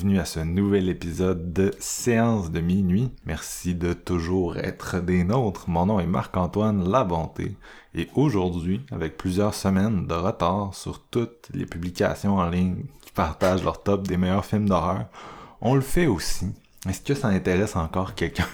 [0.00, 3.10] Bienvenue à ce nouvel épisode de Séance de minuit.
[3.26, 5.68] Merci de toujours être des nôtres.
[5.68, 7.54] Mon nom est Marc-Antoine Labonté
[7.94, 13.62] et aujourd'hui, avec plusieurs semaines de retard sur toutes les publications en ligne qui partagent
[13.62, 15.04] leur top des meilleurs films d'horreur,
[15.60, 16.46] on le fait aussi
[16.88, 18.46] est-ce que ça intéresse encore quelqu'un?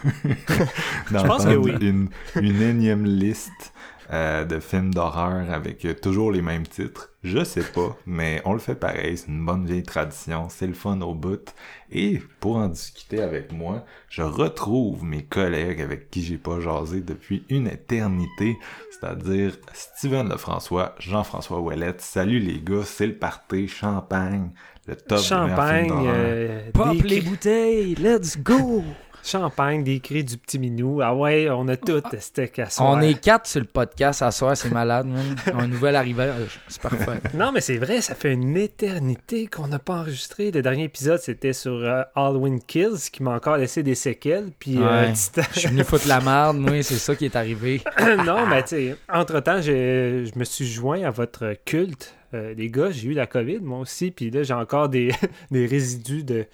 [1.12, 3.72] D'entendre une, une énième liste
[4.12, 7.10] euh, de films d'horreur avec euh, toujours les mêmes titres.
[7.24, 10.74] Je sais pas, mais on le fait pareil, c'est une bonne vieille tradition, c'est le
[10.74, 11.52] fun au bout.
[11.90, 17.00] Et pour en discuter avec moi, je retrouve mes collègues avec qui j'ai pas jasé
[17.00, 18.56] depuis une éternité,
[18.92, 22.00] c'est-à-dire Steven Lefrançois, Jean-François Ouellette.
[22.00, 24.50] Salut les gars, c'est le party, champagne,
[24.86, 28.84] le top Champagne, euh, pop les bouteilles, let's go!
[29.26, 31.00] Champagne, des cris du petit minou.
[31.02, 34.56] Ah ouais, on a tout testé qu'à On est quatre sur le podcast à soir,
[34.56, 35.34] c'est malade, man.
[35.52, 37.20] Un nouvel arrivage, c'est parfait.
[37.34, 40.52] non, mais c'est vrai, ça fait une éternité qu'on n'a pas enregistré.
[40.52, 44.52] Le dernier épisode, c'était sur euh, Halloween Kills, qui m'a encore laissé des séquelles.
[44.60, 45.12] Puis, euh,
[45.54, 47.82] je suis venu foutre la merde, moi, c'est ça qui est arrivé.
[48.24, 52.90] non, mais tu sais, entre-temps, je me suis joint à votre culte euh, les gars,
[52.90, 55.10] j'ai eu la COVID, moi aussi, puis là, j'ai encore des,
[55.50, 56.46] résidus de,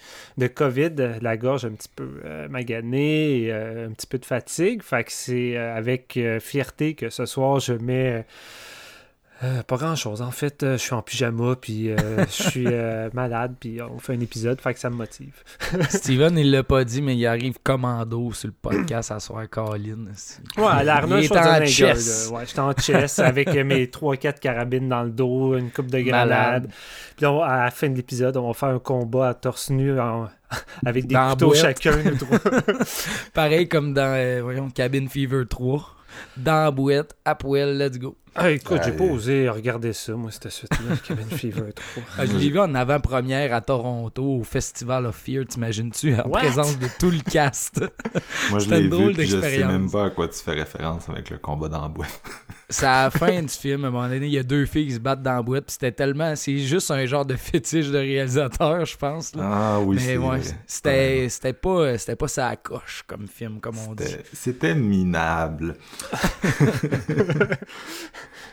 [0.47, 4.83] COVID, la gorge un petit peu euh, maganée, et, euh, un petit peu de fatigue.
[4.83, 8.25] Fait que c'est avec fierté que ce soir, je mets
[9.45, 10.23] euh, pas grand chose.
[10.23, 12.67] En fait, euh, je suis en pyjama, puis euh, je suis
[13.13, 15.35] malade, puis on fait un épisode, fait que ça me motive.
[15.89, 20.07] Steven, il l'a pas dit, mais il arrive commando sur le podcast à soir, Colin.
[20.57, 22.31] Ouais, à je suis en chess.
[22.33, 26.69] Ouais, j'étais en chess avec mes 3-4 carabines dans le dos, une coupe de grenade.
[27.17, 29.93] Puis là, à la fin de l'épisode, on va faire un combat à torse nu
[30.87, 31.99] avec des couteaux chacun.
[33.35, 35.97] Pareil comme dans, voyons, Cabin Fever 3
[36.37, 38.17] dans la boîte, à poêle, let's go.
[38.35, 42.03] Ah, écoute, j'ai pas osé regarder ça, moi, cette suite-là, Cabin Fever 3.
[42.17, 46.79] Ah, je l'ai vu en avant-première à Toronto, au Festival of Fear, t'imagines-tu, en présence
[46.79, 47.81] de tout le cast?
[48.51, 51.29] moi, je l'ai vu, puis je sais même pas à quoi tu fais référence avec
[51.29, 52.23] le combat dans la boîte.
[52.71, 54.87] c'est à la fin du film, à un moment donné, il y a deux filles
[54.87, 56.35] qui se battent dans la boîte, puis c'était tellement...
[56.35, 59.33] C'est juste un genre de fétiche de réalisateur, je pense.
[59.39, 63.77] Ah oui, Mais ouais, c'était, c'était pas, c'était pas ça à coche comme film, comme
[63.87, 64.17] on dit.
[64.33, 65.77] C'était minable.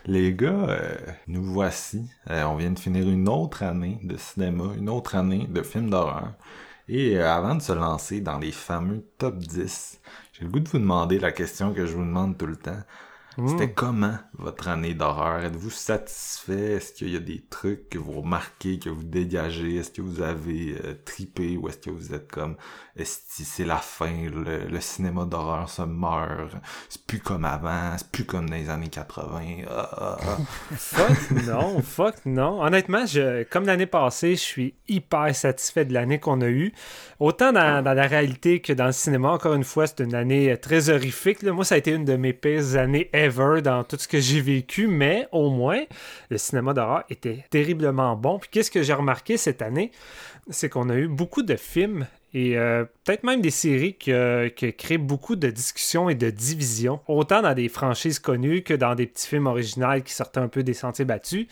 [0.05, 0.95] Les gars, euh,
[1.27, 2.09] nous voici.
[2.29, 5.89] Euh, on vient de finir une autre année de cinéma, une autre année de films
[5.89, 6.33] d'horreur.
[6.87, 10.01] Et euh, avant de se lancer dans les fameux top 10,
[10.33, 12.81] j'ai le goût de vous demander la question que je vous demande tout le temps.
[13.47, 13.73] C'était hmm.
[13.73, 15.43] comment votre année d'horreur?
[15.43, 16.73] Êtes-vous satisfait?
[16.73, 19.75] Est-ce qu'il y a des trucs que vous remarquez, que vous dégagez?
[19.75, 22.55] Est-ce que vous avez euh, tripé ou est-ce que vous êtes comme
[22.99, 26.51] est-ce que c'est la fin, le, cinéma d'horreur se meurt,
[26.89, 29.39] c'est plus comme avant, c'est plus comme dans les années 80.
[29.69, 30.37] Ah, ah, ah.
[30.75, 32.61] fuck non, fuck non.
[32.61, 36.73] Honnêtement, je, comme l'année passée, je suis hyper satisfait de l'année qu'on a eue.
[37.19, 40.89] Autant dans, la réalité que dans le cinéma, encore une fois, c'est une année très
[40.89, 41.43] horrifique.
[41.43, 44.41] Moi, ça a été une de mes pires années ever dans tout ce que j'ai
[44.41, 45.83] vécu, mais au moins,
[46.29, 48.39] le cinéma d'horreur était terriblement bon.
[48.39, 49.91] Puis qu'est-ce que j'ai remarqué cette année?
[50.49, 54.11] C'est qu'on a eu beaucoup de films et euh, peut-être même des séries qui,
[54.55, 58.93] qui, créent beaucoup de discussions et de divisions, autant dans des franchises connues que dans
[58.93, 61.47] des petits films originaux qui sortaient un peu des sentiers battus.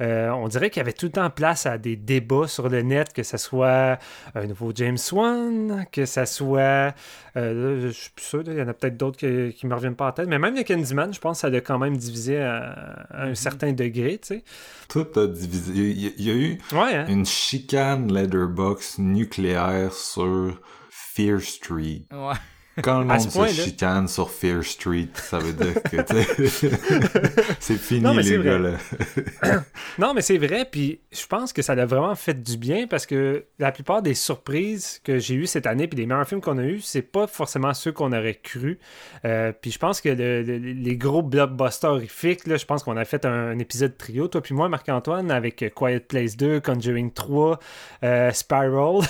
[0.00, 2.82] Euh, on dirait qu'il y avait tout le temps place à des débats sur le
[2.82, 3.98] net, que ce soit
[4.36, 6.94] un nouveau James Wan, que ce soit...
[7.36, 9.26] Euh, je suis plus sûr, il y en a peut-être d'autres qui
[9.64, 11.60] ne me reviennent pas en tête, mais même le Candyman, je pense que ça a
[11.60, 13.34] quand même divisé à, un mhm.
[13.34, 14.44] certain degré, tu sais.
[14.88, 15.72] Tout a divisé.
[15.74, 17.06] Il y, a eu hein.
[17.08, 20.58] une chicane letterbox nucléaire sur
[20.90, 22.02] Fear Street.
[22.10, 22.34] Ouais.
[22.82, 23.52] Quand le monde se point-là.
[23.52, 25.96] chicane sur Fear Street, ça veut dire que
[27.60, 28.50] c'est fini Non, mais c'est les vrai.
[28.50, 29.60] gars là.
[29.98, 33.06] Non, mais c'est vrai, puis je pense que ça a vraiment fait du bien parce
[33.06, 36.58] que la plupart des surprises que j'ai eues cette année, puis les meilleurs films qu'on
[36.58, 38.78] a eus, c'est pas forcément ceux qu'on aurait cru.
[39.24, 42.96] Euh, puis je pense que le- le- les gros blockbusters horrifiques, là, je pense qu'on
[42.96, 47.12] a fait un, un épisode trio, toi puis moi, Marc-Antoine, avec Quiet Place 2, Conjuring
[47.12, 47.58] 3,
[48.04, 49.00] euh, Spiral.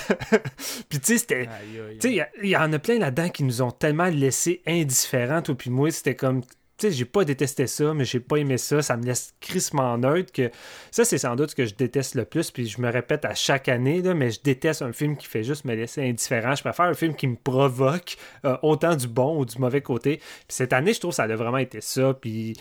[0.89, 1.35] puis tu sais, c'était.
[1.47, 3.60] Aïe, aïe, Tu sais, il y a- il y, en a plein là-dedans qui nous
[3.61, 6.41] ont tellement laissé indifférents, toi puis moi, c'était comme...
[6.77, 8.81] Tu sais, j'ai pas détesté ça, mais j'ai pas aimé ça.
[8.81, 10.49] Ça me laisse crissement neutre que...
[10.89, 13.35] Ça, c'est sans doute ce que je déteste le plus, puis je me répète à
[13.35, 16.55] chaque année, là, mais je déteste un film qui fait juste me laisser indifférent.
[16.55, 20.17] Je préfère un film qui me provoque euh, autant du bon ou du mauvais côté.
[20.17, 22.53] Puis cette année, je trouve ça a vraiment été ça, puis...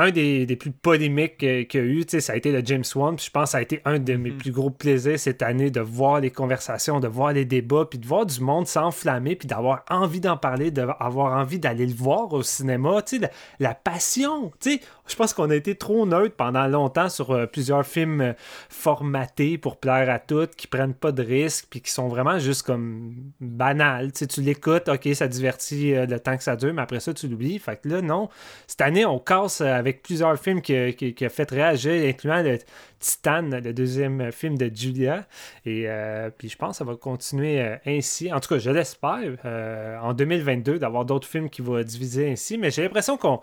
[0.00, 2.62] Un des, des plus polémiques qu'il y a eu, tu sais, ça a été le
[2.64, 3.16] James Wan.
[3.16, 4.38] Puis je pense que ça a été un de mes Mhm.
[4.38, 8.06] plus gros plaisirs cette année de voir les conversations, de voir les débats, puis de
[8.06, 12.42] voir du monde s'enflammer, puis d'avoir envie d'en parler, d'avoir envie d'aller le voir au
[12.44, 13.02] cinéma.
[13.02, 13.30] Tu sais, la,
[13.70, 14.52] la passion.
[14.60, 18.20] Tu sais, je pense qu'on a été trop neutre pendant longtemps sur euh, plusieurs films
[18.20, 18.32] euh,
[18.68, 22.62] formatés pour plaire à toutes, qui prennent pas de risques, puis qui sont vraiment juste
[22.62, 24.12] comme banals.
[24.12, 27.26] Tu l'écoutes, ok, ça divertit euh, le temps que ça dure, mais après ça, tu
[27.26, 27.58] l'oublies.
[27.58, 28.28] Fait que là, non.
[28.66, 32.42] Cette année, on casse euh, avec plusieurs films qui, qui, qui a fait réagir, incluant
[32.42, 32.58] le
[32.98, 35.26] Titan, le deuxième film de Julia.
[35.64, 38.32] Et euh, puis je pense que ça va continuer euh, ainsi.
[38.32, 42.58] En tout cas, je l'espère, euh, en 2022, d'avoir d'autres films qui vont diviser ainsi.
[42.58, 43.40] Mais j'ai l'impression qu'on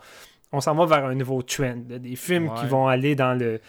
[0.52, 1.76] on s'en va vers un nouveau trend.
[1.76, 3.60] des films qui vont aller dans le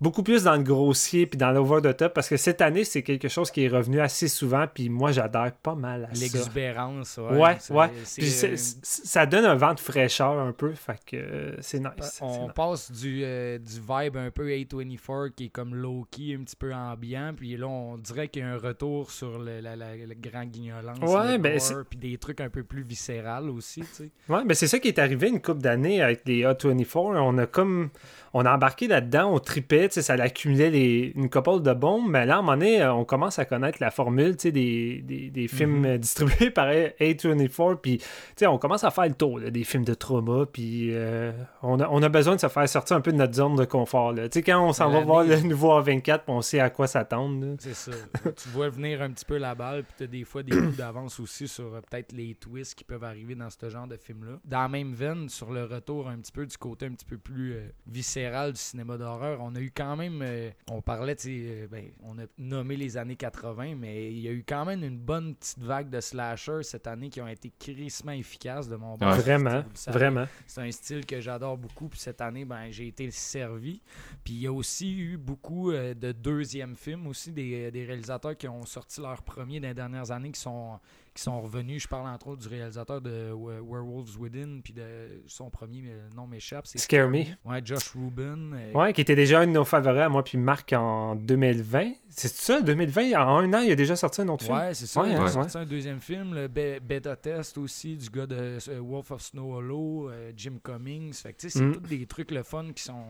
[0.00, 3.02] beaucoup plus dans le grossier puis dans l'over the top parce que cette année c'est
[3.02, 6.20] quelque chose qui est revenu assez souvent puis moi j'adhère pas mal à ça.
[6.20, 7.38] L'exubérance, ouais.
[7.38, 7.88] Ouais, ouais.
[8.16, 11.88] Puis euh, ça donne un vent de fraîcheur un peu, fait que euh, c'est nice.
[12.00, 12.52] c'est on nice.
[12.54, 16.72] passe du, euh, du vibe un peu A24 qui est comme low-key, un petit peu
[16.74, 20.14] ambiant, puis là on dirait qu'il y a un retour sur le, la- la- le
[20.14, 24.10] grand guignolance, Ouais, le ben, puis des trucs un peu plus viscérales aussi, tu sais.
[24.28, 26.96] Ouais, mais c'est ça qui est arrivé une couple d'années avec les A24.
[27.18, 27.88] On a comme.
[28.38, 32.26] On a embarqué là-dedans, on tripait, tu ça accumulait les, une couple de bombes, mais
[32.26, 35.30] là, à un moment donné, euh, on commence à connaître la formule tu des, des,
[35.30, 35.86] des films Mhm.
[35.86, 37.98] euh, distribués par A24, puis
[38.36, 41.80] tu on commence à faire le tour là, des films de trauma, puis euh, on,
[41.80, 44.12] a, on a besoin de se faire sortir un peu de notre zone de confort.
[44.12, 44.28] là.
[44.28, 47.56] Tu quand on s'en va voir le nouveau A24, puis on sait à quoi s'attendre.
[47.58, 47.92] C'est ça.
[48.22, 51.18] tu vois venir un petit peu la balle, puis t'as des fois des coups d'avance
[51.20, 54.38] aussi sur euh, peut-être les twists qui peuvent arriver dans ce genre de film-là.
[54.44, 57.16] Dans la même veine, sur le retour un petit peu du côté un petit peu
[57.18, 61.22] plus euh, viscéral du cinéma d'horreur, on a eu quand même, euh, on parlait, tu
[61.22, 64.64] sais, euh, ben, on a nommé les années 80, mais il y a eu quand
[64.64, 68.76] même une bonne petite vague de slashers cette année qui ont été crissement efficaces de
[68.76, 69.10] mon bord.
[69.10, 69.18] Ouais.
[69.18, 70.26] Vraiment, vraiment.
[70.46, 71.88] C'est un style que j'adore beaucoup.
[71.88, 73.80] Puis cette année, ben, j'ai été servi.
[74.24, 78.36] Puis il y a aussi eu beaucoup euh, de deuxièmes films aussi, des, des réalisateurs
[78.36, 80.78] qui ont sorti leur premier dans les dernières années qui sont,
[81.16, 81.82] qui sont revenus.
[81.82, 85.82] Je parle entre autres du réalisateur de We- Werewolves Within, puis de son premier
[86.14, 86.66] nom m'échappe.
[86.66, 87.24] c'est Scare Me.
[87.44, 88.52] Ouais, Josh Rubin.
[88.52, 91.92] euh, Ouais, qui était déjà un de nos favoris à moi puis Marc en 2020.
[92.08, 94.56] C'est ça, 2020, en un an, il a déjà sorti un autre film.
[94.56, 95.02] Ouais, c'est ça.
[95.02, 95.28] Ouais, il a ouais.
[95.28, 99.22] sorti un deuxième film, le Be- Beta Test aussi, du gars de euh, Wolf of
[99.22, 101.12] Snow Hollow, euh, Jim Cummings.
[101.14, 101.72] Fait que, tu sais, c'est Mm.
[101.74, 103.04] tous des trucs le fun qui sont,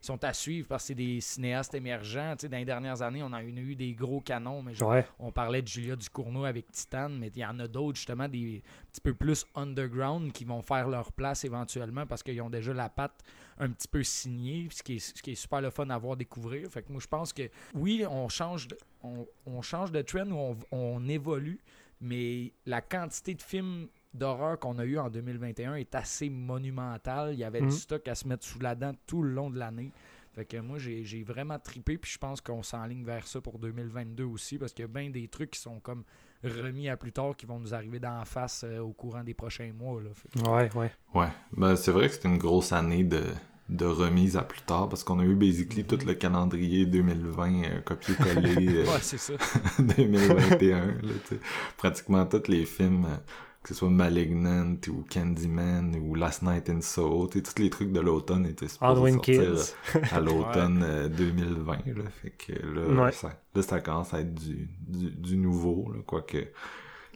[0.00, 2.34] qui sont à suivre parce que c'est des cinéastes émergents.
[2.36, 4.90] Tu sais, dans les dernières années, on a eu, eu des gros canons, mais genre,
[4.90, 5.06] Ouais.
[5.18, 8.62] on parlait de Julia Ducournau avec Titan, mais il y en a d'autres, justement, des
[8.92, 12.88] petit peu plus underground qui vont faire leur place éventuellement parce qu'ils ont déjà la
[12.88, 13.22] patte
[13.58, 16.16] un petit peu signée, ce qui est, ce qui est super le fun à voir
[16.16, 16.68] découvrir.
[16.70, 20.30] Fait que moi, je pense que oui, on change de, on, on change de trend
[20.30, 21.60] ou on, on évolue,
[22.00, 27.32] mais la quantité de films d'horreur qu'on a eu en 2021 est assez monumentale.
[27.32, 27.68] Il y avait Mhm.
[27.70, 29.92] du stock à se mettre sous la dent tout le long de l'année.
[30.34, 33.58] Fait que moi, j'ai j'ai vraiment tripé, puis je pense qu'on s'enligne vers ça pour
[33.58, 36.04] 2022 aussi, parce qu'il y a bien des trucs qui sont comme
[36.48, 39.72] remis à plus tard qui vont nous arriver d'en face euh, au courant des prochains
[39.72, 40.00] mois.
[40.02, 40.10] Là.
[40.14, 40.90] Fait que- Ouais, ouais.
[41.14, 43.22] Ouais, ben, c'est vrai que c'était une grosse année de,
[43.68, 47.80] de remise à plus tard parce qu'on a eu basically tout le calendrier 2020 euh,
[47.82, 49.34] copié-collé euh, Ouais, c'est ça.
[49.78, 50.86] 2021.
[50.86, 50.92] là,
[51.28, 51.40] tu sais.
[51.76, 53.16] Pratiquement tous les films, euh,
[53.62, 57.70] que ce soit Malignant ou Candyman ou Last Night in Soho, tu sais, tous les
[57.70, 61.72] trucs de l'automne étaient supposés sortir euh, à l'automne euh, 2020.
[61.86, 63.12] Là, fait que là, Ouais.
[63.12, 66.48] ça, là, ça commence à être du, du, du nouveau, quoique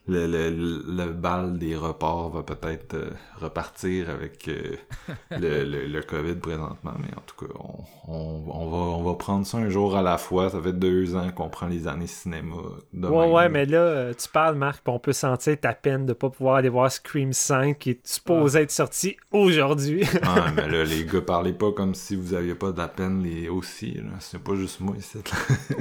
[0.09, 3.11] le, le, le bal des reports va peut-être euh,
[3.41, 4.77] repartir avec euh,
[5.33, 9.15] le, le, le COVID présentement, mais en tout cas, on, on, on, va, on va
[9.15, 10.49] prendre ça un jour à la fois.
[10.51, 12.55] Ça fait deux ans qu'on prend les années cinéma.
[12.93, 13.33] De Ouais, même.
[13.35, 16.31] ouais, mais là, euh, tu parles, Marc, puis on peut sentir ta peine de pas
[16.31, 20.05] pouvoir aller voir Scream 5 qui est supposé être sorti aujourd'hui.
[20.23, 23.23] Ah, mais là, les gars, parlez pas comme si vous aviez pas de la peine
[23.25, 23.99] les aussi.
[24.21, 25.19] C'est pas juste moi ici.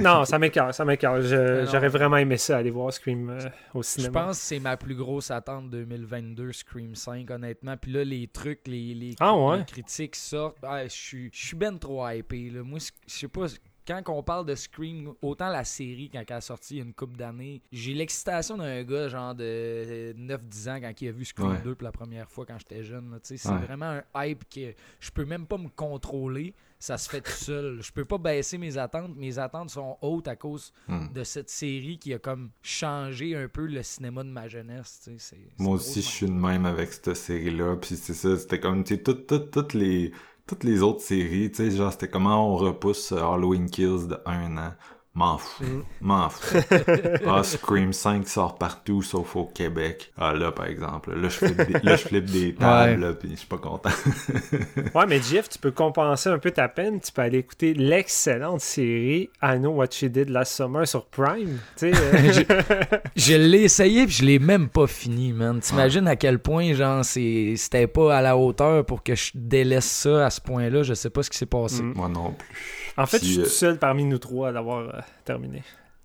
[0.00, 1.20] non, ça m'écœure, ça m'écœure.
[1.22, 3.38] J'aurais vraiment aimé ça, aller voir Scream euh,
[3.74, 4.15] au cinéma.
[4.24, 7.76] Pense que c'est ma plus grosse attente 2022, Scream 5, honnêtement.
[7.76, 9.58] Puis là, les trucs, les, les, Ah ouais?
[9.58, 10.58] les critiques sortent.
[10.62, 12.50] Ah, je suis je suis ben trop hypé.
[12.50, 12.62] Là.
[12.62, 13.46] Moi, je sais pas.
[13.86, 16.84] Quand on parle de Scream, autant la série, quand elle a sorti il y a
[16.84, 21.24] une couple d'années, j'ai l'excitation d'un gars genre de 9-10 ans quand il a vu
[21.24, 21.60] Scream Ouais.
[21.62, 23.16] 2 pour la première fois quand j'étais jeune.
[23.22, 23.58] C'est Ouais.
[23.58, 26.52] vraiment un hype que je peux même pas me contrôler.
[26.78, 27.80] Ça se fait tout seul.
[27.82, 29.16] Je peux pas baisser mes attentes.
[29.16, 31.06] Mes attentes sont hautes à cause Hmm.
[31.12, 35.00] de cette série qui a comme changé un peu le cinéma de ma jeunesse.
[35.04, 37.76] tu sais, Moi aussi, je suis de même avec cette série-là.
[37.76, 40.12] Puis c'est ça, c'était comme, tu sais, toutes, les,
[40.46, 44.56] toutes les autres séries, tu sais, genre, c'était comment on repousse Halloween Kills de un
[44.58, 44.74] an.
[45.16, 45.64] M'en fous.
[45.64, 45.82] Mm.
[46.02, 46.58] M'en fous.
[47.26, 50.12] ah, Scream 5 sort partout, sauf au Québec.
[50.18, 51.14] Ah, là, par exemple.
[51.18, 53.90] Là, je flippe des, là, je flippe des tables, là, puis je suis pas content.
[54.94, 57.00] Ouais, mais Jeff, tu peux compenser un peu ta peine.
[57.00, 61.58] Tu peux aller écouter l'excellente série I Know What She Did Last Summer sur Prime.
[61.76, 65.60] Tu sais, euh, Je l'ai essayé puis je l'ai même pas fini, man.
[65.60, 69.86] T'imagines à quel point, genre, c'est- c'était pas à la hauteur pour que je délaisse
[69.90, 70.82] ça à ce point-là.
[70.82, 71.82] Je sais pas ce qui s'est passé.
[71.82, 71.94] Mm.
[71.96, 72.48] Moi non plus.
[72.96, 75.62] en fait, Puis, je suis euh, tout seul parmi nous trois à l'avoir euh, terminé.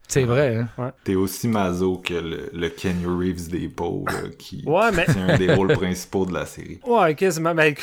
[0.07, 0.91] C'est vrai, hein?
[1.05, 5.21] T'es aussi mazo que le, le Kenny Reeves des pauvres, qui, Ouais, mais- qui est
[5.21, 6.81] un des rôles principaux de la série.
[6.85, 7.53] Ouais, quasiment.
[7.53, 7.75] Mais...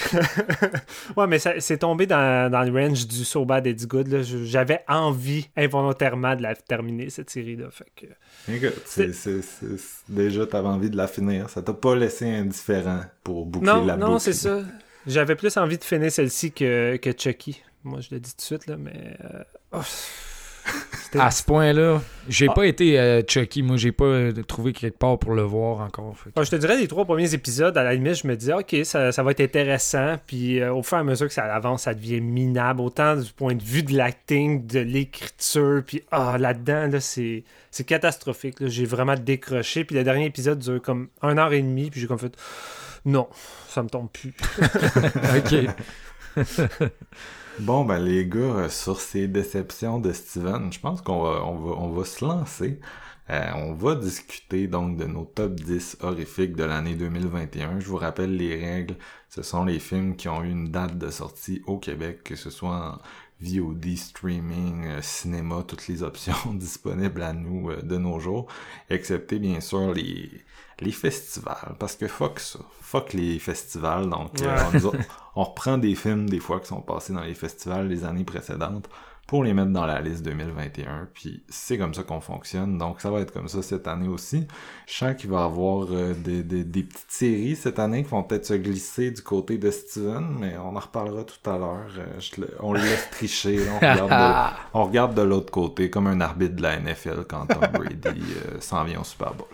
[1.16, 4.22] ouais, mais c'est tombé dans, dans le range du So Bad It's Good.
[4.44, 7.68] J'avais envie involontairement de la terminer, cette série-là.
[7.70, 8.06] Fait que...
[10.08, 11.48] Déjà, t'avais envie de la finir.
[11.48, 14.20] Ça t'a pas laissé indifférent pour boucler Non, la non, boucle.
[14.20, 14.60] c'est ça.
[15.06, 17.62] J'avais plus envie de finir celle-ci que, que Chucky.
[17.84, 19.16] Moi, je le dis tout de suite, là, mais...
[19.24, 19.80] euh, oh,
[21.18, 22.52] À ce point-là, j'ai Ah.
[22.52, 23.62] pas été euh, Chucky.
[23.62, 26.14] Moi, j'ai pas euh, trouvé quelque part pour le voir encore.
[26.18, 28.36] Fait que- Bon, je te dirais, les trois premiers épisodes, à la limite, je me
[28.36, 30.16] disais, OK, ça, ça va être intéressant.
[30.26, 32.82] Puis euh, au fur et à mesure que ça avance, ça devient minable.
[32.82, 35.82] Autant du point de vue de l'acting, de l'écriture.
[35.86, 37.44] Puis ah, là-dedans, là, c'est,
[37.86, 38.56] catastrophique.
[38.66, 39.84] J'ai vraiment décroché.
[39.84, 41.88] Puis le dernier épisode dure comme un heure et demie.
[41.90, 42.36] Puis j'ai comme fait,
[43.06, 43.28] non,
[43.68, 44.34] ça me tombe plus.
[45.38, 45.54] ok.
[47.60, 51.56] Bon, ben les gars, euh, sur ces déceptions de Steven, je pense qu'on va, on
[51.56, 52.78] va, on va se lancer.
[53.30, 57.80] Euh, on va discuter donc de nos top 10 horrifiques de l'année 2021.
[57.80, 58.96] Je vous rappelle les règles.
[59.28, 62.48] Ce sont les films qui ont eu une date de sortie au Québec, que ce
[62.48, 62.98] soit en
[63.40, 68.46] VOD, streaming, euh, cinéma, toutes les options disponibles à nous euh, de nos jours,
[68.88, 70.30] excepté bien sûr les,
[70.80, 74.56] les festivals, parce que fuck ça, fuck les festivals, donc euh,
[75.34, 78.88] on reprend des films des fois qui sont passés dans les festivals les années précédentes
[79.28, 83.10] pour les mettre dans la liste 2021, puis c'est comme ça qu'on fonctionne, donc ça
[83.10, 84.48] va être comme ça cette année aussi.
[84.86, 88.08] Je sens qu'il va y avoir euh, des, des, des petites séries cette année qui
[88.08, 91.90] vont peut-être se glisser du côté de Steven, mais on en reparlera tout à l'heure.
[91.98, 96.22] Euh, on le laisse tricher, on regarde de, on regarde de l'autre côté, comme un
[96.22, 99.46] arbitre de la NFL quand Tom Brady euh, s'en vient au Super Bowl.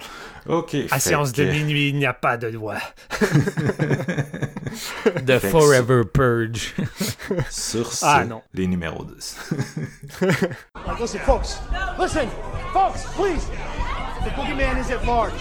[0.46, 0.76] Ok.
[0.92, 2.76] À séance de minuit, il n'y a pas de loi.
[5.04, 6.74] The Fait que Forever Purge.
[7.50, 8.42] Sur ce, Ah, non.
[8.54, 9.52] les numéros 10.
[11.00, 11.58] Listen, folks.
[11.98, 12.28] Listen,
[12.72, 13.46] folks, please.
[14.24, 15.34] The boogeyman is at large.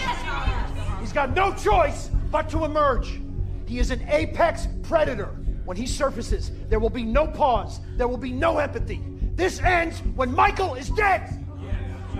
[1.00, 3.20] He's got no choice but to emerge.
[3.66, 5.30] He is an apex predator.
[5.64, 7.80] When he surfaces, there will be no pause.
[7.96, 9.00] There will be no empathy.
[9.34, 11.40] This ends when Michael is dead.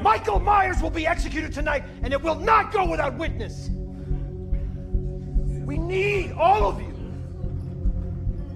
[0.02, 3.68] Michael Myers will be executed tonight, and it will not go without witness.
[5.64, 6.93] We need all of you.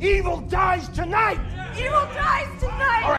[0.00, 1.40] Evil dies tonight.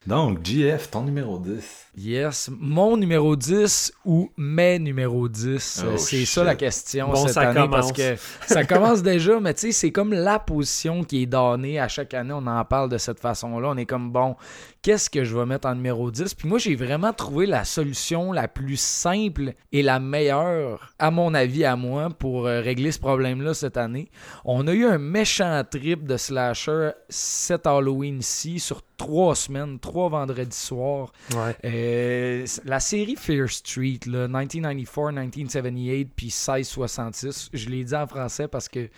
[0.05, 1.87] Donc, GF, ton numéro 10.
[1.97, 2.49] Yes.
[2.59, 5.83] Mon numéro 10 ou mes numéro 10?
[5.85, 7.91] Oh, c'est ça la question Bon, cette ça année parce commence.
[7.91, 8.15] que
[8.47, 12.13] ça commence déjà, mais tu sais, c'est comme la position qui est donnée à chaque
[12.13, 12.33] année.
[12.33, 13.69] On en parle de cette façon-là.
[13.69, 14.35] On est comme, bon,
[14.81, 16.33] qu'est-ce que je vais mettre en numéro 10?
[16.35, 21.33] Puis moi, j'ai vraiment trouvé la solution la plus simple et la meilleure, à mon
[21.33, 24.09] avis, à moi, pour euh, régler ce problème-là cette année.
[24.45, 30.57] On a eu un méchant trip de slasher cet Halloween-ci sur trois semaines, trois vendredis
[30.57, 31.11] soirs.
[31.35, 31.55] Ouais.
[31.65, 38.47] Euh, la série Fear Street, là, 1994, 1978, puis 1666, je l'ai dit en français
[38.47, 38.89] parce que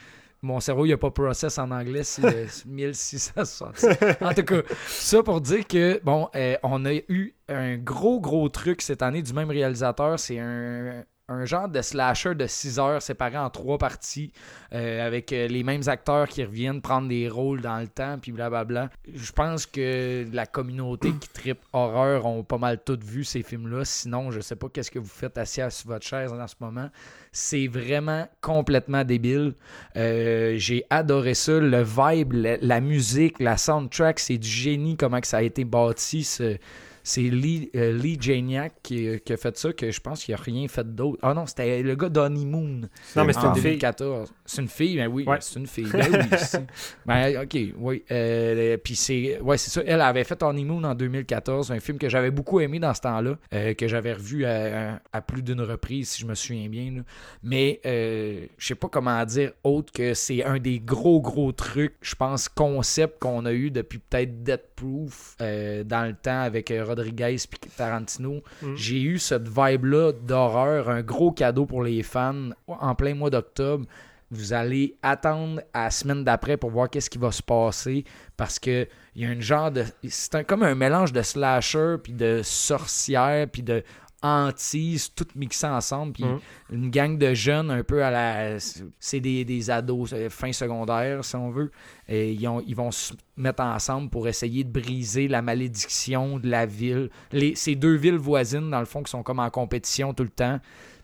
[0.43, 3.88] mon cerveau, il n'a pas process en anglais, c'est le 1666.
[4.22, 8.50] En tout cas, ça pour dire que, bon, euh, on a eu un gros, gros
[8.50, 10.20] truc cette année du même réalisateur.
[10.20, 14.31] C'est un, un genre de slasher de 6 heures séparé en trois parties
[14.73, 18.31] euh, avec euh, les mêmes acteurs qui reviennent prendre des rôles dans le temps, puis
[18.31, 18.89] blablabla.
[19.13, 23.85] Je pense que la communauté qui tripe horreur ont pas mal toutes vu ces films-là.
[23.85, 26.89] Sinon, je sais pas qu'est-ce que vous faites assis sur votre chaise en ce moment.
[27.31, 29.53] C'est vraiment complètement débile.
[29.95, 31.59] Euh, J'ai adoré ça.
[31.59, 36.23] Le vibe, la, musique, la soundtrack, c'est du génie comment que ça a été bâti,
[36.23, 36.57] ce,
[37.03, 40.38] C'est Lee, euh, Lee Janiak qui, qui a fait ça, que je pense qu'il a
[40.38, 41.20] rien fait d'autre.
[41.22, 42.81] Ah non, c'était le gars d'Honey Moon.
[43.15, 43.63] Non, mais c'est en une fille.
[43.63, 44.34] 2014.
[44.53, 45.38] C'est une fille, ben oui, Ouais.
[45.39, 45.88] c'est une fille.
[45.93, 46.60] Ben oui,
[47.05, 48.03] ben, ok, oui.
[48.12, 49.81] Euh, Puis c'est, ouais, c'est ça.
[49.86, 53.38] Elle avait fait Honeymoon en 2014, un film que j'avais beaucoup aimé dans ce temps-là,
[53.53, 56.91] euh, que j'avais revu à, à plus d'une reprise, si je me souviens bien.
[56.98, 57.01] là.
[57.43, 61.96] Mais euh, je sais pas comment dire autre que c'est un des gros, gros trucs,
[62.01, 66.74] je pense, concept qu'on a eu depuis peut-être Death Proof euh, dans le temps avec
[66.86, 68.41] Rodriguez et Tarantino.
[68.62, 68.75] Mm.
[68.75, 73.86] J'ai eu cette vibe-là d'horreur, un gros cadeau pour les fans en plein mois d'octobre.
[74.31, 78.05] Vous allez attendre à la semaine d'après pour voir qu'est-ce qui va se passer
[78.38, 81.97] parce que il y a un genre de c'est un- comme un mélange de slasher
[82.01, 83.83] puis de sorcière puis de
[84.23, 86.39] hantise tout mixé ensemble puis Mhm.
[86.71, 88.57] une gang de jeunes un peu à la
[89.00, 91.71] c'est des, des ados euh, fin secondaire si on veut
[92.07, 96.47] et ils, ont- ils vont se mettre ensemble pour essayer de briser la malédiction de
[96.50, 100.13] la ville les, ces deux villes voisines dans le fond qui sont comme en compétition
[100.13, 100.59] tout le temps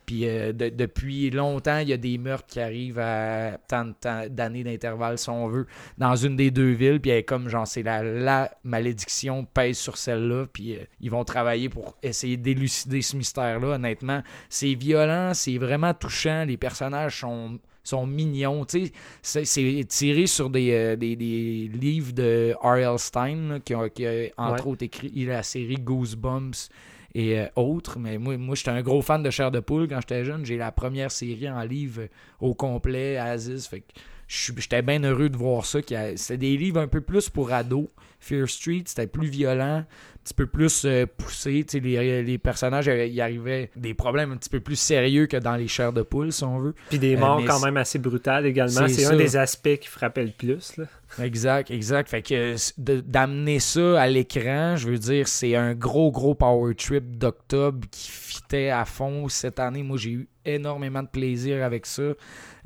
[0.07, 3.91] puis euh, de- depuis longtemps, il y a des meurtres qui arrivent à tant
[4.31, 5.67] d'années d'intervalle, si on veut,
[5.99, 6.99] dans une des deux villes.
[6.99, 10.47] Puis elle est comme, genre, c'est la, la malédiction pèse sur celle-là.
[10.51, 13.75] Puis euh, ils vont travailler pour essayer d'élucider ce mystère-là.
[13.75, 16.45] Honnêtement, c'est violent, c'est vraiment touchant.
[16.45, 22.53] Les personnages sont sont mignons, c'est- c'est tiré sur des, euh, des, des livres de
[22.61, 22.99] R.L.
[22.99, 24.71] Stein, là, qui, a, qui a, entre Ouais.
[24.73, 26.67] autres écrit la série Goosebumps
[27.13, 27.99] et euh, autres.
[27.99, 30.45] Mais moi, moi j'étais un gros fan de Chair de Poule quand j'étais jeune.
[30.45, 32.03] J'ai la première série en livre
[32.39, 33.67] au complet, Aziz.
[33.67, 33.83] Fait
[34.27, 35.79] j'étais bien heureux de voir ça.
[35.81, 37.87] C'était des livres un peu plus pour ados.
[38.27, 39.85] Fear Street, c'était plus violent, un
[40.23, 41.63] petit peu plus euh, poussé.
[41.67, 45.25] Tu sais, Les, les personnages, euh, il arrivait des problèmes un petit peu plus sérieux
[45.27, 46.75] que dans les chairs de poule, si on veut.
[46.89, 48.87] Puis des Euh, morts quand même assez brutales également.
[48.87, 50.75] C'est un des aspects qui frappait le plus.
[50.77, 50.85] Là.
[51.23, 52.09] Exact, exact.
[52.09, 57.17] Fait que d'amener ça à l'écran, je veux dire, c'est un gros, gros power trip
[57.17, 59.83] d'octobre qui fitait à fond cette année.
[59.83, 62.11] Moi, j'ai eu énormément de plaisir avec ça.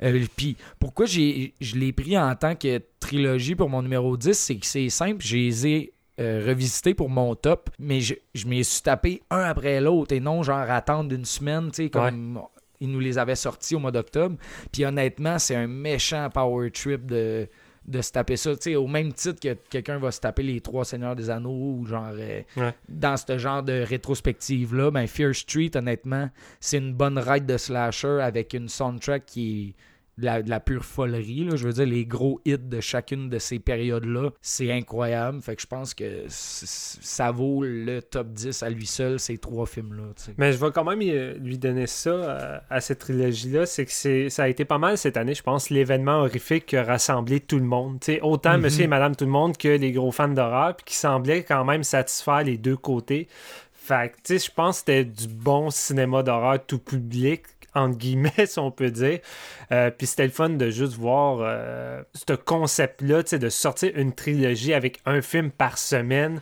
[0.02, 4.32] Euh, Puis pourquoi j'ai, je l'ai pris en tant que trilogie pour mon numéro 10,
[4.36, 8.46] c'est que c'est simple, je les ai euh, revisités pour mon top, mais je, je
[8.46, 12.40] m'y suis tapé un après l'autre et non genre attendre d'une semaine, tu sais, comme
[12.80, 14.36] ils nous les avaient sortis au mois d'octobre.
[14.72, 17.48] Puis honnêtement, c'est un méchant power trip de,
[17.86, 18.50] de se taper ça.
[18.56, 21.76] Tu sais, au même titre que quelqu'un va se taper les trois Seigneurs des Anneaux
[21.78, 22.74] ou genre euh, Ouais.
[22.88, 26.28] dans ce genre de rétrospective-là, ben Fear Street, honnêtement,
[26.60, 29.74] c'est une bonne ride de slasher avec une soundtrack qui est
[30.18, 31.44] de la, de la pure folerie.
[31.44, 31.56] Là.
[31.56, 35.40] Je veux dire, les gros hits de chacune de ces périodes-là, c'est incroyable.
[35.40, 39.66] Fait que je pense que ça vaut le top 10 à lui seul, ces trois
[39.66, 40.02] films-là.
[40.36, 43.66] Mais je vais quand même euh, lui donner ça euh, à cette trilogie-là.
[43.66, 46.84] C'est que ça a été pas mal cette année, je pense, l'événement horrifique qui a
[46.84, 47.98] rassemblé tout le monde.
[48.22, 48.60] Autant Mhm.
[48.62, 51.64] monsieur et madame tout le monde que les gros fans d'horreur, puis qui semblaient quand
[51.64, 53.28] même satisfaire les deux côtés.
[53.72, 57.42] Fait que, tu sais, je pense que c'était du bon cinéma d'horreur tout public,
[57.74, 59.18] entre guillemets, si on peut dire.
[59.72, 64.74] Euh, puis c'était le fun de juste voir euh, ce concept-là, de sortir une trilogie
[64.74, 66.40] avec un film par semaine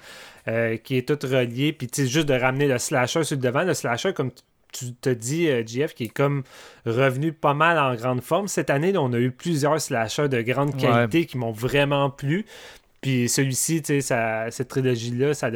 [0.48, 3.62] euh, qui est tout relié, puis juste de ramener le slasher sur le devant.
[3.62, 6.44] Le slasher, comme tu- te dis, JF, qui est comme
[6.86, 8.46] revenu pas mal en grande forme.
[8.46, 10.80] Cette année, là, on a eu plusieurs slashers de grande Ouais.
[10.82, 12.46] qualité qui m'ont vraiment plu.
[13.00, 15.50] Puis celui-ci, tu sais, cette trilogie-là, ça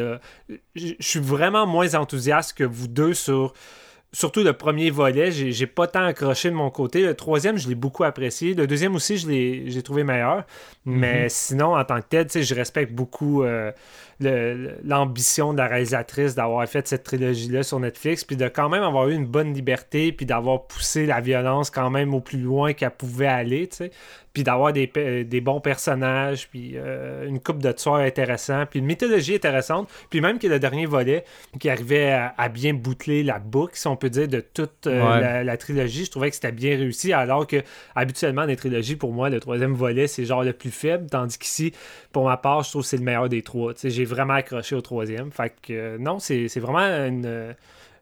[0.74, 3.52] je suis vraiment moins enthousiaste que vous deux sur.
[4.14, 7.02] Surtout le premier volet, j'ai j'ai pas tant accroché de mon côté.
[7.02, 8.54] Le troisième, je l'ai beaucoup apprécié.
[8.54, 10.44] Le deuxième aussi, je l'ai j'ai trouvé meilleur.
[10.86, 13.72] Mais sinon, en tant que tel, je respecte beaucoup euh,
[14.20, 19.08] l'ambition de la réalisatrice d'avoir fait cette trilogie-là sur Netflix, puis de quand même avoir
[19.08, 22.92] eu une bonne liberté, puis d'avoir poussé la violence quand même au plus loin qu'elle
[22.92, 23.68] pouvait aller.
[24.34, 28.80] Puis d'avoir des, pe- des bons personnages, puis euh, une coupe de tueurs intéressants, puis
[28.80, 31.24] une mythologie intéressante, puis même que le dernier volet
[31.60, 35.14] qui arrivait à, à bien boucler la boucle, si on peut dire, de toute euh,
[35.14, 35.20] Ouais.
[35.20, 37.62] la, la trilogie, je trouvais que c'était bien réussi, alors que
[37.94, 41.72] habituellement, les trilogies, pour moi, le troisième volet, c'est genre le plus faible, tandis qu'ici,
[42.12, 43.72] pour ma part, je trouve que c'est le meilleur des trois.
[43.74, 45.30] Tu sais, J'ai vraiment accroché au troisième.
[45.30, 47.52] Fait que euh, non, c'est c'est vraiment une, euh,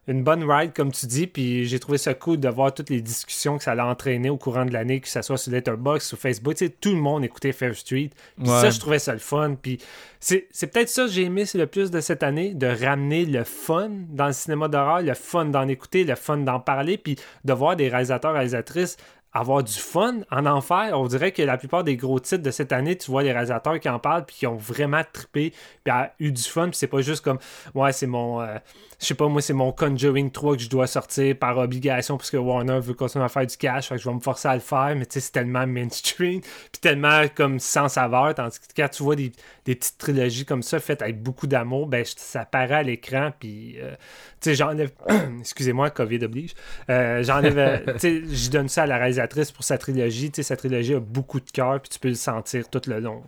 [0.07, 1.27] une bonne ride, comme tu dis.
[1.27, 4.37] Puis j'ai trouvé ça cool de voir toutes les discussions que ça allait entraîner au
[4.37, 6.55] courant de l'année, que ce soit sur Letterboxd, sur Facebook.
[6.55, 8.09] Tu sais, tout le monde écoutait Fair Street.
[8.37, 8.61] Puis Ouais.
[8.61, 9.55] ça, je trouvais ça le fun.
[9.61, 9.79] Puis
[10.19, 13.43] c'est peut-être ça que j'ai aimé c'est le plus de cette année, de ramener le
[13.43, 17.53] fun dans le cinéma d'horreur, le fun d'en écouter, le fun d'en parler, puis de
[17.53, 18.97] voir des réalisateurs, réalisatrices
[19.33, 20.91] avoir du fun, en enfer.
[20.93, 23.79] On dirait que la plupart des gros titres de cette année, tu vois les réalisateurs
[23.79, 26.69] qui en parlent puis qui ont vraiment trippé puis a eu du fun.
[26.69, 27.39] Puis c'est pas juste comme,
[27.73, 28.57] ouais, c'est mon, euh,
[28.99, 32.29] je sais pas, moi, c'est mon Conjuring 3 que je dois sortir par obligation parce
[32.29, 33.87] que Warner veut continuer à faire du cash.
[33.87, 36.41] Fait que je vais me forcer à le faire, mais tu sais, c'est tellement mainstream
[36.71, 38.35] puis tellement comme sans saveur.
[38.35, 39.31] Tandis que quand tu vois des,
[39.65, 43.77] des petites trilogies comme ça faites avec beaucoup d'amour, ben ça paraît à l'écran puis,
[43.79, 43.95] euh,
[44.41, 44.91] tu sais, j'enlève,
[45.39, 46.53] excusez-moi, COVID oblige,
[46.89, 49.22] euh, j'enlève, tu sais, je donne ça à la réalisation
[49.53, 50.31] pour sa trilogie.
[50.31, 52.99] Tu sais, sa trilogie a beaucoup de cœur, puis tu peux le sentir tout le
[52.99, 53.23] long.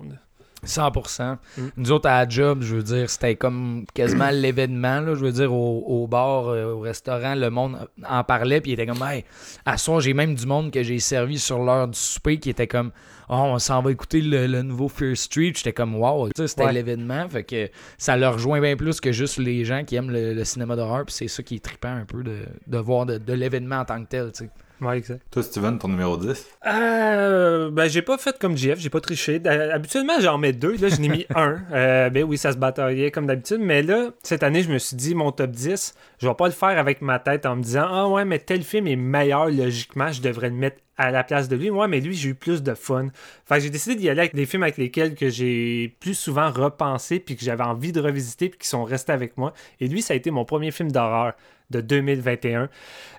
[0.66, 1.38] 100%.
[1.58, 1.62] Mm.
[1.78, 5.02] Nous autres, à la job, je veux dire, c'était comme quasiment l'événement.
[5.16, 8.86] Je veux dire, au, bar, euh, au restaurant, le monde en parlait, puis il était
[8.86, 9.24] comme, hey,
[9.66, 12.68] à soir, j'ai même du monde que j'ai servi sur l'heure du souper qui était
[12.68, 12.92] comme,
[13.30, 15.54] oh, on s'en va écouter le, nouveau Fear Street.
[15.56, 17.28] J'étais comme, wow, c'était l'événement.
[17.30, 20.76] Fait que ça leur rejoint bien plus que juste les gens qui aiment le, cinéma
[20.76, 23.86] d'horreur, puis c'est ça qui est trippant un peu de, voir de, de l'événement en
[23.86, 24.50] tant que tel, tu sais.
[24.82, 25.22] Ouais, exact.
[25.32, 29.42] Toi, Steven, ton numéro 10 euh, Ben, j'ai pas fait comme JF, j'ai pas triché.
[29.46, 30.76] Habituellement, j'en mets deux.
[30.78, 31.60] Là, j'en ai mis un.
[31.72, 33.60] Euh, ben oui, ça se bataillait comme d'habitude.
[33.62, 36.54] Mais là, cette année, je me suis dit, mon top 10, je vais pas le
[36.54, 40.12] faire avec ma tête en me disant, ah ouais, mais tel film est meilleur logiquement,
[40.12, 41.72] je devrais le mettre à la place de lui.
[41.72, 43.08] Moi, mais lui, j'ai eu plus de fun.
[43.46, 47.20] Fait j'ai décidé d'y aller avec des films avec lesquels que j'ai plus souvent repensé,
[47.20, 49.54] puis que j'avais envie de revisiter, puis qui sont restés avec moi.
[49.80, 51.34] Et lui, ça a été mon premier film d'horreur
[51.70, 52.70] de 2021.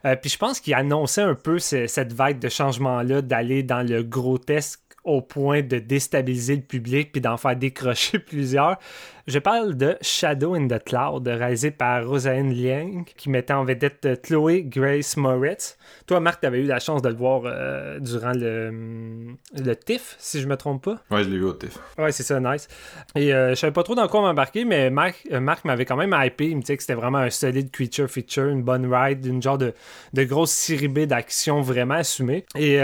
[0.04, 4.02] Euh, puis je pense qu'il annonçait un peu cette vague de changement-là, d'aller dans le
[4.02, 8.78] grotesque au point de déstabiliser le public puis d'en faire décrocher plusieurs.
[9.26, 14.22] Je parle de Shadow in the Cloud, réalisé par Rosaline Liang, qui mettait en vedette
[14.22, 15.76] Chloé Grace Moritz.
[16.06, 20.14] Toi, Marc, tu avais eu la chance de le voir euh, durant le, le TIFF,
[20.20, 20.98] si je me trompe pas.
[21.10, 21.76] Ouais, je l'ai vu au TIFF.
[21.98, 22.68] Ouais, c'est ça, nice.
[23.16, 25.96] Et euh, je savais pas trop dans quoi m'embarquer, mais Marc, euh, Marc m'avait quand
[25.96, 26.50] même hypé.
[26.50, 29.58] Il me disait que c'était vraiment un solide creature feature, une bonne ride, une genre
[29.58, 29.74] de,
[30.12, 32.44] de grosse siribée d'action vraiment assumée.
[32.54, 32.76] Et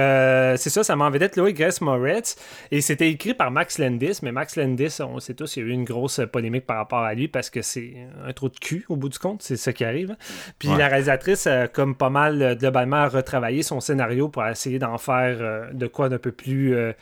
[0.57, 2.35] c'est ça, ça m'a en vedette Chloé Grace Moritz.
[2.73, 5.69] Et c'était écrit par Max Landis, mais Max Landis, on sait tous, il y a
[5.69, 7.95] eu une grosse polémique par rapport à lui parce que c'est
[8.27, 10.17] un trou de cul au bout du compte, c'est ça qui arrive.
[10.59, 14.99] Puis la réalisatrice, a comme pas mal euh, globalement, retravaillé son scénario pour essayer d'en
[14.99, 16.93] faire euh, de quoi d'un peu plus euh,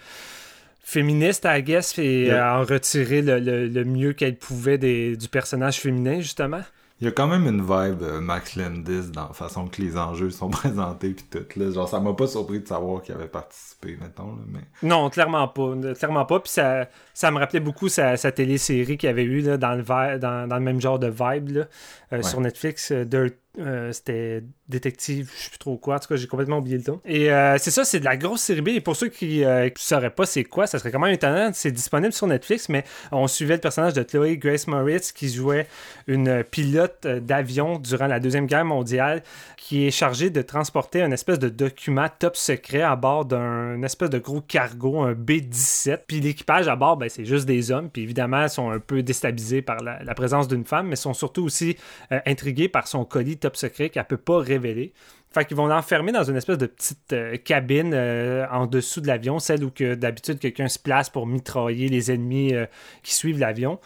[0.82, 6.60] féministe, I guess, et en retirer le, mieux qu'elle pouvait du personnage féminin, justement.
[7.00, 10.30] Il y a quand même une vibe Max Landis dans la façon que les enjeux
[10.30, 11.58] sont présentés puis tout.
[11.58, 11.70] Là.
[11.70, 14.36] Genre, ça m'a pas surpris de savoir qu'il avait participé, mettons.
[14.48, 14.60] mais...
[14.82, 15.74] Non, clairement pas.
[15.98, 16.40] Clairement pas.
[16.40, 19.74] Puis ça, ça me rappelait beaucoup sa, sa télésérie qu'il y avait eu là, dans,
[19.74, 19.82] le,
[20.18, 21.66] dans, dans, le même genre de vibe
[22.10, 25.96] là, sur Netflix, Dirt euh, c'était détective, je sais plus trop quoi.
[25.96, 27.00] En tout cas, j'ai complètement oublié le temps.
[27.04, 28.68] Et euh, c'est ça, c'est de la grosse série B.
[28.68, 31.50] Et pour ceux qui ne euh, sauraient pas c'est quoi, ça serait quand même étonnant.
[31.52, 35.66] C'est disponible sur Netflix, mais on suivait le personnage de Chloe Grace Moritz qui jouait
[36.06, 39.24] une pilote d'avion durant la Deuxième Guerre mondiale
[39.56, 44.10] qui est chargée de transporter un espèce de document top secret à bord d'un espèce
[44.10, 46.00] de gros cargo, un B-17.
[46.06, 47.90] Puis l'équipage à bord, ben, c'est juste des hommes.
[47.90, 51.14] Puis évidemment, ils sont un peu déstabilisés par la, la présence d'une femme, mais sont
[51.14, 51.76] surtout aussi
[52.10, 54.92] intrigués par son colis top secret qu'elle peut pas révéler.
[55.32, 59.06] Fait qu'ils vont l'enfermer dans une espèce de petite euh, cabine euh, en dessous de
[59.06, 62.66] l'avion, celle où que d'habitude quelqu'un se place pour mitrailler les ennemis euh,
[63.04, 63.78] qui suivent l'avion.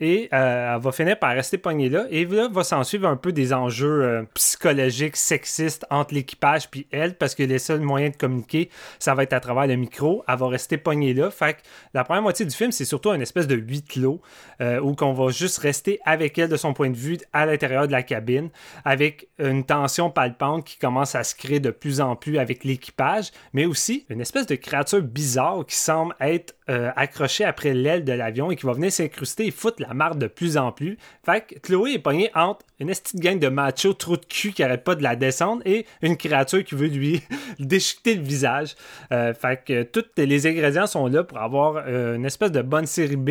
[0.00, 2.06] Et euh, elle va finir par rester poignée là.
[2.10, 6.86] Et là, va s'en suivre un peu des enjeux euh, psychologiques, sexistes entre l'équipage puis
[6.90, 10.24] elle, parce que les seuls moyens de communiquer, ça va être à travers le micro.
[10.26, 11.30] Elle va rester poignée là.
[11.30, 11.58] Fait que
[11.92, 14.22] la première moitié du film, c'est surtout une espèce de huit clos
[14.62, 17.86] euh, où qu'on va juste rester avec elle de son point de vue à l'intérieur
[17.86, 18.48] de la cabine,
[18.86, 23.32] avec une tension palpante qui commence à se créer de plus en plus avec l'équipage,
[23.52, 26.54] mais aussi une espèce de créature bizarre qui semble être
[26.94, 30.26] accrochée après l'aile de l'avion et qui va venir s'incruster et foutre la marre de
[30.26, 30.98] plus en plus.
[31.24, 34.62] Fait que Chloé est pognée entre une petite gang de machos trou de cul qui
[34.62, 37.22] arrête pas de la descendre et une créature qui veut lui
[37.58, 38.74] déchiqueter le visage.
[39.12, 42.86] Euh, fait que tous les ingrédients sont là pour avoir euh, une espèce de bonne
[42.86, 43.30] série B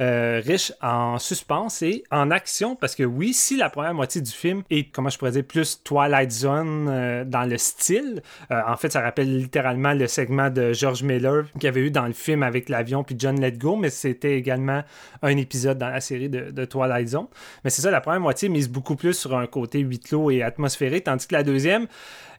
[0.00, 4.30] euh, riche en suspense et en action parce que oui, si la première moitié du
[4.30, 8.76] film est, comment je pourrais dire, plus Twilight Zone euh, dans le style, euh, en
[8.76, 12.14] fait, ça rappelle littéralement le segment de George Miller qu'il y avait eu dans le
[12.14, 14.82] film avec l'avion puis John Let Go, mais c'était également
[15.20, 17.26] un épisode dans la série de, de Twilight Zone.
[17.62, 20.42] Mais c'est ça, la première moitié mise beaucoup plus sur un côté huis clos et
[20.42, 21.86] atmosphérique, tandis que la deuxième,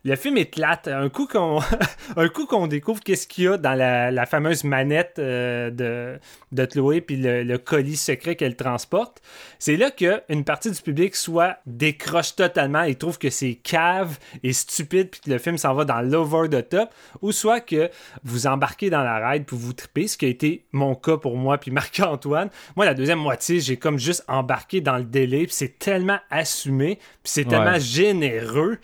[0.05, 0.87] le film est plate.
[0.87, 1.59] Un coup qu'on,
[2.17, 6.19] un coup qu'on découvre qu'est-ce qu'il y a dans la, fameuse manette euh, de,
[6.51, 9.21] de Chloé puis le, colis secret qu'elle transporte,
[9.59, 14.53] c'est là qu'une partie du public soit décroche totalement et trouve que c'est cave et
[14.53, 16.89] stupide puis que le film s'en va dans l'over the top,
[17.21, 17.89] ou soit que
[18.23, 21.37] vous embarquez dans la ride pour vous triper, ce qui a été mon cas pour
[21.37, 22.49] moi puis Marc-Antoine.
[22.75, 26.95] Moi, la deuxième moitié, j'ai comme juste embarqué dans le délai puis c'est tellement assumé
[26.95, 28.79] puis c'est tellement généreux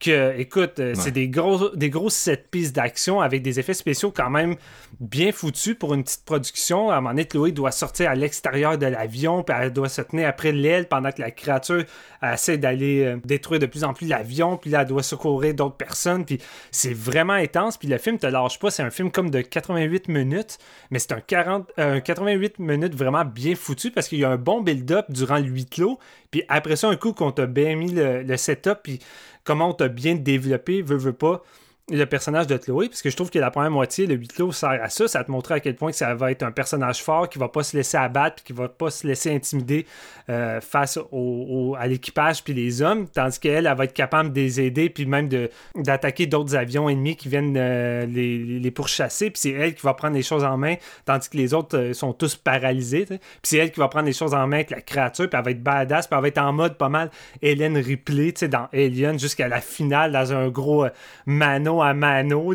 [0.00, 4.10] que, écoute, euh, c'est des gros, des grosses set pistes d'action avec des effets spéciaux
[4.10, 4.56] quand même
[5.00, 6.90] bien foutus pour une petite production.
[6.90, 10.02] À un moment donné, Chloé doit sortir à l'extérieur de l'avion, puis elle doit se
[10.02, 11.84] tenir après l'aile pendant que la créature
[12.22, 15.76] essaie d'aller euh, détruire de plus en plus l'avion, puis là, elle doit secourir d'autres
[15.76, 16.38] personnes, puis
[16.70, 18.70] c'est vraiment intense, puis le film te lâche pas.
[18.70, 20.58] C'est un film comme de 88 minutes,
[20.90, 24.36] mais c'est un, 40, un 88 minutes vraiment bien foutu parce qu'il y a un
[24.36, 25.98] bon build-up durant le huis clos,
[26.30, 29.00] puis après ça, un coup qu'on t'a bien mis le, le setup, puis
[29.44, 31.42] comment on t'a bien développé, veut, veut pas,
[31.90, 34.52] le personnage de Chloé, parce que je trouve que la première moitié, le huis clos,
[34.52, 37.28] sert à ça, ça te montrer à quel point ça va être un personnage fort
[37.28, 39.84] qui va pas se laisser abattre, puis qui va pas se laisser intimider
[40.30, 44.62] euh, face à l'équipage puis les hommes, tandis qu'elle, elle va être capable de les
[44.62, 45.28] aider, puis même
[45.74, 49.92] d'attaquer d'autres avions ennemis qui viennent euh, les, les, pourchasser, puis c'est elle qui va
[49.92, 53.58] prendre les choses en main, tandis que les autres euh, sont tous paralysés, puis c'est
[53.58, 55.62] elle qui va prendre les choses en main avec la créature, puis elle va être
[55.62, 57.10] badass, puis elle va être en mode pas mal
[57.42, 60.86] Hélène Ripley, tu sais, dans Alien, jusqu'à la finale, dans un gros
[61.26, 62.54] mano à mano,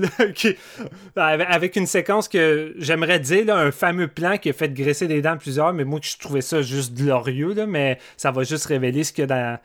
[1.16, 5.38] avec une séquence que j'aimerais dire, un fameux plan qui a fait graisser des dents
[5.38, 9.14] plusieurs, mais moi je trouvais ça juste glorieux, là, mais ça va juste révéler ce
[9.14, 9.60] qu'il y a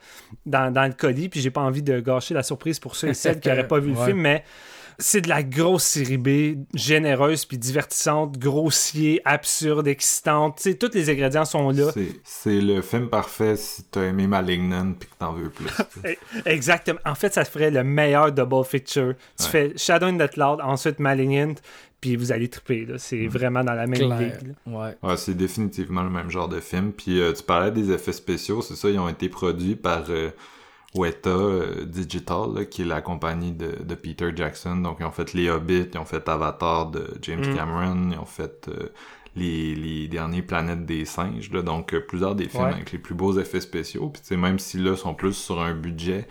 [0.45, 3.13] dans, dans, le colis, puis j'ai pas envie de gâcher la surprise pour ceux et
[3.13, 4.43] celles qui n'auraient pas vu le film, mais
[4.97, 10.59] c'est de la grosse série B, généreuse puis divertissante, grossier, absurde, excitante.
[10.59, 11.91] sais, tous les ingrédients sont là.
[12.23, 15.67] C'est le film parfait si t'as aimé Malignant puis que t'en veux plus.
[16.45, 16.99] Exactement.
[17.05, 19.13] En fait, ça ferait le meilleur double feature.
[19.39, 21.55] Tu fais Shadow in the Cloud, ensuite Malignant,
[21.99, 22.87] puis vous allez triper.
[22.97, 24.55] C'est vraiment dans la même ligue.
[24.65, 24.95] Ouais.
[25.03, 26.91] ouais c'est définitivement le même genre de film.
[26.91, 30.05] Puis euh, tu parlais des effets spéciaux, c'est ça, ils ont été produits par...
[30.09, 30.29] Euh,
[30.95, 34.77] Weta euh, Digital, qui est la compagnie de, de, Peter Jackson.
[34.77, 37.55] Donc, ils ont fait Les Hobbits, ils ont fait Avatar de James mm.
[37.55, 38.89] Cameron, ils ont fait euh,
[39.35, 41.51] les, les derniers Planètes des Singes.
[41.51, 44.09] Là, donc, euh, plusieurs des films avec les plus beaux effets spéciaux.
[44.09, 46.27] Puis, même si là, sont plus sur un budget,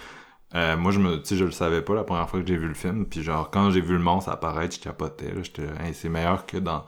[0.52, 3.06] moi, je me, je le savais pas la première fois que j'ai vu le film.
[3.06, 5.32] Puis, genre, quand j'ai vu le monstre apparaître, je capotais.
[5.42, 6.84] J'étais, hey, c'est meilleur que dans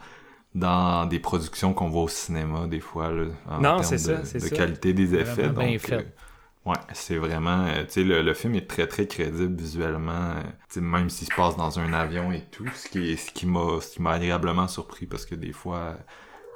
[0.55, 4.39] dans des productions qu'on voit au cinéma des fois là, en non, termes ça, de,
[4.39, 5.51] de qualité des effets.
[5.51, 5.83] Donc.
[6.67, 7.65] Ouais, c'est vraiment.
[7.67, 10.33] Euh, tu sais, le, le, film est très très crédible visuellement.
[10.33, 13.47] Euh, sais même s'il se passe dans un avion et tout, ce qui ce qui
[13.47, 15.97] m'a agréablement surpris parce que des fois,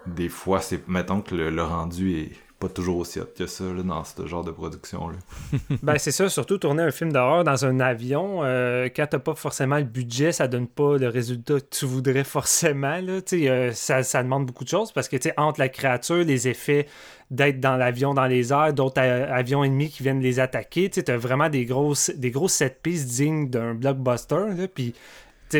[0.07, 3.65] des fois c'est mettons que le, le rendu est pas toujours aussi hot que ça
[3.65, 5.17] là, dans ce genre de production-là.
[5.83, 9.35] ben, c'est ça, surtout tourner un film d'horreur dans un avion, euh, quand t'as pas
[9.35, 13.01] forcément le budget, ça donne pas le résultat que tu voudrais forcément.
[13.01, 16.87] Là, euh, ça, ça demande beaucoup de choses parce que entre la créature, les effets
[17.31, 21.17] d'être dans l'avion dans les airs, d'autres avions ennemis qui viennent les attaquer, tu as
[21.17, 24.69] vraiment des grosses, des grosses set pistes dignes d'un blockbuster.
[24.75, 24.95] Puis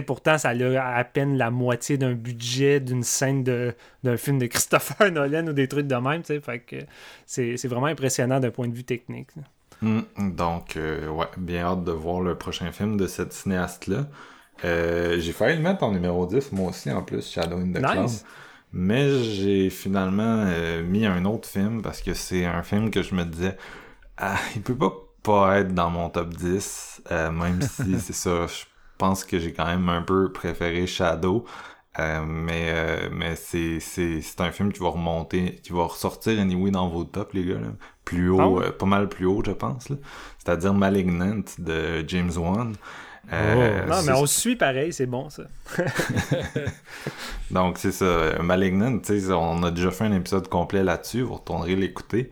[0.01, 5.11] pourtant, ça a à peine la moitié d'un budget d'une scène d'un film de Christopher
[5.13, 6.23] Nolan ou des trucs de même.
[6.25, 6.77] Fait que
[7.27, 9.29] c'est vraiment impressionnant d'un point de vue technique.
[9.83, 14.07] Hmm, donc, euh, ouais, bien hâte de voir le prochain film de cette cinéaste-là.
[14.65, 17.79] Euh, j'ai failli le mettre en numéro 10, moi aussi, en plus, Shadow in the
[17.79, 18.11] Cloud.
[18.73, 23.15] Mais j'ai finalement euh, mis un autre film parce que c'est un film que je
[23.15, 23.57] me disais,
[24.17, 28.65] ah, il peut pas pas être dans mon top 10, même si c'est ça, je
[28.97, 31.45] pense que j'ai quand même un peu préféré Shadow.
[31.99, 36.41] Euh, mais euh, mais c'est, c'est, c'est un film qui va remonter, qui va ressortir
[36.41, 37.57] anyway dans vos tops, les gars.
[38.05, 39.89] Plus haut, ah euh, pas mal plus haut, je pense.
[40.39, 42.75] C'est-à-dire Malignant de James Wan.
[43.33, 43.89] Oh.
[43.89, 45.45] non, mais on suit pareil, c'est bon ça.
[47.51, 52.31] Donc c'est ça, Malignant, on a déjà fait un épisode complet là-dessus, vous retournerez l'écouter.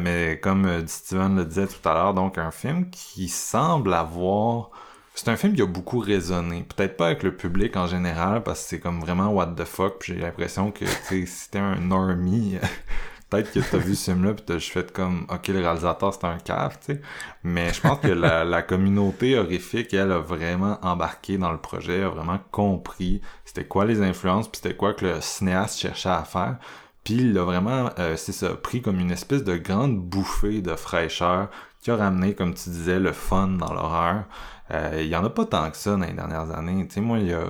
[0.00, 4.70] mais comme Steven le disait tout à l'heure, donc un film qui semble avoir
[5.14, 6.64] c'est un film qui a beaucoup résonné.
[6.74, 10.02] Peut-être pas avec le public en général, parce que c'est comme vraiment what the fuck.
[10.04, 12.58] J'ai l'impression que si t'es un normie,
[13.32, 16.24] peut-être que t'as vu ce film-là pis t'as juste fait comme ok le réalisateur c'est
[16.24, 17.00] un caf, tu sais.
[17.42, 22.02] Mais je pense que la, la, communauté horrifique, elle a vraiment embarqué dans le projet,
[22.02, 26.24] a vraiment compris c'était quoi les influences, puis c'était quoi que le cinéaste cherchait à
[26.24, 26.56] faire.
[27.04, 30.74] Puis il a vraiment, euh, c'est ça, pris comme une espèce de grande bouffée de
[30.76, 31.48] fraîcheur
[31.80, 34.24] qui a ramené, comme tu disais, le fun dans l'horreur.
[34.70, 36.86] Euh, il y en a pas tant que ça dans les dernières années.
[36.86, 37.44] Tu sais, moi, il y a,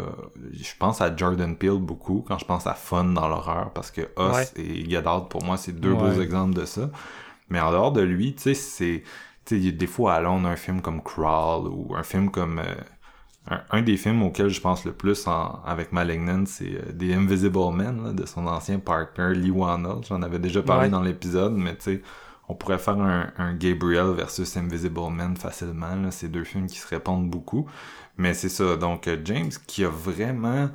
[0.52, 4.02] je pense à Jordan Peele beaucoup quand je pense à fun dans l'horreur parce que
[4.18, 6.90] Us et Get Out, pour moi, c'est deux beaux exemples de ça.
[7.48, 9.02] Mais en dehors de lui, tu sais, c'est,
[9.44, 12.58] tu sais, des fois, allons on a un film comme Crawl ou un film comme,
[12.58, 12.74] euh,
[13.70, 15.26] un, des films auxquels je pense le plus
[15.66, 20.02] avec Malignant, c'est euh, The Invisible Man, de son ancien partner Lee Wannell.
[20.08, 22.02] J'en avais déjà parlé dans l'épisode, mais tu sais,
[22.52, 26.10] on pourrait faire un, Gabriel versus Invisible Man facilement.
[26.10, 27.66] C'est deux films qui se répondent beaucoup.
[28.18, 28.76] Mais c'est ça.
[28.76, 30.68] Donc, euh, James qui a vraiment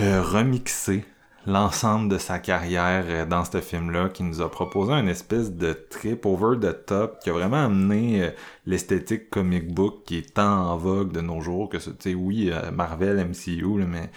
[0.00, 1.06] euh, remixé
[1.46, 5.72] l'ensemble de sa carrière euh, dans ce film-là, qui nous a proposé une espèce de
[5.72, 8.30] trip over the top, qui a vraiment amené
[8.66, 13.26] l'esthétique comic book qui est tant en vogue de nos jours, que tu oui, Marvel,
[13.26, 14.10] MCU, là, mais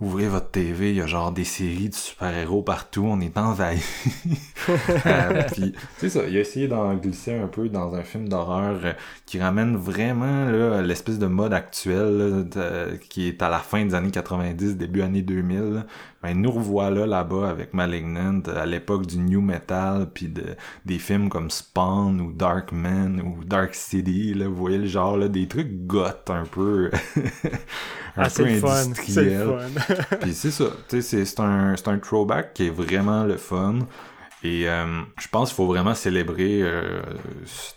[0.00, 3.80] ouvrez votre TV, il y a genre des séries de super-héros partout, on est envahi.
[5.06, 8.78] euh, puis, c'est ça, il a essayé d'en glisser un peu dans un film d'horreur
[8.84, 8.92] euh,
[9.26, 13.84] qui ramène vraiment là, l'espèce de mode actuel là, de- qui est à la fin
[13.84, 15.58] des années 90, début années 2000.
[15.58, 15.86] là.
[16.28, 21.28] Ben, nous revoilà là-bas avec Malignant à l'époque du new metal puis de des films
[21.30, 25.86] comme Spawn ou Darkman ou Dark City là, vous voyez le genre là, des trucs
[25.86, 26.90] goth un peu
[28.16, 29.48] un Ah, c'est peu industriel.
[30.20, 33.80] Puis c'est ça, c'est- un, c'est un throwback qui est vraiment le fun.
[34.44, 37.02] Et euh, je pense qu'il faut vraiment célébrer, euh,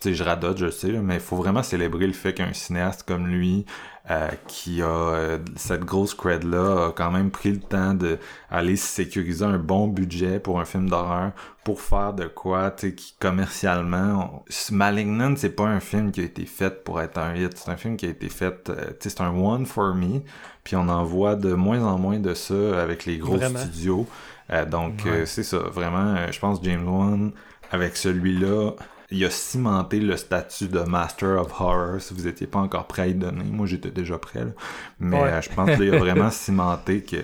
[0.06, 3.28] je radote, je sais, là, mais il faut vraiment célébrer le fait qu'un cinéaste comme
[3.28, 3.66] lui,
[4.10, 8.18] euh, qui a euh, cette grosse cred-là, a quand même pris le temps de
[8.50, 11.32] aller sécuriser un bon budget pour un film d'horreur,
[11.64, 14.44] pour faire de quoi, tu sais, qui commercialement...
[14.72, 17.70] on- Malignant, c'est pas un film qui a été fait pour être un hit, c'est
[17.72, 20.22] un film qui a été fait, euh, tu sais, c'est un one for me,
[20.64, 23.60] puis on en voit de moins en moins de ça avec les gros Vraiment.
[23.60, 24.08] studios.
[24.52, 25.12] Euh, donc, Ouais.
[25.12, 25.60] euh, c'est ça.
[25.72, 27.32] Vraiment, je pense James Wan,
[27.72, 28.72] avec celui-là,
[29.12, 32.02] il a cimenté le statut de Master of Horror.
[32.02, 34.46] Si vous étiez pas encore prêt à y donner, moi j'étais déjà prêt.
[34.46, 34.52] là.
[35.00, 35.30] Mais Ouais.
[35.30, 37.18] euh, je pense qu'il a vraiment cimenté que,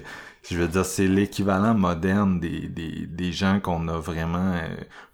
[0.49, 4.67] je veux dire, c'est l'équivalent moderne des, des, des gens qu'on a vraiment euh,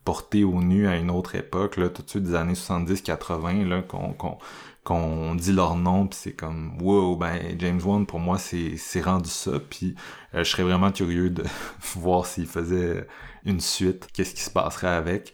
[0.05, 3.81] portés au nu à une autre époque, là, tout de suite des années 70-80, là,
[3.81, 4.37] qu'on qu'on
[4.83, 8.99] qu'on dit leur nom puis c'est comme wow ben James Wan pour moi c'est c'est
[8.99, 9.95] rendu ça puis
[10.35, 11.43] euh, je serais vraiment curieux de
[11.95, 13.07] voir s'il faisait
[13.45, 15.33] une suite qu'est-ce qui se passerait avec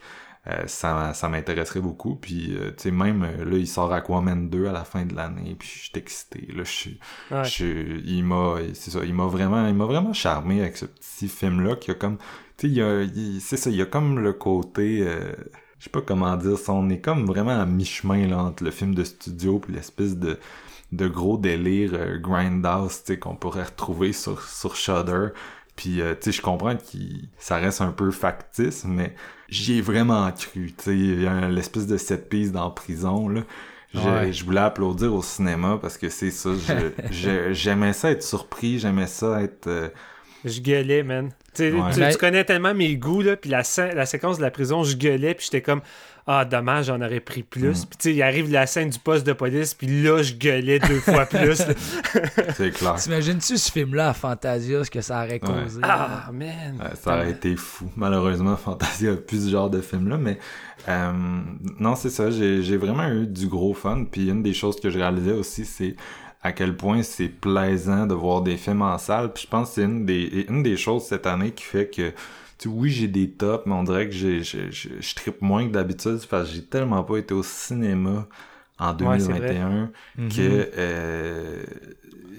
[0.49, 4.49] Euh, ça ça m'intéresserait beaucoup puis euh, tu sais même euh, là il sort Aquaman
[4.49, 7.43] 2 à la fin de l'année puis je suis excité là je suis Ouais.
[7.43, 11.27] je- il m'a c'est ça il m'a vraiment il m'a vraiment charmé avec ce petit
[11.27, 12.17] film là qui a comme
[12.57, 15.33] tu sais il y a il- c'est ça il y a comme le côté euh,
[15.77, 18.71] je sais pas comment dire ça on est comme vraiment à mi-chemin là entre le
[18.71, 20.39] film de studio puis l'espèce de
[20.93, 25.27] de gros délire grindhouse tu sais qu'on pourrait retrouver sur sur Shudder
[25.79, 26.81] puis euh, tu sais je comprends que
[27.37, 29.15] ça reste un peu factice mais
[29.47, 32.69] j'y ai vraiment cru tu sais il y a un- l'espèce de set piece dans
[32.69, 33.41] prison là
[33.93, 34.33] je, Ouais.
[34.33, 38.77] je voulais applaudir au cinéma parce que c'est ça je- je- j'aimais ça être surpris
[38.79, 39.87] j'aimais ça être euh,
[40.45, 41.31] Je gueulais, man.
[41.53, 42.11] Tu, Ouais.
[42.11, 43.61] tu connais tellement mes goûts, là, puis la,
[43.93, 45.81] la séquence de la prison, je gueulais, puis j'étais comme,
[46.31, 47.83] ah, dommage, j'en aurais pris plus.
[47.83, 47.87] Mm.
[47.89, 50.77] Puis, tu sais, il arrive la scène du poste de police, puis là, je gueulais
[50.77, 51.55] deux fois plus.
[52.55, 55.81] c'est clair T'imagines-tu ce film-là à Fantasia, ce que ça aurait causé?
[55.81, 56.77] Ah, man.
[56.79, 57.89] Ouais, ça aurait été fou.
[57.95, 60.37] Malheureusement, Fantasia a plus ce genre de film-là, mais
[60.87, 61.11] euh,
[61.79, 62.29] non, c'est ça.
[62.29, 64.05] J'ai vraiment eu du gros fun.
[64.05, 65.95] Puis une des choses que je réalisais aussi, c'est
[66.43, 69.33] à quel point c'est plaisant de voir des films en salle.
[69.33, 72.13] Puis je pense que c'est une des, une des choses cette année qui fait que
[72.65, 76.49] oui, j'ai des tops, mais on dirait que j'ai, je trippe moins que d'habitude parce
[76.49, 78.27] que j'ai tellement pas été au cinéma
[78.79, 79.55] en Ouais, c'est vrai.
[79.55, 80.29] 2021 Mhm.
[80.29, 81.63] que euh,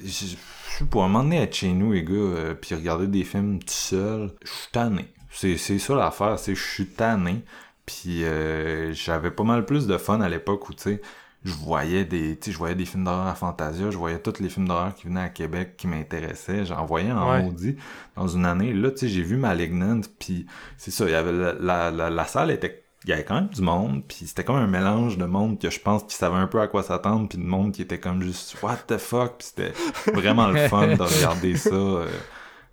[0.04, 3.24] je pas, à un moment donné être chez nous les gars euh, puis regarder des
[3.24, 7.42] films tout seul je suis tanné c'est c'est ça l'affaire c'est je suis tanné
[7.86, 11.02] puis euh, j'avais pas mal plus de fun à l'époque où tu sais
[11.44, 14.40] je voyais des tu sais je voyais des films d'horreur à Fantasia je voyais tous
[14.40, 16.64] les films d'horreur qui venaient à Québec qui m'intéressaient.
[16.66, 17.42] J'en voyais en Ouais.
[17.42, 17.76] maudit
[18.16, 18.72] dans une année.
[18.74, 22.10] Là tu sais j'ai vu Malignant puis c'est ça il y avait la, la, la,
[22.10, 25.16] la salle était il y avait quand même du monde, puis c'était comme un mélange
[25.16, 27.72] de monde que je pense qui savait un peu à quoi s'attendre, puis de monde
[27.72, 29.72] qui était comme juste what the fuck, puis c'était
[30.12, 32.06] vraiment le fun de regarder ça euh,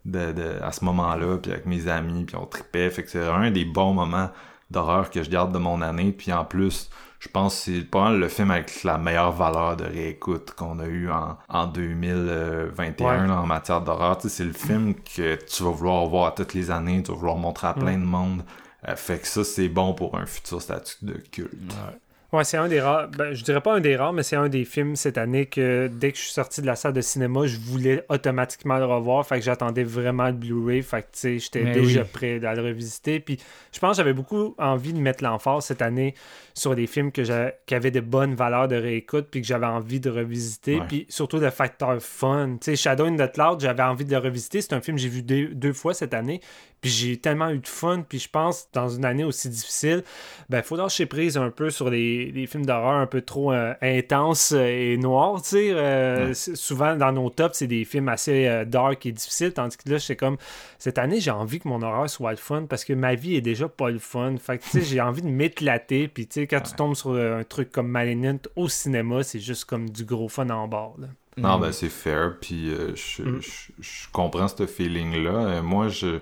[0.03, 3.25] de, de- à ce moment-là, puis avec mes amis, puis on tripait, fait que c'est
[3.25, 4.29] un des bons moments
[4.69, 8.03] d'horreur que je garde de mon année, puis en plus, je pense que c'est pas
[8.05, 13.21] mal le film avec la meilleure valeur de réécoute qu'on a eu en, en 2021
[13.21, 13.27] Ouais.
[13.27, 14.17] là, en matière d'horreur.
[14.17, 17.17] Tu sais, c'est le film que tu vas vouloir voir toutes les années, tu vas
[17.17, 18.43] vouloir montrer à plein de monde.
[18.87, 21.51] Euh, fait que ça, c'est bon pour un futur statut de culte.
[21.53, 21.97] Ouais,
[22.43, 23.09] c'est un des rares.
[23.09, 25.89] Ben, je dirais pas un des rares, mais c'est un des films cette année que
[25.91, 29.25] dès que je suis sorti de la salle de cinéma, je voulais automatiquement le revoir.
[29.25, 30.81] Fait que j'attendais vraiment le Blu-ray.
[30.81, 32.07] Fait que tu sais, j'étais déjà oui.
[32.11, 33.19] prêt à le revisiter.
[33.19, 33.37] Puis
[33.71, 36.15] je pense que j'avais beaucoup envie de mettre l'emphase cette année
[36.53, 37.21] sur des films que
[37.65, 40.79] qui avaient de bonnes valeurs de réécoute puis que j'avais envie de revisiter.
[40.79, 40.85] Ouais.
[40.87, 42.57] Puis surtout le facteur fun.
[42.59, 44.61] Tu sais, Shadow in the Cloud, j'avais envie de le revisiter.
[44.61, 46.41] C'est un film que j'ai vu deux, deux fois cette année.
[46.81, 48.03] Puis j'ai tellement eu de fun.
[48.07, 50.03] Puis je pense, dans une année aussi difficile,
[50.49, 53.73] ben, faut lâcher prise un peu sur les, les films d'horreur un peu trop euh,
[53.81, 55.69] intenses euh, et noirs, tu sais.
[55.71, 56.33] Euh, Ouais.
[56.33, 59.99] Souvent, dans nos tops, c'est des films assez euh, dark et difficiles, tandis que là,
[59.99, 60.37] c'est comme,
[60.77, 63.41] cette année, j'ai envie que mon horreur soit le fun, parce que ma vie est
[63.41, 64.35] déjà pas le fun.
[64.37, 67.11] Fait que, tu sais, j'ai envie de m'éclater, puis tu sais, quand tu tombes sur
[67.15, 71.07] un truc comme Malignant au cinéma, c'est juste comme du gros fun en bord, là.
[71.37, 71.61] Non, Mm.
[71.61, 73.41] ben c'est fair, puis euh, je, Mm.
[73.41, 75.29] je- je comprends ce feeling-là.
[75.31, 76.19] Euh, moi, je...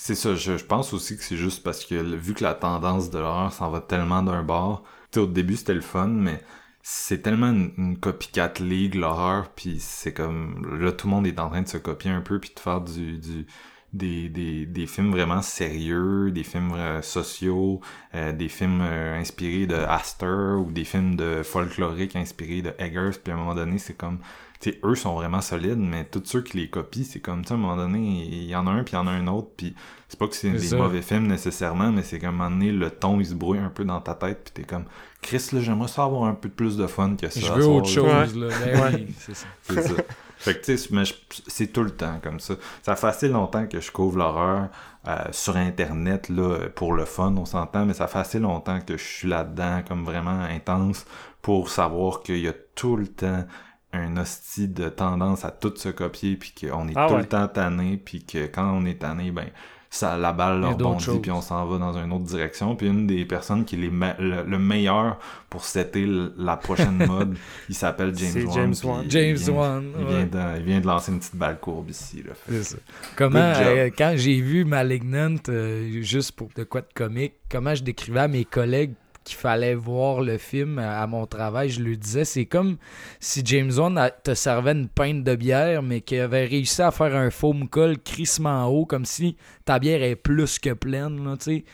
[0.00, 3.10] C'est ça, je, je pense aussi que c'est juste parce que vu que la tendance
[3.10, 4.84] de l'horreur s'en va tellement d'un bord,
[5.16, 6.40] au début c'était le fun, mais
[6.82, 10.78] c'est tellement une, une copycat league, l'horreur, puis c'est comme...
[10.80, 12.80] Là, tout le monde est en train de se copier un peu, puis de faire
[12.80, 13.18] du...
[13.18, 13.46] du
[13.92, 17.80] des, des, des films vraiment sérieux, des films euh, sociaux,
[18.14, 23.18] euh, des films euh, inspirés de Astor ou des films de folklorique inspirés de Eggers,
[23.22, 24.20] puis à un moment donné, c'est comme,
[24.60, 27.54] sais, eux sont vraiment solides, mais tous ceux qui les copient, c'est comme, tu sais,
[27.54, 29.26] à un moment donné, il y en a un, puis il y en a un
[29.28, 29.74] autre, puis
[30.08, 30.76] c'est pas que c'est des ça.
[30.76, 33.70] mauvais films nécessairement, mais c'est qu'à un moment donné, le ton, il se brouille un
[33.70, 34.84] peu dans ta tête, puis t'es comme,
[35.22, 37.40] Chris, là, j'aimerais ça avoir un peu plus de fun que ça.
[37.40, 38.24] Je veux autre là.
[38.26, 38.48] chose, là.
[38.64, 38.90] Ben Ouais.
[38.94, 39.46] oui, c'est ça.
[39.62, 39.94] C'est ça.
[40.38, 41.14] Fait que, tu sais,
[41.48, 42.54] c'est tout le temps comme ça.
[42.82, 44.68] Ça fait assez longtemps que je couvre l'horreur
[45.08, 48.96] euh, sur Internet, là, pour le fun, on s'entend, mais ça fait assez longtemps que
[48.96, 51.06] je suis là-dedans, comme vraiment intense,
[51.42, 53.44] pour savoir qu'il y a tout le temps
[53.92, 57.20] un hostie de tendance à tout se copier, puis qu'on est Ah tout ouais.
[57.20, 59.46] le temps tanné, puis que quand on est tanné, ben,
[59.90, 62.76] ça, la balle Il leur bondit, puis on s'en va dans une autre direction.
[62.76, 65.18] Puis une des personnes qui est me- le, le meilleur
[65.48, 67.38] pour setter la prochaine mode,
[67.70, 68.52] il s'appelle James Wan.
[68.54, 69.02] James Wan.
[69.06, 69.92] il James vient- Wan.
[69.98, 72.22] il vient, de, il vient de lancer une petite balle courbe ici.
[72.22, 72.34] Là.
[72.34, 72.76] Fait ça.
[73.16, 77.82] Comment, euh, quand j'ai vu Malignant, euh, juste pour de quoi de comique, comment je
[77.82, 78.92] décrivais à mes collègues
[79.28, 82.78] qu'il fallait voir le film à, mon travail, je lui disais, c'est comme
[83.20, 87.14] si James Wan te servait une pinte de bière, mais qu'il avait réussi à faire
[87.14, 91.64] un foam call crissement haut, comme si ta bière est plus que pleine, tu sais.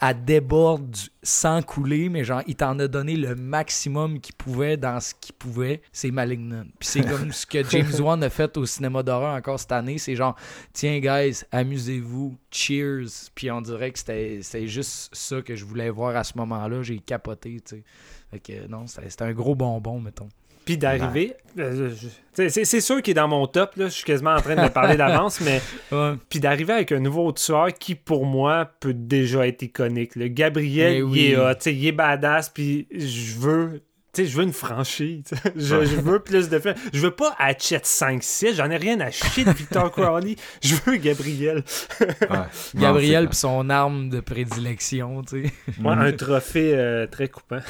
[0.00, 4.76] Elle, déborde du- sans couler, mais genre, il t'en a donné le maximum qu'il pouvait
[4.76, 5.82] dans ce qu'il pouvait.
[5.92, 6.64] C'est Malignant.
[6.78, 9.98] Puis c'est comme ce que James Wan a fait au cinéma d'horreur encore cette année.
[9.98, 10.36] C'est genre,
[10.72, 13.06] tiens, guys, amusez-vous, cheers.
[13.34, 16.82] Puis on dirait que c'était juste ça que je voulais voir à ce moment-là.
[16.82, 17.84] J'ai capoté, tu sais.
[18.30, 20.28] Fait que non, c'était un gros bonbon, mettons.
[20.64, 21.90] Puis d'arriver, euh,
[22.34, 24.70] c'est sûr qu'il est dans mon top, là, je suis quasiment en train de le
[24.70, 25.60] parler d'avance, mais
[25.92, 26.14] Ouais.
[26.28, 30.16] puis d'arriver avec un nouveau tueur qui, pour moi, peut déjà être iconique.
[30.16, 33.82] Le Gabriel, Eh il est hot, t'sais, il est badass, puis je veux...
[34.12, 35.24] t'sais, je veux une franchise.
[35.56, 36.74] Je, je veux plus de films.
[36.92, 38.54] Je veux pas Hatchet 5-6.
[38.54, 40.36] J'en ai rien à chier de Victor Crowley.
[40.62, 41.64] Je veux Gabriel.
[42.00, 42.38] Ouais.
[42.76, 45.52] Gabriel puis son arme de prédilection, tu sais.
[45.82, 47.60] Ouais, un trophée euh, très coupant.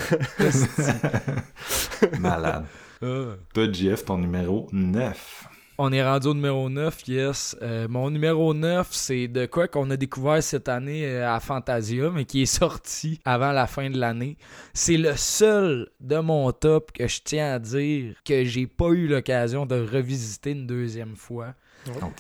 [2.21, 2.65] Malade.
[3.03, 3.37] Ah.
[3.53, 5.49] Toi, JF, ton numéro 9.
[5.79, 7.57] On est rendu au numéro 9, yes.
[7.63, 12.11] Euh, mon numéro 9, c'est de quoi qu'on a découvert cette année euh, à Fantasia,
[12.11, 14.37] mais qui est sorti avant la fin de l'année.
[14.75, 19.09] C'est le seul de mon top que je tiens à dire que j'ai pas eu
[19.09, 21.55] l'occasion de revisiter une deuxième fois.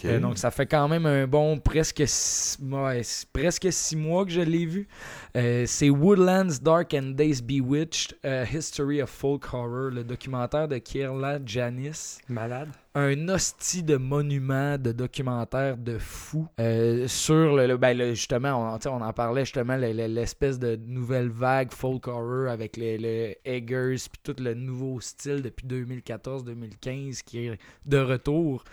[0.04, 3.02] Euh, donc ça fait quand même un bon presque six, ouais,
[3.32, 4.88] presque six mois que je l'ai vu.
[5.36, 10.78] Euh, c'est Woodlands Dark and Days Bewitched, A History of Folk Horror, le documentaire de
[10.78, 12.68] Kierla Janis Malade.
[12.94, 18.78] un hostie de monument, de documentaire de fou euh, sur le, le- ben, le- justement,
[18.84, 22.98] on, on en parlait justement, le- le- l'espèce de nouvelle vague folk horror avec les,
[22.98, 28.64] le Eggers puis tout le nouveau style depuis 2014-2015 qui est de retour.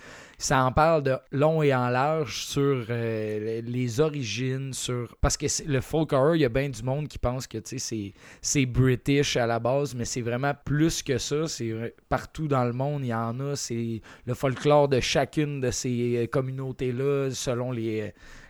[0.41, 5.47] Ça en parle de long et en large sur euh, les origines, sur parce que
[5.67, 9.35] le folk horror, il y a bien du monde qui pense que c'est c'est british
[9.35, 11.45] à la base, mais c'est vraiment plus que ça.
[11.49, 13.57] C'est partout dans le monde, il y en a.
[13.57, 18.09] C'est le folklore de chacune de ces euh, communautés-là, selon les, euh,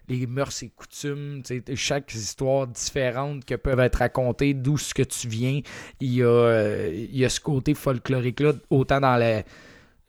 [0.10, 1.42] les mœurs et coutumes.
[1.74, 5.62] Chaque histoire différente que peuvent être racontées, d'où ce que tu viens.
[6.00, 9.42] Il y a, il y a ce côté folklorique-là, autant dans la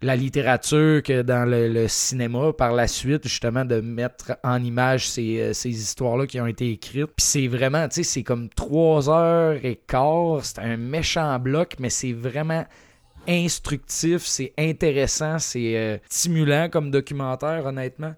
[0.03, 5.40] la littérature que dans le, cinéma par la suite, justement, de mettre en image ces,
[5.40, 7.07] euh, ces histoires-là qui ont été écrites.
[7.07, 11.76] Puis c'est vraiment, tu sais, c'est comme trois heures et quart, c'est un méchant bloc,
[11.78, 12.64] mais c'est vraiment
[13.28, 18.14] instructif, c'est intéressant, c'est euh, stimulant comme documentaire, honnêtement.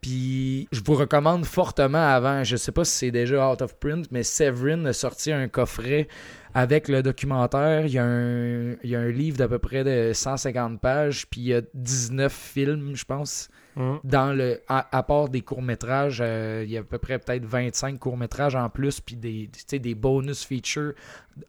[0.00, 4.06] Puis je vous recommande fortement avant, je sais pas si c'est déjà out of print,
[4.10, 6.08] mais Severin a sorti un coffret
[6.56, 7.84] avec le documentaire.
[7.84, 11.26] Il y a un, il y a un livre d'à peu près de 150 pages,
[11.28, 13.50] puis il y a 19 films, je pense.
[13.76, 14.00] Hum.
[14.04, 17.44] Dans le, à, à part des courts-métrages, euh, il y a à peu près peut-être
[17.44, 20.94] 25 courts-métrages en plus, puis des, des bonus features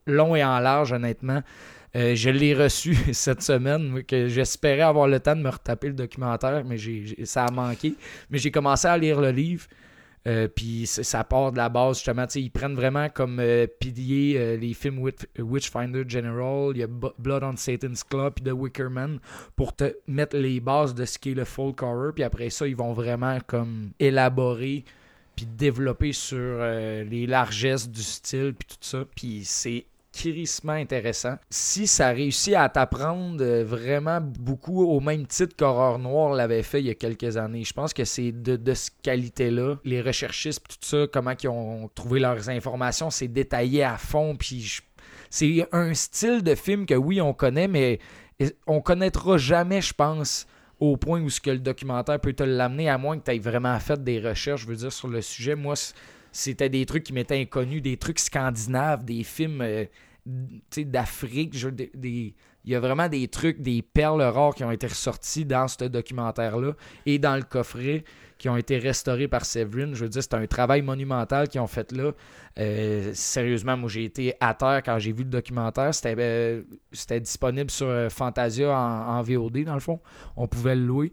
[0.05, 1.41] longs et en large, honnêtement.
[1.95, 5.93] Euh, je l'ai reçu cette semaine, que j'espérais avoir le temps de me retaper le
[5.93, 6.76] documentaire, mais
[7.24, 7.95] ça a manqué.
[8.30, 9.68] Mais j'ai commencé à lire le livre.
[10.28, 12.25] Euh, puis ça part de la base, justement.
[12.36, 16.88] Ils prennent vraiment comme euh, pilier euh, les films Witch- Witchfinder General, il y a
[16.88, 19.19] Blood on Satan's Club, puis The Wicker Man,
[19.55, 22.13] pour te mettre les bases de ce qu'est le folk horror.
[22.13, 24.84] Puis après ça, ils vont vraiment comme élaborer
[25.36, 29.05] puis développer sur euh, les largesses du style, puis tout ça.
[29.15, 29.86] Puis c'est
[30.18, 31.36] crissement intéressant.
[31.49, 36.80] Si ça réussit à t'apprendre euh, vraiment beaucoup au même titre qu'Horreur Noire l'avait fait
[36.80, 39.76] il y a quelques années, je pense que c'est de, de cette qualité-là.
[39.84, 44.36] Les recherchistes, tout ça, comment ils ont trouvé leurs informations, c'est détaillé à fond.
[44.36, 44.80] Puis
[45.30, 47.99] c'est un style de film que oui, on connaît, mais
[48.65, 50.47] on connaîtra jamais, je pense,
[50.80, 53.39] au point où ce que le documentaire peut te l'amener, à moins que tu aies
[53.39, 55.55] vraiment fait des recherches, je veux dire, sur le sujet.
[55.55, 55.76] Moi,
[56.32, 59.86] c'était des trucs qui m'étaient inconnus, des trucs scandinaves, des films euh,
[60.78, 61.55] d'Afrique.
[62.03, 62.34] Il
[62.65, 66.73] y a vraiment des trucs, des perles rares qui ont été ressorties dans ce documentaire-là
[67.05, 68.03] et dans le coffret
[68.38, 69.93] qui ont été restaurés par Severin.
[69.93, 72.11] Je veux dire, c'est un travail monumental qu'ils ont fait là.
[72.59, 75.93] Euh, sérieusement, moi, j'ai été à terre quand j'ai vu le documentaire.
[75.93, 76.63] C'était euh,
[77.19, 79.99] disponible sur euh, Fantasia en VOD, dans le fond.
[80.36, 81.11] On pouvait le louer.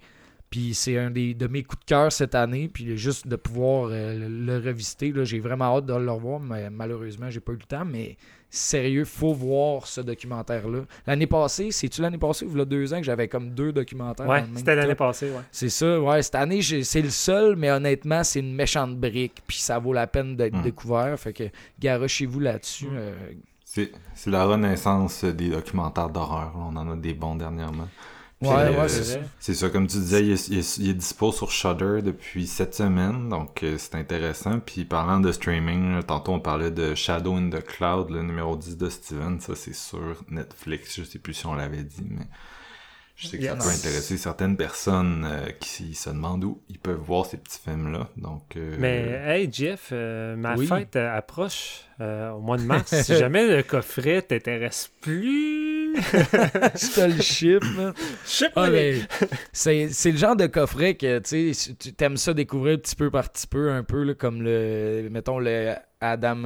[0.51, 2.69] Puis c'est un des, de mes coups de cœur cette année.
[2.73, 6.39] Puis juste de pouvoir euh, le, le revisiter, là, j'ai vraiment hâte de le revoir.
[6.41, 7.85] Mais malheureusement, j'ai pas eu le temps.
[7.85, 8.17] Mais
[8.51, 10.83] sérieux, faut voir ce documentaire-là.
[11.09, 13.73] L'année passée, c'est-tu l'année passée ou il y a deux ans que j'avais comme deux
[13.73, 15.43] documentaires Ouais, c'était l'année passée, ouais.
[15.51, 16.23] C'est ça, ouais.
[16.23, 19.43] Cette année, c'est le seul, mais honnêtement, c'est une méchante brique.
[19.49, 20.63] Puis ça vaut la peine d'être Mm.
[20.63, 21.19] découvert.
[21.19, 21.45] Fait que
[21.81, 22.87] garochez-vous là-dessus.
[22.93, 23.13] euh,
[23.65, 26.53] C'est c'est la renaissance des documentaires d'horreur.
[26.57, 27.89] On en a des bons dernièrement.
[28.45, 29.29] Puis, Ouais, euh, ouais, c'est vrai.
[29.41, 32.47] C'est ça, comme tu disais, il est, il est- il est dispo sur Shudder depuis
[32.47, 34.61] cette semaine, donc euh, c'est intéressant.
[34.61, 38.57] Puis parlant de streaming, là, tantôt on parlait de Shadow in the Cloud, le numéro
[38.57, 42.27] 10 de Steven, ça c'est sur Netflix, je sais plus si on l'avait dit, mais
[43.17, 46.99] je sais que ça peut intéresser certaines personnes euh, qui se demandent où ils peuvent
[47.01, 48.09] voir ces petits films-là.
[48.17, 50.67] Donc, euh, Mais hey Jeff, euh, ma Oui.
[50.67, 52.93] fête euh, approche euh, au mois de mars.
[53.03, 57.61] si jamais le coffret t'intéresse plus, Je te le je
[58.25, 58.71] sais Ah, pas.
[58.71, 58.99] mais
[59.53, 63.13] c'est, c'est le genre de coffret que tu sais, tu aimes ça découvrir petit peu
[63.13, 66.43] par petit peu, un peu là, comme le, mettons, le Adam.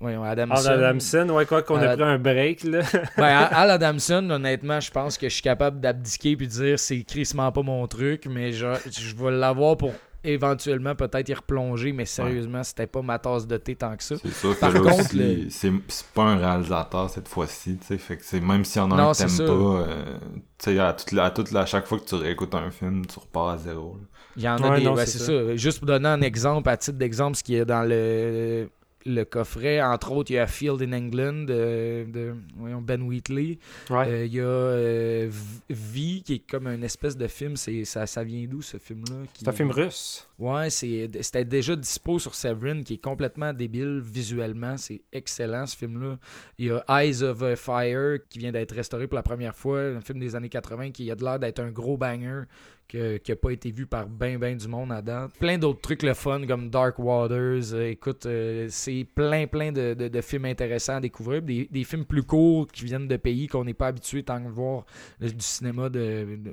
[0.00, 0.68] Voyons, Adamson.
[0.68, 2.80] Al Adamson, ouais, quoi qu'on a Euh, pris un break, là.
[3.16, 7.02] Ben, Al Adamson, honnêtement, je pense que je suis capable d'abdiquer puis de dire c'est
[7.02, 9.92] crissement pas mon truc, mais je, je vais l'avoir pour
[10.24, 14.16] éventuellement peut-être y replonger, mais sérieusement, c'était pas ma tasse de thé tant que ça.
[14.20, 17.78] C'est sûr que Par là contre, aussi, le- c'est c'est pas un réalisateur cette fois-ci,
[17.78, 19.36] tu sais, fait que c'est même s'il y en a Non, un que c'est t'aimes
[19.36, 19.44] ça.
[19.46, 20.18] pas, euh,
[20.58, 22.70] tu sais, à, toute la- à toute la- à chaque fois que tu réécoutes un
[22.70, 23.96] film, tu repars à zéro.
[24.00, 24.06] là.
[24.36, 24.84] Il y en a Ouais, des.
[24.84, 25.46] non, ouais, c'est c'est ça.
[25.50, 25.56] ça.
[25.56, 28.68] Juste pour donner un exemple, à titre d'exemple, ce qui est dans le,
[29.06, 33.58] le coffret, entre autres, il y a Field in England de, de voyons, Ben Wheatley.
[34.08, 35.74] Euh, il y a euh, V,
[36.16, 37.56] V, qui est comme une espèce de film.
[37.56, 40.28] C'est, ça, ça vient d'où ce film-là qui- C'est un film russe.
[40.38, 44.76] Ouais, c'est, c'était déjà dispo sur Severin, qui est complètement débile visuellement.
[44.76, 46.18] C'est excellent ce film-là.
[46.58, 49.80] Il y a Eyes of a Fire, qui vient d'être restauré pour la première fois,
[49.80, 52.42] un film des années 80, qui a de l'air d'être un gros banger.
[52.88, 55.32] Que- qui n'a pas été vu par ben ben du monde à date.
[55.38, 57.74] Plein d'autres trucs le fun comme Dark Waters.
[57.74, 61.42] Euh, écoute, euh, c'est plein plein de, de- films intéressants à découvrir.
[61.42, 64.48] Des, des films plus courts qui viennent de pays qu'on n'est pas habitué tant que
[64.48, 64.84] voir
[65.20, 65.88] du cinéma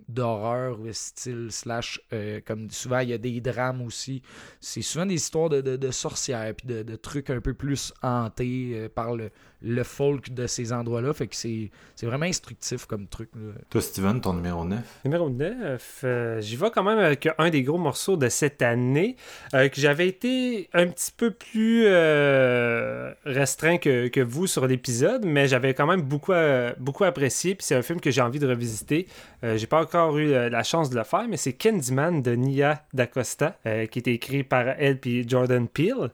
[0.07, 1.99] d'horreur, euh, style slash.
[2.45, 4.21] comme souvent, il y a des drames aussi.
[4.59, 9.29] C'est souvent des histoires de, sorcières puis de, trucs un peu plus hantés par le,
[9.65, 11.13] le folk de ces endroits-là.
[11.13, 13.29] Fait que c'est c'est vraiment instructif comme truc.
[13.35, 13.53] là.
[13.69, 14.79] Toi, Steven, ton numéro 9?
[15.05, 19.15] Numéro 9, euh, j'y vais quand même avec un des gros morceaux de cette année,
[19.53, 25.25] euh, que j'avais été un petit peu plus euh, restreint que, que vous sur l'épisode,
[25.25, 28.39] mais j'avais quand même beaucoup, euh, beaucoup apprécié, puis c'est un film que j'ai envie
[28.39, 29.07] de revisiter.
[29.43, 32.83] Euh, j'ai pas encore eu la chance de le faire, mais c'est Candyman de Nia
[32.93, 36.09] D'Acosta, euh, qui est écrit par elle puis Jordan Peele,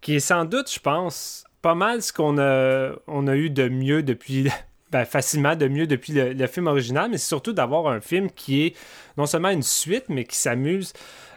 [0.00, 4.50] qui est sans doute, je pense, pas mal ce qu'on a, eu de mieux depuis
[4.92, 8.66] ben, facilement de mieux depuis le, film original, mais c'est surtout d'avoir un film qui
[8.66, 8.76] est
[9.16, 10.92] non seulement une suite, mais qui s'amuse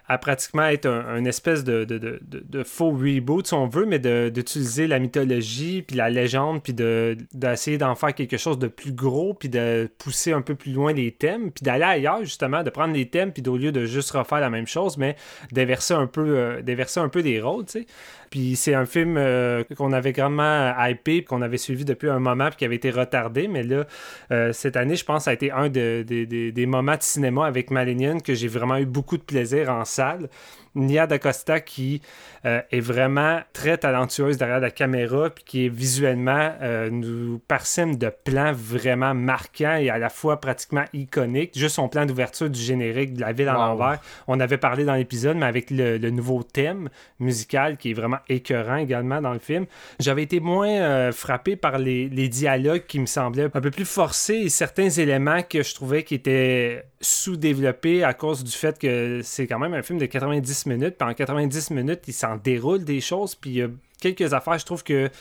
[0.10, 5.82] à pratiquement être un, espèce de, faux reboot, si on veut, mais d'utiliser la mythologie,
[5.82, 9.90] puis la légende, puis de- d'essayer d'en faire quelque chose de plus gros, puis de
[9.98, 13.34] pousser un peu plus loin les thèmes, puis d'aller ailleurs, justement, de prendre les thèmes,
[13.34, 15.18] puis au lieu de juste refaire la même chose, mais
[15.52, 17.86] d'inverser un peu, euh, un peu des rôles, tu sais.
[18.30, 22.48] Puis c'est un film euh, qu'on avait grandement hypé, qu'on avait suivi depuis un moment,
[22.50, 23.48] puis qui avait été retardé.
[23.48, 23.86] Mais là,
[24.32, 27.46] euh, cette année, je pense, a été un de- de- de- des moments de cinéma
[27.46, 30.30] avec Malinian que j'ai vraiment eu beaucoup de plaisir en salle.
[30.78, 32.02] Nia D'Acosta qui
[32.46, 37.96] euh, est vraiment très talentueuse derrière la caméra puis qui est visuellement euh, nous parsème
[37.98, 41.58] de plans vraiment marquants et à la fois pratiquement iconiques.
[41.58, 43.60] Juste son plan d'ouverture du générique de la ville à Wow.
[43.78, 44.00] l'envers.
[44.28, 48.20] On avait parlé dans l'épisode, mais avec le, le nouveau thème musical qui est vraiment
[48.30, 49.66] écœurant également dans le film.
[50.00, 53.86] J'avais été moins euh, frappé par les, les dialogues qui me semblaient un peu plus
[53.86, 59.22] forcés et certains éléments que je trouvais qui étaient sous-développés à cause du fait que
[59.24, 60.96] c'est quand même un film de 90 minutes.
[60.98, 63.36] Puis en 90 minutes, il s'en déroule des choses.
[63.36, 63.68] Puis il y a
[64.00, 64.58] quelques affaires.
[64.58, 65.12] Je trouve qu'il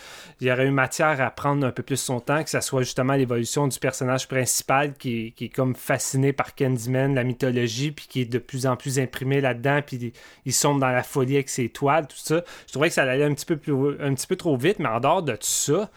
[0.40, 3.14] y aurait eu matière à prendre un peu plus son temps, que ce soit justement
[3.14, 8.26] l'évolution du personnage principal qui, est comme fasciné par Candyman, la mythologie, puis qui est
[8.26, 10.12] de plus en plus imprimé là-dedans, puis
[10.44, 12.42] il sombre dans la folie avec ses toiles, tout ça.
[12.66, 13.58] Je trouvais que ça allait un petit peu,
[14.00, 15.90] un petit peu trop vite, mais en dehors de tout ça,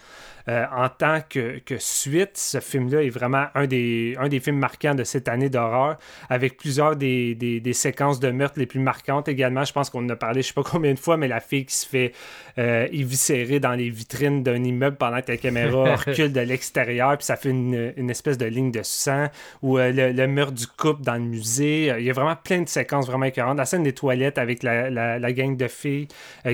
[0.50, 4.96] euh, en tant que, suite, ce film-là est vraiment un des, un des films marquants
[4.96, 5.96] de cette année d'horreur,
[6.28, 9.64] avec plusieurs des, des, séquences de meurtre les plus marquantes également.
[9.64, 11.64] Je pense qu'on en a parlé je sais pas combien de fois, mais la fille
[11.66, 12.12] qui se fait
[12.58, 17.26] euh, éviscérer dans les vitrines d'un immeuble pendant que la caméra recule de l'extérieur, puis
[17.26, 19.26] ça fait une, une, espèce de ligne de sang,
[19.62, 21.94] ou euh, le, meurtre du couple dans le musée.
[21.96, 23.58] Il y a vraiment plein de séquences vraiment écœurantes.
[23.58, 26.08] La scène des toilettes avec la, la, gang de filles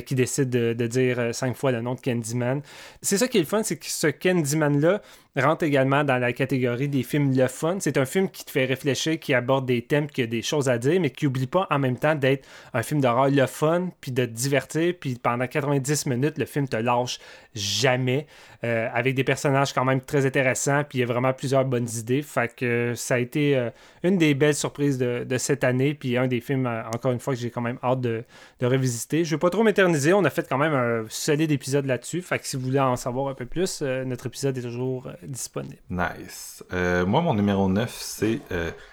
[0.04, 2.60] qui décide de, de, dire cinq fois le nom de Candyman.
[3.00, 5.02] C'est ça qui est le fun, c'est que ce Candyman-là
[5.36, 7.76] rentre également dans la catégorie des films le fun.
[7.80, 10.68] C'est un film qui te fait réfléchir, qui aborde des thèmes, qui a des choses
[10.68, 13.90] à dire, mais qui n'oublie pas en même temps d'être un film d'horreur le fun,
[14.00, 17.18] puis de te divertir, puis pendant 90 minutes, le film te lâche
[17.54, 18.26] jamais,
[18.64, 21.88] euh, avec des personnages quand même très intéressants, puis il y a vraiment plusieurs bonnes
[21.96, 22.22] idées.
[22.22, 23.70] Fait que ça a été euh,
[24.02, 27.34] une des belles surprises de, cette année, puis un des films, euh, encore une fois,
[27.34, 28.24] que j'ai quand même hâte de,
[28.62, 29.24] revisiter.
[29.24, 32.22] Je ne vais pas trop m'éterniser, on a fait quand même un solide épisode là-dessus,
[32.22, 35.78] fait que si vous voulez en savoir un peu plus, notre épisode est toujours disponible.
[35.90, 36.62] Nice.
[36.72, 38.40] moi, mon numéro 9, c'est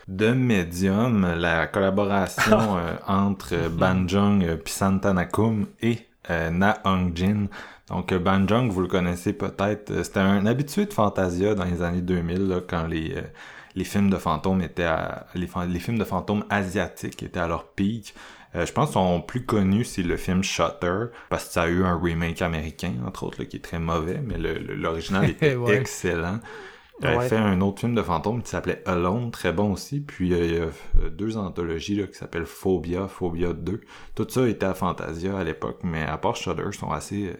[0.07, 2.77] The Medium, la collaboration
[3.07, 7.47] entre Banjong, puis Santanakum et Na Hong Jin.
[7.89, 12.01] Donc Banjong, vous le connaissez peut-être, euh, c'était un habitué de Fantasia dans les années
[12.01, 13.21] 2000 quand les euh,
[13.75, 17.65] les films de fantômes étaient à, les, les, films de fantômes asiatiques étaient à leur
[17.65, 18.13] pic.
[18.55, 21.67] Euh, je pense que son plus connu c'est le film Shutter parce que ça a
[21.67, 26.39] eu un remake américain entre autres qui est très mauvais mais l'original était excellent.
[27.01, 29.99] Il avait fait un autre film de fantômes qui s'appelait Alone, très bon aussi.
[29.99, 30.67] Puis il y a
[31.09, 33.81] deux anthologies là, qui s'appellent Phobia, Phobia 2.
[34.15, 37.33] Tout ça était à Fantasia à l'époque, mais à part Shutter, sont assez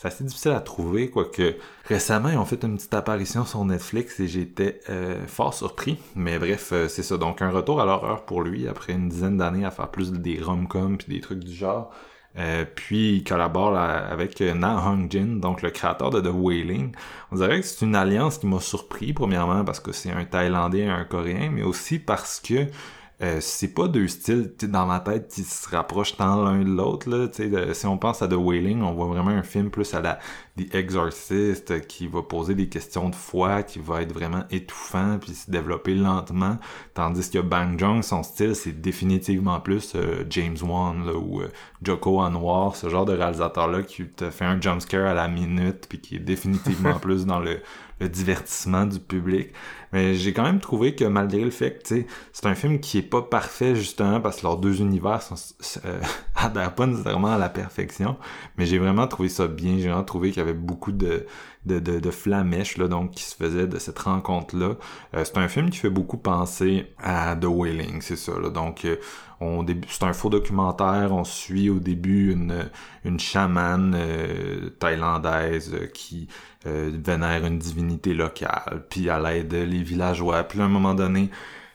[0.00, 4.18] c'est assez difficile à trouver, quoique récemment ils ont fait une petite apparition sur Netflix
[4.18, 5.98] et j'étais euh, fort surpris.
[6.14, 7.18] Mais bref, euh, c'est ça.
[7.18, 10.40] Donc un retour à l'horreur pour lui après une dizaine d'années à faire plus des
[10.40, 11.90] rom-coms puis des trucs du genre.
[12.38, 16.92] Euh, puis il collabore avec Na Hong Jin, donc le créateur de The Wailing.
[17.30, 20.78] On dirait que c'est une alliance qui m'a surpris, premièrement parce que c'est un Thaïlandais
[20.78, 22.68] et un Coréen, mais aussi parce que
[23.22, 27.10] euh, c'est pas deux styles dans ma tête qui se rapprochent tant l'un de l'autre.
[27.10, 27.28] Là,
[27.74, 30.18] si on pense à The Wailing, on voit vraiment un film plus à la
[30.56, 35.34] The Exorcist qui va poser des questions de foi, qui va être vraiment étouffant puis
[35.34, 36.56] se développer lentement.
[36.94, 41.48] Tandis que Bang Jong, son style, c'est définitivement plus euh, James Wan là, ou euh,
[41.82, 46.00] Joko Anwar, ce genre de réalisateur-là qui te fait un jumpscare à la minute puis
[46.00, 47.60] qui est définitivement plus dans le
[48.00, 49.50] le divertissement du public.
[49.92, 53.02] Mais j'ai quand même trouvé que malgré le fait que c'est un film qui est
[53.02, 55.34] pas parfait justement parce que leurs deux univers sont,
[55.84, 56.00] euh,
[56.36, 58.16] adhèrent pas nécessairement à la perfection,
[58.56, 59.76] mais j'ai vraiment trouvé ça bien.
[59.78, 61.26] J'ai vraiment trouvé qu'il y avait beaucoup de
[61.66, 64.76] de, de, de flamèches là, donc qui se faisait de cette rencontre là.
[65.14, 68.32] Euh, c'est un film qui fait beaucoup penser à The Wailing, c'est ça.
[68.40, 68.50] Là.
[68.50, 68.96] Donc euh,
[69.40, 71.12] on c'est un faux documentaire.
[71.12, 72.70] On suit au début une
[73.04, 76.28] une chamane euh, thaïlandaise qui
[76.66, 80.44] euh, vénère une divinité locale, puis à l'aide les villageois.
[80.44, 81.30] Puis à un moment donné,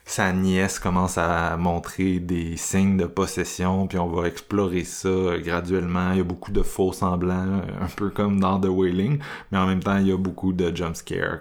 [0.07, 6.11] sa nièce commence à montrer des signes de possession, puis on va explorer ça graduellement.
[6.11, 9.19] Il y a beaucoup de faux semblants, un peu comme dans The Wailing,
[9.51, 10.95] mais en même temps, il y a beaucoup de jump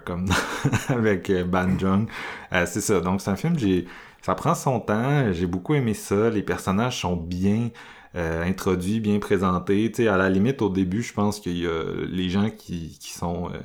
[0.05, 0.25] comme
[0.89, 2.07] avec euh, Banjong.
[2.53, 2.99] Euh, c'est ça.
[3.01, 3.85] Donc c'est un film, j'ai
[4.25, 5.31] ça prend son temps.
[5.33, 6.31] J'ai beaucoup aimé ça.
[6.31, 7.69] Les personnages sont bien
[8.15, 9.91] euh, introduits, bien présentés.
[9.91, 12.97] Tu sais, à la limite, au début, je pense qu'il y a les gens qui,
[12.99, 13.59] qui sont euh,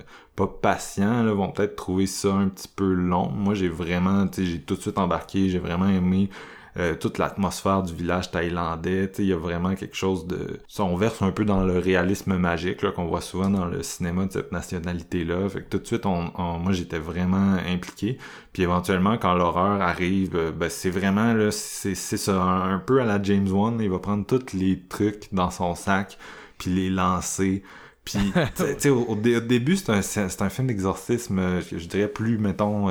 [0.47, 3.30] patients vont peut-être trouver ça un petit peu long.
[3.30, 5.49] Moi, j'ai vraiment, tu j'ai tout de suite embarqué.
[5.49, 6.30] J'ai vraiment aimé
[6.76, 9.11] euh, toute l'atmosphère du village thaïlandais.
[9.18, 10.61] Il y a vraiment quelque chose de...
[10.68, 14.26] Ça, on verse un peu dans le réalisme magique qu'on voit souvent dans le cinéma
[14.26, 15.49] de cette nationalité-là.
[15.49, 18.18] Fait que tout de suite, moi, j'étais vraiment impliqué.
[18.53, 23.05] Puis éventuellement, quand l'horreur arrive, euh, ben, c'est vraiment, là, c'est ça, un, peu à
[23.05, 23.80] la James Wan.
[23.80, 26.18] Il va prendre tous les trucs dans son sac,
[26.59, 27.64] puis les lancer.
[28.05, 32.91] Puis, tu sais, au, début, c'est un, un film d'exorcisme, euh, je, dirais plus, mettons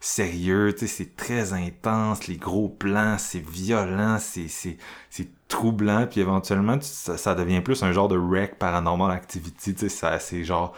[0.00, 4.76] sérieux, tu sais, c'est très intense, les gros plans, c'est violent, c'est, c'est,
[5.10, 10.18] c'est troublant, puis éventuellement, ça, devient plus un genre de wreck paranormal activity, tu sais,
[10.20, 10.72] c'est genre,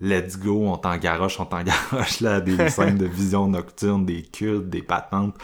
[0.00, 4.82] let's go, on t'engaroche, on t'engaroche là, des scènes de vision nocturne, des cultes, des
[4.82, 5.36] patentes,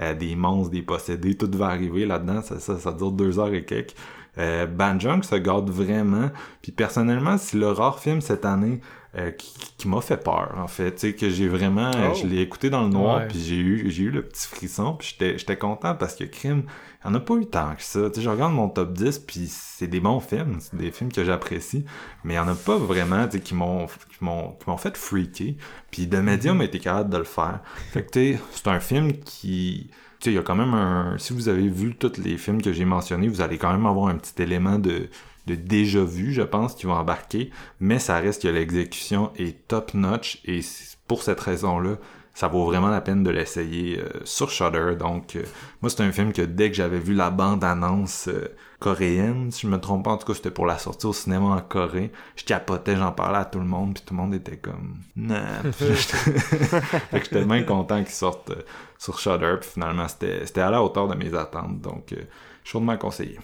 [0.00, 3.54] euh, des monstres, des possédés, tout va arriver là-dedans, ça, ça, ça dure deux heures
[3.54, 3.94] et quelques.
[4.40, 6.30] Euh, Banjong se garde vraiment.
[6.62, 8.80] Puis personnellement, c'est le rare film cette année
[9.16, 10.92] euh, qui, qui m'a fait peur, en fait.
[10.94, 11.90] Tu sais, que j'ai vraiment...
[11.94, 12.18] euh, Oh.
[12.20, 13.28] Je l'ai écouté dans le noir, Ouais.
[13.28, 16.62] puis j'ai eu, j'ai eu le petit frisson, puis j'étais j'étais content parce que Crime,
[17.04, 18.08] il n'y en a pas eu tant que ça.
[18.08, 21.10] Tu sais, je regarde mon top 10, puis c'est des bons films, c'est des films
[21.12, 21.84] que j'apprécie,
[22.24, 24.76] mais il n'y en a pas vraiment, tu sais, qui m'ont qui m'ont qui m'ont
[24.76, 25.54] fait freaker.
[25.90, 27.60] Puis The Medium a été capable de le faire.
[27.92, 29.90] Fait que, tu sais, c'est un film qui...
[30.26, 31.16] Il y a quand même un...
[31.18, 34.08] Si vous avez vu tous les films que j'ai mentionnés, vous allez quand même avoir
[34.08, 35.08] un petit élément de
[35.46, 37.50] de déjà vu, je pense, qui va embarquer,
[37.80, 40.60] mais ça reste que l'exécution est top notch et
[41.06, 41.96] pour cette raison-là,
[42.34, 44.94] ça vaut vraiment la peine de l'essayer euh, sur Shudder.
[44.98, 45.42] Donc, euh,
[45.82, 49.66] moi, c'est un film que dès que j'avais vu la bande-annonce euh, coréenne, si je
[49.68, 52.42] me trompe pas, en tout cas, c'était pour la sortie au cinéma en Corée, je
[52.44, 55.36] capotais, j'en parlais à tout le monde, puis tout le monde était comme «Non!»
[55.72, 58.62] Fait que j'étais bien content qu'il sorte euh,
[58.98, 62.22] sur Shudder, puis finalement, c'était c'était à la hauteur de mes attentes, donc euh,
[62.64, 63.38] chaudement conseillé.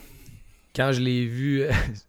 [0.74, 1.62] Quand je l'ai vu,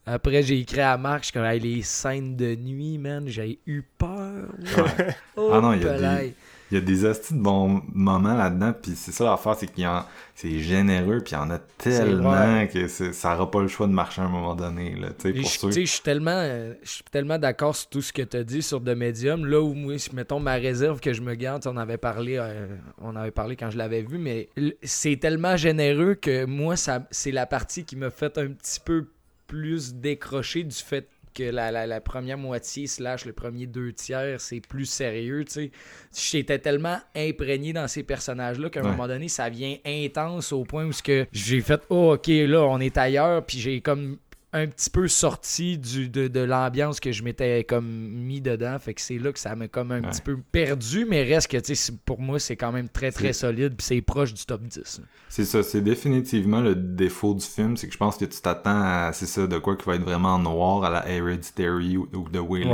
[0.06, 3.60] après j'ai écrit à Marc, je suis comme Hey, les scènes de nuit, man, j'ai
[3.66, 4.50] eu peur.
[4.60, 5.16] Ouais.
[5.38, 6.34] Oh, Ah non, il y a pelaille.
[6.72, 9.84] Il y a des hosties de bons moments là-dedans, puis c'est ça l'affaire, c'est qu'il
[9.84, 10.04] y en...
[10.36, 13.94] c'est généreux, puis il y en a tellement que ça aura pas le choix de
[13.94, 16.74] marcher à un moment donné, là, pour je, suis tellement, euh,
[17.12, 19.46] tellement d'accord sur tout ce que tu as dit sur The Medium.
[19.46, 22.68] Là où moi, mettons ma réserve que je me garde, on avait parlé, euh,
[23.02, 24.50] on avait parlé quand je l'avais vu, mais
[24.84, 29.08] c'est tellement généreux que moi, ça, c'est la partie qui m'a fait un petit peu
[29.48, 31.08] plus décrocher du fait
[31.38, 35.52] que la, la, la première moitié slash le premier deux tiers, c'est plus sérieux, tu
[35.52, 35.72] sais.
[36.16, 38.92] J'étais tellement imprégné dans ces personnages-là qu'à un Ouais.
[38.92, 42.80] moment donné, ça vient intense au point où que j'ai fait «Oh, OK, là, on
[42.80, 44.18] est ailleurs», puis j'ai comme
[44.58, 48.78] un petit peu sorti du, de, de l'ambiance que je m'étais comme mis dedans.
[48.80, 50.10] Fait que c'est là que ça m'a comme un Ouais.
[50.10, 53.12] petit peu perdu, mais reste que, tu sais, c'est- pour moi, c'est quand même très,
[53.12, 55.00] très solide, puis c'est proche du top 10.
[55.00, 55.06] là.
[55.30, 58.82] C'est ça, c'est définitivement le défaut du film, c'est que je pense que tu t'attends
[58.82, 62.08] à, c'est ça, de quoi qui va être vraiment en noir à la Hereditary ou,
[62.14, 62.72] ou de Wailing.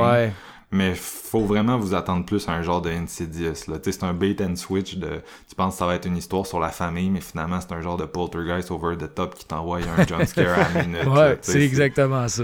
[0.73, 3.77] Mais faut vraiment vous attendre plus à un genre de Insidious, là.
[3.77, 6.17] Tu sais, c'est un bait and switch de, tu penses que ça va être une
[6.17, 9.45] histoire sur la famille, mais finalement c'est un genre de poltergeist over the top qui
[9.45, 11.05] t'envoie un jump scare à la minute.
[11.13, 12.43] Ouais, c'est exactement ça.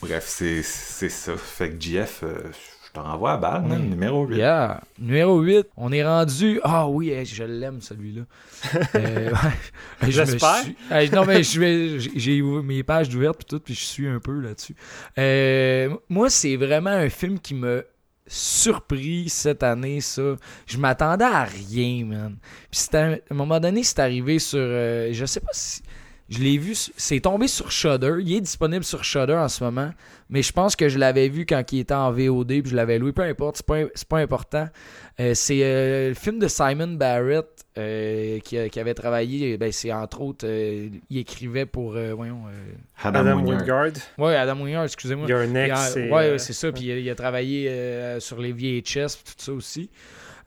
[0.00, 1.36] Bref, c'est ça.
[1.36, 2.36] Fait que euh,
[2.92, 4.36] je te renvoie à balle, man, numéro 8.
[4.36, 4.80] Yeah.
[4.98, 6.60] Numéro 8, on est rendu.
[6.64, 8.22] Ah oui, je l'aime celui-là.
[8.96, 9.36] Euh, ouais.
[10.02, 10.56] Je me J'espère.
[10.56, 14.06] suis- Hey, non, mais je vais- j'ai mes pages ouvertes puis tout, puis je suis
[14.08, 14.74] un peu là-dessus.
[15.18, 17.78] Euh, moi, c'est vraiment un film qui m'a
[18.26, 20.36] surpris cette année, ça.
[20.66, 22.36] Je m'attendais à rien, man.
[22.70, 24.58] Puis à un moment donné, c'est arrivé sur.
[24.60, 25.82] euh, je sais pas si.
[26.30, 28.18] Je l'ai vu, c'est tombé sur Shudder.
[28.20, 29.90] Il est disponible sur Shudder en ce moment,
[30.28, 33.00] mais je pense que je l'avais vu quand il était en VOD, puis je l'avais
[33.00, 33.10] loué.
[33.12, 34.68] Peu importe, c'est pas, c'est pas important.
[35.18, 39.56] Euh, c'est euh, le film de Simon Barrett euh, qui, avait travaillé.
[39.58, 42.72] Ben, c'est entre autres, euh, il écrivait pour, euh, voyons, euh,
[43.02, 43.92] Adam, Adam Wingard.
[44.16, 45.26] Ouais, Adam Wingard, excusez-moi.
[45.28, 46.52] Your Il Next, a- c'est...
[46.52, 46.70] ça.
[46.70, 49.90] Puis il a, il a travaillé euh, sur les VHS, tout ça aussi.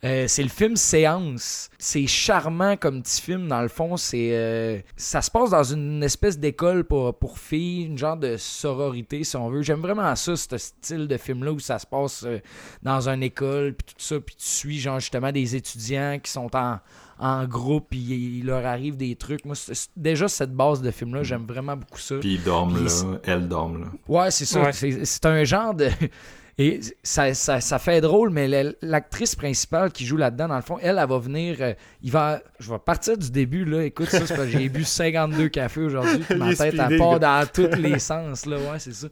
[0.03, 1.69] Euh, c'est le film Séance.
[1.77, 3.95] C'est charmant comme petit film, dans le fond.
[3.95, 8.35] C'est euh, Ça se passe dans une espèce d'école pour, pour filles, une genre de
[8.37, 9.61] sororité, si on veut.
[9.61, 12.39] J'aime vraiment ça, ce style de film-là où ça se passe euh,
[12.81, 16.53] dans une école, puis tout ça, puis tu suis, genre, justement, des étudiants qui sont
[16.53, 16.79] en,
[17.19, 19.45] en groupe, puis il leur arrive des trucs.
[19.45, 19.55] Moi,
[19.95, 22.15] déjà, cette base de film-là, j'aime vraiment beaucoup ça.
[22.19, 23.87] Puis ils dorment là, elle dorme là.
[24.07, 24.61] Ouais, c'est ça.
[24.61, 24.73] Ouais.
[24.73, 25.89] C'est c'est un genre de.
[26.59, 30.61] Et ça, ça, ça fait drôle, mais la- l'actrice principale qui joue là-dedans, dans le
[30.61, 31.57] fond, elle, elle va venir.
[31.61, 31.73] euh,
[32.03, 33.83] il va, je vais partir du début, là.
[33.83, 36.23] Écoute, ça, c'est parce que j'ai bu 52 cafés aujourd'hui.
[36.37, 38.57] Ma tête, elle part dans tous les sens, là.
[38.57, 39.07] Ouais, c'est ça.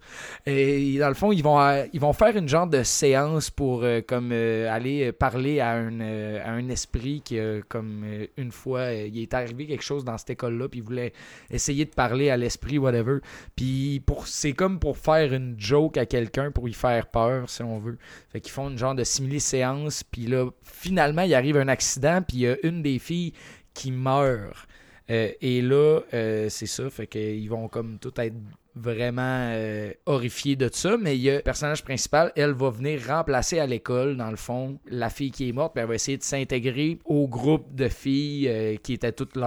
[0.46, 3.82] Et dans le fond, ils vont, euh, ils vont faire une genre de séance pour
[3.84, 7.40] euh, comme aller parler à un, à un esprit qui,
[7.70, 8.04] comme
[8.38, 11.14] une fois, il est arrivé quelque chose dans cette école-là, puis il voulait
[11.50, 13.18] essayer de parler à l'esprit, whatever.
[13.56, 17.64] Puis pour c'est comme pour faire une joke à quelqu'un pour y faire peur, si
[17.64, 17.98] on veut.
[18.30, 22.38] Fait qu'ils font une genre de simili-séance, puis là, finalement, il arrive un accident, puis
[22.38, 23.34] il y a une des filles
[23.74, 24.68] qui meurt.
[25.10, 28.36] Euh, et là, euh, c'est ça, fait qu'ils vont comme tout être
[28.76, 33.02] vraiment euh, horrifiés de ça, mais il y a le personnage principal, elle va venir
[33.08, 36.18] remplacer à l'école, dans le fond, la fille qui est morte, puis elle va essayer
[36.18, 39.38] de s'intégrer au groupe de filles qui étaient toutes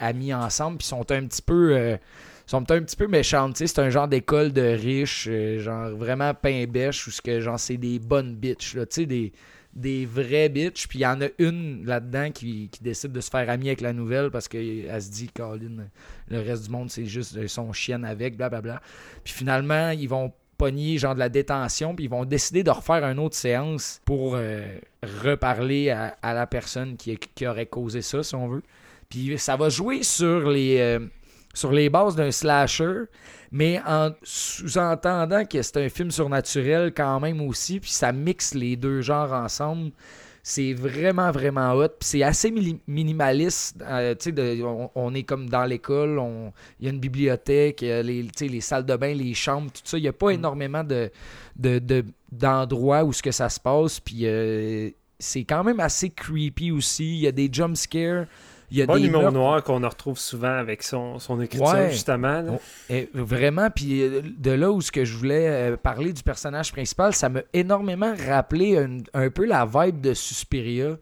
[0.00, 1.96] amies ensemble, puis sont un petit peu...
[2.50, 6.64] sont un petit peu méchantes, c'est un genre d'école de riches, euh, genre vraiment pain
[6.66, 9.32] bêche, où ce que genre c'est des bonnes bitches, là, des,
[9.72, 13.30] des vrais bitches, puis il y en a une là-dedans qui, qui décide de se
[13.30, 15.86] faire amie avec la nouvelle parce qu'elle se dit, Colin,
[16.28, 18.82] le reste du monde c'est juste son chienne avec, blablabla.
[19.22, 23.04] Puis finalement, ils vont pogner genre de la détention, puis ils vont décider de refaire
[23.04, 24.66] une autre séance pour euh,
[25.22, 28.62] reparler à, à la personne qui, qui aurait causé ça, si on veut.
[29.08, 30.78] Puis ça va jouer sur les...
[30.80, 30.98] euh,
[31.54, 33.04] sur les bases d'un slasher,
[33.50, 38.76] mais en sous-entendant que c'est un film surnaturel quand même aussi, puis ça mixe les
[38.76, 39.90] deux genres ensemble.
[40.42, 41.88] C'est vraiment, vraiment hot.
[41.88, 42.50] Puis c'est assez
[42.86, 43.76] minimaliste.
[43.82, 46.18] Euh, tu sais, de- on, on est comme dans l'école,
[46.78, 49.82] il y a une bibliothèque, il y a les, salles de bain, les chambres, tout
[49.84, 49.98] ça.
[49.98, 51.10] Il n'y a pas énormément de,
[51.56, 54.00] de, de- d'endroits où ce que ça se passe.
[54.00, 54.88] Puis euh,
[55.18, 57.16] c'est quand même assez creepy aussi.
[57.16, 58.24] Il y a des jump scares.
[58.70, 59.32] Il y a Bon des meurtres.
[59.32, 61.90] noir qu'on en retrouve souvent avec son, son écriture, Ouais.
[61.90, 62.40] justement.
[62.42, 62.52] là.
[62.54, 66.22] Oh, eh, vraiment, puis euh, de là où ce que je voulais euh, parler du
[66.22, 70.96] personnage principal, ça m'a énormément rappelé un, un peu la vibe de Suspiria.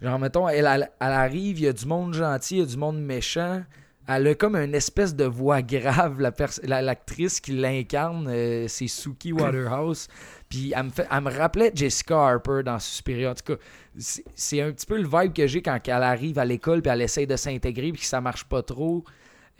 [0.00, 2.66] Genre, mettons, elle, elle- elle arrive, il y a du monde gentil, il y a
[2.66, 3.62] du monde méchant.
[4.08, 8.66] Elle a comme une espèce de voix grave, la pers- la- l'actrice qui l'incarne, euh,
[8.66, 10.08] c'est Suki Waterhouse.
[10.52, 13.30] Puis elle me, rappelait Jessica Harper dans Suspiria.
[13.30, 13.62] En tout cas,
[13.96, 17.00] c'est un petit peu le vibe que j'ai quand elle arrive à l'école puis elle
[17.00, 19.02] essaye de s'intégrer puis que ça marche pas trop.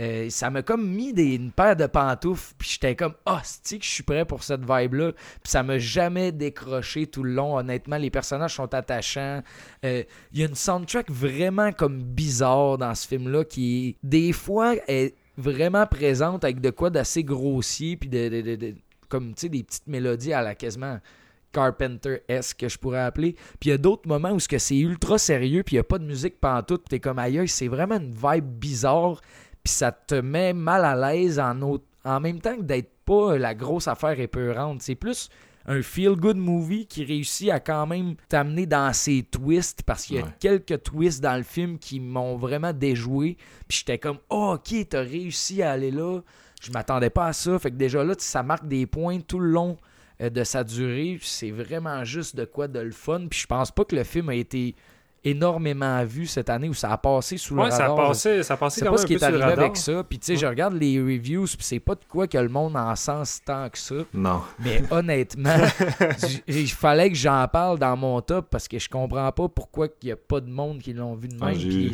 [0.03, 3.79] Euh, ça m'a comme mis des, une paire de pantoufles, puis j'étais comme, ah, c'est
[3.79, 5.13] que je suis prêt pour cette vibe-là?
[5.13, 7.57] Puis ça m'a jamais décroché tout le long.
[7.57, 9.43] Honnêtement, les personnages sont attachants.
[9.87, 10.03] Euh,
[10.35, 15.15] Il y a une soundtrack vraiment comme bizarre dans ce film-là qui, des fois, est
[15.39, 18.75] vraiment présente avec de quoi d'assez grossier, puis de-
[19.13, 20.99] comme, tu sais, des petites mélodies à la quasiment
[21.53, 23.35] Carpenter-esque que je pourrais appeler.
[23.61, 25.81] Puis il y a d'autres moments où ce que c'est ultra sérieux, puis il n'y
[25.81, 29.21] a pas de musique pantoute, puis t'es comme aïe, c'est vraiment une vibe bizarre,
[29.63, 33.55] puis ça te met mal à l'aise en, en même temps que d'être pas la
[33.55, 34.81] grosse affaire épeurante.
[34.83, 35.29] C'est plus
[35.67, 40.19] un feel-good movie qui réussit à quand même t'amener dans ses twists, parce qu'il y
[40.21, 40.31] a Ouais.
[40.41, 43.37] quelques twists dans le film qui m'ont vraiment déjoué,
[43.69, 46.21] puis j'étais comme, oh, ok, t'as réussi à aller là.
[46.63, 47.59] Je m'attendais pas à ça.
[47.59, 49.77] Fait que déjà là, ça marque des points tout le long
[50.21, 51.19] euh, de sa durée.
[51.23, 53.27] C'est vraiment juste de quoi de le fun.
[53.29, 54.75] Puis je pense pas que le film a été
[55.25, 58.09] énormément vu cette année où ça a passé sous le Ouais, ça a radar.
[58.09, 59.59] passé, ça a Je passé sais quand pas même ce qui est arrivé radar.
[59.61, 60.03] avec ça.
[60.03, 62.77] Puis tu sais, je regarde les reviews, puis c'est pas de quoi que le monde
[62.77, 63.95] en sens tant que ça.
[64.13, 64.43] Non.
[64.59, 65.55] Mais honnêtement,
[66.49, 70.09] il fallait que j'en parle dans mon top parce que je comprends pas pourquoi il
[70.09, 71.55] y a pas de monde qui l'ont vu de Ah, même.
[71.59, 71.93] j'ai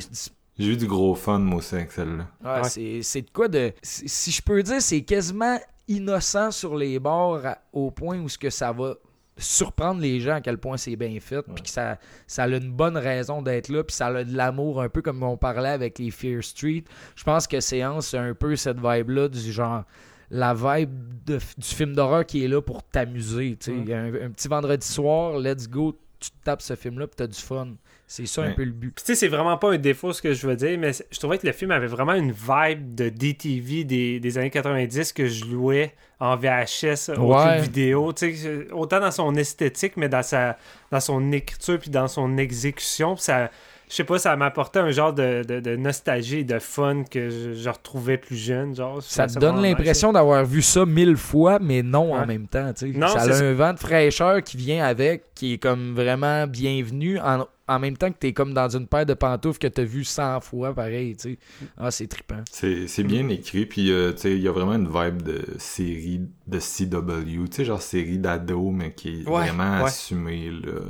[0.59, 2.27] J'ai eu du gros fun, moi aussi, avec celle-là.
[2.45, 2.69] Ouais, Ouais.
[2.69, 3.73] c'est- C'est de quoi de.
[3.83, 8.37] si- je peux dire, c'est quasiment innocent sur les bords à- au point où ce
[8.39, 8.95] que ça va
[9.37, 12.73] surprendre les gens à quel point c'est bien fait, puis que ça, ça a une
[12.73, 15.99] bonne raison d'être là, puis ça a de l'amour, un peu comme on parlait avec
[16.01, 16.83] les Fear Street.
[17.15, 19.85] Je pense que Séance, c'est un peu cette vibe-là, du genre
[20.31, 20.91] la vibe
[21.25, 23.57] de- du film d'horreur qui est là pour t'amuser.
[23.67, 23.71] Mm.
[23.71, 27.07] Il y a Un, un petit vendredi soir, let's go, tu te tapes ce film-là,
[27.07, 27.69] puis t'as du fun.
[28.11, 28.95] C'est ça un peu le but.
[28.97, 31.37] Tu sais, c'est vraiment pas un défaut ce que je veux dire, mais je trouvais
[31.37, 35.45] que le film avait vraiment une vibe de DTV des, des années 90 que je
[35.45, 37.61] louais en VHS au Ouais.
[37.61, 38.15] vidéo.
[38.15, 40.57] Tu sais, autant dans son esthétique, mais dans, sa,
[40.91, 43.15] dans son écriture puis dans son exécution.
[43.15, 43.51] Puis ça,
[43.89, 47.30] je sais pas, ça m'apportait un genre de, de, de nostalgie et de fun que
[47.30, 48.74] je, je retrouvais plus jeune.
[48.74, 52.47] Genre, Je Ça te donne l'impression d'avoir vu ça mille fois, mais non en même
[52.49, 52.72] temps.
[52.72, 52.99] tu sais.
[52.99, 56.47] Non, ça c'est a un vent de fraîcheur qui vient avec, qui est comme vraiment
[56.47, 59.82] bienvenu, en, en même temps que t'es comme dans une paire de pantoufles que t'as
[59.84, 61.16] vu 100 fois, pareil.
[61.16, 61.39] tu sais.
[61.76, 62.43] Ah, c'est trippant.
[62.51, 65.43] C'est c'est bien écrit, puis euh, tu sais, il y a vraiment une vibe de
[65.59, 69.89] série de CW, tu sais, genre série d'ado, mais qui est Ouais, vraiment ouais.
[69.89, 70.80] assumée, là.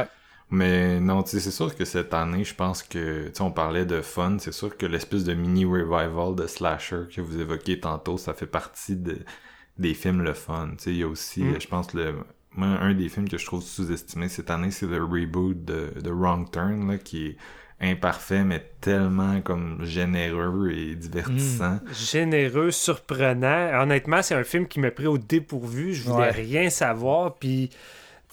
[0.00, 0.06] Ouais.
[0.50, 3.50] Mais non, tu sais, c'est sûr que cette année, je pense que, tu sais, on
[3.50, 7.80] parlait de fun, c'est sûr que l'espèce de mini revival de slasher que vous évoquiez
[7.80, 9.18] tantôt, ça fait partie de,
[9.78, 10.70] des films le fun.
[10.78, 11.60] Tu sais, il y a aussi, Mm.
[11.60, 12.14] je pense, le,
[12.52, 16.10] moi, un des films que je trouve sous-estimé cette année, c'est le reboot de, de
[16.10, 17.36] Wrong Turn, là, qui est
[17.80, 21.78] imparfait, mais tellement comme généreux et divertissant.
[21.92, 23.82] généreux, surprenant.
[23.82, 25.92] Honnêtement, c'est un film qui m'a pris au dépourvu.
[25.94, 26.30] Je voulais Ouais.
[26.32, 27.34] rien savoir.
[27.36, 27.70] Puis,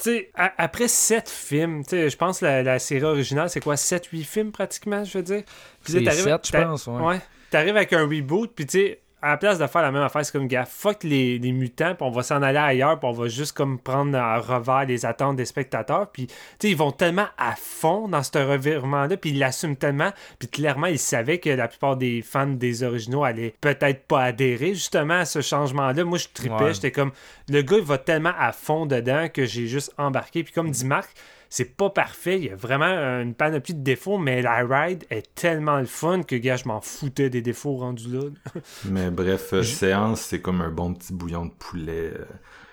[0.04, 3.76] sais, après sept films, tu sais, je pense que la, la série originale, c'est quoi,
[3.76, 5.44] 7-8 films pratiquement, je veux dire?
[5.84, 7.02] Puis C'est t'arrives- sept, je t'a- pense, ouais.
[7.02, 7.20] Ouais.
[7.52, 10.24] T'arrives avec un reboot, puis tu sais, à la place de faire la même affaire,
[10.24, 13.12] c'est comme, gars, fuck les, les mutants, puis on va s'en aller ailleurs, puis on
[13.12, 16.12] va juste comme prendre à revers les attentes des spectateurs.
[16.12, 20.12] Puis, tu sais, ils vont tellement à fond dans ce revirement-là, puis ils l'assument tellement,
[20.38, 24.76] puis clairement, ils savaient que la plupart des fans des originaux allaient peut-être pas adhérer
[24.76, 26.04] justement à ce changement-là.
[26.04, 26.74] Moi, je tripais, Ouais.
[26.76, 27.12] j'étais comme,
[27.50, 30.44] le gars, il va tellement à fond dedans que j'ai juste embarqué.
[30.44, 31.10] Puis comme dit Marc,
[31.50, 32.86] c'est pas parfait, il y a vraiment
[33.22, 36.82] une panoplie de défauts, mais la ride est tellement le fun que, gars, je m'en
[36.82, 38.22] foutais des défauts rendus là.
[38.86, 42.26] Mais bref, euh, séance, c'est comme un bon petit bouillon de poulet euh,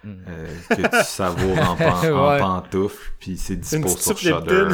[0.05, 0.11] Mm.
[0.29, 2.39] euh, que tu savoures en, pan- en Ouais.
[2.41, 4.67] pantoufle, puis c'est dispo sur Shudder.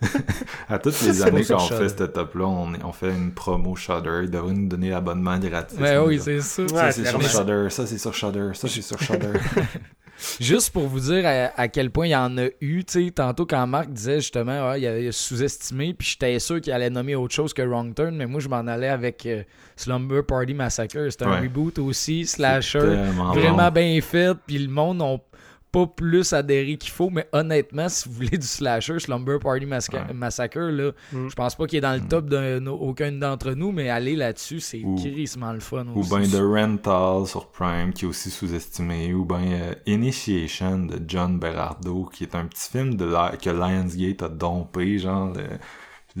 [0.70, 4.20] à toutes les années qu'on fait ce top-là, on, fait une promo Shudder.
[4.24, 5.76] Ils devraient nous donner l'abonnement gratis.
[5.78, 6.62] Mais oui, c'est ça.
[6.62, 7.20] Ouais, ça c'est sur.
[7.20, 9.32] Shudder, ça c'est sur Shudder, ça c'est sur Shudder.
[10.40, 13.10] Juste pour vous dire à, à quel point il y en a eu, tu sais,
[13.10, 17.14] tantôt quand Marc disait justement, ah, il a sous-estimé, puis j'étais sûr qu'il allait nommer
[17.14, 19.42] autre chose que Wrong Turn, mais moi je m'en allais avec euh,
[19.76, 21.08] Slumber Party Massacre.
[21.10, 21.40] C'était un Ouais.
[21.40, 22.78] reboot aussi, slasher,
[23.34, 23.70] vraiment bon.
[23.80, 25.16] bien fait, puis le monde n'a
[25.72, 30.06] pas plus adhéré qu'il faut, mais honnêtement, si vous voulez du slasher, Slumber Party Masca-
[30.08, 30.12] Ouais.
[30.14, 31.28] Massacre, là, Mm.
[31.28, 34.82] je pense pas qu'il est dans le top d'aucun d'entre nous, mais aller là-dessus, c'est
[34.96, 36.10] crissement le fun Ou aussi.
[36.10, 39.14] ben The Rental sur Prime, qui est aussi sous-estimé.
[39.14, 43.50] Ou ben euh, Initiation de John Berardo, qui est un petit film de la- que
[43.50, 45.32] Lionsgate a dompé, genre...
[45.34, 45.58] le-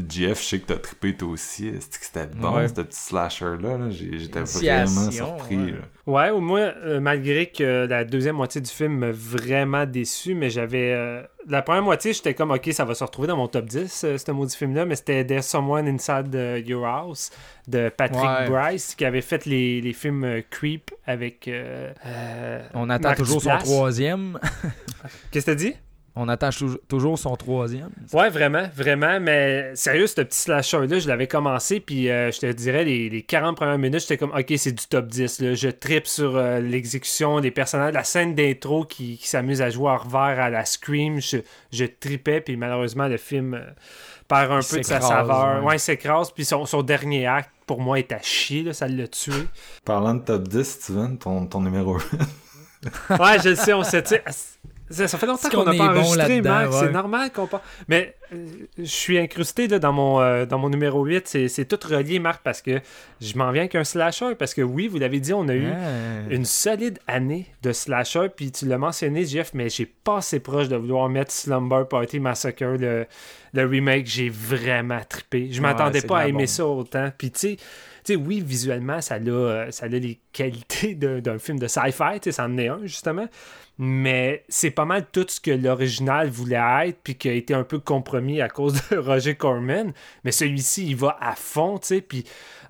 [0.08, 1.66] Jeff, je sais que t'as trippé toi aussi.
[1.68, 2.68] Est-ce que c'était bon, Ouais.
[2.68, 3.76] ce petit slasher-là?
[3.76, 3.90] là?
[3.90, 5.56] J'étais vraiment surpris.
[5.56, 5.70] ouais.
[5.72, 5.78] là.
[6.06, 10.48] Ouais, au moins, euh, malgré que la deuxième moitié du film m'a vraiment déçu, mais
[10.50, 10.92] j'avais.
[10.92, 14.04] euh, la première moitié, j'étais comme, ok, ça va se retrouver dans mon top 10,
[14.04, 17.30] euh, ce maudit film-là, mais c'était There's Someone Inside the- Your House
[17.66, 18.48] de Patrick Ouais.
[18.48, 21.48] Bryce, qui avait fait les, les films euh, Creep avec.
[21.48, 24.38] euh, euh, On attend toujours son troisième.
[25.32, 25.74] Qu'est-ce que t'as dit?
[26.16, 27.90] On attend tou- toujours son troisième.
[28.12, 32.52] Ouais, vraiment, vraiment, mais sérieux, ce petit slasher-là, je l'avais commencé, puis euh, je te
[32.52, 35.54] dirais, les, les 40 premières minutes, j'étais comme, ok, c'est du top 10, là.
[35.54, 39.90] je tripe sur euh, l'exécution des personnages, la scène d'intro qui, qui s'amuse à jouer
[39.90, 41.38] à revers à la Scream, je,
[41.72, 43.60] je tripais, puis malheureusement, le film euh,
[44.26, 45.60] perd un Il peu de sa saveur.
[45.62, 45.68] ouais.
[45.68, 48.88] Ouais, il s'écrase, puis son, son dernier acte, pour moi, est à chier, là, ça
[48.88, 49.32] l'a tué.
[49.84, 51.98] Parlant de top 10, Steven, ton, ton numéro
[53.10, 54.02] Ouais, je le sais, on s'est.
[54.90, 56.64] Ça, ça fait longtemps qu'on n'a pas bon enregistré, Marc.
[56.80, 57.62] C'est normal qu'on pas.
[57.88, 61.28] Mais euh, je suis incrusté là, dans, mon, euh, dans mon numéro 8.
[61.28, 62.80] C'est- tout relié, Marc, parce que
[63.20, 64.34] je m'en viens qu'un slasher.
[64.36, 65.68] Parce que oui, vous l'avez dit, on a eu
[66.30, 68.28] une solide année de slasher.
[68.34, 72.18] Puis tu l'as mentionné, Jeff, mais j'ai pas assez proche de vouloir mettre Slumber Party
[72.18, 73.06] Massacre, le,
[73.52, 74.06] le remake.
[74.06, 75.48] J'ai vraiment trippé.
[75.52, 77.10] Je m'attendais pas à aimer ça autant.
[77.16, 77.56] Puis tu sais.
[78.16, 82.32] Oui, visuellement, ça a, euh, ça a les qualités d'un film de sci-fi, tu sais,
[82.32, 83.26] ça en est un, justement.
[83.82, 87.64] Mais c'est pas mal tout ce que l'original voulait être, puis qui a été un
[87.64, 89.94] peu compromis à cause de Roger Corman.
[90.22, 92.26] Mais celui-ci, il va à fond, tu sais, puis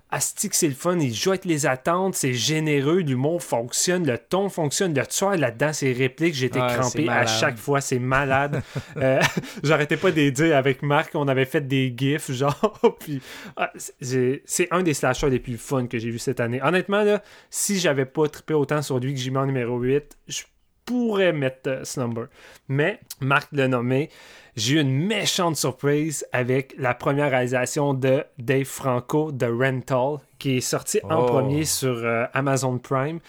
[0.09, 4.17] Asti que c'est le fun, il joue avec les attentes, c'est généreux, l'humour fonctionne, le
[4.17, 8.61] ton fonctionne, le tueur là-dedans, ses répliques, j'étais Ouais, crampé à chaque fois, c'est malade.
[8.97, 9.21] Euh,
[9.63, 13.21] J'arrêtais pas de les dire avec Marc, on avait fait des gifs, genre, puis
[13.55, 16.61] ah, c'est un des slashers les plus fun que j'ai vu cette année.
[16.61, 20.17] Honnêtement, là, si j'avais pas trippé autant sur lui que j'ai mis en numéro 8,
[20.27, 20.43] je
[20.91, 22.25] pourrais mettre euh, Slumber.
[22.67, 24.09] Mais, Marc l'a nommé,
[24.57, 30.57] j'ai eu une méchante surprise avec la première réalisation de Dave Franco de Rental, qui
[30.57, 31.25] est sorti en Oh.
[31.25, 33.19] premier sur euh, Amazon Prime.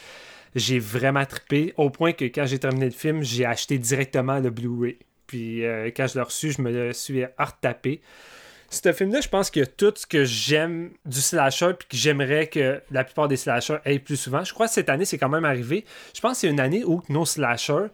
[0.56, 4.50] J'ai vraiment trippé, au point que quand j'ai terminé le film, j'ai acheté directement le
[4.50, 4.98] Blu-ray.
[5.28, 8.02] Puis euh, quand je l'ai reçu, je me le suis retapé.
[8.72, 12.80] Ce film-là, je pense a tout ce que j'aime du slasher puis que j'aimerais que
[12.90, 14.44] la plupart des slashers aient plus souvent.
[14.44, 15.84] Je crois que cette année, c'est quand même arrivé.
[16.14, 17.88] Je pense que c'est une année où nos slashers,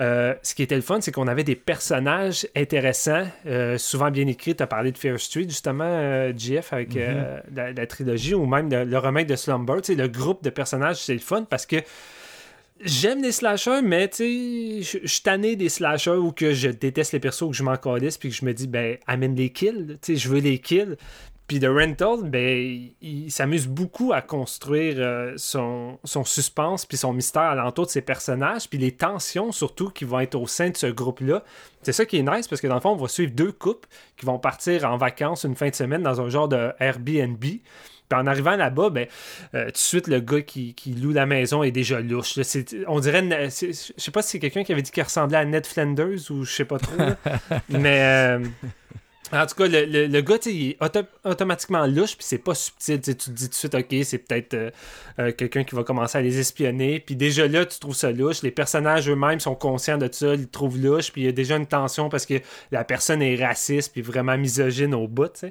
[0.00, 4.26] euh, ce qui était le fun, c'est qu'on avait des personnages intéressants, euh, souvent bien
[4.26, 4.56] écrits.
[4.56, 8.46] Tu as parlé de Fear Street, justement, euh, GF, avec euh, la, la trilogie, ou
[8.46, 9.82] même de- le remake de Slumber.
[9.82, 11.76] Tu sais, le groupe de personnages, c'est le fun parce que
[12.84, 14.16] J'aime les slashers, mais tu
[14.82, 17.76] sais, je suis tanné des slashers où que je déteste les persos, que je m'en
[17.76, 20.96] puis que je me dis, ben, amène les kills, tu sais, je veux les kills.
[21.46, 27.12] Puis The Rental, ben, il, s'amuse beaucoup à construire euh, son, son suspense puis son
[27.12, 30.76] mystère alentour de ses personnages, puis les tensions surtout qui vont être au sein de
[30.76, 31.44] ce groupe-là.
[31.82, 33.88] C'est ça qui est nice parce que dans le fond, on va suivre deux couples
[34.16, 37.44] qui vont partir en vacances une fin de semaine dans un genre de Airbnb.
[38.12, 39.06] Puis en arrivant là-bas, ben,
[39.54, 42.36] euh, tout de suite, le gars qui, qui loue la maison est déjà louche.
[42.36, 42.42] là.
[42.88, 45.66] On dirait, je sais pas si c'est quelqu'un qui avait dit qu'il ressemblait à Ned
[45.66, 46.96] Flanders ou je sais pas trop.
[46.96, 47.16] là.
[47.70, 48.44] Mais euh,
[49.32, 52.54] en tout cas, le, le- le gars, il est auto- automatiquement louche, puis c'est pas
[52.54, 53.00] subtil.
[53.00, 54.72] tu te dis tout de suite, ok, c'est peut-être
[55.18, 57.00] euh, quelqu'un qui va commencer à les espionner.
[57.00, 58.42] Puis déjà là, tu trouves ça louche.
[58.42, 61.32] Les personnages eux-mêmes sont conscients de ça, ils le trouvent louche, puis il y a
[61.32, 62.34] déjà une tension parce que
[62.72, 65.46] la personne est raciste, puis vraiment misogyne au bout.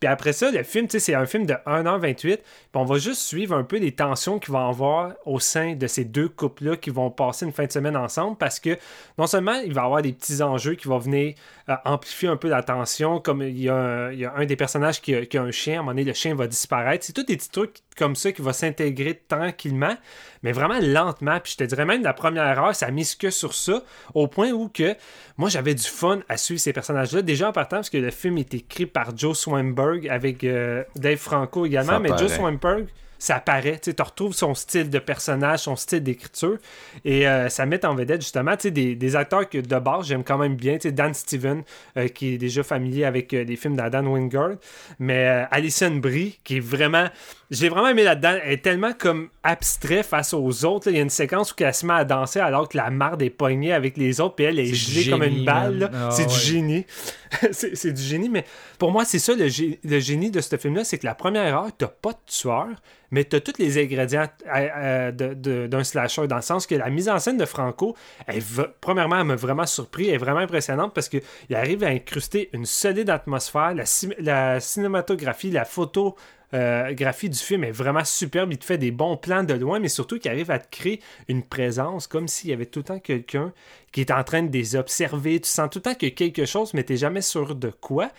[0.00, 2.36] Puis après ça, le film, c'est un film de 1h28.
[2.36, 2.42] Puis
[2.74, 5.86] on va juste suivre un peu les tensions qu'il va y avoir au sein de
[5.86, 8.78] ces deux couples-là qui vont passer une fin de semaine ensemble parce que
[9.18, 11.34] non seulement il va y avoir des petits enjeux qui vont venir
[11.68, 14.46] euh, amplifier un peu la tension, comme il y a un, il y a un
[14.46, 16.46] des personnages qui a, qui a un chien, à un moment donné, le chien va
[16.46, 17.04] disparaître.
[17.04, 19.96] C'est tous des petits trucs comme ça qui vont s'intégrer tranquillement,
[20.42, 21.38] mais vraiment lentement.
[21.40, 23.82] Puis je te dirais même, la première heure, ça mise que sur ça,
[24.14, 24.94] au point où que
[25.36, 27.22] moi, j'avais du fun à suivre ces personnages-là.
[27.22, 31.18] Déjà en partant, parce que le film est écrit par Joe Swinberg avec euh, Dave
[31.18, 32.34] Franco également, Ça mais Joe paraît.
[32.36, 32.86] Swinberg,
[33.18, 33.78] ça paraît.
[33.78, 36.58] Tu retrouves son style de personnage, son style d'écriture.
[37.04, 40.38] Et euh, ça met en vedette justement des, des acteurs que de base j'aime quand
[40.38, 40.78] même bien.
[40.84, 41.62] Dan Steven,
[41.96, 44.52] euh, qui est déjà familier avec euh, des films d'Adam Wingard.
[44.98, 47.08] Mais Alison Brie, qui est vraiment.
[47.50, 48.36] J'ai vraiment aimé là-dedans.
[48.44, 50.88] Elle est tellement comme abstrait face aux autres.
[50.88, 53.22] Il y a une séquence où elle se met à danser alors que la marde
[53.22, 55.90] est poignée avec les autres, puis elle est, gelée comme une balle.
[55.94, 56.84] Ah c'est du génie.
[57.52, 58.44] c'est du génie, mais
[58.78, 59.48] pour moi, c'est ça le,
[59.84, 62.68] le, génie de ce film-là, c'est que la première heure, t'as pas de tueur,
[63.10, 66.90] mais tu as tous les ingrédients euh, euh, d'un slasher, dans le sens que la
[66.90, 67.96] mise en scène de Franco,
[68.26, 68.42] elle,
[68.80, 71.22] premièrement, elle m'a vraiment surpris, elle est vraiment impressionnante parce qu'il
[71.52, 76.22] arrive à incruster une solide atmosphère, la, cinématographie, la photographie
[76.54, 78.52] euh, du film est vraiment superbe.
[78.52, 81.00] Il te fait des bons plans de loin, mais surtout qu'il arrive à te créer
[81.28, 83.52] une présence comme s'il y avait tout le temps quelqu'un
[83.92, 85.40] qui est en train de les observer.
[85.40, 88.10] Tu sens tout le temps a quelque chose, mais tu n'es jamais sûr de quoi.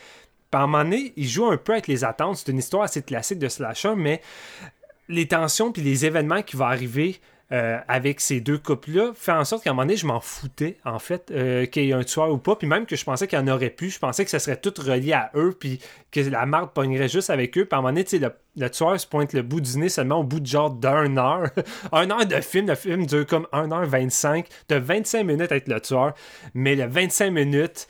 [0.51, 2.37] Par un moment il joue un peu avec les attentes.
[2.37, 4.21] C'est une histoire assez classique de slasher, mais
[5.07, 7.19] les tensions puis les événements qui vont arriver
[7.51, 10.77] euh, avec ces deux couples-là fait en sorte qu'à un moment donné, je m'en foutais,
[10.85, 12.55] en fait, euh, qu'il y ait un tueur ou pas.
[12.55, 13.89] Puis même que je pensais qu'il y en aurait plus.
[13.89, 15.79] Je pensais que ça serait tout relié à eux, puis
[16.11, 17.65] que la marde pognerait juste avec eux.
[17.65, 20.19] Puis à un moment donné, le, le, tueur se pointe le bout du nez seulement
[20.19, 21.49] au bout de genre d'un heure.
[21.91, 22.67] un heure de film.
[22.67, 24.45] Le film dure comme 1h25.
[24.67, 26.13] T'as 25 minutes avec le tueur.
[26.53, 27.87] Mais le 25 minutes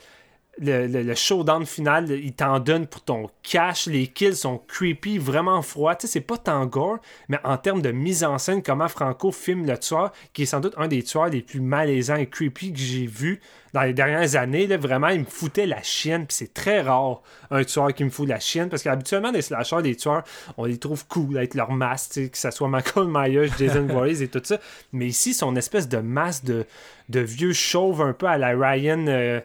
[0.60, 3.86] le, le, showdown final, il t'en donne pour ton cash.
[3.86, 5.96] Les kills sont creepy, vraiment froids.
[5.96, 6.98] Tu sais, c'est pas tant gore,
[7.28, 10.60] mais en termes de mise en scène, comment Franco filme le tueur, qui est sans
[10.60, 13.40] doute un des tueurs les plus malaisants et creepy que j'ai vu
[13.72, 14.66] dans les dernières années.
[14.66, 16.26] Là, vraiment, il me foutait la chienne.
[16.26, 18.68] Puis c'est très rare, un tueur qui me fout la chienne.
[18.68, 20.24] Parce qu'habituellement, des slashers, des tueurs,
[20.58, 24.28] on les trouve cool avec leur masque, que ce soit Michael Myers, Jason Voorhees et
[24.28, 24.58] tout ça.
[24.92, 26.66] Mais ici, son espèce de masque de,
[27.08, 29.06] de vieux chauve un peu à la Ryan.
[29.08, 29.40] Euh,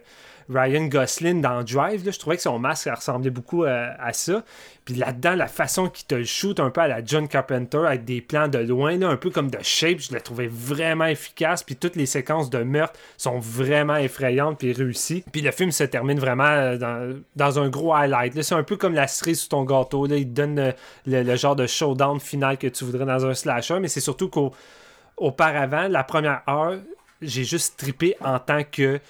[0.48, 2.02] Ryan Gosling dans Drive.
[2.04, 4.44] je trouvais que son masque ressemblait beaucoup euh, à, ça.
[4.84, 8.04] Puis là-dedans, la façon qu'il te le shoot un peu à la John Carpenter avec
[8.04, 11.62] des plans de loin, un peu comme de Shape, je la trouvais vraiment efficace.
[11.62, 15.24] Puis toutes les séquences de meurtre sont vraiment effrayantes puis réussies.
[15.32, 18.40] Puis le film se termine vraiment euh, dans, un gros highlight.
[18.42, 20.06] C'est un peu comme la cerise sous ton gâteau.
[20.06, 20.16] Là.
[20.16, 20.72] Il te donne euh,
[21.06, 23.80] le, genre de showdown final que tu voudrais dans un slasher.
[23.80, 26.78] Mais c'est surtout qu'auparavant, la première heure,
[27.22, 29.00] j'ai juste trippé en tant que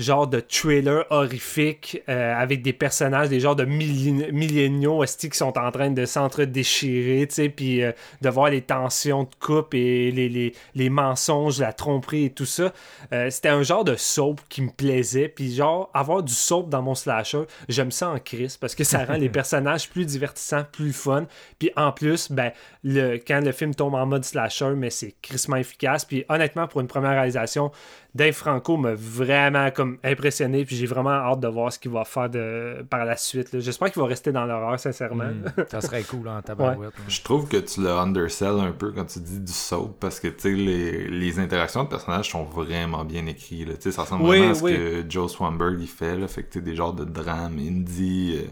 [0.00, 5.70] genre de trailer horrifique euh, avec des personnages, des genres de milléniaux qui sont en
[5.70, 10.54] train de s'entre-déchirer, tu sais, puis euh, de voir les tensions de coupe et les,
[10.74, 12.72] les, mensonges, la tromperie et tout ça.
[13.12, 16.82] Euh, c'était un genre de soap qui me plaisait, puis genre, avoir du soap dans
[16.82, 20.92] mon slasher, j'aime ça en crise parce que ça rend les personnages plus divertissants, plus
[20.92, 21.26] fun,
[21.58, 22.52] puis en plus, ben,
[22.84, 26.80] le, quand le film tombe en mode slasher, mais c'est crissement efficace, puis honnêtement, pour
[26.80, 27.70] une première réalisation,
[28.14, 32.04] Dave Franco m'a vraiment comme impressionné, puis j'ai vraiment hâte de voir ce qu'il va
[32.04, 33.60] faire de, par la suite.
[33.60, 35.24] J'espère qu'il va rester dans l'horreur, sincèrement.
[35.24, 35.64] Hmm.
[35.68, 36.92] ça serait cool en tabarouette.
[37.06, 40.28] Je trouve que tu le undersell un peu quand tu dis du soap, parce que
[40.48, 43.90] les, les interactions de personnages sont vraiment bien écrites.
[43.90, 46.16] Ça ressemble vraiment à ce que Joe Swanberg il fait.
[46.16, 48.48] Là, fait que des genres de drame, indie, euh,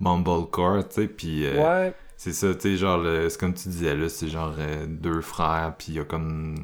[0.00, 1.46] mumblecore, tu sais, puis...
[1.46, 1.94] Euh, ouais.
[2.16, 5.74] C'est ça, tu sais, genre, c'est comme tu disais, là, c'est genre euh, deux frères,
[5.78, 6.56] puis il y a comme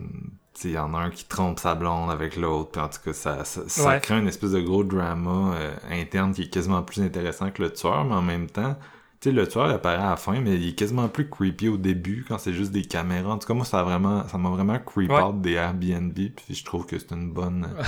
[0.62, 2.80] il y en a un qui trompe sa blonde avec l'autre.
[2.80, 6.48] En tout cas, ça, ça, crée une espèce de gros drama euh, interne qui est
[6.48, 8.76] quasiment plus intéressant que le tueur, mais en même temps,
[9.20, 11.76] tu sais, le tueur apparaît à la fin, mais il est quasiment plus creepy au
[11.76, 13.32] début quand c'est juste des caméras.
[13.32, 16.64] En tout cas, moi, ça vraiment, ça m'a vraiment creep out des Airbnb, puis je
[16.64, 17.68] trouve que c'est une bonne.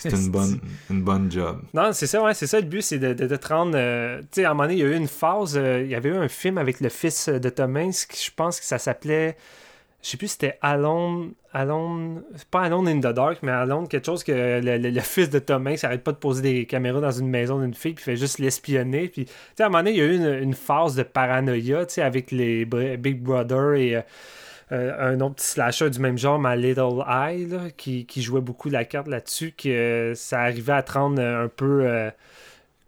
[0.00, 1.60] C'est une bonne, une bonne job.
[1.74, 3.72] Non, c'est ça, ouais, c'est ça le but, c'est de, de, te rendre.
[3.74, 5.88] Euh, tu sais, à un moment donné, il y a eu une phase, euh, il
[5.88, 9.36] y avait eu un film avec le fils de Thomas, je pense que ça s'appelait
[10.02, 14.04] je sais plus si c'était Alone, Alone, pas Alone in the Dark, mais Alone, quelque
[14.04, 17.28] chose que le, fils de Thomas Hanks arrête pas de poser des caméras dans une
[17.28, 19.08] maison d'une fille, puis fait juste l'espionner.
[19.08, 21.86] Puis, tu sais, à un moment donné, il y a eu une, phase de paranoïa,
[21.86, 24.02] tu sais, avec les Big Brother et euh,
[24.72, 28.84] euh, un autre petit slasher du même genre, My Little Eye, qui, jouait beaucoup la
[28.84, 31.86] carte là-dessus, que ça arrivait à te rendre un peu.
[31.86, 32.10] Euh,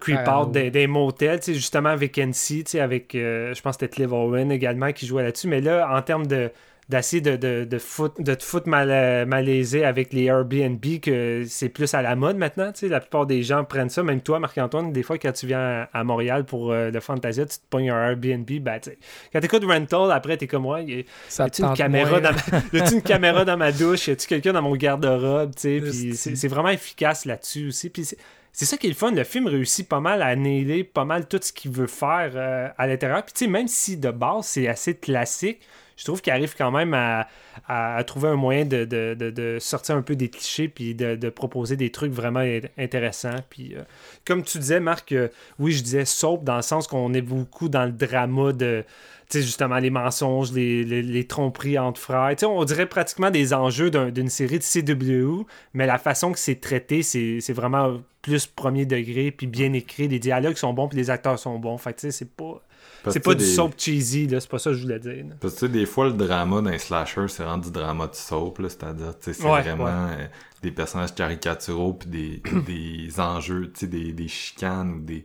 [0.01, 4.51] creep out des, des, motels, justement avec NC, avec, je pense que c'était Clive Owen
[4.51, 5.47] également qui jouait là-dessus.
[5.47, 6.51] Mais là, en termes de,
[6.91, 7.79] d'essayer de, de, de,
[8.19, 12.73] de te foutre mal, malaisé avec les Airbnb, que c'est plus à la mode maintenant.
[12.73, 14.03] Tu sais, la plupart des gens prennent ça.
[14.03, 17.59] Même toi, Marc-Antoine, des fois, quand tu viens à, Montréal pour euh, le Fantasia, tu
[17.59, 18.51] te pognes un Airbnb.
[18.61, 18.99] Ben, tu sais,
[19.33, 20.81] quand écoutes Rental, après, t'es comme moi.
[20.81, 21.07] Y
[21.39, 24.09] a, t une caméra dans ma, une caméra dans ma douche?
[24.09, 25.55] Y a-tu quelqu'un dans mon garde-robe?
[25.55, 27.91] Tu sais, c'est vraiment efficace là-dessus aussi.
[27.91, 28.05] Puis
[28.53, 29.13] c'est ça qui est le fun.
[29.13, 32.69] Le film réussit pas mal à nailer pas mal tout ce qu'il veut faire euh,
[32.77, 33.23] à l'intérieur.
[33.25, 35.61] Puis tu sais, même si de base c'est assez classique,
[36.01, 40.31] je trouve qu'il arrive quand même à, trouver un moyen de, sortir un peu des
[40.31, 42.43] clichés puis de, proposer des trucs vraiment
[42.79, 43.37] intéressants.
[43.51, 43.83] Puis, euh,
[44.25, 45.29] comme tu disais, Marc, euh,
[45.59, 48.83] oui, je disais soap dans le sens qu'on est beaucoup dans le drama de
[49.31, 52.35] justement, les mensonges, les, tromperies entre frères.
[52.37, 56.61] sais, on dirait pratiquement des enjeux d'une série de CW, mais la façon que c'est
[56.61, 60.09] traité, c'est vraiment plus premier degré, puis bien écrit.
[60.09, 61.79] Les dialogues sont bons, puis les acteurs sont bons.
[61.79, 62.61] Fait tu sais, c'est pas.
[63.09, 65.25] C'est pas du soap cheesy, là, c'est pas ça que je voulais dire.
[65.41, 69.39] Parce que des fois, le drama d'un slasher, c'est rendu drama de soap, c'est-à-dire, c'est
[69.39, 70.27] vraiment euh,
[70.63, 75.25] des personnages caricaturaux puis des, des enjeux, des, des chicanes ou des,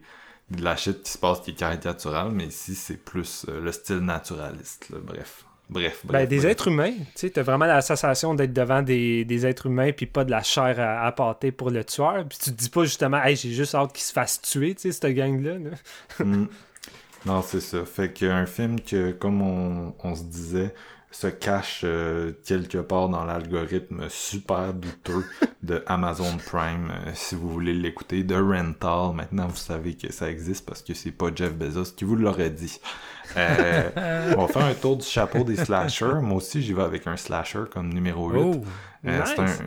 [0.51, 3.71] de la shit qui se passe qui est caricaturale, mais ici, c'est plus euh, le
[3.71, 4.91] style naturaliste.
[4.91, 5.45] Bref.
[5.67, 9.25] Bref, ben, bref, des êtres humains, tu sais, as vraiment la sensation d'être devant des,
[9.25, 12.23] des, êtres humains puis pas de la chair à, pâter pour le tueur.
[12.29, 14.81] Puis tu te dis pas justement, hey, j'ai juste hâte qu'il se fasse tuer, tu
[14.83, 15.55] sais, cette gang-là.
[16.19, 16.45] Mm.
[17.25, 17.85] Non, c'est ça.
[17.85, 20.73] Fait qu'un film que, comme on, on se disait,
[21.15, 25.23] se cache euh, quelque part dans l'algorithme super douteux
[25.63, 29.15] de Amazon Prime, euh, si vous voulez l'écouter, de Rental.
[29.15, 32.49] Maintenant, vous savez que ça existe parce que c'est pas Jeff Bezos qui vous l'aurait
[32.49, 32.81] dit.
[33.37, 36.19] Euh, on va faire un tour du chapeau des slashers.
[36.21, 38.61] Moi aussi, j'y vais avec un slasher comme numéro 8.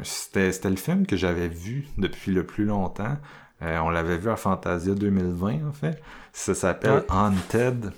[0.03, 3.17] C'était le film que j'avais vu depuis le plus longtemps.
[3.61, 6.01] On l'avait vu à Fantasia 2020, en fait.
[6.33, 7.93] Ça s'appelle Haunted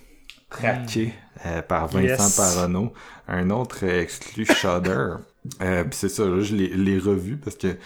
[0.51, 1.15] traqué
[1.47, 2.93] euh, par Vincent Parano,
[3.29, 5.15] un autre exclu Shudder.
[5.61, 7.77] euh, Puis c'est ça, là, je l'ai revu parce que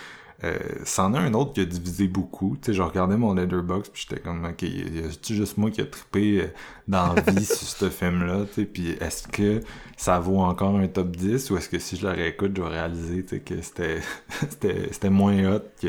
[0.42, 2.56] euh, c'en a un autre qui a divisé beaucoup.
[2.60, 5.86] Tu sais, je regardais mon letterbox puis j'étais comme, ok, a juste moi qui a
[5.86, 6.46] trippé euh,
[6.88, 9.60] dans vie sur ce film-là, tu sais, puis est-ce que
[9.96, 12.68] ça vaut encore un top 10 ou est-ce que si je le réécoute, je vais
[12.68, 14.00] réaliser, tu sais, que c'était,
[14.90, 15.88] c'était, moins hot que,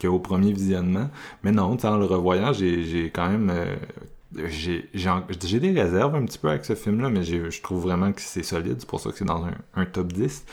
[0.00, 1.10] qu'au premier visionnement.
[1.42, 3.76] Mais non, en le revoyant, j'ai, quand même euh,
[4.48, 8.42] j'ai des réserves un petit peu avec ce film-là, mais je trouve vraiment que c'est
[8.42, 8.76] solide.
[8.78, 9.44] C'est pour ça que c'est dans
[9.74, 10.44] un, top 10.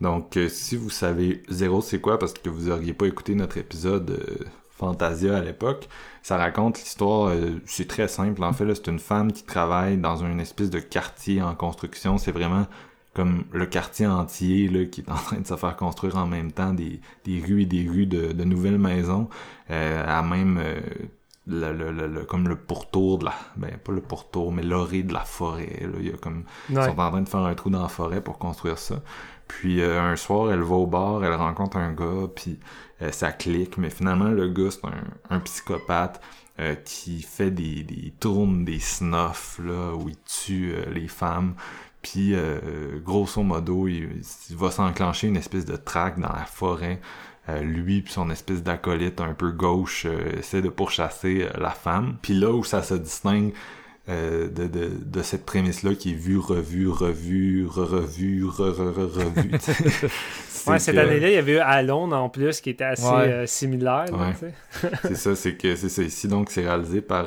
[0.00, 3.56] Donc, euh, si vous savez zéro c'est quoi, parce que vous auriez pas écouté notre
[3.58, 5.88] épisode euh, Fantasia à l'époque,
[6.22, 7.32] ça raconte l'histoire,
[7.66, 8.42] c'est très simple.
[8.42, 12.18] En fait, c'est une femme qui travaille dans une espèce de quartier en construction.
[12.18, 12.66] C'est vraiment
[13.14, 16.52] comme le quartier entier là, qui est en train de se faire construire en même
[16.52, 19.28] temps des, des rues et des rues de, de nouvelles maisons,
[19.68, 20.60] à même
[21.46, 25.12] le, le, le, comme le pourtour de la ben pas le pourtour mais l'orée de
[25.12, 25.98] la forêt là.
[25.98, 28.20] il y a comme ils sont en train de faire un trou dans la forêt
[28.20, 29.02] pour construire ça.
[29.48, 32.60] Puis euh, un soir elle va au bar elle rencontre un gars puis
[33.02, 33.76] euh, ça clique.
[33.76, 35.04] Mais finalement le gars c'est un,
[35.36, 36.20] un psychopathe
[36.60, 41.54] euh, qui fait des, des tournes des snuffs là où il tue les femmes
[42.02, 42.34] puis
[43.04, 47.00] grosso modo il, il va s'enclencher une espèce de traque dans la forêt
[47.48, 51.70] euh, lui puis son espèce d'acolyte un peu gauche euh, essaie de pourchasser euh, la
[51.70, 52.16] femme.
[52.22, 53.52] Puis là où ça se distingue
[54.08, 59.52] de, de, de, cette prémisse-là qui est vue, revue, revue, re-revue, re-re-re-revue.
[60.66, 64.06] ouais, cette année-là, il y avait eu Alone en plus qui était assez similaire.
[65.02, 66.26] c'est ça, c'est que c'est ça ici.
[66.26, 67.26] Donc, c'est réalisé par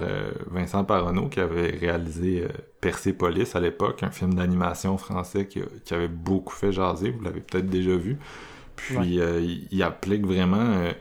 [0.52, 2.44] Vincent Parano qui avait réalisé
[2.82, 7.12] Persepolis à l'époque, un film d'animation français qui, qui, avait beaucoup fait jaser.
[7.12, 8.18] Vous l'avez peut-être déjà vu.
[8.76, 9.42] Puis euh,
[9.72, 10.92] il, applique vraiment euh,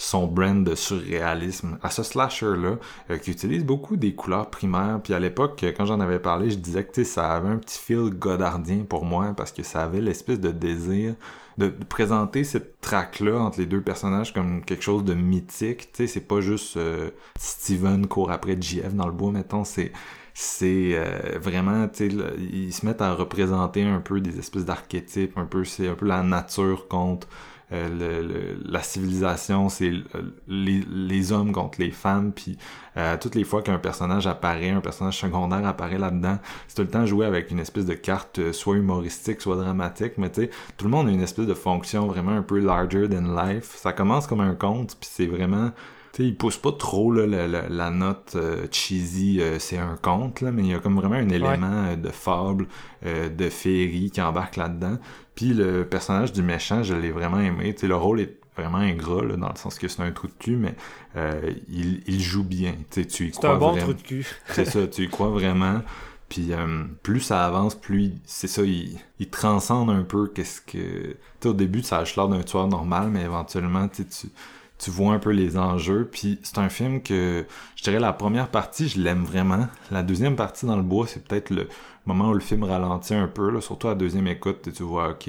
[0.00, 2.78] son brand de surréalisme à ce slasher-là,
[3.10, 4.98] euh, qui utilise beaucoup des couleurs primaires.
[5.04, 8.08] Puis à l'époque, quand j'en avais parlé, je disais que ça avait un petit fil
[8.10, 11.14] godardien pour moi, parce que ça avait l'espèce de désir
[11.58, 15.92] de, présenter cette traque-là entre les deux personnages comme quelque chose de mythique.
[15.92, 16.78] Tu sais, c'est pas juste
[17.38, 19.92] Steven court après JF dans le bois, mettons, c'est
[20.32, 25.64] c'est euh, vraiment, ils se mettent à représenter un peu des espèces d'archétypes, un peu,
[25.64, 27.28] c'est un peu la nature contre
[27.72, 29.92] euh, la civilisation, c'est
[30.48, 32.58] les, hommes contre les femmes, puis
[32.96, 36.88] euh, toutes les fois qu'un personnage apparaît, un personnage secondaire apparaît là-dedans, c'est tout le
[36.88, 40.86] temps joué avec une espèce de carte soit humoristique, soit dramatique, mais tu sais, tout
[40.86, 43.76] le monde a une espèce de fonction vraiment un peu larger than life.
[43.76, 45.70] Ça commence comme un conte, puis c'est vraiment
[46.12, 50.50] sais, il pousse pas trop là, la, note euh, cheesy, euh, c'est un conte, là,
[50.50, 52.66] mais il y a comme vraiment un élément euh, de fable,
[53.04, 54.98] de féerie qui embarque là-dedans.
[55.34, 57.74] Puis le personnage du méchant, je l'ai vraiment aimé.
[57.74, 60.26] Tu sais, le rôle est vraiment ingrat, là, dans le sens que c'est un trou
[60.26, 60.74] de cul, mais
[61.68, 62.74] il, il, joue bien.
[62.90, 63.84] Tu sais, tu y crois un bon vraiment.
[63.84, 64.26] trou de cul.
[64.48, 65.80] c'est ça, tu y crois vraiment.
[66.28, 66.50] Puis
[67.02, 71.12] plus ça avance, plus c'est ça, il, il, transcende un peu qu'est-ce que...
[71.12, 74.04] Tu sais, au début, ça a l'air d'un tueur normal, mais éventuellement, tu
[74.80, 76.08] tu vois un peu les enjeux.
[76.10, 77.46] Puis c'est un film que,
[77.76, 79.68] je dirais, la première partie, je l'aime vraiment.
[79.90, 81.68] La deuxième partie dans le bois, c'est peut-être le
[82.06, 85.10] moment où le film ralentit un peu, là, surtout à la deuxième écoute, tu vois,
[85.10, 85.28] ok,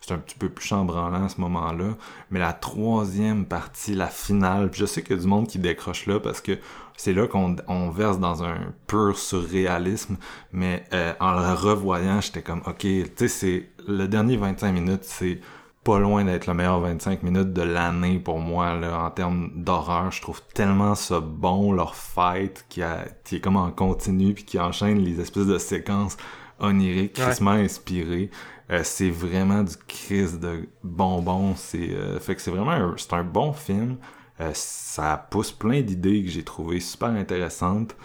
[0.00, 1.96] c'est un petit peu plus chambranlant à ce moment-là.
[2.30, 5.58] Mais la troisième partie, la finale, puis je sais qu'il y a du monde qui
[5.58, 6.58] décroche là parce que
[6.96, 10.16] c'est là qu'on on verse dans un pur surréalisme,
[10.52, 15.04] mais euh, en le revoyant, j'étais comme, ok, tu sais, c'est le dernier 25 minutes,
[15.04, 15.40] c'est
[15.84, 20.10] pas loin d'être le meilleur 25 minutes de l'année pour moi là, en termes d'horreur.
[20.10, 24.44] Je trouve tellement ça bon, leur fight, qui, a, qui est comme en continu, puis
[24.44, 26.16] qui enchaîne les espèces de séquences
[26.58, 28.30] oniriques, crissement inspirées.
[28.70, 31.54] Euh, c'est vraiment du crise de bonbons.
[31.56, 33.96] C'est euh, fait que c'est vraiment un, c'est un bon film.
[34.40, 37.96] Euh, ça pousse plein d'idées que j'ai trouvées super intéressantes.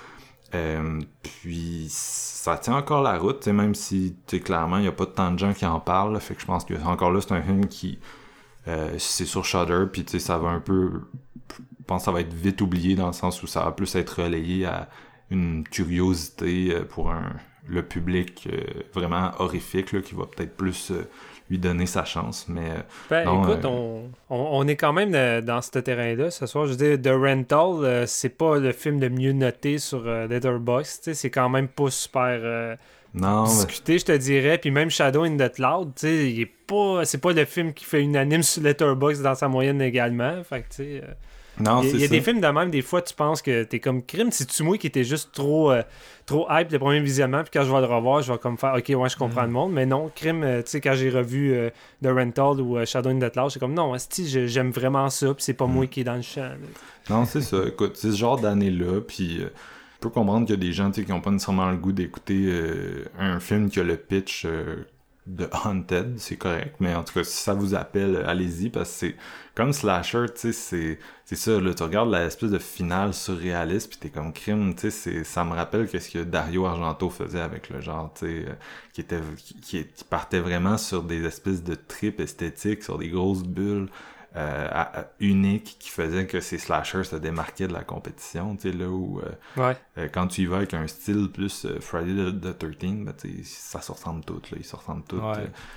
[0.56, 5.32] Euh, puis ça tient encore la route, même si clairement il n'y a pas tant
[5.32, 6.20] de gens qui en parlent.
[6.20, 8.00] fait que je pense que encore là, c'est un film qui
[8.68, 11.02] euh, c'est sur Shudder, puis ça va un peu.
[11.50, 13.94] Je pense que ça va être vite oublié dans le sens où ça va plus
[13.96, 14.90] être relayé à
[15.30, 17.14] une curiosité euh, pour
[17.68, 18.48] le public
[18.94, 20.92] vraiment horrifique qui va peut-être plus
[21.50, 22.48] lui donner sa chance.
[22.48, 22.72] Mais
[23.10, 25.12] ben, écoute, on, on, est quand même
[25.42, 26.66] dans ce terrain-là ce soir.
[26.66, 31.14] Je veux dire, The Rental, c'est pas le film le mieux noté sur Letterboxd.
[31.14, 32.78] C'est quand même pas super
[33.16, 34.58] non, discuté, je te dirais.
[34.58, 38.02] Puis même Shadow in the Cloud, il est pas, c'est pas le film qui fait
[38.02, 40.44] unanime sur Letterboxd dans sa moyenne également.
[40.44, 41.02] Fait que,
[41.60, 44.04] Non, il y a, des films de même, des fois, tu penses que t'es comme
[44.04, 44.30] crime.
[44.32, 45.84] C'est-tu moi qui était juste trop, euh,
[46.26, 48.74] trop hype le premier visionnement, puis quand je vais le revoir, je vais comme faire,
[48.76, 49.46] ok, ouais, je comprends mm.
[49.46, 49.74] le monde.
[49.74, 51.70] Mais non, crime, euh, tu sais, quand j'ai revu euh,
[52.04, 53.94] The Rental ou Shadow in the Cloud, c'est comme, non,
[54.26, 55.90] j'aime vraiment ça, puis c'est pas moi mm.
[55.90, 56.52] qui est dans le champ.
[57.10, 57.58] Non, c'est ça.
[57.68, 61.06] Écoute, c'est ce genre d'année-là, puis je peux comprendre qu'il y a des gens qui
[61.08, 62.52] n'ont pas nécessairement le goût d'écouter
[63.18, 64.46] un film qui a le pitch
[65.28, 68.96] de Haunted, c'est correct, mais en tout cas, si ça vous appelle, allez-y, parce que
[68.96, 69.16] c'est
[69.56, 74.10] comme Slasher, tu sais, c'est ça, là, tu regardes l'espèce de finale surréaliste, puis t'es
[74.10, 78.14] comme crime, tu sais, ça me rappelle ce que Dario Argento faisait avec le genre,
[78.14, 78.54] tu sais, euh,
[78.94, 83.44] qui était, qui, qui, partait vraiment sur des espèces de tripes esthétiques, sur des grosses
[83.44, 83.88] bulles,
[84.36, 88.90] euh, unique qui faisait que ces slashers se démarquaient de la compétition, tu sais, là
[88.90, 93.14] où euh, euh, quand tu y vas avec un style plus Friday the, 13, ben,
[93.44, 95.22] ça se ressemble tout, là, ils se ressemblent tout.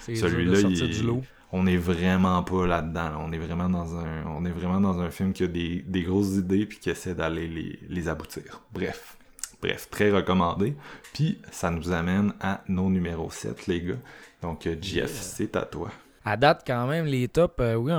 [0.07, 1.21] Celui-là,
[1.53, 5.11] on est vraiment pas là-dedans, on est vraiment dans un on est vraiment dans un
[5.11, 8.63] film qui a des, des grosses idées puis qui essaie d'aller les, les aboutir.
[8.73, 9.17] Bref.
[9.63, 10.77] Bref, très recommandé.
[11.13, 13.99] Puis ça nous amène à nos numéros 7, les gars.
[14.43, 15.91] Donc, Jeff, c'est à toi
[16.29, 17.91] à date, quand même, les tops, euh, oui,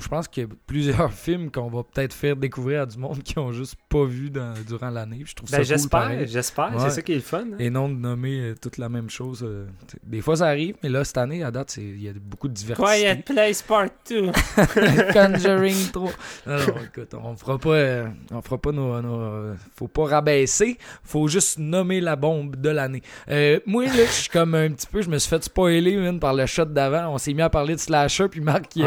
[0.00, 3.22] je pense qu'il y a plusieurs films qu'on va peut-être faire découvrir à du monde
[3.22, 4.32] qui ont juste pas vu
[4.66, 5.22] durant l'année.
[5.24, 6.72] Je trouve ben, ça J'espère, j'espère.
[6.78, 7.44] C'est ça qui est le fun.
[7.52, 7.56] Hein.
[7.60, 9.44] Et non de nommer euh, toute la même chose.
[9.44, 9.66] Euh,
[10.02, 12.54] des fois, ça arrive, mais là, cette année, à date, il y a beaucoup de
[12.54, 12.88] diversité.
[12.88, 14.26] Quiet Place Part 2.
[15.12, 16.10] Conjuring 3.
[16.46, 20.78] Non, non, écoute, on fera pas, on fera pas nos, Faut pas rabaisser.
[21.04, 23.02] Faut juste nommer la bombe de l'année.
[23.66, 25.00] moi, là, je suis comme un petit peu...
[25.00, 27.14] Je me suis fait spoiler, par le shot d'avant.
[27.14, 28.84] On s'est mis à parler de slasher, puis Marc, il,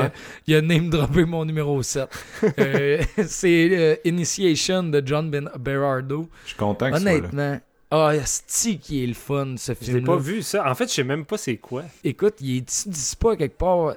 [0.56, 2.08] a, name droppé mon numéro 7.
[2.60, 6.28] Euh, c'est euh, Initiation de John ben Berardo.
[6.44, 7.60] Je suis content que Honnêtement.
[7.94, 9.92] Ah, oh, c'est qui est le fun, ce film.
[9.92, 10.70] Je l'ai pas vu, ça.
[10.70, 11.84] En fait, je sais même pas c'est quoi.
[12.04, 13.96] Écoute, il est dis pas quelque part.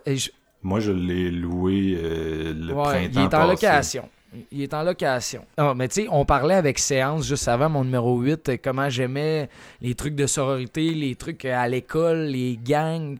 [0.65, 4.09] Moi, je l'ai loué euh, le printemps Il est en location.
[4.51, 5.45] Il est en location.
[5.57, 9.49] Ah, mais tu sais, on parlait avec Séance juste avant mon numéro 8, comment j'aimais
[9.81, 13.19] les trucs de sororité, les trucs à l'école, les gangs.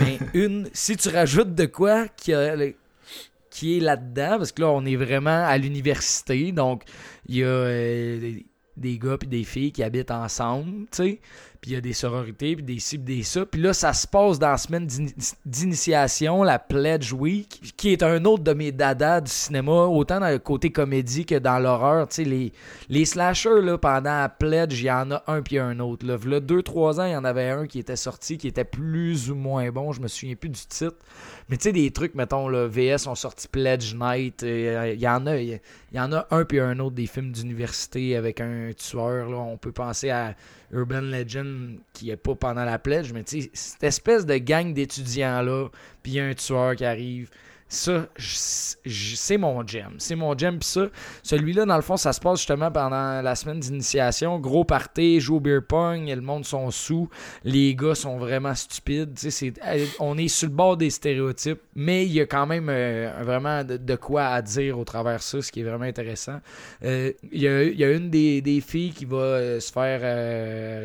[0.00, 4.96] Mais une, si tu rajoutes de quoi qui, est là-dedans, parce que là, on est
[4.96, 6.82] vraiment à l'université, donc
[7.26, 8.32] il y a euh,
[8.76, 11.20] des gars et des filles qui habitent ensemble, tu sais
[11.64, 13.46] puis il y a des sororités, puis des ci, des ça.
[13.46, 14.86] Puis là, ça se passe dans la semaine
[15.46, 20.28] d'initiation, la Pledge Week, qui est un autre de mes dadas du cinéma, autant dans
[20.28, 22.06] le côté comédie que dans l'horreur.
[22.08, 22.52] Tu sais, les,
[22.90, 26.06] les slashers, là, pendant la Pledge, il y en a un puis un autre.
[26.06, 28.64] Là, là deux, trois ans, il y en avait un qui était sorti, qui était
[28.64, 29.90] plus ou moins bon.
[29.92, 30.98] Je me souviens plus du titre.
[31.48, 34.42] Mais tu sais, des trucs, mettons, le VS ont sorti Pledge Night.
[34.42, 35.60] Euh, il y en a, il
[35.92, 39.28] y en a un puis un autre des films d'université avec un tueur.
[39.28, 39.36] Là.
[39.36, 40.34] On peut penser à
[40.72, 44.72] Urban Legend qui est pas pendant la pledge, mais tu sais, cette espèce de gang
[44.72, 45.68] d'étudiants-là,
[46.02, 47.30] puis un tueur qui arrive.
[47.68, 49.94] Ça, c'est mon gem.
[49.98, 50.58] C'est mon gem.
[50.58, 50.86] Puis ça,
[51.22, 54.38] celui-là, dans le fond, ça se passe justement pendant la semaine d'initiation.
[54.38, 57.08] Gros party, joue au beer pong, le monde sont sous.
[57.42, 59.18] Les gars sont vraiment stupides.
[59.98, 63.64] on est sur le bord des stéréotypes, mais il y a quand même euh, vraiment
[63.64, 66.40] de, quoi à dire au travers ça, ce qui est vraiment intéressant.
[66.84, 67.48] Euh, il y,
[67.84, 70.00] a, une des, filles qui va euh, se faire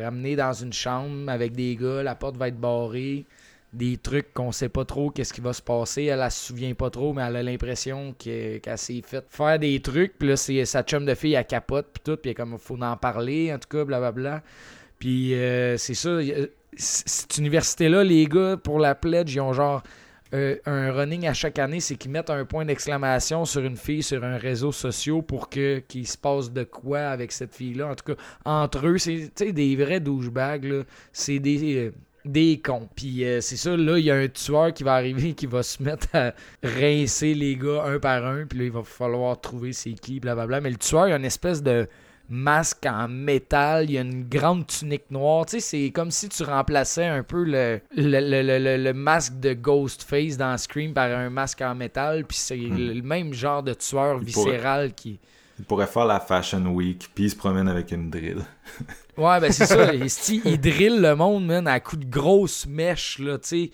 [0.04, 2.02] ramener dans une chambre avec des gars.
[2.02, 3.26] La porte va être barrée.
[3.72, 6.04] Des trucs qu'on sait pas trop qu'est-ce qui va se passer.
[6.04, 9.58] Elle, elle se souvient pas trop, mais elle a l'impression que- qu'elle s'est fait faire
[9.58, 10.18] des trucs.
[10.18, 12.16] Puis là, c'est sa chum de fille, elle capote, puis tout.
[12.16, 14.42] Puis comme, faut en parler, en tout cas, blablabla.
[14.98, 16.18] Puis euh, c'est ça.
[16.76, 19.82] Cette université-là, les gars, pour la pledge, ils ont genre
[20.32, 24.02] euh, un running à chaque année, c'est qu'ils mettent un point d'exclamation sur une fille
[24.02, 27.88] sur un réseau social pour que qu'il se passe de quoi avec cette fille-là.
[27.88, 30.84] En tout cas, entre eux, c'est des vrais douchebags.
[31.12, 31.90] C'est des.
[32.24, 32.88] Des cons.
[32.94, 35.62] Puis euh, c'est ça, là, il y a un tueur qui va arriver qui va
[35.62, 36.32] se mettre à
[36.62, 38.46] rincer les gars un par un.
[38.46, 40.60] Puis là, il va falloir trouver c'est qui, blablabla.
[40.60, 41.88] Mais le tueur, il a une espèce de
[42.32, 45.46] masque en métal, il y a une grande tunique noire.
[45.46, 49.40] Tu sais, c'est comme si tu remplaçais un peu le, le, le- le- le- masque
[49.40, 52.24] de Ghostface dans Scream par un masque en métal.
[52.24, 55.18] Puis c'est le le même genre de tueur Il pourrait- viscéral qui.
[55.60, 58.38] Il pourrait faire la Fashion Week, puis il se promène avec une drill.
[59.16, 59.92] Ouais, ben c'est ça.
[59.92, 63.70] Esti, il drill le monde, man, à coups de grosses mèches, là, tu sais.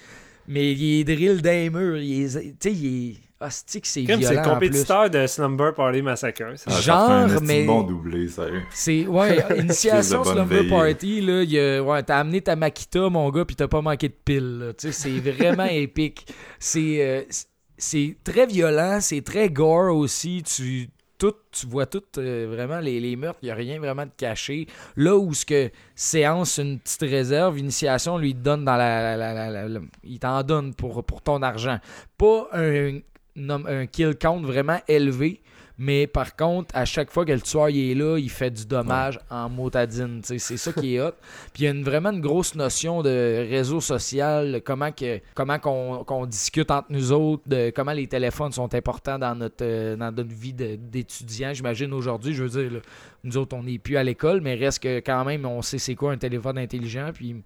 [0.49, 1.97] Mais il est drill d'un mur.
[1.99, 3.17] Il est, tu sais, il est.
[3.39, 6.55] Hostie que c'est Comme c'est violent le compétiteur de Slumber Party Massacre.
[6.57, 6.65] ça.
[6.69, 8.63] Ah, ça Genre, un mais- bon doublé, sérieux.
[8.73, 10.69] C'est, ouais, initiation Slumber veille.
[10.71, 13.83] Party, là, il y a- ouais, t'as amené ta Makita, mon gars, puis t'as pas
[13.83, 14.73] manqué de piles, là.
[14.73, 16.27] Tu sais, c'est vraiment épique.
[16.59, 17.47] C'est, euh, c'est-
[17.79, 20.43] c'est très violent, c'est très gore aussi.
[20.43, 20.89] Tu,
[21.19, 24.11] tout, tu vois tout, euh, vraiment, les, les meurtres, il y a rien vraiment de
[24.17, 24.67] caché.
[24.97, 29.67] Là où ce que séance une petite réserve, initiation lui donne dans la,
[30.05, 31.79] il t'en donne pour, pour ton argent.
[32.19, 33.01] Pas un,
[33.37, 35.41] un kill count vraiment élevé,
[35.79, 38.65] mais par contre, à chaque fois que le tueur il est là, il fait du
[38.65, 40.21] dommage en motadine.
[40.23, 41.13] C'est ça qui est hot.
[41.53, 45.59] Puis il y a une, vraiment une grosse notion de réseau social, comment que comment
[45.59, 50.13] qu'on discute entre nous autres, de comment les téléphones sont importants dans notre euh, dans
[50.13, 51.53] notre vie d'étudiant.
[51.53, 52.79] J'imagine aujourd'hui, je veux dire, là,
[53.25, 55.95] nous autres, on n'est plus à l'école, mais reste que quand même, on sait c'est
[55.95, 57.11] quoi un téléphone intelligent.
[57.13, 57.37] Puis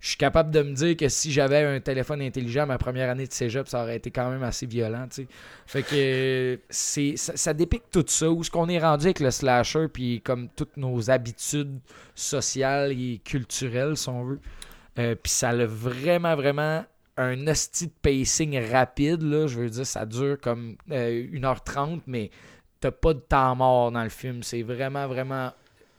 [0.00, 3.26] je suis capable de me dire que si j'avais un téléphone intelligent ma première année
[3.26, 5.28] de cégep, ça aurait été quand même assez violent, tu sais.
[5.66, 8.30] Fait que euh, c'est ça, dépique tout ça.
[8.30, 11.80] Où est-ce qu'on est rendu avec le slasher, puis comme toutes nos habitudes
[12.14, 14.40] sociales et culturelles, si on veut.
[14.98, 16.84] Euh, puis ça a vraiment, vraiment
[17.18, 19.46] un hostie de pacing rapide, là.
[19.46, 22.30] Je veux dire, ça dure comme euh, 1h30, mais
[22.80, 24.42] t'as pas de temps mort dans le film.
[24.42, 25.52] C'est vraiment, vraiment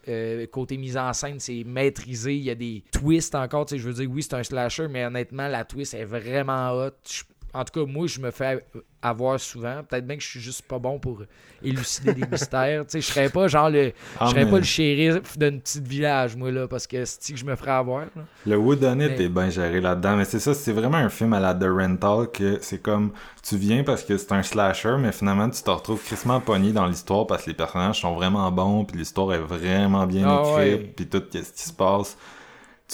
[0.08, 2.34] euh, côté mise en scène, c'est maîtrisé.
[2.36, 3.66] Il y a des twists encore.
[3.68, 6.90] Je veux dire, oui, c'est un slasher, mais honnêtement, la twist est vraiment hot.
[7.08, 7.22] Je-
[7.54, 8.64] en tout cas, moi, je me fais
[9.02, 9.82] avoir souvent.
[9.88, 11.22] Peut-être bien que je suis juste pas bon pour
[11.62, 12.86] élucider des mystères.
[12.86, 13.92] Tu sais, je serais pas genre le.
[14.18, 17.32] Ah, je serais mais pas le shérif d'un petit village, moi, là, parce que c'est
[17.32, 18.00] que je me ferais avoir.
[18.16, 18.22] là?
[18.46, 21.40] Le whodunit Mais- est bien géré là-dedans, mais c'est ça, c'est vraiment un film à
[21.40, 23.12] la The Rental que c'est comme
[23.42, 26.86] tu viens parce que c'est un slasher, mais finalement tu te retrouves crissement pogné dans
[26.86, 30.80] l'histoire parce que les personnages sont vraiment bons, puis l'histoire est vraiment bien Ah écrite,
[30.80, 30.92] ouais.
[30.96, 32.16] puis tout ce qui se passe,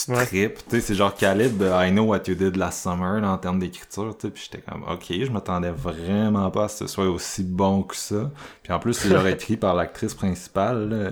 [0.07, 0.27] tu Ouais.
[0.27, 3.31] tripes, tu sais, c'est genre Khalid de I Know What You Did Last Summer là,
[3.33, 6.81] en termes d'écriture, tu sais, puis j'étais comme ok, je m'attendais vraiment pas à ce
[6.85, 8.31] que ce soit aussi bon que ça,
[8.63, 10.89] puis en plus c'est genre écrit par l'actrice principale.
[10.89, 11.11] là,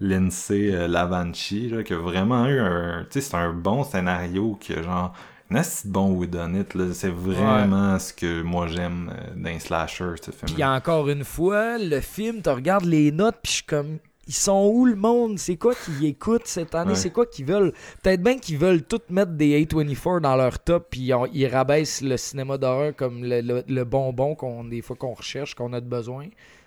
[0.00, 3.04] Lindsay euh, Lavanchi, là, qui a vraiment eu un.
[3.10, 5.12] Tu sais, c'est un bon scénario qui a genre.
[5.50, 6.84] Assez bon whodunit, là.
[6.92, 10.68] C'est vraiment ce que moi j'aime euh, d'un slasher, ce Puis film.
[10.68, 13.98] encore une fois, le film, tu regardes les notes, puis je suis comme.
[14.28, 15.38] Ils sont où le monde?
[15.38, 16.90] C'est quoi qu'ils écoutent cette année?
[16.90, 16.96] Ouais.
[16.96, 17.72] C'est quoi qu'ils veulent?
[18.02, 22.02] Peut-être bien qu'ils veulent tout mettre des A24 dans leur top, puis on- ils rabaissent
[22.02, 25.80] le cinéma d'horreur comme le, le- le bonbon qu'on des fois qu'on recherche, qu'on a
[25.80, 26.26] de besoin.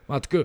[0.10, 0.44] En tout cas,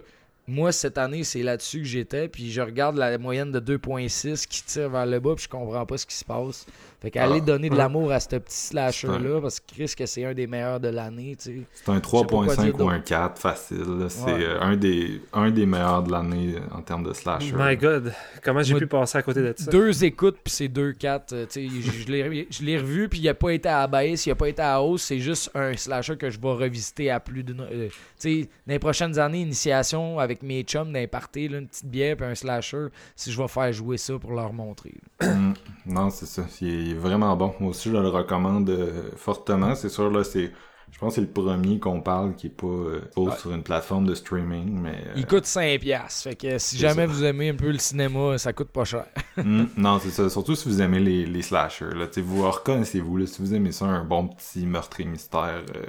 [0.49, 4.63] moi, cette année, c'est là-dessus que j'étais, puis je regarde la moyenne de 2.6 qui
[4.63, 6.67] tire vers le bas, puis je comprends pas ce qui se passe.
[7.01, 7.45] Fait qu'aller Ah.
[7.45, 10.81] donner de l'amour à ce petit slasher-là, parce que Chris, que c'est un des meilleurs
[10.81, 11.63] de l'année, tu sais.
[11.75, 14.07] C'est un pas quoi 3.5 dire ou un 4 facile.
[14.09, 14.45] C'est Ouais.
[14.45, 17.53] euh, un, des, un des meilleurs de l'année en termes de slasher.
[17.57, 18.13] My God,
[18.43, 19.71] comment j'ai pu passer à côté de ça?
[19.71, 21.33] Deux écoutes, puis c'est deux quatre.
[21.35, 23.87] euh, tu sais, je l'ai je l'ai revu, puis il a pas été à la
[23.87, 25.03] baisse, il a pas été à la hausse.
[25.03, 27.61] C'est juste un slasher que je vais revisiter à plus d'une.
[27.61, 31.67] euh, tu sais, dans les prochaines années, initiation avec mes chums d'un party, là, une
[31.69, 34.95] petite bière, puis un slasher, si je vais faire jouer ça pour leur montrer.
[34.95, 35.16] là.
[35.23, 35.53] Mm.
[35.87, 36.43] Non, c'est ça.
[36.61, 37.55] Il est vraiment bon.
[37.61, 39.75] Moi aussi, je le recommande euh, fortement.
[39.75, 40.53] C'est sûr, là, c'est.
[40.93, 43.01] Je pense que c'est le premier qu'on parle qui est pas euh,
[43.39, 45.03] sur une plateforme de streaming, mais.
[45.09, 45.79] euh, Il coûte 5$.
[45.81, 47.13] piastres, Fait que si jamais ça.
[47.13, 49.07] vous aimez un peu le cinéma, ça coûte pas cher.
[49.37, 50.31] Mm, non, c'est ça.
[50.31, 51.91] Surtout si vous aimez les, les slashers.
[51.95, 52.07] Là.
[52.23, 53.27] Vous reconnaissez-vous.
[53.27, 55.87] Si vous aimez ça, un bon petit meurtre et mystère, euh,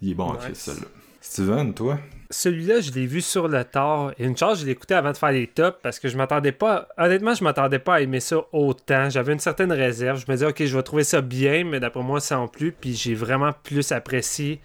[0.00, 0.58] il est bon à Nice.
[0.58, 0.74] ça.
[0.74, 0.86] Là.
[1.30, 1.98] Steven, toi?
[2.30, 4.12] Celui-là, je l'ai vu sur le tard.
[4.18, 6.50] Et une chance, je l'ai écouté avant de faire les tops parce que je m'attendais
[6.50, 6.88] pas.
[6.98, 9.08] Honnêtement, je m'attendais pas à aimer ça autant.
[9.10, 10.18] J'avais une certaine réserve.
[10.18, 12.72] Je me disais, ok, je vais trouver ça bien, mais d'après moi, sans plus.
[12.72, 14.60] Puis j'ai vraiment plus apprécié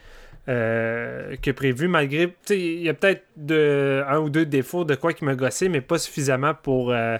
[0.49, 2.29] euh, que prévu, malgré.
[2.29, 5.35] Tu sais, il y a peut-être de- un ou deux défauts de quoi qui m'a
[5.35, 6.91] gossé, mais pas suffisamment pour.
[6.91, 7.17] euh,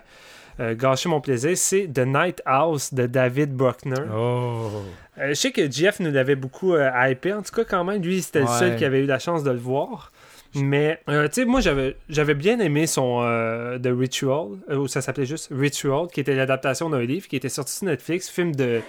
[0.61, 3.99] euh, gâcher mon plaisir, c'est The Night House de David Bruckner.
[4.09, 4.83] Oh.
[5.17, 8.01] Euh, je sais que Jeff nous l'avait beaucoup euh, hypé, en tout cas quand même,
[8.01, 10.11] lui c'était le seul qui avait eu la chance de le voir.
[10.57, 15.01] Mais, euh, tu sais, moi, j'avais j'avais bien aimé son euh, The Ritual, ou ça
[15.01, 18.79] s'appelait juste Ritual, qui était l'adaptation d'un livre qui était sorti sur Netflix, film de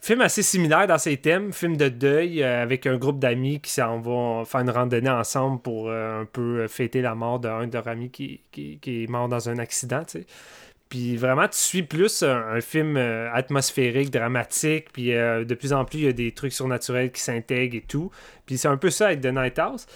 [0.00, 4.00] film assez similaire dans ses thèmes, film de deuil avec un groupe d'amis qui s'en
[4.00, 8.10] vont faire une randonnée ensemble pour un peu fêter la mort d'un de leurs amis
[8.10, 10.26] qui, qui, qui est mort dans un accident, sais.
[10.88, 15.84] Puis vraiment, tu suis plus un, film euh, atmosphérique, dramatique, puis euh, de plus en
[15.84, 18.10] plus, il y a des trucs surnaturels qui s'intègrent et tout.
[18.46, 19.86] Puis c'est un peu ça avec The Night House.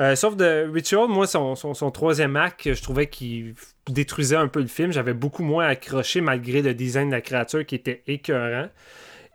[0.00, 3.54] Euh, sauf The Ritual, moi, son, son, son troisième acte, je trouvais qu'il
[3.88, 4.90] détruisait un peu le film.
[4.90, 8.68] J'avais beaucoup moins accroché malgré le design de la créature qui était écœurant.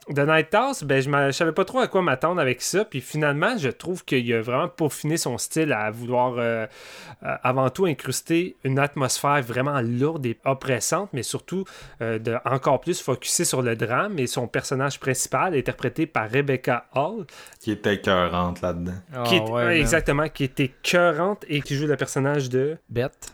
[0.09, 2.83] The Night House, ben, je ne savais pas trop à quoi m'attendre avec ça.
[2.83, 6.65] Puis finalement, je trouve qu'il a vraiment peaufiné son style à vouloir euh,
[7.23, 11.63] euh, avant tout incruster une atmosphère vraiment lourde et oppressante, mais surtout
[12.01, 14.19] euh, de encore plus focuser sur le drame.
[14.19, 17.25] Et son personnage principal, interprété par Rebecca Hall,
[17.61, 19.23] Qui était écœurante là-dedans.
[19.25, 23.31] qui est, Ah, ouais, exactement, qui était cœurante et qui joue le personnage de Beth,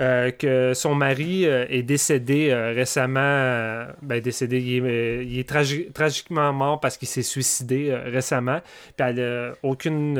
[0.00, 3.86] euh, que son mari euh, est décédé euh, récemment.
[4.02, 8.60] ben, décédé, il est, il est tragi- tragiquement mort parce qu'il s'est suicidé récemment.
[8.96, 10.16] Puis elle a aucune,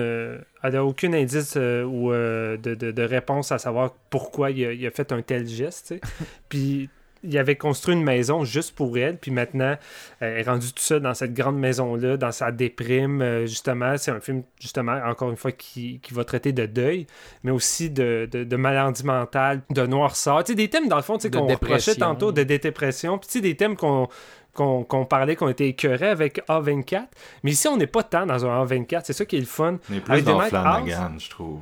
[0.62, 4.72] elle aucun indice euh, ou euh, de, de- de réponse à savoir pourquoi il a,
[4.72, 5.94] il a fait un tel geste.
[6.48, 6.88] Puis
[7.22, 9.76] il avait construit une maison juste pour elle, puis maintenant,
[10.20, 13.96] elle est rendue tout seul dans cette grande maison-là, dans sa déprime, euh, justement.
[13.96, 17.06] C'est un film, justement, encore une fois, qui, qui va traiter de deuil,
[17.42, 20.44] mais aussi de, de, de maladie mentale, de noirceur.
[20.44, 23.26] Tu sais, des thèmes, dans le fond, tu sais, qu'on reprochait tantôt, de dépression, puis
[23.26, 24.08] tu sais, des thèmes qu'on
[24.54, 27.04] qu'on parlait, qu'on était écœurés avec A24.
[27.44, 29.78] Mais ici, on n'est pas tant dans un A24, c'est ça qui est le fun.
[29.90, 31.60] On est plus Avec dans Flanagan, je trouve.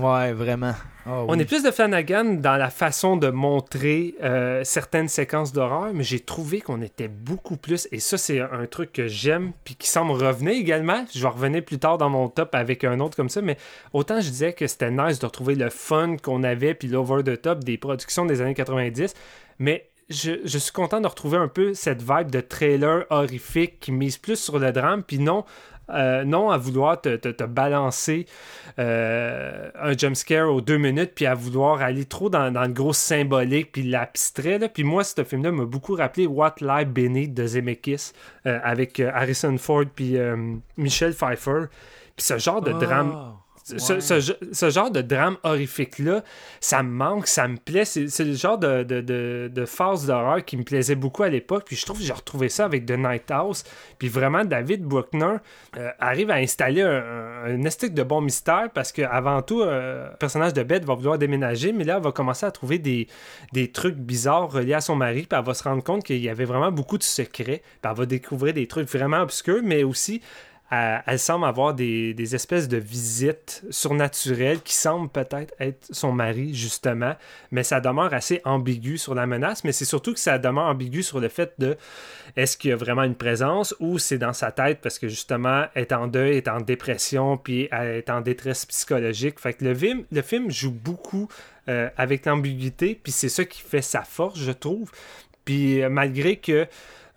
[0.00, 0.74] Ouais, vraiment.
[1.06, 1.40] Ah On oui.
[1.40, 6.20] est plus de Flanagan dans la façon de montrer euh, certaines séquences d'horreur, mais j'ai
[6.20, 10.12] trouvé qu'on était beaucoup plus, et ça c'est un truc que j'aime, puis qui semble
[10.12, 11.04] revenir également.
[11.12, 13.56] Je vais revenir plus tard dans mon top avec un autre comme ça, mais
[13.92, 17.40] autant je disais que c'était nice de retrouver le fun qu'on avait, puis l'over the
[17.40, 19.14] top des productions des années 90,
[19.58, 23.92] mais je, je suis content de retrouver un peu cette vibe de trailer horrifique qui
[23.92, 25.44] mise plus sur le drame, puis non,
[25.90, 28.26] euh, non à vouloir te, te- te balancer
[28.78, 32.92] euh, un jumpscare aux deux minutes, puis à vouloir aller trop dans, dans le gros
[32.92, 34.58] symbolique, puis l'abstrait.
[34.72, 38.12] Puis moi, ce film-là m'a beaucoup rappelé What Lie Beneath de Zemeckis,
[38.46, 40.16] euh, avec Harrison Ford, puis
[40.76, 41.64] Michelle Pfeiffer.
[42.16, 43.37] Puis ce genre de drame
[43.76, 44.00] Ce, ouais.
[44.00, 46.22] ce- ce genre de drame horrifique-là,
[46.60, 47.84] ça me manque, ça me plaît.
[47.84, 51.64] C'est le genre de, de, de, de d'horreur qui me plaisait beaucoup à l'époque.
[51.66, 53.64] Puis je trouve que j'ai retrouvé ça avec The Night House.
[53.98, 55.36] Puis vraiment, David Bruckner
[55.76, 60.10] euh, arrive à installer un, un, un esthétique de bon mystère parce qu'avant tout, euh,
[60.10, 63.06] le personnage de Beth va vouloir déménager, mais là, elle va commencer à trouver des,
[63.52, 65.26] des trucs bizarres reliés à son mari.
[65.28, 67.62] Puis elle va se rendre compte qu'il y avait vraiment beaucoup de secrets.
[67.82, 70.20] Puis elle va découvrir des trucs vraiment obscurs, mais aussi
[70.70, 77.14] elle, semble avoir des, espèces de visites surnaturelles qui semblent peut-être être son mari, justement,
[77.50, 81.02] mais ça demeure assez ambigu sur la menace, mais c'est surtout que ça demeure ambigu
[81.02, 81.76] sur le fait de
[82.36, 85.64] est-ce qu'il y a vraiment une présence ou c'est dans sa tête parce que justement,
[85.74, 89.40] elle est en deuil, elle est en dépression, puis elle est en détresse psychologique.
[89.40, 91.28] Fait que le film, le film joue beaucoup
[91.68, 94.90] euh, avec l'ambiguïté, puis c'est ça qui fait sa force, je trouve.
[95.44, 96.66] Puis euh, malgré que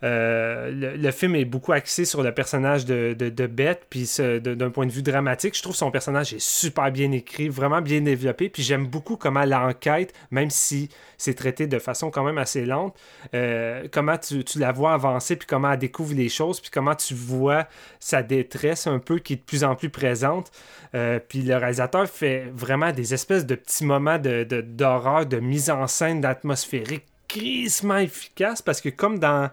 [0.04, 4.86] euh, le, film est beaucoup axé sur le personnage de, de, Beth, puis d'un point
[4.86, 8.62] de vue dramatique, je trouve son personnage est super bien écrit, vraiment bien développé, puis
[8.62, 10.88] j'aime beaucoup comment l'enquête, même si
[11.18, 12.96] c'est traité de façon quand même assez lente,
[13.34, 17.14] euh, comment tu, la vois avancer, puis comment elle découvre les choses, puis comment tu
[17.14, 17.68] vois
[18.00, 20.50] sa détresse un peu qui est de plus en plus présente.
[20.94, 25.38] Euh, puis le réalisateur fait vraiment des espèces de petits moments de, de- d'horreur, de
[25.38, 29.50] mise en scène, d'atmosphérique crissement efficace parce que comme dans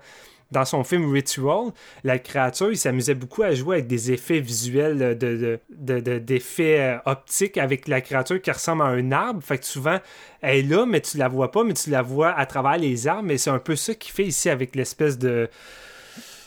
[0.51, 1.71] dans son film Ritual,
[2.03, 6.17] la créature, il s'amusait beaucoup à jouer avec des effets visuels de, de- de- de-
[6.19, 9.43] d'effets euh, optiques avec la créature qui ressemble à un arbre.
[9.43, 9.99] Fait que souvent,
[10.41, 13.07] elle est là, mais tu la vois pas, mais tu la vois à travers les
[13.07, 13.23] arbres.
[13.23, 15.49] Mais c'est un peu ça qu'il fait ici avec l'espèce de.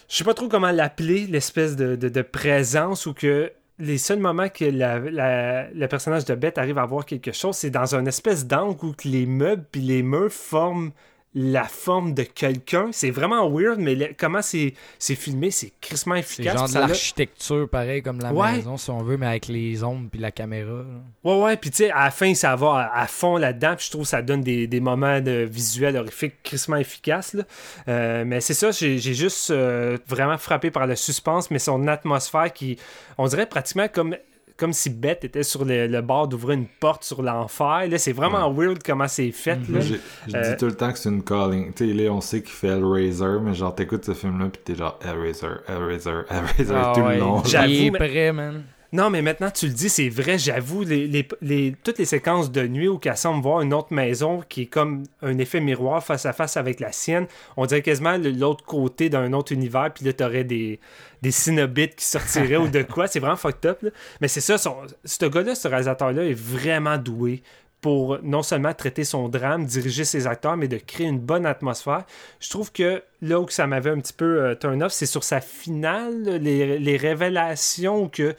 [0.08, 4.48] Je sais pas trop comment l'appeler, l'espèce de, de- présence ou que les seuls moments
[4.48, 8.84] que le personnage de Beth arrive à voir quelque chose, c'est dans une espèce d'angle
[8.84, 10.90] où les meubles puis les murs forment
[11.34, 12.90] la forme de quelqu'un.
[12.92, 16.54] C'est vraiment weird, mais le- comment c'est, c'est filmé, c'est crissement C'est efficace.
[16.56, 18.52] genre puis de l'architecture pareil comme la Ouais.
[18.56, 20.70] maison, si on veut, mais avec les ombres puis la caméra.
[20.70, 20.84] là.
[21.24, 23.86] Ouais, ouais, puis tu sais, à la fin, ça va à, à fond là-dedans, puis
[23.86, 27.32] je trouve que ça donne des, des moments de visuels horrifiques crissement efficaces.
[27.32, 27.44] là.
[27.88, 31.86] Euh, mais c'est ça, j'ai j'ai juste euh, vraiment frappé par le suspense, mais son
[31.88, 32.76] atmosphère qui,
[33.16, 34.16] on dirait pratiquement comme
[34.62, 37.88] comme si Beth était sur le, le bord d'ouvrir une porte sur l'enfer.
[37.90, 39.58] Là, c'est vraiment weird comment c'est fait.
[39.68, 39.80] là.
[39.80, 39.94] Je,
[40.28, 41.72] je Euh, dis tout le temps que c'est une calling.
[41.74, 44.76] Tu sais, là, on sait qu'il fait Hellraiser, mais genre, t'écoutes ce film-là, pis t'es
[44.76, 47.42] genre Hellraiser, Hellraiser, Hellraiser Ah tout ouais, le long.
[47.44, 48.62] J'avoue, prêt, man.
[48.94, 52.52] Non, mais maintenant tu le dis, c'est vrai, j'avoue, les, les- les- toutes les séquences
[52.52, 56.04] de nuit où qu'elle semble voir une autre maison qui est comme un effet miroir
[56.04, 60.04] face à face avec la sienne, on dirait quasiment l'autre côté d'un autre univers, puis
[60.04, 60.78] là t'aurais des,
[61.22, 63.78] des Cenobites qui sortiraient ou de quoi, c'est vraiment fucked up.
[63.82, 63.88] là.
[64.20, 67.42] Mais c'est ça, son- ce gars-là, ce réalisateur-là est vraiment doué
[67.82, 72.04] pour non seulement traiter son drame, diriger ses acteurs, mais de créer une bonne atmosphère.
[72.40, 75.24] Je trouve que là où ça m'avait un petit peu euh, turn off, c'est sur
[75.24, 78.34] sa finale, les, révélations que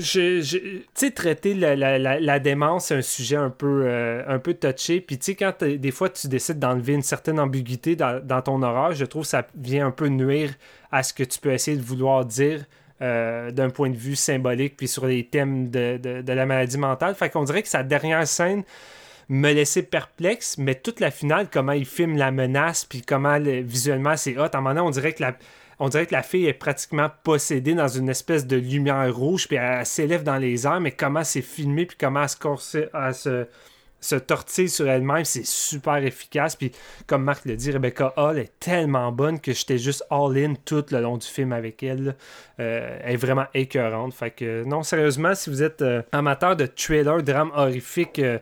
[0.00, 0.42] tu
[0.94, 5.00] sais, traiter la, démence, c'est un sujet un peu, euh, un peu touché.
[5.00, 8.62] Puis, tu sais, quand des fois tu décides d'enlever une certaine ambiguïté dans, dans ton
[8.62, 10.50] horreur, je trouve que ça vient un peu nuire
[10.90, 12.64] à ce que tu peux essayer de vouloir dire
[13.02, 17.14] euh, d'un point de vue symbolique, puis sur les thèmes de, la maladie mentale.
[17.14, 18.62] Fait qu'on dirait que sa dernière scène
[19.28, 23.60] me laissait perplexe, mais toute la finale, comment il filme la menace, puis comment le-
[23.60, 24.42] visuellement c'est hot.
[24.52, 25.36] À un moment donné, on dirait que la,
[25.78, 25.90] on
[26.22, 30.66] fille est pratiquement possédée dans une espèce de lumière rouge, puis elle, s'élève dans les
[30.66, 33.46] airs, mais comment c'est filmé, puis comment elle se,
[34.02, 36.56] se tortille sur elle-même, c'est super efficace.
[36.56, 36.72] Puis
[37.06, 41.00] comme Marc l'a dit, Rebecca Hall est tellement bonne que j'étais juste all-in tout le
[41.00, 42.16] long du film avec elle.
[42.60, 44.12] Euh, elle est vraiment écœurante.
[44.12, 48.38] Fait que non, sérieusement, si vous êtes euh, amateur de thriller, drame horrifique, euh,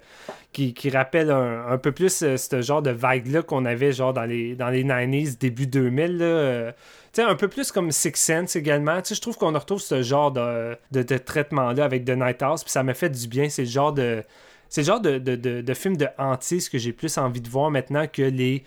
[0.53, 4.25] qui, qui rappelle un, un peu plus ce genre de vague-là qu'on avait genre dans
[4.25, 6.19] les, dans les 90s, début 2000.
[6.19, 6.73] Là, euh,
[7.13, 9.01] tu sais, un peu plus comme Six Sense également.
[9.09, 12.73] Je trouve qu'on retrouve ce genre de, de, de traitement-là avec The Night House, puis
[12.73, 13.49] ça me fait du bien.
[13.49, 14.23] C'est le genre de...
[14.71, 17.49] C'est le genre de, de, de, de film de hantise que j'ai plus envie de
[17.49, 18.65] voir maintenant que les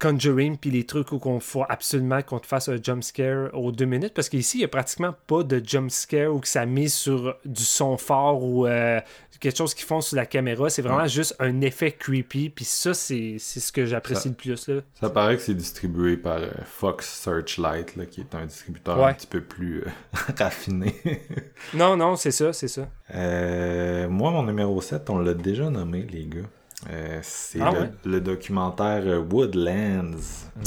[0.00, 3.70] Conjuring puis les trucs où qu'on faut absolument qu'on te fasse un jump scare aux
[3.70, 6.64] deux minutes parce qu'ici il y a pratiquement pas de jump scare ou que ça
[6.66, 9.00] mise sur du son fort ou euh,
[9.40, 12.94] quelque chose qu'ils font sur la caméra c'est vraiment juste un effet creepy puis ça
[12.94, 16.50] c'est c'est ce que j'apprécie le plus là Ça paraît que c'est distribué par euh,
[16.64, 19.10] Fox Searchlight, là, qui est un distributeur Ouais.
[19.10, 19.90] un petit peu plus euh,
[20.38, 20.94] raffiné.
[21.74, 22.88] non non c'est ça c'est ça
[24.08, 26.48] moi, mon numéro 7, on l'a déjà nommé, les gars.
[26.88, 27.90] Euh, c'est Ah le, ouais?
[28.06, 30.16] le documentaire euh, Woodlands.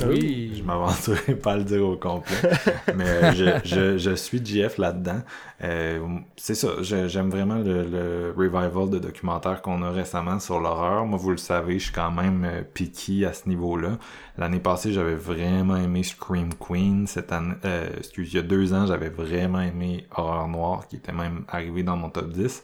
[0.08, 0.54] Oui.
[0.56, 2.36] Je m'aventurerai pas à le dire au complet.
[2.96, 5.22] mais je, je, je suis GF là-dedans.
[5.64, 6.00] Euh,
[6.38, 11.06] c'est ça, j'aime vraiment le, le revival de documentaire qu'on a récemment sur l'horreur.
[11.08, 13.98] Moi, vous le savez, je suis quand même euh, picky à ce niveau-là.
[14.38, 17.08] L'année passée, j'avais vraiment aimé Scream Queen.
[17.08, 20.98] Cette année, euh, excuse, il y a deux ans, j'avais vraiment aimé Horreur Noire, qui
[20.98, 22.62] était même arrivé dans mon top 10.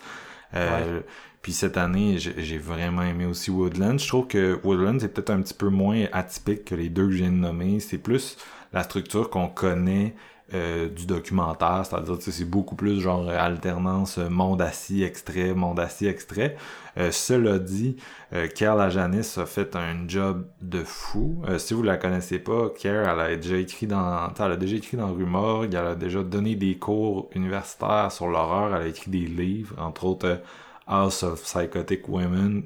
[0.56, 1.02] Euh,
[1.42, 3.98] Puis cette année, j'ai vraiment aimé aussi Woodlands.
[3.98, 7.12] Je trouve que Woodlands est peut-être un petit peu moins atypique que les deux que
[7.12, 7.80] je viens de nommer.
[7.80, 8.38] C'est plus
[8.74, 10.16] la structure qu'on connaît
[10.54, 15.80] euh, du documentaire, c'est-à-dire sais, c'est beaucoup plus genre alternance euh, monde assis extrait, monde
[15.80, 16.58] assis extrait.
[16.98, 17.98] Euh, cela dit,
[18.34, 21.44] euh, Kerr la Janice a fait un job de fou.
[21.60, 24.98] Si vous la connaissez pas, Kerr elle a déjà écrit dans, elle a déjà écrit
[24.98, 29.12] dans Rue Morgue, elle a déjà donné des cours universitaires sur l'horreur, elle a écrit
[29.12, 30.42] des livres, entre autres
[30.90, 32.64] House of Psychotic Women,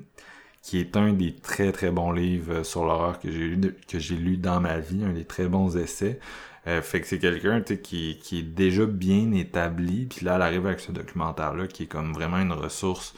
[0.62, 4.00] qui est un des très très bons livres euh, sur l'horreur que j'ai lu que
[4.00, 6.20] j'ai lu dans ma vie, un des très bons essais.
[6.68, 10.66] Euh, fait que c'est quelqu'un qui, qui est déjà bien établi, puis là elle arrive
[10.68, 13.14] avec ce documentaire-là qui est comme vraiment une ressource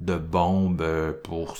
[0.00, 1.56] de bombe euh, pour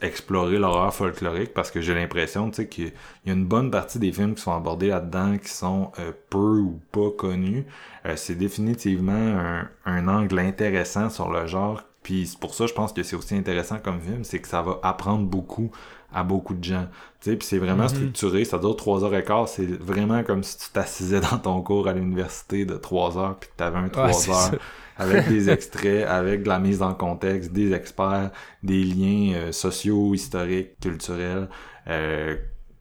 [0.00, 2.92] explorer l'horreur folklorique parce que j'ai l'impression tu sais qu'il
[3.26, 6.38] y a une bonne partie des films qui sont abordés là-dedans qui sont euh, peu
[6.60, 7.66] ou pas connus.
[8.06, 11.82] Euh, c'est définitivement un, un angle intéressant sur le genre.
[12.02, 14.62] Puis c'est pour ça je pense que c'est aussi intéressant comme film, c'est que ça
[14.62, 15.70] va apprendre beaucoup
[16.12, 16.86] à beaucoup de gens.
[17.20, 20.42] Tu sais, puis c'est vraiment structuré, ça dure trois heures et quart, c'est vraiment comme
[20.42, 23.88] si tu t'assisais dans ton cours à l'université de trois heures puis que t'avais un
[23.88, 24.60] trois c'est heures
[24.96, 28.30] avec des extraits, avec de la mise en contexte, des experts,
[28.62, 31.48] des liens euh, sociaux, historiques, culturels,
[31.88, 32.36] euh,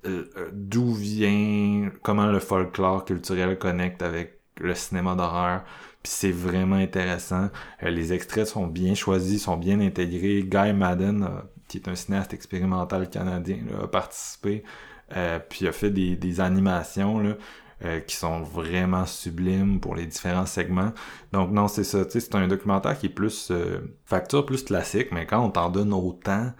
[0.06, 5.64] euh, d'où vient, comment le folklore culturel connecte avec le cinéma d'horreur.
[6.04, 7.50] Puis c'est vraiment intéressant.
[7.84, 10.44] Euh, les extraits sont bien choisis, sont bien intégrés.
[10.44, 11.28] Guy Madden, euh,
[11.68, 14.64] qui est un cinéaste expérimental canadien, a participé.
[15.16, 17.36] Euh, puis a fait des, des animations là,
[17.84, 20.94] euh, qui sont vraiment sublimes pour les différents segments.
[21.34, 22.00] Donc non, c'est ça.
[22.10, 23.52] C'est un documentaire qui est plus
[24.06, 26.52] facture plus classique, mais quand on t'en donne autant,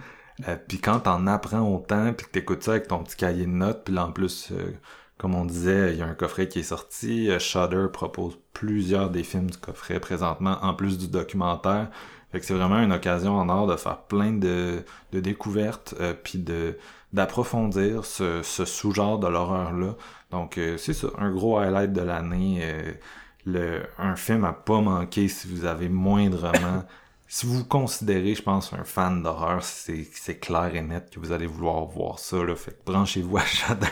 [0.68, 3.84] puis quand t'en apprends autant, puis que t'écoutes ça avec ton petit cahier de notes,
[3.86, 4.52] puis en plus,
[5.22, 7.30] comme on disait, il y a un coffret qui est sorti.
[7.30, 11.90] euh, Shudder propose plusieurs des films du coffret présentement, en plus du documentaire.
[12.42, 14.84] C'est vraiment une occasion en or de faire plein de,
[15.14, 16.78] découvertes, euh, puis de
[17.14, 19.96] d'approfondir ce, ce sous-genre de l'horreur-là.
[20.32, 22.60] Donc euh, c'est ça, un gros highlight de l'année.
[22.64, 22.94] euh,
[23.46, 26.84] le, un film à pas manquer si vous avez moindrement
[27.34, 30.04] si vous considérez, je pense, un fan d'horreur, c'est,
[30.42, 32.44] clair et net que vous allez vouloir voir ça.
[32.44, 32.58] Là.
[32.58, 33.88] Fait que branchez-vous à Shudder.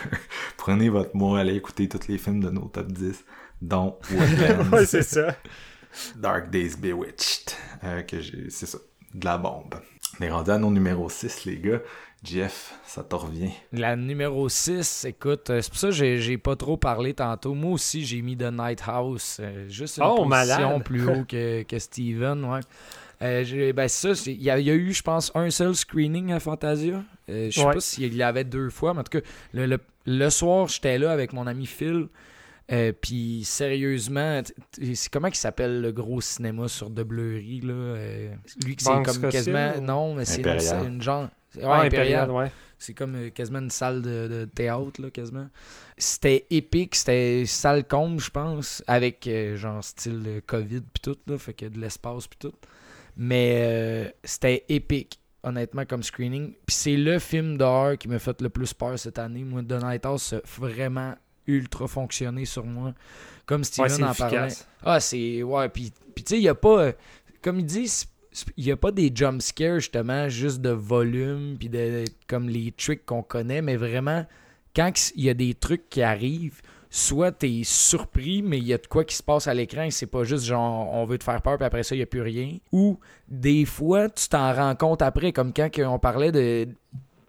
[0.58, 3.24] Prenez votre mois, allez écouter tous les films de nos top 10,
[3.62, 5.38] dont Woodlands, ouais, c'est ça.
[6.18, 7.54] Dark Days Bewitched.
[7.86, 8.78] Euh, que j'ai, c'est ça,
[9.14, 9.76] de la bombe.
[10.20, 11.80] On est rendu à nos numéro 6, les gars.
[12.22, 13.52] Jeff, ça te revient.
[13.72, 17.54] La numéro 6, écoute, euh, c'est pour ça que j'ai, pas trop parlé tantôt.
[17.54, 19.38] Moi aussi, j'ai mis The Night House.
[19.40, 20.84] euh, juste une Oh, position malade.
[20.84, 22.60] plus haut que, que Steven, ouais.
[23.22, 27.04] Euh, ben ça, il y, y a eu, je pense, un seul screening à Fantasia.
[27.30, 27.74] Euh, je sais Ouais.
[27.74, 30.98] pas s'il y avait deux fois, mais en tout cas, le, le- le soir, j'étais
[30.98, 32.08] là avec mon ami Phil.
[32.72, 34.42] Euh, puis sérieusement,
[34.80, 37.74] c'est comment il s'appelle le gros cinéma sur de Bleury là?
[37.74, 38.34] Euh,
[38.64, 41.24] Lui qui c'est comme quasiment ou- non, mais c'est une, genre
[41.56, 41.86] ouais, Ah, Impérial.
[42.26, 42.52] Impérial, ouais.
[42.78, 45.48] C'est comme euh, quasiment une salle de, de théâtre, là, quasiment.
[45.98, 51.18] C'était épique, c'était salle comble, je pense, avec euh, genre style euh, COVID pis tout,
[51.28, 52.54] là, fait que de l'espace pis tout.
[53.22, 56.54] Mais euh, c'était épique, honnêtement, comme screening.
[56.66, 59.44] Puis c'est le film d'horreur qui m'a fait le plus peur cette année.
[59.44, 61.16] Moi, The Night House a vraiment
[61.46, 62.94] ultra fonctionné sur moi.
[63.46, 64.54] Comme Steven Ouais, en parlait.
[64.84, 65.44] Ah, c'est.
[65.44, 66.94] Ouais, puis puis tu sais, il n'y a pas.
[67.42, 67.92] Comme il dit,
[68.56, 72.72] il n'y a pas des jump scares, justement, juste de volume, puis de, comme les
[72.72, 74.26] tricks qu'on connaît, mais vraiment,
[74.74, 78.78] quand il y a des trucs qui arrivent, soit t'es surpris, mais il y a
[78.78, 81.24] de quoi qui se passe à l'écran, et c'est pas juste genre on veut te
[81.24, 82.58] faire peur, puis après ça, il n'y a plus rien.
[82.72, 86.68] Ou des fois, tu t'en rends compte après, comme quand on parlait de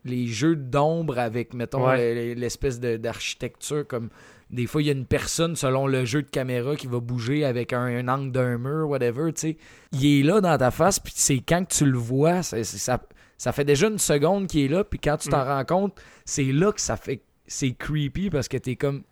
[0.07, 2.35] les jeux d'ombre avec, mettons, Ouais.
[2.35, 4.09] l'espèce de- d'architecture, comme
[4.49, 7.45] des fois, il y a une personne, selon le jeu de caméra, qui va bouger
[7.45, 9.57] avec un, un angle d'un mur, whatever, tu sais.
[9.93, 12.57] Il est là dans ta face, puis c'est quand que tu le vois, ça,
[13.37, 15.49] ça fait déjà une seconde qu'il est là, puis quand tu t'en Mm.
[15.49, 17.21] rends compte, c'est là que ça fait...
[17.47, 19.03] C'est creepy, parce que t'es comme...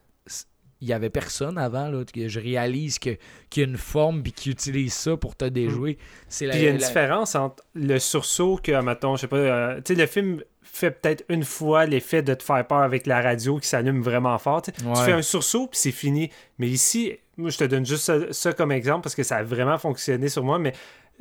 [0.81, 3.17] Il y avait personne avant, là, que je réalise que-
[3.51, 5.99] qu'il y a une forme, puis qu'il utilise ça pour te déjouer.
[6.29, 9.23] C'est la- Puis il y a une la- différence entre le sursaut que, mettons, je
[9.23, 12.65] sais pas, euh, tu sais, le film fait peut-être une fois l'effet de te faire
[12.67, 14.63] peur avec la radio qui s'allume vraiment fort.
[14.63, 14.87] tu sais.
[14.87, 14.95] Ouais.
[14.97, 16.31] Tu fais un sursaut, puis c'est fini.
[16.59, 19.43] Mais ici, moi, je te donne juste ça, ça comme exemple parce que ça a
[19.43, 20.75] vraiment fonctionné sur moi, mais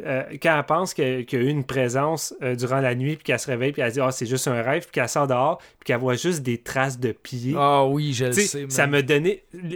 [0.06, 3.24] euh, quand elle pense qu'il y a eu une présence euh, durant la nuit, puis
[3.24, 5.58] qu'elle se réveille, puis elle dit «Ah, c'est juste un rêve», puis qu'elle sort dehors,
[5.58, 7.56] puis qu'elle voit juste des traces de pieds.
[7.58, 8.68] Ah oui, je le sais,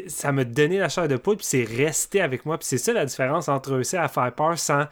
[0.07, 2.93] ça m'a donné la chair de poule puis c'est resté avec moi puis c'est ça
[2.93, 4.85] la différence entre réussir à faire peur sans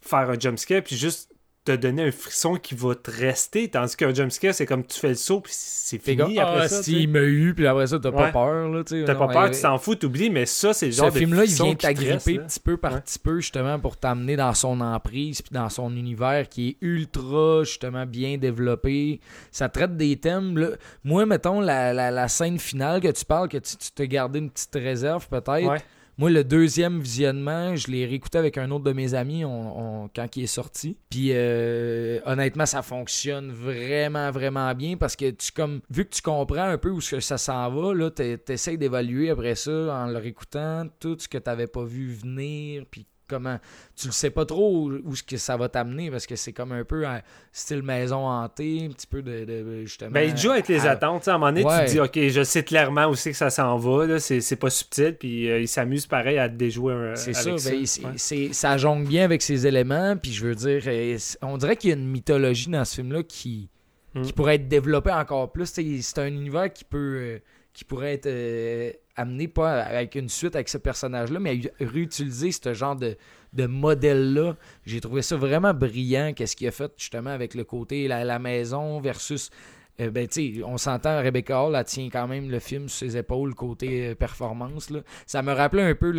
[0.00, 1.30] faire un jumpscare puis juste
[1.66, 5.08] te donner un frisson qui va te rester tandis qu'un jumpscare c'est comme tu fais
[5.10, 7.98] le saut puis c'est fini après ah, ça si, il m'a eu, puis après ça,
[7.98, 8.32] t'as pas Ouais.
[8.32, 10.92] peur, là, t'as Non, pas peur mais- tu t'en fous t'oublies mais ça c'est le
[10.92, 13.00] Ce genre de film-là, il vient t'agripper petit peu par Ouais.
[13.00, 17.62] petit peu, justement, pour t'amener dans son emprise, puis dans son univers qui est ultra,
[17.64, 19.20] justement, bien développé.
[19.50, 20.56] Ça traite des thèmes.
[20.58, 20.68] là.
[21.04, 24.38] Moi, mettons, la, la, la scène finale que tu parles, que tu tu t'es gardé
[24.38, 25.82] une petite réserve, peut-être.
[26.18, 30.44] Moi, le deuxième visionnement, je l'ai réécouté avec un autre de mes amis quand il
[30.44, 30.96] est sorti.
[31.10, 36.22] Puis euh, honnêtement, ça fonctionne vraiment, vraiment bien parce que tu comme vu que tu
[36.22, 40.16] comprends un peu où ça s'en va, là, t'es- t'essayes d'évaluer après ça en le
[40.16, 43.58] réécoutant tout ce que t'avais pas vu venir, puis comment
[43.96, 46.72] tu le sais pas trop où, ce que ça va t'amener parce que c'est comme
[46.72, 47.20] un peu un
[47.52, 50.10] style maison hantée, un petit peu de, de- justement.
[50.12, 51.26] Ben, il joue avec les à- attentes.
[51.28, 51.80] À un moment donné, Ouais.
[51.80, 54.18] tu te dis, OK, je sais clairement où c'est que ça s'en va.
[54.18, 55.16] C'est pas subtil.
[55.18, 58.52] Puis euh, il s'amuse pareil à te déjouer un, C'est avec ça, ben, Ouais.
[58.52, 61.92] ça jongle bien avec ses éléments, puis je veux dire, euh, on dirait qu'il y
[61.92, 63.68] a une mythologie dans ce film-là qui,
[64.14, 64.22] Mm.
[64.22, 65.66] qui pourrait être développée encore plus.
[65.66, 67.38] C'est un univers qui peut euh,
[67.74, 72.52] qui pourrait être euh, amené pas avec une suite avec ce personnage-là, mais à réutiliser
[72.52, 73.16] ce genre de,
[73.52, 74.56] de modèle-là.
[74.84, 78.38] J'ai trouvé ça vraiment brillant, qu'est-ce qu'il a fait justement avec le côté la, la
[78.38, 79.50] maison versus
[79.98, 82.98] euh, ben, tu sais, on s'entend, Rebecca Hall, elle tient quand même le film sur
[83.08, 84.90] ses épaules côté euh, performance.
[84.90, 85.00] Là.
[85.24, 86.10] Ça me rappelait un peu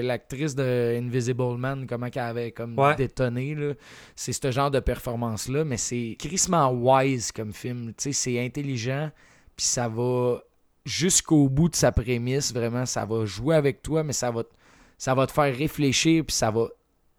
[0.00, 2.96] l'actrice de Invisible Man, comment qu'elle avait comme Ouais.
[2.96, 3.54] détonné.
[4.14, 7.92] C'est ce genre de performance-là, mais c'est crissement wise comme film.
[7.98, 9.10] C'est intelligent,
[9.54, 10.40] puis ça va
[10.86, 12.86] jusqu'au bout de sa prémisse, vraiment.
[12.86, 14.44] Ça va jouer avec toi, mais ça va,
[14.96, 16.68] ça va te faire réfléchir, puis ça va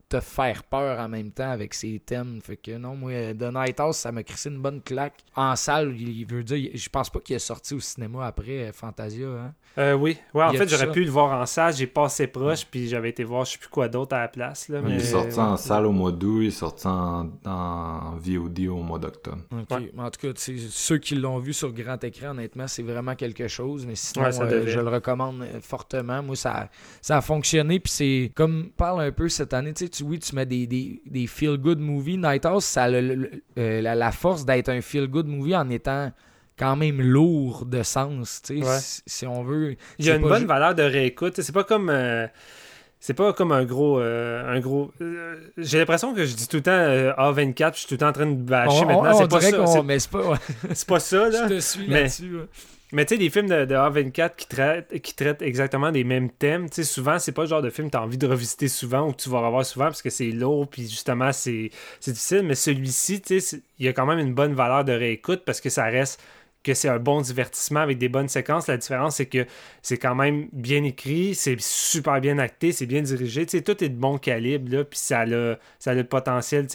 [0.10, 2.40] te faire peur en même temps avec ses thèmes.
[2.42, 5.16] Fait que non, moi, The Night House, ça m'a crissé une bonne claque.
[5.36, 8.72] En salle, il veut dire, je pense pas qu'il est sorti au cinéma après euh,
[8.72, 9.28] Fantasia.
[9.28, 9.54] Hein?
[9.78, 11.74] Euh, oui, ouais, en fait, j'aurais pu le voir en salle.
[11.76, 14.70] J'ai passé proche, puis j'avais été voir je sais plus quoi d'autre à la place.
[14.70, 15.40] Là, Il est sorti ouais.
[15.44, 19.42] en salle au mois d'août, il est sorti en, en VOD au mois d'octobre.
[19.52, 19.72] Ok.
[19.72, 19.92] Ouais.
[19.94, 22.84] Mais En tout cas, tu sais, ceux qui l'ont vu sur grand écran, honnêtement, c'est
[22.84, 23.86] vraiment quelque chose.
[23.86, 26.24] Mais sinon, Ouais, ça euh, je le recommande fortement.
[26.24, 26.70] Moi, ça,
[27.02, 27.80] ça a fonctionné.
[27.80, 30.68] Puis c'est comme, parle un peu cette année, tu sais, tu- oui, tu mets des,
[30.68, 32.18] des, des feel-good movies.
[32.18, 35.70] Night House, ça a le- le- euh, la, la force d'être un feel-good movie en
[35.70, 36.12] étant
[36.58, 38.78] quand même lourd de sens, tu sais, Ouais.
[38.80, 39.76] si, si on veut.
[40.00, 41.40] Il y a une bonne ju- valeur de réécoute.
[41.42, 41.90] C'est pas comme.
[41.90, 42.26] euh,
[43.00, 44.00] c'est pas comme un gros.
[44.00, 47.74] euh, un gros euh, J'ai l'impression que je dis tout le temps euh, A24, puis
[47.74, 49.04] je suis tout le temps en train de bâcher On- maintenant.
[49.04, 50.28] on- on C'est pas, ça, qu'on- c'est- Mais c'est pas.
[50.30, 50.38] ouais.
[50.74, 51.48] c'est pas ça, là.
[51.50, 52.36] Je te suis Mais- là-dessus.
[52.38, 52.48] ouais.
[52.94, 56.70] Mais tu sais, des films de, de A24 qui traitent, qui exactement des mêmes thèmes,
[56.70, 58.68] tu sais, souvent, c'est pas le genre de film que tu as envie de revisiter
[58.70, 61.70] souvent ou que tu vas revoir souvent parce que c'est lourd, puis justement, c'est
[62.02, 62.44] difficile.
[62.44, 65.60] Mais celui-ci, tu sais, il y a quand même une bonne valeur de réécoute parce
[65.60, 66.22] que ça reste
[66.64, 68.68] que c'est un bon divertissement avec des bonnes séquences.
[68.68, 69.46] La différence, c'est que
[69.82, 73.46] c'est quand même bien écrit, c'est super bien acté, c'est bien dirigé.
[73.46, 76.04] Tu sais, tout est de bon calibre, là, puis ça a, le- ça a le
[76.04, 76.68] potentiel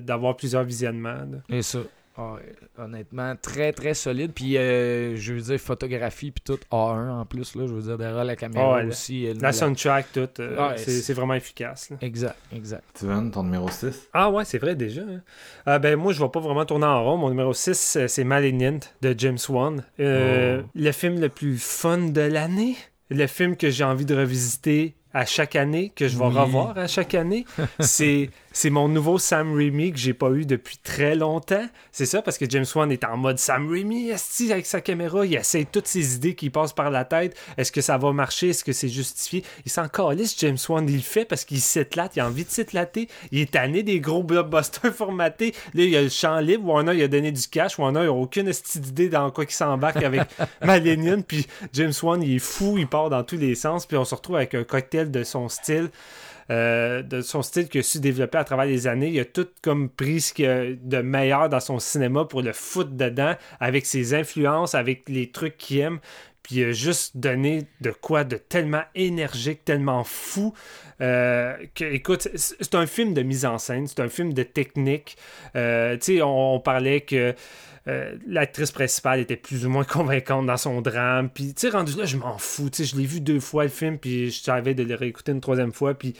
[0.00, 1.18] d'avoir plusieurs visionnements.
[1.50, 1.80] Et ça.
[2.18, 2.36] Ah,
[2.78, 4.32] honnêtement, très très solide.
[4.34, 7.54] Puis, euh, je veux dire, photographie, puis tout A1 en plus.
[7.56, 9.24] Là, je veux dire, derrière la caméra Ah aussi.
[9.26, 11.90] elle- La soundtrack, tout, euh, c'est vraiment efficace.
[11.90, 11.96] là.
[12.00, 12.84] Exact, exact.
[12.94, 14.08] Steven, ton numéro 6.
[14.14, 15.02] Ah ouais, c'est vrai déjà.
[15.02, 15.20] hein.
[15.66, 17.16] Ah, ben moi, je vais pas vraiment tourner en rond.
[17.18, 19.84] Mon numéro 6, c'est Malignant de James Wan.
[20.00, 20.68] Euh, Oh.
[20.74, 22.76] Le film le plus fun de l'année.
[23.10, 26.34] Le film que j'ai envie de revisiter à chaque année, que je vais Oui.
[26.34, 27.44] revoir à chaque année.
[27.80, 31.68] c'est c'est mon nouveau Sam Raimi que j'ai pas eu depuis très longtemps.
[31.92, 35.26] C'est ça, parce que James Wan est en mode Sam Raimi, esti, avec sa caméra,
[35.26, 37.36] il essaie toutes ses idées qui passent par la tête.
[37.58, 38.48] Est-ce que ça va marcher?
[38.48, 39.44] Est-ce que c'est justifié?
[39.66, 42.50] Il s'en calisse, James Wan, il le fait parce qu'il s'éclate, il a envie de
[42.50, 43.08] s'éclater.
[43.30, 45.52] Il est tanné des gros blockbusters formatés.
[45.74, 46.64] Là, il y a le champ libre.
[46.64, 47.78] Warner, il a donné du cash.
[47.78, 50.22] Warner, il a aucune d'idée dans quoi qu'il s'embarque avec
[50.64, 51.20] Malignant.
[51.20, 53.84] Puis James Wan, il est fou, il part dans tous les sens.
[53.84, 55.90] Puis on se retrouve avec un cocktail de son style.
[56.50, 59.08] Euh, de son style qu'il a su développer à travers les années.
[59.08, 62.42] Il a tout comme pris ce qu'il y a de meilleur dans son cinéma pour
[62.42, 65.98] le foutre dedans, avec ses influences, avec les trucs qu'il aime.
[66.46, 70.54] Puis a juste donné de quoi de tellement énergique, tellement fou.
[71.00, 75.16] euh, que, écoute, c'est un film de mise en scène, c'est un film de technique.
[75.56, 77.34] Euh, tu sais, on, parlait que
[77.88, 81.30] euh, l'actrice principale était plus ou moins convaincante dans son drame.
[81.30, 82.70] Puis, tu sais, rendu là, je m'en fous.
[82.70, 85.40] Tu sais, je l'ai vu deux fois le film, puis je de le réécouter une
[85.40, 85.94] troisième fois.
[85.94, 86.14] Puis,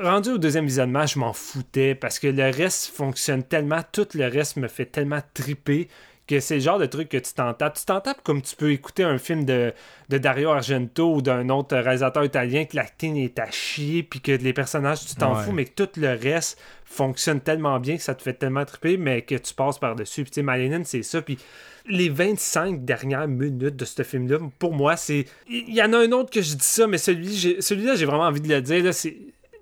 [0.00, 4.28] rendu au deuxième visionnement, je m'en foutais parce que le reste fonctionne tellement, tout le
[4.28, 5.88] reste me fait tellement triper
[6.28, 7.76] que c'est le genre de truc que tu t'en tapes.
[7.78, 9.72] Tu t'en tapes comme tu peux écouter un film de,
[10.10, 14.32] de Dario Argento ou d'un autre réalisateur italien que l'acting est à chier puis que
[14.32, 15.42] les personnages, tu t'en Ouais.
[15.42, 18.96] fous, mais que tout le reste fonctionne tellement bien que ça te fait tellement triper,
[18.96, 20.22] mais que tu passes par-dessus.
[20.22, 21.22] Puis tu sais, c'est ça.
[21.22, 21.38] Puis
[21.86, 25.24] les 25 dernières minutes de ce film-là, pour moi, c'est...
[25.48, 28.24] Il y en a un autre que je dis ça, mais j'ai- celui-là, j'ai vraiment
[28.24, 28.84] envie de le dire.
[28.84, 29.16] là, C'est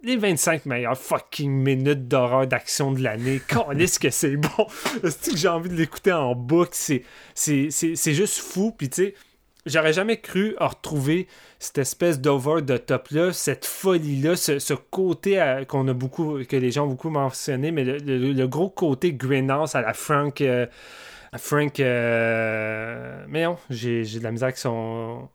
[0.07, 3.41] les 25 meilleures fucking minutes d'horreur d'action de l'année.
[3.49, 4.66] Calisse que c'est bon.
[5.03, 6.70] C'est que j'ai envie de l'écouter en boucle?
[6.73, 7.03] C'est,
[7.35, 8.73] c'est, c'est, c'est juste fou.
[8.77, 9.15] Puis tu sais,
[9.66, 11.27] j'aurais jamais cru à retrouver
[11.59, 15.93] cette espèce d'over de top là, cette folie là, ce, ce côté euh, qu'on a
[15.95, 19.81] beaucoup, que les gens ont beaucoup mentionné, mais le, le- le gros côté greenhouse à
[19.81, 20.66] la Frank, euh,
[21.33, 25.28] à Frank, euh, mais non, j'ai, j'ai de la misère avec son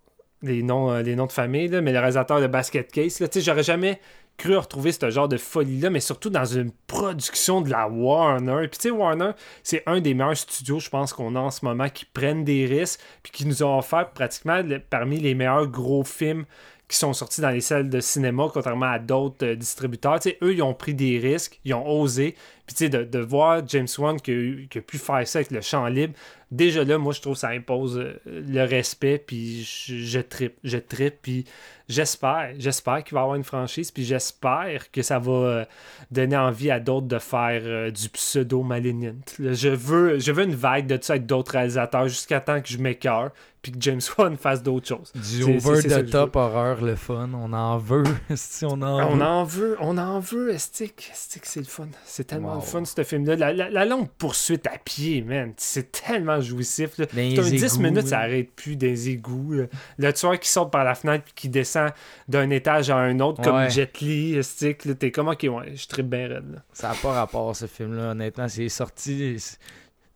[0.43, 3.39] les noms, les noms de famille, là, mais le réalisateur de Basket Case, là, tu
[3.39, 3.99] sais, j'aurais jamais
[4.41, 8.67] cru retrouver ce genre de folie-là, mais surtout dans une production de la Warner.
[8.67, 9.31] Puis tu sais, Warner,
[9.61, 12.65] c'est un des meilleurs studios, je pense, qu'on a en ce moment, qui prennent des
[12.65, 16.45] risques, puis qui nous ont offert pratiquement parmi les meilleurs gros films
[16.87, 20.19] qui sont sortis dans les salles de cinéma, contrairement à d'autres euh, distributeurs.
[20.19, 22.35] Tu sais, eux, ils ont pris des risques, ils ont osé.
[22.65, 25.61] Puis tu sais, de, de voir James Wan qui a, pu faire ça avec le
[25.61, 26.13] champ libre,
[26.51, 30.57] déjà là, moi, je trouve que ça impose euh, le respect, puis je, je trippe,
[30.65, 31.45] je trippe, puis
[31.91, 35.65] j'espère, j'espère qu'il va y avoir une franchise, puis j'espère que ça va euh,
[36.09, 39.15] donner envie à d'autres de faire euh, du pseudo malignant.
[39.39, 42.77] Je veux, je veux une vague de ça avec d'autres réalisateurs jusqu'à temps que je
[42.77, 43.31] m'écœure,
[43.61, 45.11] puis que James Wan fasse d'autres choses.
[45.13, 47.29] Du over the top horreur, le fun.
[47.35, 48.03] On en veut.
[48.35, 49.21] si on en On veut.
[49.23, 51.09] en veut, on en veut, Estic.
[51.11, 51.87] Estic, c'est le fun.
[52.03, 52.55] C'est tellement Wow.
[52.55, 53.35] le fun, ce film-là.
[53.35, 55.53] La, la- la longue poursuite à pied, man.
[55.57, 56.99] C'est tellement jouissif.
[56.99, 59.53] Un 10 égouts, minutes, ça arrête plus des égouts.
[59.53, 59.63] là.
[59.99, 61.80] Le tueur qui sort par la fenêtre puis qui descend
[62.27, 63.69] d'un étage à un autre, comme Ouais.
[63.69, 64.85] Jet Li, Estic.
[64.85, 66.51] là, T'es comme, ok, ouais, je tripe bien raide.
[66.53, 66.59] là.
[66.73, 68.47] Ça n'a pas rapport, ce film-là, honnêtement.
[68.47, 69.37] C'est sorti.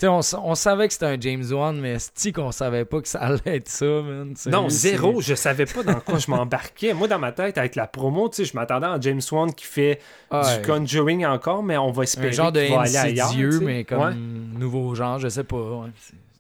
[0.03, 3.19] on, on savait que c'était un James Wan, mais c'est qu'on savait pas que ça
[3.19, 4.33] allait être ça, man.
[4.47, 5.21] Non, zéro.
[5.21, 6.93] Je savais pas dans quoi je m'embarquais.
[6.93, 9.99] Moi, dans ma tête, avec la promo, je m'attendais à James Wan qui fait
[10.31, 10.59] Ouais.
[10.59, 13.61] du Conjuring encore, mais on va espérer Un genre de qu'il va aller ailleurs.
[13.61, 14.13] mais comme Ouais.
[14.59, 15.55] nouveau genre, je sais pas.
[15.55, 15.89] ouais.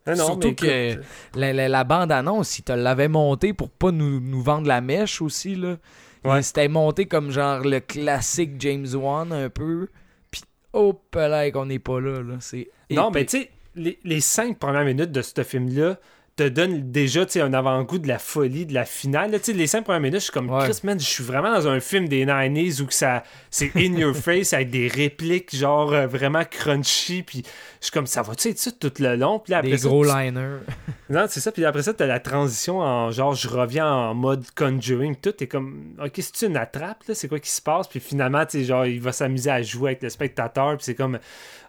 [0.07, 1.03] Non, Surtout que écoute,
[1.35, 5.21] la, la- la bande-annonce, il te l'avait monté pour pas nous, nous vendre la mèche
[5.21, 5.77] aussi, là.
[6.23, 6.41] Ouais.
[6.41, 9.87] C'était monté comme genre le classique James Wan, un peu.
[10.31, 10.41] Puis,
[10.73, 12.35] hop là, qu'on n'est pas là, là.
[12.39, 15.97] C'est Non, mais tu sais, les, les cinq premières minutes de ce film-là,
[16.35, 19.31] te donne déjà un avant-goût de la folie de la finale.
[19.31, 20.65] Là, les cinq premières minutes, je suis comme Ouais.
[20.65, 23.93] Chris, man, je suis vraiment dans un film des 90s où que ça c'est in
[23.93, 27.23] your face avec des répliques genre euh, vraiment crunchy.
[27.23, 27.43] Puis
[27.85, 29.39] je suis comme, ça va-tu être ça tout le long?
[29.39, 30.57] Puis là, après Des ça, gros tu- liners.
[31.09, 31.51] non, c'est ça.
[31.51, 35.15] Puis après ça, t'as la transition en genre, je reviens en mode Conjuring.
[35.15, 37.15] Tout est comme, ok, c'est une attrape, là?
[37.15, 37.87] C'est quoi qui se passe?
[37.87, 40.75] Puis finalement, tu sais, genre, il va s'amuser à jouer avec le spectateur.
[40.77, 41.19] Puis c'est comme,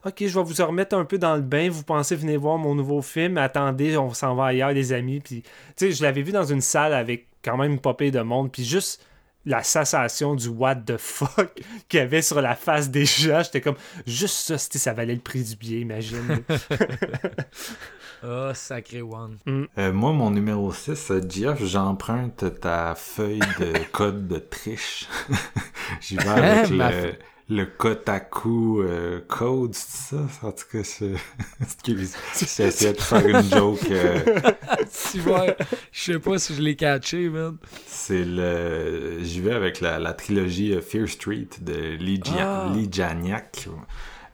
[0.04, 1.68] ok, je vais vous remettre un peu dans le bain.
[1.70, 3.36] Vous pensez venir voir mon nouveau film?
[3.38, 5.20] Attendez, on s'en va ailleurs, les amis.
[5.20, 8.20] Puis, tu sais, je l'avais vu dans une salle avec quand même une popée de
[8.20, 8.50] monde.
[8.50, 9.00] Puis juste
[9.46, 11.54] la sensation du what the fuck
[11.88, 15.14] qu'il y avait sur la face des gens, j'étais comme, juste ça, c'était- ça valait
[15.14, 16.42] le prix du billet, imagine.
[18.22, 19.36] Ah, sacré one.
[19.78, 25.06] Euh, moi, mon numéro 6, euh, Jeff, j'emprunte ta feuille de code de triche.
[26.00, 27.12] J'y vais avec le,
[27.48, 30.26] le Kotaku euh, code, c'est ça?
[30.42, 31.14] En tout cas, je...
[31.62, 33.88] excuse, j'essayais de faire une joke.
[33.90, 34.18] euh,
[35.12, 35.46] Tu vois,
[35.92, 37.56] je sais pas si je l'ai catché, man.
[37.86, 39.18] c'est le...
[39.22, 42.72] J'y vais avec la, la trilogie euh, Fear Street de Lee, Gia- Ah.
[42.74, 43.68] Lee Janiak.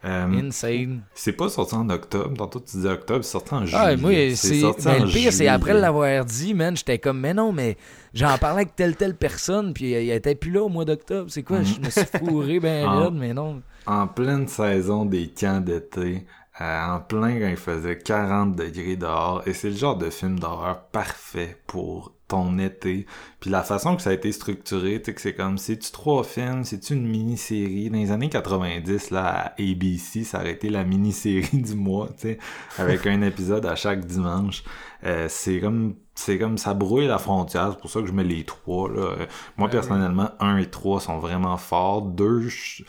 [0.05, 1.01] Euh, Insane.
[1.13, 2.35] c'est pas sorti en octobre.
[2.35, 3.81] Tantôt, tu disais octobre, c'est sorti en juillet.
[3.81, 4.55] Ah, moi, c'est.
[4.55, 7.77] Mais en le pire, c'est après l'avoir dit, man, j'étais comme, mais non, mais
[8.13, 11.29] j'en parlais avec telle, telle personne, puis il était plus là au mois d'octobre.
[11.31, 11.63] C'est quoi?
[11.63, 13.61] Je me suis fourré ben raide, mais non.
[13.85, 16.25] en pleine saison des camps d'été,
[16.59, 20.37] euh, en plein quand il faisait 40 degrés dehors, et c'est le genre de film
[20.39, 23.05] d'horreur parfait pour ton été.
[23.39, 26.23] Puis la façon que ça a été structuré, tu sais que c'est comme, c'est-tu trois
[26.23, 27.89] films, c'est-tu une mini-série?
[27.89, 32.29] Dans les années 90, là, à ABC, ça aurait été la mini-série du mois, tu
[32.29, 32.37] sais,
[32.77, 34.63] avec un épisode à chaque dimanche.
[35.03, 38.23] Euh, c'est comme c'est comme ça brouille la frontière, c'est pour ça que je mets
[38.23, 38.87] les trois.
[38.87, 39.15] Là.
[39.57, 42.03] Moi, personnellement, un et trois sont vraiment forts.
[42.03, 42.83] Deux, je-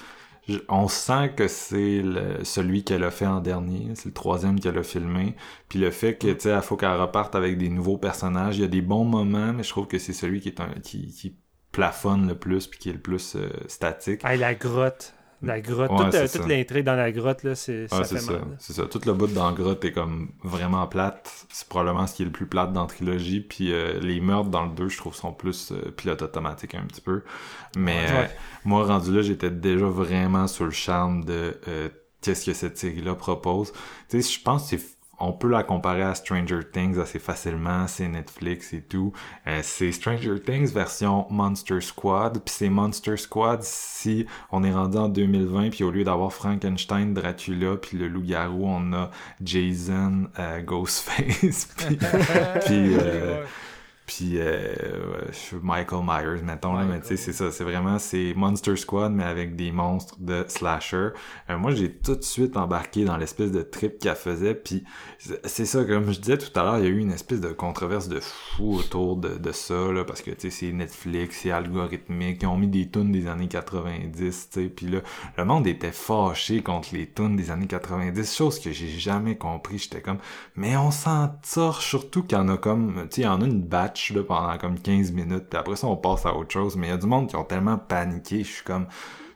[0.68, 2.02] on sent que c'est
[2.42, 3.90] celui qu'elle a fait en dernier.
[3.94, 5.36] C'est le troisième qu'elle a filmé.
[5.68, 8.58] Puis le fait que, tu sais, il faut qu'elle reparte avec des nouveaux personnages.
[8.58, 10.70] Il y a des bons moments, mais je trouve que c'est celui qui est un,
[10.82, 11.36] qui, qui
[11.72, 14.24] plafonne le plus puis qui est le plus euh, statique.
[14.24, 15.14] Hey, la grotte.
[15.42, 15.90] La grotte.
[15.90, 16.38] Ouais, toute euh, ça.
[16.38, 18.86] toute l'intrigue dans la grotte, là, c'est, ça c'est ça, c'est ça.
[18.86, 21.46] Tout le bout dans la grotte est comme vraiment plate.
[21.50, 23.40] C'est probablement ce qui est le plus plate dans la trilogie.
[23.40, 26.84] Puis euh, les meurtres dans le 2, je trouve, sont plus euh, pilote automatique un
[26.84, 27.22] petit peu.
[27.76, 28.10] Mais Ouais.
[28.10, 28.26] euh,
[28.64, 31.58] moi, rendu là, j'étais déjà vraiment sur le charme de
[32.22, 33.72] qu'est-ce que cette série-là propose.
[34.08, 37.86] Tu sais, je pense que c'est on peut la comparer à Stranger Things assez facilement,
[37.86, 39.12] c'est Netflix et tout.
[39.46, 44.98] Euh, c'est Stranger Things version Monster Squad, puis c'est Monster Squad si on est rendu
[44.98, 49.10] en 2020, puis au lieu d'avoir Frankenstein, Dracula, puis le loup-garou, on a
[49.42, 51.98] Jason, euh, Ghostface, puis,
[54.06, 54.74] puis, euh,
[55.62, 59.24] Michael Myers, mettons, là, mais tu sais, c'est ça, c'est vraiment, c'est Monster Squad, mais
[59.24, 61.08] avec des monstres de slasher.
[61.50, 64.84] Euh, moi, j'ai tout de suite embarqué dans l'espèce de trip qu'elle faisait, puis
[65.18, 67.48] c'est- ça, comme je disais tout à l'heure, il y a eu une espèce de
[67.52, 71.50] controverse de fou autour de, de ça, là, parce que, tu sais, c'est Netflix, c'est
[71.50, 75.00] algorithmique, ils ont mis des tunes des années 90, tu sais, puis là,
[75.38, 79.78] le monde était fâché contre les tunes des années 90, chose que j'ai jamais compris,
[79.78, 80.18] j'étais comme,
[80.56, 83.40] mais on s'en sort surtout qu'il y en a comme, tu sais, il y en
[83.40, 83.62] a une
[84.26, 86.94] pendant comme 15 minutes, puis après ça, on passe à autre chose, mais il y
[86.94, 88.86] a du monde qui ont tellement paniqué, je suis comme,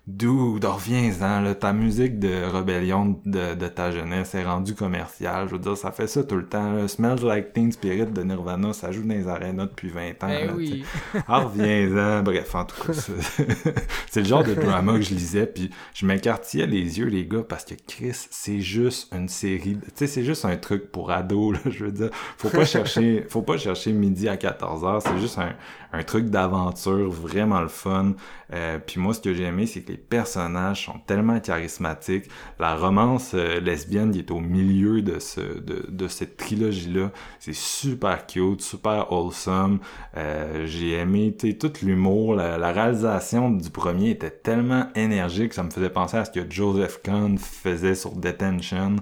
[0.09, 5.49] Dude, reviens-en, là, ta musique de rébellion de, de ta jeunesse est rendue commerciale.
[5.49, 6.73] Je veux dire, ça fait ça tout le temps.
[6.73, 6.89] Là.
[6.89, 10.15] Smells Like Teen Spirit de Nirvana, ça joue dans les arénas depuis 20 ans.
[10.23, 10.83] Ben là, oui.
[11.29, 12.23] Ah, reviens-en.
[12.23, 13.13] Bref, en tout cas, c'est
[14.11, 17.45] c'est le genre de drama que je lisais, puis je m'écartillais les yeux, les gars,
[17.47, 19.77] parce que Chris, c'est juste une série.
[19.77, 22.09] Tu sais, c'est juste un truc pour ados, là, je veux dire.
[22.39, 25.53] Faut pas chercher, faut pas chercher midi à 14h, c'est juste un,
[25.93, 28.13] un truc d'aventure vraiment le fun.
[28.53, 32.25] Euh, puis moi, ce que j'ai aimé, c'est que les personnages sont tellement charismatiques.
[32.59, 37.55] La romance euh, lesbienne qui est au milieu de ce de, de cette trilogie-là, c'est
[37.55, 39.81] super cute, super wholesome.
[40.17, 42.35] Euh, j'ai aimé tout l'humour.
[42.35, 46.41] La, la réalisation du premier était tellement énergique, ça me faisait penser à ce que
[46.49, 48.97] Joseph Kahn faisait sur Detention.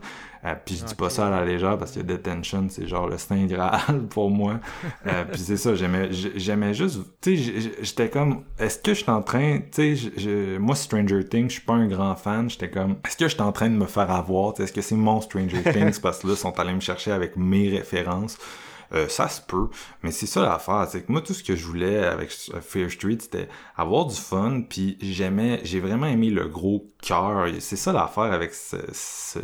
[0.47, 3.19] Euh, puis je dis pas ça à la légère parce que Detention, c'est genre le
[3.19, 4.61] Saint Graal pour moi.
[5.07, 7.01] Euh, puis c'est ça, j'aimais juste...
[7.21, 8.45] Tu sais, j'étais comme...
[8.59, 9.59] Est-ce que je suis en train...
[9.73, 12.49] Tu sais, moi, Stranger Things, je suis pas un grand fan.
[12.49, 12.97] J'étais comme...
[13.05, 14.53] Est-ce que je suis en train de me faire avoir?
[14.53, 16.01] Tu sais, Est-ce que c'est mon Stranger Things?
[16.01, 18.39] Parce que là, ils sont allés me chercher avec mes références?
[18.93, 19.69] Euh, ça se peut,
[20.03, 22.89] mais c'est ça l'affaire, c'est que moi tout ce que je voulais avec euh, Fear
[22.89, 27.49] Street, c'était avoir du fun, puis j'aimais, j'ai vraiment aimé le gros cœur.
[27.59, 29.41] C'est ça l'affaire avec ce, ce,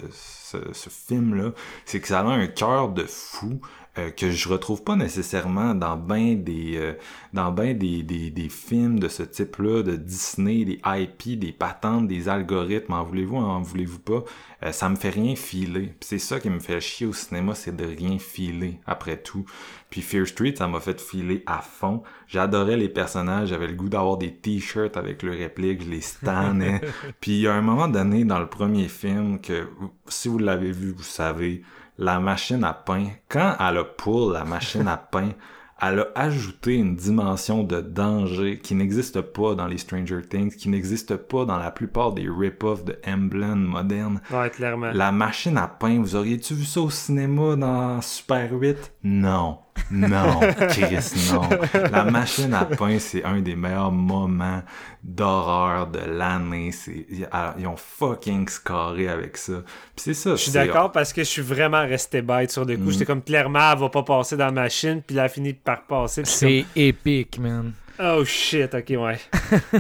[0.73, 1.51] ce, film-là,
[1.85, 3.61] c'est que ça a un cœur de fou.
[3.99, 6.95] Euh, que je retrouve pas nécessairement dans ben des euh,
[7.33, 12.09] dans ben des, des, des films de ce type-là de Disney, des IP, des patentes,
[12.09, 14.25] des algorithmes, en voulez-vous, en voulez-vous pas?
[14.65, 15.95] euh, ça me fait rien filer.
[16.01, 19.45] C'est ça qui me fait chier au cinéma, c'est de rien filer après tout.
[19.91, 22.03] Puis Fear Street, ça m'a fait filer à fond.
[22.29, 26.81] J'adorais les personnages, j'avais le goût d'avoir des t-shirts avec le réplique, je les stannais.
[27.21, 29.69] Puis il y a un moment donné dans le premier film que,
[30.09, 31.63] si vous l'avez vu, vous savez,
[31.99, 35.31] la machine à pain, quand elle a pull la machine à pain,
[35.83, 40.69] elle a ajouté une dimension de danger qui n'existe pas dans les Stranger Things, qui
[40.69, 44.21] n'existe pas dans la plupart des rip-offs de Emblem modernes.
[44.31, 44.93] Ouais, clairement.
[44.93, 48.93] La machine à pain, vous auriez-tu vu ça au cinéma dans Super 8?
[49.03, 49.59] Non.
[49.91, 50.41] Non,
[50.71, 51.49] Chris, non.
[51.91, 54.63] La machine à pain, c'est un des meilleurs moments
[55.03, 56.73] d'horreur de l'année.
[56.73, 59.63] C'est, ils ont fucking scarré avec ça.
[59.95, 60.31] Puis c'est ça.
[60.31, 62.85] Je suis d'accord parce que je suis vraiment resté bête sur le coup.
[62.85, 62.91] Mm.
[62.91, 65.83] J'étais comme clairement, elle va pas passer dans la machine, puis elle a fini par
[65.83, 66.23] passer.
[66.25, 67.73] C'est épique, man.
[67.99, 69.17] Oh shit, ok, ouais.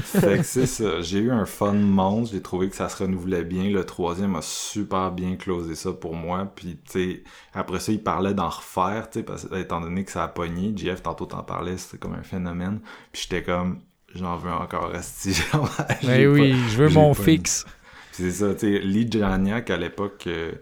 [0.02, 1.00] fait que c'est ça.
[1.00, 2.34] J'ai eu un fun monstre.
[2.34, 3.70] J'ai trouvé que ça se renouvelait bien.
[3.70, 6.50] Le troisième a super bien closé ça pour moi.
[6.54, 7.22] Puis, tu sais,
[7.54, 10.72] après ça, il parlait d'en refaire, tu sais, parce étant donné que ça a pogné.
[10.76, 12.80] JF, tantôt, t'en parlais, c'était comme un phénomène.
[13.12, 13.80] Puis j'étais comme,
[14.14, 15.32] j'en veux encore rester.
[16.02, 17.64] Ben oui, je veux mon fixe.
[18.12, 20.52] C'est ça, tu sais, Lee Janiak, à l'époque, euh,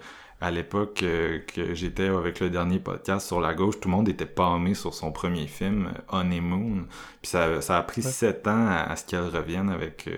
[0.40, 4.08] à l'époque euh, que j'étais avec le dernier podcast sur la gauche, tout le monde
[4.08, 6.86] était palmé sur son premier film, euh, Honeymoon.
[7.22, 10.16] Puis ça, ça a pris sept ans à, à ce qu'elle revienne avec euh,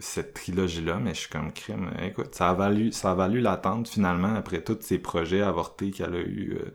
[0.00, 1.90] cette trilogie-là, mais je suis comme crime.
[2.02, 6.14] Écoute, ça a valu, ça a valu l'attente finalement après tous ces projets avortés qu'elle
[6.14, 6.56] a eu.
[6.60, 6.70] euh,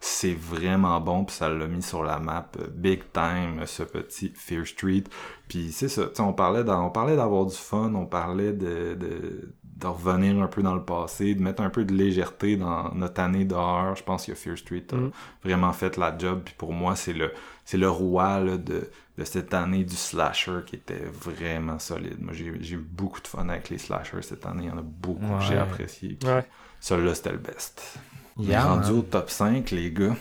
[0.00, 4.32] c'est vraiment bon, puis ça l'a mis sur la map euh, big time, ce petit
[4.34, 5.04] Fear Street.
[5.48, 9.86] Puis c'est ça, on parlait on parlait d'avoir du fun, on parlait de, de, de
[9.86, 13.44] revenir un peu dans le passé, de mettre un peu de légèreté dans notre année
[13.44, 13.94] d'horreur.
[13.94, 15.10] Je pense que Fear Street a Mm.
[15.44, 16.42] vraiment fait la job.
[16.44, 17.30] Puis pour moi, c'est le
[17.64, 18.88] c'est le roi là, de,
[19.18, 22.16] de cette année du slasher qui était vraiment solide.
[22.20, 24.64] Moi, j'ai eu beaucoup de fun avec les slashers cette année.
[24.64, 26.18] Il y en a beaucoup que j'ai apprécié.
[26.24, 26.46] Ouais.
[26.80, 27.98] Celui-là, c'était le best.
[28.38, 28.98] On est Yeah, rendu man.
[28.98, 30.14] au top 5, les gars.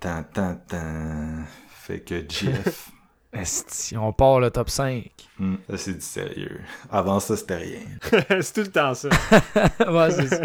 [0.00, 1.44] Tan, tan, tan.
[1.68, 2.90] Fait que Jeff,
[3.34, 5.10] Esti, on part le top 5.
[5.38, 6.60] hmm, ça c'est du sérieux.
[6.90, 7.80] Avant ça, c'était rien.
[8.40, 9.08] c'est tout le temps ça.
[9.90, 10.42] ouais, c'est ça.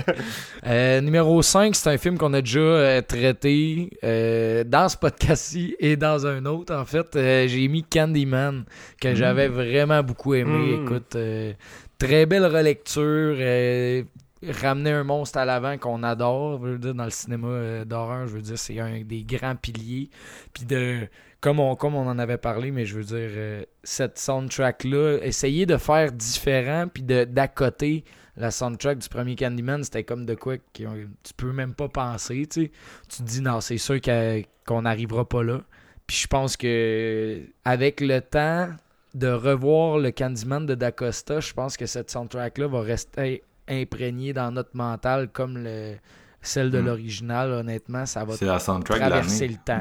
[0.65, 5.75] Euh, numéro 5, c'est un film qu'on a déjà euh, traité euh, dans ce podcast-ci
[5.79, 6.73] et dans un autre.
[6.75, 8.65] En fait, Euh, j'ai mis Candyman,
[8.99, 10.77] que j'avais vraiment beaucoup aimé.
[10.77, 10.83] Mm.
[10.83, 11.53] Écoute, euh,
[11.97, 13.03] très belle relecture.
[13.39, 14.03] euh,
[14.61, 18.35] ramener un monstre à l'avant qu'on adore, je veux dire, dans le cinéma d'horreur, je
[18.35, 20.09] veux dire, c'est un des grands piliers.
[20.53, 21.09] Puis de,
[21.41, 25.65] comme on, comme on en avait parlé, mais je veux dire, euh, cette soundtrack-là, essayer
[25.65, 27.03] de faire différent, puis
[27.55, 28.03] côté
[28.35, 32.47] la soundtrack du premier Candyman, c'était comme de quoi que tu peux même pas penser,
[32.49, 32.71] tu sais.
[33.09, 35.61] Tu te dis, non, c'est sûr qu'on n'arrivera pas là.
[36.07, 38.69] Puis je pense que avec le temps
[39.13, 44.51] de revoir le Candyman de Dacosta, je pense que cette soundtrack-là va rester imprégnée dans
[44.51, 45.95] notre mental comme le,
[46.41, 46.85] celle de Mm.
[46.85, 47.51] l'original.
[47.51, 49.79] Honnêtement, ça va C'est la soundtrack traverser le temps.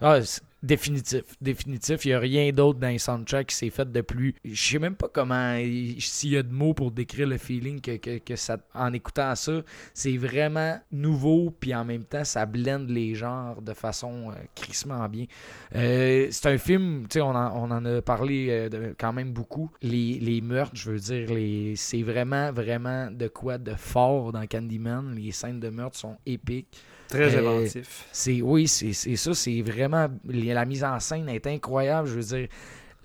[0.00, 0.18] ah,
[0.62, 2.04] définitif, définitif.
[2.04, 4.34] Il n'y a rien d'autre dans les soundtracks qui s'est fait de plus.
[4.44, 7.80] Je sais même pas comment, il- s'il y a de mots pour décrire le feeling
[7.80, 9.62] que, que, ça, en écoutant ça,
[9.94, 15.08] c'est vraiment nouveau, puis en même temps, ça blende les genres de façon euh, crissement
[15.08, 15.26] bien.
[15.74, 19.32] Euh, c'est un film, tu sais, on, en- on en a parlé euh, quand même
[19.32, 19.70] beaucoup.
[19.82, 24.46] Les, les meurtres, je veux dire, les, c'est vraiment, vraiment de quoi de fort dans
[24.46, 25.14] Candyman.
[25.14, 26.68] Les scènes de meurtre sont épiques.
[27.08, 28.06] Très Euh, inventif.
[28.12, 32.38] C'est oui, c'est c'est ça, c'est vraiment la mise en scène est incroyable, je veux
[32.38, 32.48] dire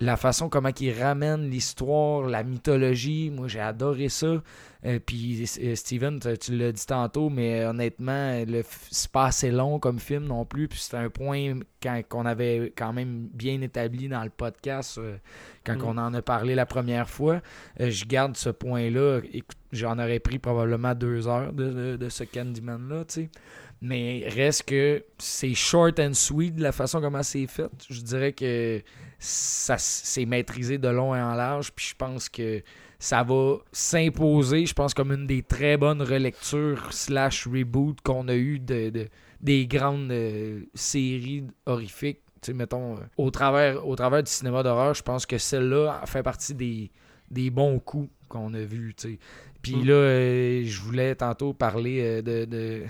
[0.00, 4.42] la façon comment il ramène l'histoire, la mythologie, moi j'ai adoré ça.
[4.84, 9.52] Euh, puis euh, Steven, tu- tu l'as dit tantôt, mais honnêtement, le c'est pas assez
[9.52, 10.66] long comme film non plus.
[10.66, 15.18] Puis c'était un point quand- qu'on avait quand même bien établi dans le podcast euh,
[15.64, 15.84] quand Mm.
[15.86, 17.40] on en a parlé la première fois.
[17.78, 19.20] Je garde ce point-là.
[19.32, 23.30] Écoute, J'en aurais pris probablement deux heures de, de- de ce Candyman-là, tu sais.
[23.84, 27.68] Mais reste que c'est short and sweet de la façon comment c'est fait.
[27.90, 28.80] Je dirais que
[29.18, 31.72] ça c'est maîtrisé de long et en large.
[31.72, 32.62] Puis je pense que
[33.00, 38.34] ça va s'imposer, je pense, comme une des très bonnes relectures slash reboot qu'on a
[38.36, 39.08] eu de, de-
[39.40, 42.20] des grandes euh, séries horrifiques.
[42.40, 46.00] Tu sais, mettons, euh, au travers, au travers du cinéma d'horreur, je pense que celle-là
[46.06, 46.92] fait partie des,
[47.30, 48.60] des bons coups qu'on a
[49.02, 49.18] sais.
[49.62, 49.84] Puis Mm.
[49.86, 52.82] là, euh, je voulais tantôt parler euh, de, de-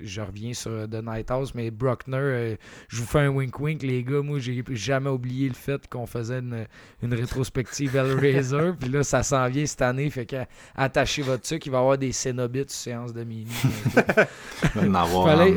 [0.00, 2.56] Je reviens sur euh, The Night House, mais Bruckner, euh,
[2.88, 4.20] je vous fais un wink-wink, les gars.
[4.20, 6.66] Moi, j'ai jamais oublié le fait qu'on faisait une,
[7.02, 8.72] une rétrospective Hellraiser.
[8.80, 10.10] Puis là, ça s'en vient cette année.
[10.10, 10.36] Fait que
[10.74, 13.46] attachez votre sucre, il va y avoir des Cénobites sur séance de minuit.
[14.74, 15.54] Il va en avoir Fallait-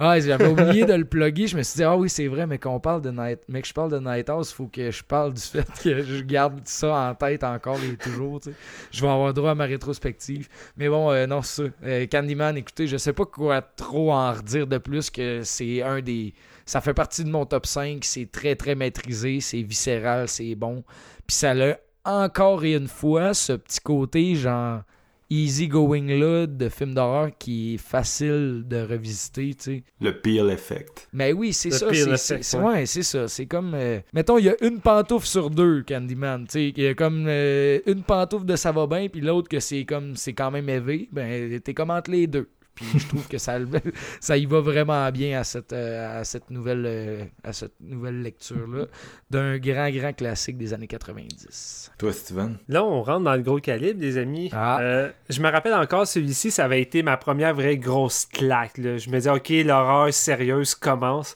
[0.00, 1.46] j'ai- Ah, j'avais oublié de le plugger.
[1.46, 3.68] Je me suis dit, ah oui, c'est vrai, mais qu'on parle de Night, mais que
[3.68, 7.14] je parle de Night faut que je parle du fait que je garde ça en
[7.14, 8.40] tête encore et toujours.
[8.40, 8.56] tu sais.
[8.92, 10.48] Je vais avoir droit à ma rétrospective.
[10.76, 11.70] Mais bon, euh, non, c'est ça.
[11.84, 16.00] Euh, Candyman, écoutez, je sais pas quoi trop en redire de plus que c'est un
[16.00, 16.34] des.
[16.64, 18.04] Ça fait partie de mon top 5.
[18.04, 19.40] C'est très, très maîtrisé.
[19.40, 20.28] C'est viscéral.
[20.28, 20.82] C'est bon.
[21.26, 24.82] Puis ça a encore une fois ce petit côté, genre
[25.30, 29.82] easy going là de film d'horreur qui est facile de revisiter, tu sais.
[30.00, 31.08] Le peel effect.
[31.12, 31.86] Mais oui, c'est ça.
[31.88, 32.64] peel c'est- effect, c'est- ouais.
[32.64, 33.28] ouais, c'est ça.
[33.28, 33.72] C'est comme.
[33.74, 36.44] euh, mettons, il y a une pantoufle sur deux, Candyman.
[36.46, 39.48] Tu sais, il y a comme euh, une pantoufle de ça va bien, puis l'autre
[39.48, 41.08] que c'est comme c'est quand même élevé.
[41.12, 42.48] Ben, t'es comme entre les deux.
[42.76, 43.56] Puis je trouve que ça,
[44.20, 48.22] ça y va vraiment bien à cette, euh, à cette nouvelle, euh, à cette nouvelle
[48.22, 48.84] lecture-là
[49.30, 51.92] d'un grand, grand classique des années 90.
[51.98, 52.58] Toi, Steven?
[52.68, 54.50] Là, on rentre dans le gros calibre, les amis.
[54.52, 54.78] Ah.
[54.80, 58.76] Euh, je me rappelle encore, celui-ci, ça avait été ma première vraie grosse claque.
[58.76, 58.98] là.
[58.98, 61.34] Je me disais, OK, l'horreur sérieuse commence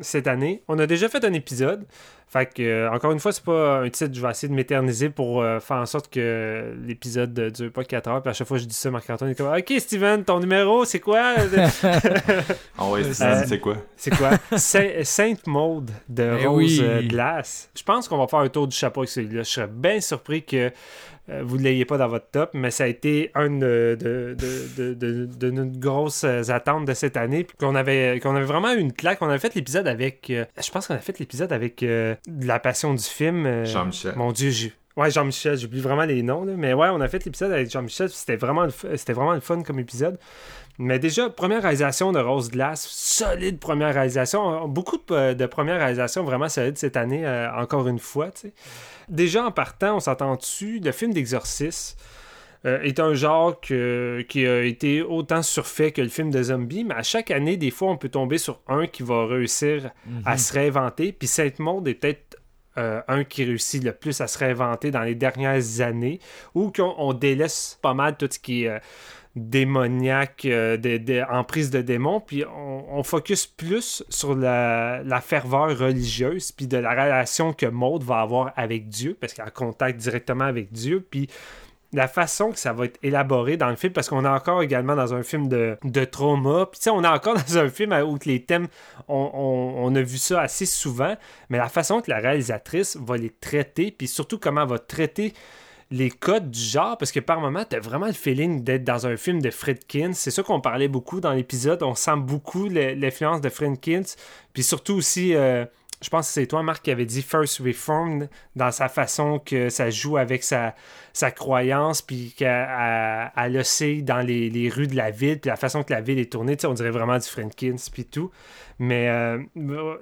[0.00, 0.62] cette année.
[0.66, 1.86] On a déjà fait un épisode.
[2.32, 5.10] Fait que, euh, encore une fois, c'est pas un titre, je vais essayer de m'éterniser
[5.10, 8.22] pour euh, faire en sorte que l'épisode ne dure pas 4 heures.
[8.22, 10.84] Puis à chaque fois que je dis ça, Marc-Antoine est comme, OK, Steven, ton numéro,
[10.84, 11.34] c'est quoi?
[12.78, 13.76] Ah ouais, Euh, Steven, euh, c'est quoi?
[13.96, 14.30] C'est quoi?
[14.56, 16.80] Saint- Sainte Maude de Eh Rose oui.
[16.82, 17.68] euh, Glace.
[17.76, 19.42] Je pense qu'on va faire un tour du chapeau avec celui-là.
[19.42, 20.70] Je serais bien surpris que euh,
[21.28, 24.36] vous ne l'ayez pas dans votre top, mais ça a été une de, de,
[24.94, 27.46] de, de, nos grosses euh, attentes de cette année.
[27.58, 29.22] Qu'on avait, qu'on avait vraiment eu une claque.
[29.22, 30.28] On avait fait l'épisode avec.
[30.30, 33.46] euh, je pense qu'on a fait l'épisode avec euh, La Passion du film.
[33.46, 34.14] euh, Jean-Michel.
[34.16, 34.72] Mon Dieu, j'ai.
[34.96, 36.52] Ouais, Jean-Michel, j'oublie vraiment les noms, là.
[36.56, 38.66] mais ouais, on a fait l'épisode avec Jean-Michel, c'était vraiment,
[38.96, 40.18] c'était vraiment le fun comme épisode.
[40.82, 44.66] Mais déjà, première réalisation de Rose Glace, solide première réalisation.
[44.66, 48.30] Beaucoup de, de premières réalisations vraiment solides cette année, euh, encore une fois.
[49.08, 51.98] Déjà en partant, on s'entend dessus, le film d'exorcisme
[52.64, 56.84] euh, est un genre que- qui a été autant surfait que le film de zombie,
[56.84, 59.90] mais à chaque année, des fois, on peut tomber sur un qui va réussir
[60.24, 61.12] à se réinventer.
[61.12, 62.36] Puis Sainte-Maude est peut-être
[62.78, 66.20] euh, un qui réussit le plus à se réinventer dans les dernières années,
[66.54, 68.78] ou qu'on on délaisse pas mal tout ce qui est euh,
[69.36, 75.76] démoniaque, euh, de- de- en prise de démons, puis on, focus plus sur la, ferveur
[75.78, 79.98] religieuse, puis de la relation que Maud va avoir avec Dieu, parce qu'elle a contact
[79.98, 81.28] directement avec Dieu, puis
[81.92, 84.94] la façon que ça va être élaboré dans le film, parce qu'on est encore également
[84.94, 88.68] dans un film de, trauma, puis on est encore dans un film où les thèmes,
[89.08, 91.16] on, on- on a vu ça assez souvent,
[91.48, 95.32] mais la façon que la réalisatrice va les traiter, puis surtout comment elle va traiter
[95.90, 99.16] les codes du genre, parce que par moment, t'as vraiment le feeling d'être dans un
[99.16, 100.12] film de Friedkin.
[100.12, 101.82] C'est ça qu'on parlait beaucoup dans l'épisode.
[101.82, 104.02] On sent beaucoup l'influence de Friedkin,
[104.52, 105.34] puis surtout aussi...
[105.34, 105.64] euh,
[106.02, 109.68] je pense que c'est toi, Marc, qui avait dit First Reformed dans sa façon que
[109.68, 110.74] ça joue avec sa,
[111.12, 115.56] sa croyance, puis qu'elle elle- elle oscille dans les, rues de la ville, puis la
[115.56, 118.30] façon que la ville est tournée, on dirait vraiment du Friedkin, puis tout.
[118.82, 119.38] Mais euh,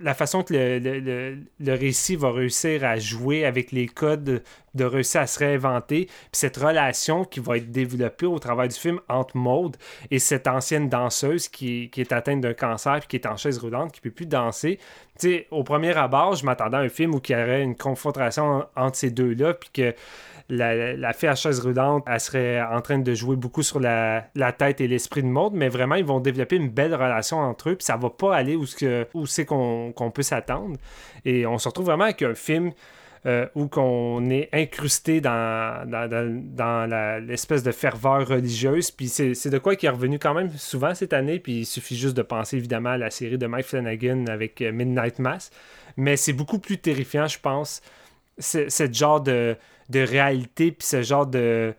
[0.00, 4.40] la façon que le, récit va réussir à jouer avec les codes,
[4.74, 8.76] de, réussir à se réinventer, puis cette relation qui va être développée au travers du
[8.76, 9.76] film entre Maude
[10.12, 13.90] et cette ancienne danseuse qui, est atteinte d'un cancer, puis qui est en chaise roulante,
[13.90, 14.78] qui peut plus danser.
[15.50, 18.64] Au premier abord, je m'attendais à un film où il y aurait une confrontation en-
[18.76, 19.92] entre ces deux-là, puis que
[20.48, 24.80] la, la fille à chaise elle serait en train de jouer beaucoup sur la, tête
[24.80, 27.84] et l'esprit de mode, mais vraiment, ils vont développer une belle relation entre eux, puis
[27.84, 28.66] ça va pas aller où,
[29.26, 30.76] c'est qu'on peut s'attendre.
[31.24, 32.72] Et on se retrouve vraiment avec un film
[33.26, 38.90] euh, où qu'on est incrusté dans, dans, l'espèce de ferveur religieuse.
[38.90, 41.38] Puis c'est de quoi qui est revenu quand même souvent cette année.
[41.40, 44.72] Puis il suffit juste de penser évidemment à la série de Mike Flanagan avec euh,
[44.72, 45.50] Midnight Mass.
[45.96, 47.82] Mais c'est beaucoup plus terrifiant, je pense,
[48.38, 49.56] ce genre de,
[49.88, 51.74] de réalité, puis ce genre de,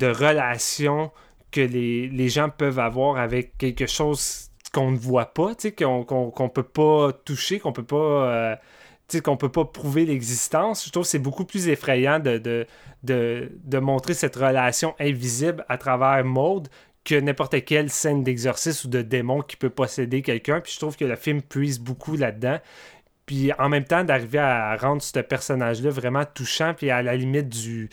[0.00, 1.10] relation
[1.50, 7.12] que les, gens peuvent avoir avec quelque chose qu'on ne voit pas, qu'on peut pas
[7.24, 7.96] toucher, qu'on peut pas...
[7.96, 8.56] euh,
[9.22, 10.86] qu'on peut pas prouver l'existence.
[10.86, 12.66] Je trouve que c'est beaucoup plus effrayant de,
[13.04, 16.68] de montrer cette relation invisible à travers Maude
[17.04, 20.60] que n'importe quelle scène d'exorcisme ou de démon qui peut posséder quelqu'un.
[20.60, 22.58] Puis je trouve que le film puise beaucoup là-dedans.
[23.26, 27.48] Puis en même temps, d'arriver à rendre ce personnage-là vraiment touchant, puis à la limite
[27.48, 27.88] du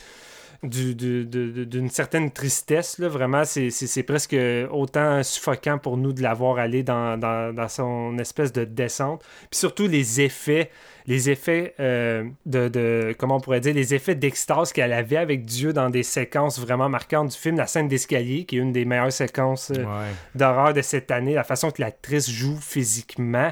[0.63, 2.99] d'une certaine tristesse.
[2.99, 3.07] Là.
[3.07, 4.35] Vraiment, c'est- presque
[4.71, 9.23] autant suffocant pour nous de l'avoir allé dans, dans, dans son espèce de descente.
[9.49, 10.69] Puis surtout les effets,
[11.07, 15.45] les effets euh, de, de, comment on pourrait dire, les effets d'extase qu'elle avait avec
[15.45, 18.85] Dieu dans des séquences vraiment marquantes du film, la scène d'escalier, qui est une des
[18.85, 20.11] meilleures séquences euh, Ouais.
[20.35, 23.49] d'horreur de cette année, la façon que l'actrice joue physiquement,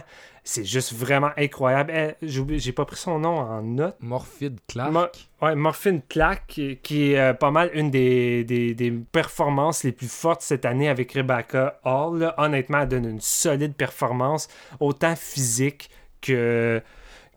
[0.52, 1.94] C'est juste vraiment incroyable.
[1.96, 3.96] Eh, j'ai pas pris son nom en note.
[4.00, 4.92] Morphide Clark.
[4.92, 5.06] Mo-
[5.44, 9.92] ouais, Morphine Clark, qui, qui est euh, pas mal une des, des, des performances les
[9.92, 12.18] plus fortes cette année avec Rebecca Hall.
[12.18, 12.34] là.
[12.40, 14.48] Honnêtement, elle donne une solide performance,
[14.80, 16.82] autant physique que,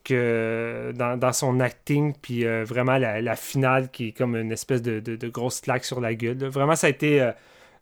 [0.04, 4.52] que dans, dans son acting, puis euh, vraiment la, la finale qui est comme une
[4.52, 6.38] espèce de, de, de grosse claque sur la gueule.
[6.38, 6.48] là.
[6.48, 7.32] Vraiment, ça a été euh,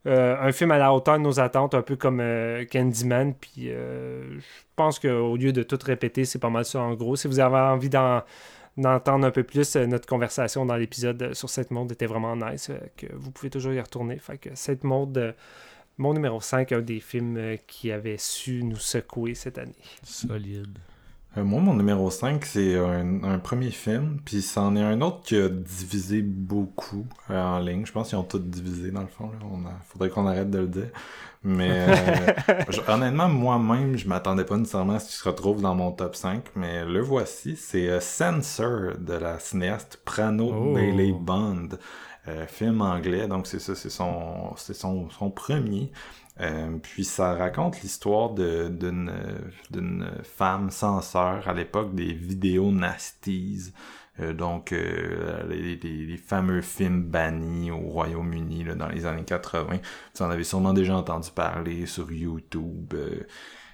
[0.06, 3.70] euh, un film à la hauteur de nos attentes, un peu comme euh, Candyman, puis
[3.70, 7.16] euh, je pense qu'au lieu de tout répéter, c'est pas mal ça en gros.
[7.16, 8.22] Si vous avez envie d'en
[8.76, 13.06] d'entendre un peu plus notre conversation dans l'épisode sur cette mode était vraiment nice, que
[13.14, 14.18] vous pouvez toujours y retourner.
[14.18, 15.32] Fait que cette euh,
[15.98, 19.74] mon numéro 5, un des films qui avait su nous secouer cette année.
[20.02, 20.78] Solide.
[21.38, 25.22] Euh, moi, mon numéro 5, c'est un, un premier film, puis c'en est un autre
[25.22, 27.86] qui a divisé beaucoup euh, en ligne.
[27.86, 29.26] Je pense qu'ils ont tous divisé, dans le fond.
[29.30, 29.38] Là.
[29.48, 30.88] On a- faudrait qu'on arrête de le dire.
[31.44, 32.32] Mais euh,
[32.68, 36.16] je- honnêtement, moi-même, je m'attendais pas nécessairement à ce qu'il se retrouve dans mon top
[36.16, 37.54] 5, mais le voici.
[37.56, 40.74] C'est Censor de la cinéaste Prano Oh.
[40.74, 41.68] Bailey Bond.
[42.48, 45.90] Film anglais, donc c'est ça, c'est son, c'est son, son premier.
[46.40, 48.68] Euh, puis ça raconte l'histoire de-
[49.70, 53.72] d'une femme censeur à l'époque des vidéos nasties.
[54.20, 59.78] Euh, donc euh, les, les- les fameux films bannis au Royaume-Uni dans les années 80.
[60.14, 62.94] Vous en avez sûrement déjà entendu parler sur YouTube.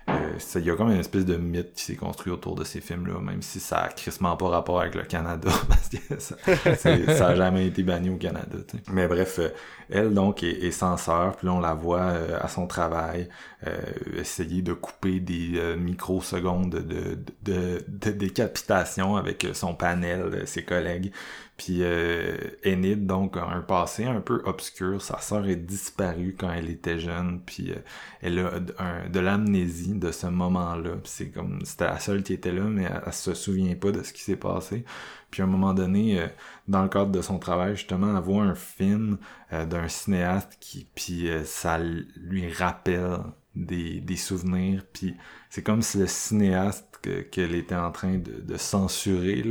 [0.08, 2.80] Euh, Il y a comme une espèce de mythe qui s'est construit autour de ces
[2.80, 6.36] films-là, même si ça a crissement pas rapport avec le Canada, parce que ça,
[6.76, 8.56] c'est- ça a jamais été banni au Canada.
[8.68, 8.82] tu sais.
[8.92, 9.48] Mais bref, euh,
[9.90, 13.28] elle donc est, est censeur, puis là on la voit euh, à son travail
[13.66, 13.76] euh,
[14.16, 20.46] essayer de couper des euh, microsecondes de, de, de, de décapitation avec son panel, euh,
[20.46, 21.12] ses collègues.
[21.56, 25.00] Puis euh, Enid, donc, a un passé un peu obscur.
[25.00, 27.76] Sa sœur est disparue quand elle était jeune, puis euh,
[28.20, 30.96] elle a un- de l'amnésie de ce moment-là.
[31.04, 34.12] C'est comme, c'était la seule qui était là, mais elle, se souvient pas de ce
[34.12, 34.84] qui s'est passé.
[35.30, 36.26] Puis à un moment donné, euh,
[36.68, 39.18] dans le cadre de son travail, justement, elle voit un film
[39.52, 43.18] euh, d'un cinéaste qui, puis ça lui rappelle
[43.56, 44.84] des, souvenirs.
[44.92, 45.16] Puis
[45.50, 49.44] c'est comme si le cinéaste que- qu'elle était en train de, censurer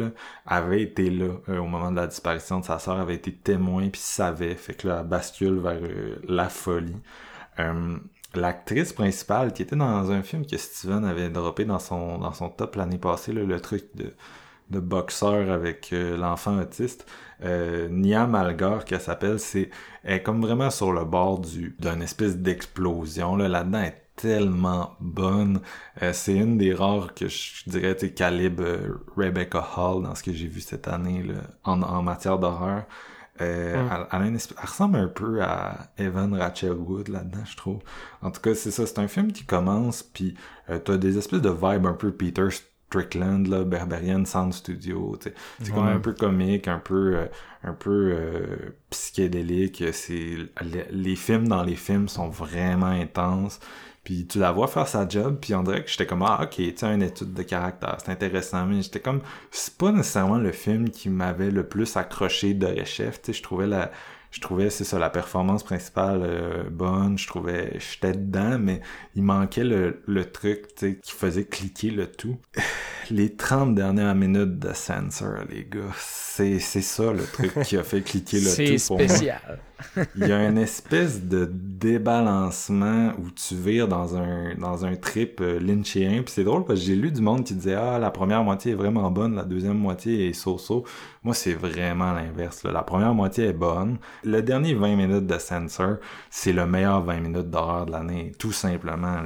[0.46, 3.90] avait été là euh, au moment de la disparition de sa sœur, avait été témoin
[3.90, 4.56] puis savait.
[4.56, 6.96] Fait que là, elle bascule vers euh, la folie.
[7.60, 7.98] Euh,
[8.36, 12.98] L'actrice principale qui était dans un film que Steven avait droppé dans son top l'année
[12.98, 17.10] passée, le truc de, boxeur avec l'enfant autiste,
[17.46, 19.70] euh, Nia Malgar qu'elle s'appelle, c'est
[20.04, 24.96] est comme vraiment sur le bord du d'une espèce d'explosion là là-dedans elle est tellement
[25.00, 25.62] bonne
[26.02, 30.24] Euh, c'est une des rares que je dirais tu calibre euh, Rebecca Hall dans ce
[30.24, 32.86] que j'ai vu cette année là, en, en matière d'horreur
[33.42, 34.08] euh, Mm.
[34.12, 37.80] elle, elle ressemble un peu à Evan Rachel Wood là-dedans, je trouve.
[38.22, 40.36] En tout cas, c'est ça, c'est un film qui commence, puis
[40.68, 42.48] t'as des espèces de vibes un peu Peter
[43.02, 45.18] Strickland, là, Berberian Sound Studio.
[45.22, 45.92] C'est comme Ouais.
[45.94, 47.26] un peu comique, un peu, euh,
[47.64, 48.58] un peu euh,
[48.90, 49.84] psychédélique.
[49.94, 53.60] C'est les, les films dans les films sont vraiment intenses.
[54.04, 56.62] Puis tu la vois faire sa job, puis on dirait que j'étais comme ah ok,
[56.76, 60.90] tu une étude de caractère, c'est intéressant, mais j'étais comme c'est pas nécessairement le film
[60.92, 63.90] qui m'avait le plus accroché de chef, tu sais, je trouvais la
[64.36, 68.82] je trouvais c'est ça la performance principale euh, bonne, je trouvais j'étais dedans mais
[69.16, 72.38] il manquait le, le truc tu sais qui faisait cliquer le tout.
[73.12, 77.84] Les 30 dernières minutes de Sensor, les gars, c'est c'est ça le truc qui a
[77.84, 79.60] fait cliquer le C'est tout pour moi spécial.
[80.16, 85.42] Il y a une espèce de débalancement où tu vires dans un dans un trip
[85.42, 86.24] euh, lynchien.
[86.24, 88.74] Puis c'est drôle parce que j'ai lu du monde qui disait ah la première moitié
[88.74, 90.84] est vraiment bonne la deuxième moitié est so-so.
[91.24, 93.98] Moi c'est vraiment l'inverse la première moitié est bonne.
[94.24, 95.98] Le dernier 20 minutes de Censor
[96.30, 99.18] c'est le meilleur 20 minutes d'horreur de l'année tout simplement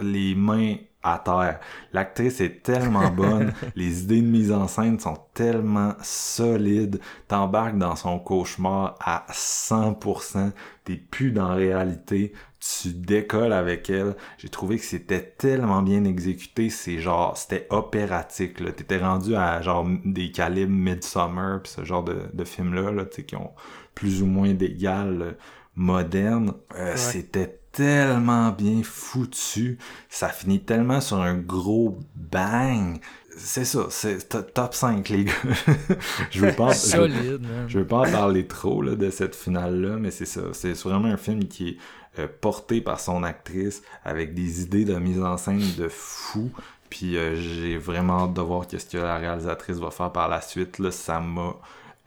[0.00, 1.60] les mains à terre.
[1.92, 7.96] L'actrice est tellement bonne, les idées de mise en scène sont tellement solides, t'embarques dans
[7.96, 10.52] son cauchemar à 100%,
[10.84, 14.14] t'es plus dans la réalité, tu décolles avec elle.
[14.38, 18.70] J'ai trouvé que c'était tellement bien exécuté, c'est genre, c'était opératique, là.
[18.72, 23.16] T'étais rendu à genre des calibres Midsummer, pis ce genre de, de films-là, là, tu
[23.16, 23.50] sais, qui ont
[23.94, 25.32] plus ou moins d'égal euh,
[25.74, 26.54] moderne.
[26.76, 29.78] Euh, C'était tellement bien foutu.
[30.08, 32.98] Ça finit tellement sur un gros bang.
[33.36, 35.32] C'est ça, c'est to- top 5, les gars.
[36.30, 37.64] je veux pas, je, Solide, man.
[37.66, 40.42] je veux pas en parler trop là, de cette finale-là, mais c'est ça.
[40.52, 41.76] C'est vraiment un film qui est
[42.18, 46.50] euh, porté par son actrice avec des idées de mise en scène de fou.
[46.90, 50.42] Puis euh, j'ai vraiment hâte de voir qu'est-ce que la réalisatrice va faire par la
[50.42, 50.78] suite.
[50.78, 51.54] Là, ça m'a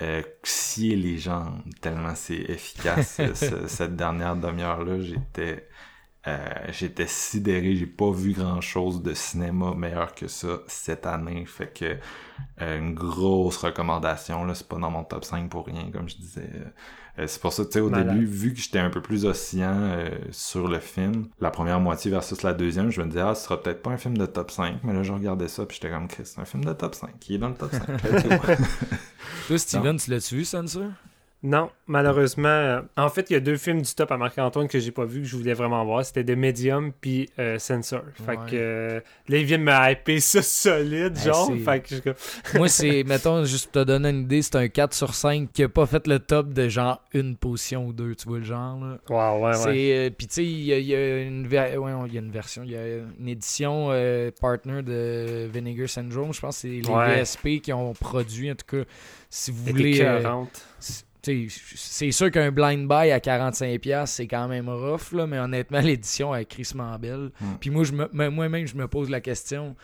[0.02, 0.22] euh,
[0.96, 3.22] les jambes tellement c'est efficace.
[3.36, 5.68] ce- cette dernière demi-heure-là, j'étais
[6.28, 11.46] Euh, J'étais sidéré, j'ai pas vu grand chose de cinéma meilleur que ça cette année.
[11.46, 11.98] Fait que
[12.62, 16.18] euh, une grosse recommandation, là, c'est pas dans mon top 5 pour rien, comme je
[16.18, 16.50] disais.
[17.18, 18.10] Euh, c'est pour ça, tu sais, au Malade.
[18.14, 22.12] début, vu que j'étais un peu plus oscillant euh, sur le film, la première moitié
[22.12, 24.52] versus la deuxième, je me disais, ah, ce sera peut-être pas un film de top
[24.52, 26.94] 5, mais là, je regardais ça, puis j'étais comme, Chris, c'est un film de top
[26.96, 27.88] 5, qui est dans le top 5.
[28.04, 28.36] let's go.
[29.48, 30.92] Toi, Steven, tu l'as-tu vu, Censure?
[31.48, 32.48] Non, malheureusement.
[32.48, 35.06] euh, en fait, il y a deux films du top à Marc-Antoine que j'ai pas
[35.06, 36.04] vu que je voulais vraiment voir.
[36.04, 38.02] C'était The Medium puis euh, Censor.
[38.26, 38.36] Fait Ouais.
[38.50, 41.52] que euh, là, ils viennent me hyper ça solide, genre.
[41.64, 41.96] fait que
[42.54, 45.52] je Moi, c'est, mettons, juste pour te donner une idée, c'est un 4 sur 5
[45.54, 48.44] qui a pas fait le top de genre une position ou deux, tu vois le
[48.46, 48.98] genre, là.
[49.10, 49.54] Wow, ouais, ouais.
[49.56, 52.14] C'est, euh, puis tu sais, il y, a- il y a une ver- ouais, il
[52.14, 52.82] y a une version, il y a
[53.20, 57.22] une édition euh, partner de Vinegar Syndrome, je pense que c'est les Ouais.
[57.22, 58.84] VSP qui ont produit, en tout cas,
[59.30, 60.02] si vous voulez...
[61.26, 66.34] c'est- sûr qu'un blind buy à 45$, c'est quand même rough, là, mais honnêtement, l'édition
[66.36, 67.32] est crissement belle.
[67.42, 67.46] Mm.
[67.60, 69.76] Puis moi, je me- moi- moi-même, je me pose la question,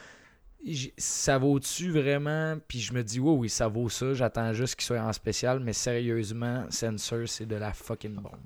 [0.97, 2.57] ça vaut-tu vraiment?
[2.68, 5.59] Puis je me dis, oui, oui, ça vaut ça, j'attends juste qu'il soit en spécial,
[5.59, 8.38] mais sérieusement, Censor, c'est de la fucking bombe.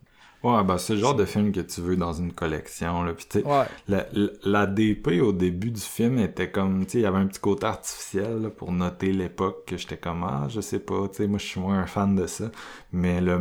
[0.45, 3.43] Ouais, ben, c'est le genre de film que tu veux dans une collection, là, puis
[3.43, 3.65] Ouais.
[3.87, 7.17] La, la- la DP au début du film était comme, tu sais, il y avait
[7.17, 11.07] un petit côté artificiel là, pour noter l'époque que j'étais comme, ah, je sais pas,
[11.09, 12.51] tu sais, moi je suis moins un fan de ça.
[12.93, 13.39] Mais le,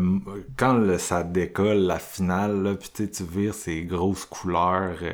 [0.57, 5.13] quand le- ça décolle, la finale, là, puis tu vires ces grosses couleurs euh,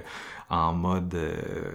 [0.50, 1.70] en mode, euh,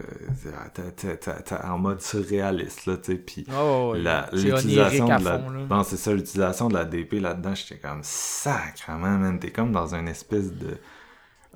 [1.63, 5.37] en mode surréaliste, là, tu sais, puis c'est l'utilisation de la
[5.69, 9.95] non c'est ça l'utilisation de la DP là-dedans j'étais comme sacrement man t'es comme dans
[9.95, 10.77] une espèce de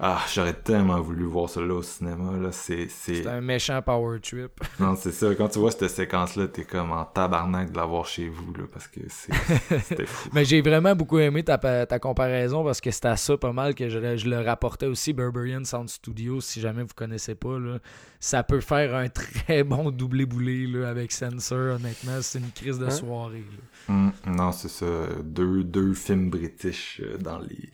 [0.02, 3.82] ah j'aurais tellement voulu voir ça là au cinéma là c'est c'est C'est un méchant
[3.82, 4.52] power trip.
[4.80, 8.06] non c'est ça quand tu vois cette séquence là t'es comme en tabarnak de l'avoir
[8.06, 9.34] chez vous là parce que c'est
[9.84, 13.36] c'était fou Mais j'ai vraiment beaucoup aimé ta, ta comparaison parce que c'était à ça
[13.38, 16.94] pas mal que je, le- je le rapportais aussi Berberian Sound Studio si jamais vous
[16.96, 17.80] connaissez pas là.
[18.22, 22.80] Ça peut faire un très bon doublé boulé là, avec Sensor honnêtement, c'est une crise
[22.80, 22.90] de Hein?
[22.92, 23.44] soirée.
[23.52, 23.94] là.
[23.94, 24.86] Hum, non c'est ça
[25.24, 27.70] deux deux films british euh, dans les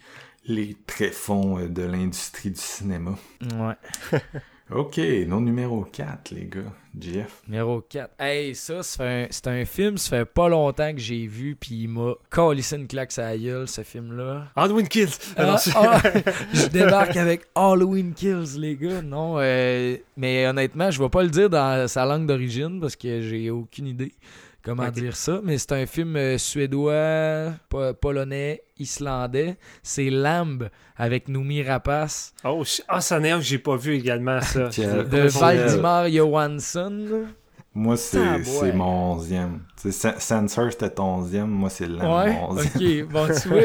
[0.48, 3.16] les tréfonds euh, de l'industrie du cinéma
[3.58, 4.20] Ouais.
[4.72, 4.98] ok
[5.28, 8.12] nos numéro 4 les gars Jeff Numéro 4.
[8.18, 11.82] Hey, ça, fait un- c'est un, film, ça fait pas longtemps que j'ai vu, puis
[11.82, 14.48] il m'a collissé une claque à la gueule, ce film-là.
[14.56, 15.10] Halloween Kills!
[15.36, 16.02] Ah, non, Ah, c'est- ah,
[16.54, 19.02] je débarque avec Halloween Kills, les gars.
[19.02, 23.20] Non, euh, mais honnêtement, je vais pas le dire dans sa langue d'origine parce que
[23.20, 24.14] j'ai aucune idée
[24.66, 25.40] comment dire ça?
[25.44, 29.58] Mais c'est un film euh, suédois, po- polonais, islandais.
[29.84, 30.68] C'est Lamb
[30.98, 34.68] avec Noumi Rapace Oh, ah, ça n'est un que j'ai pas vu également, ça.
[34.78, 37.28] De Valdimar Johansson.
[37.78, 38.44] Moi, c'est Ah, ouais.
[38.44, 39.60] c'est mon onzième.
[39.76, 41.50] Sensor, c'était ton onzième.
[41.50, 43.06] Moi, c'est le Ouais, mon onzième.
[43.06, 43.62] ok, bon, tu vois,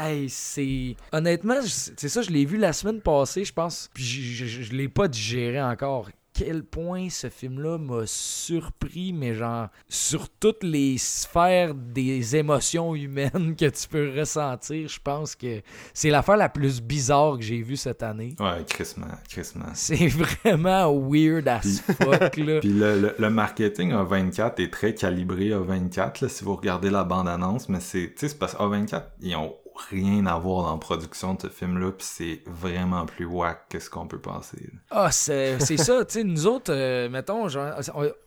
[0.06, 0.96] hey, c'est...
[1.12, 4.72] Honnêtement, c'est ça, je l'ai vu la semaine passée, je pense, puis je, je, je
[4.74, 6.10] l'ai pas digéré encore.
[6.36, 13.54] Quel point ce film-là m'a surpris, mais genre, sur toutes les sphères des émotions humaines
[13.58, 15.62] que tu peux ressentir, je pense que
[15.92, 18.34] c'est l'affaire la plus bizarre que j'ai vue cette année.
[18.40, 19.66] Ouais, crissement, crissement.
[19.74, 22.58] C'est vraiment weird as fuck, là.
[22.60, 27.04] Puis le, le, le marketing A24 est très calibré A24, là, si vous regardez la
[27.04, 29.54] bande-annonce, mais c'est, tu sais, c'est parce qu'A24, ils ont
[29.90, 33.78] rien à voir dans la production de ce film-là, puis c'est vraiment plus whack que
[33.80, 34.70] ce qu'on peut penser.
[34.90, 37.72] Ah, c'est ça, tu sais, nous autres, euh, mettons, genre,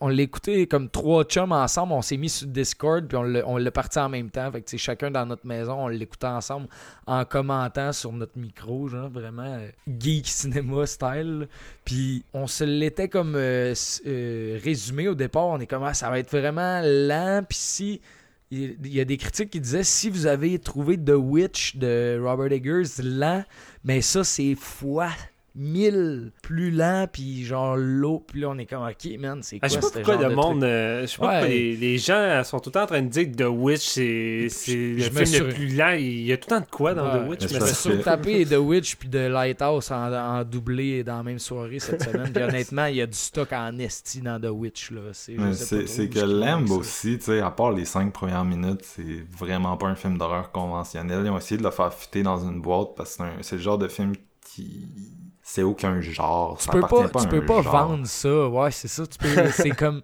[0.01, 3.99] on, l'écoutait comme trois chums ensemble, on s'est mis sur Discord, puis on l'a- parti
[3.99, 6.67] en même temps, fait que, chacun dans notre maison, on l'écoutait ensemble
[7.05, 11.47] en commentant sur notre micro, genre, vraiment euh, geek cinéma style,
[11.85, 13.73] puis on se l'était comme euh,
[14.63, 18.01] résumé au départ, on est comme, ah, ça va être vraiment lent, puis si...
[18.49, 22.51] Il y a des critiques qui disaient si vous avez trouvé The Witch de Robert
[22.53, 23.43] Eggers lent,
[23.83, 25.11] mais ça c'est fois
[25.57, 29.67] mille plus lent, puis genre l'eau, puis là on est comme ok man, c'est Ah,
[29.67, 30.63] quoi je sais pas pourquoi le de monde.
[30.63, 31.31] euh, je sais pas Ouais.
[31.39, 33.81] pourquoi les, les gens sont tout le temps en train de dire que The Witch,
[33.81, 35.95] c'est c'est le je me film le suis- plus lent.
[35.97, 37.25] Il y a tout le temps de quoi dans Ouais.
[37.25, 41.03] The Witch, Mais Je me suis surtapé The Witch puis de Lighthouse en, en doublé
[41.03, 42.31] dans la même soirée cette semaine.
[42.31, 44.91] Puis honnêtement, il y a du stock en esti dans The Witch.
[44.91, 45.01] là.
[45.13, 45.35] C'est
[45.87, 49.87] C'est que Lamb aussi, tu sais, à part les cinq premières minutes, c'est vraiment pas
[49.87, 51.21] un film d'horreur conventionnel.
[51.25, 53.55] Ils ont essayé de le faire fitter dans une boîte parce que c'est un- c'est
[53.55, 54.13] le genre de film
[54.45, 54.87] qui...
[55.49, 56.57] C'est aucun genre.
[56.57, 57.87] Tu peux pas, tu peux pas genre.
[57.87, 58.47] vendre ça.
[58.49, 59.07] Ouais, c'est ça.
[59.07, 60.01] Tu peux, c'est comme.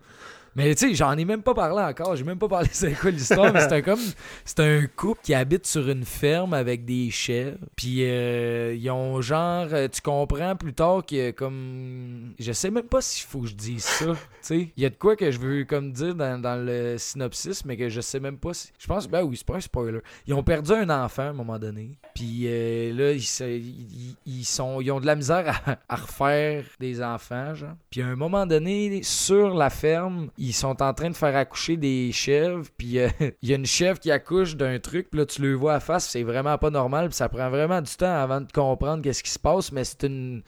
[0.56, 2.16] Mais tu sais, j'en ai même pas parlé encore.
[2.16, 4.00] J'ai même pas parlé c'est quoi l'histoire, mais c'est comme
[4.46, 7.58] c'est un couple qui habite sur une ferme avec des chèvres.
[7.76, 12.84] Puis euh, ils ont genre euh, tu comprends plus tard que comme je sais même
[12.84, 14.72] pas s'il faut que je dise ça, tu sais.
[14.78, 17.78] Il y a de quoi que je veux comme dire dans, dans le synopsis mais
[17.78, 20.00] que je sais même pas si je pense ben oui, c'est pas un spoiler.
[20.28, 21.98] Ils ont perdu un enfant à un moment donné.
[22.14, 26.66] Puis euh, là ils, ils, ils sont ils ont de la misère à, à refaire
[26.80, 27.76] des enfants genre.
[27.90, 31.78] Puis à un moment donné sur la ferme, ils sont en train de faire accoucher
[31.78, 33.10] des chèvres, puis euh,
[33.42, 35.80] il y a une chèvre qui accouche d'un truc, puis là tu le vois à
[35.80, 39.24] face, c'est vraiment pas normal, puis ça prend vraiment du temps avant de comprendre qu'est-ce
[39.24, 40.44] qui se passe, mais c'est une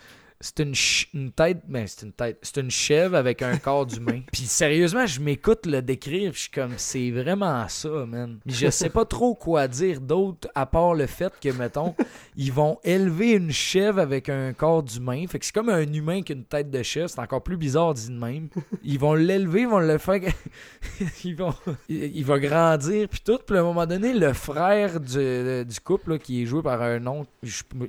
[0.45, 0.73] c'est une,
[1.15, 4.21] une tête, ben c'est une tête, c'est une chèvre avec un corps d'humain.
[4.31, 8.39] Puis sérieusement, je m'écoute le décrire, puis je suis comme c'est vraiment ça, man.
[8.45, 11.95] Mais je sais pas trop quoi dire d'autre à part le fait que mettons,
[12.35, 15.25] ils vont élever une chèvre avec un corps d'humain.
[15.27, 17.57] Fait que c'est comme un humain qui a une tête de chèvre, c'est encore plus
[17.57, 18.49] bizarre dit de même.
[18.83, 20.19] Ils vont l'élever, ils vont le faire
[21.23, 21.55] ils vont
[21.89, 26.11] il, va grandir puis tout puis à un moment donné le frère du, du couple
[26.11, 27.25] là, qui est joué par un nom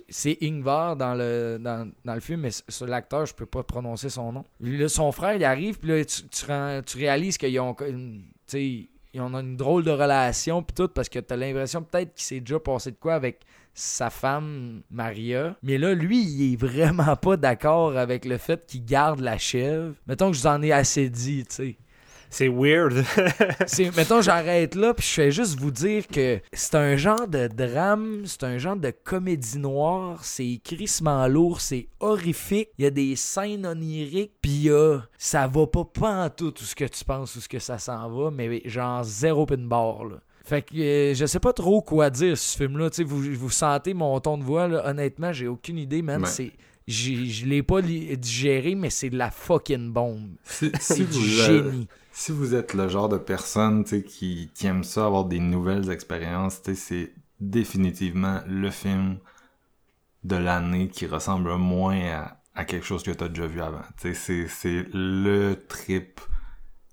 [0.08, 4.32] c'est Ingvar dans le dans, dans le film mais l'acteur je peux pas prononcer son
[4.32, 8.24] nom là, son frère il arrive puis là tu, tu, réalises qu'ils ont une-
[8.54, 12.40] ils ont une drôle de relation puis tout parce que t'as l'impression peut-être qu'il s'est
[12.40, 13.40] déjà passé de quoi avec
[13.78, 15.54] sa femme Maria.
[15.62, 19.92] Mais là, lui, il est vraiment pas d'accord avec le fait qu'il garde la chèvre.
[20.06, 21.76] Mettons que je vous en ai assez dit, tu sais.
[22.30, 23.04] C'est weird.
[23.96, 28.22] Mettons, j'arrête là, puis je fais juste vous dire que c'est un genre de drame,
[28.26, 33.16] c'est un genre de comédie noire, c'est crissement lourd, c'est horrifique, il y a des
[33.16, 36.84] scènes oniriques, puis il y a- ça va pas pas en tout tout ce que
[36.84, 40.16] tu penses ou ce que ça s'en va, mais genre zéro pin bar, là.
[40.44, 42.88] Fait que euh, je sais pas trop quoi dire sur ce film-là.
[42.90, 44.88] Tu sais, vous, vous sentez mon ton de voix, là.
[44.88, 46.22] Honnêtement, j'ai aucune idée, man.
[46.22, 46.28] Ouais.
[46.28, 46.52] C'est.
[46.86, 50.28] Je l'ai pas digéré, mais c'est de la fucking bombe.
[50.44, 51.88] Si, C'est du euh, génie.
[52.18, 55.38] Si vous êtes le genre de personne tu sais, qui, qui aime ça, avoir des
[55.40, 59.18] nouvelles expériences, c'est définitivement le film
[60.24, 63.82] de l'année qui ressemble moins à, à quelque chose que tu as déjà vu avant.
[63.98, 66.20] C'est c'est le trip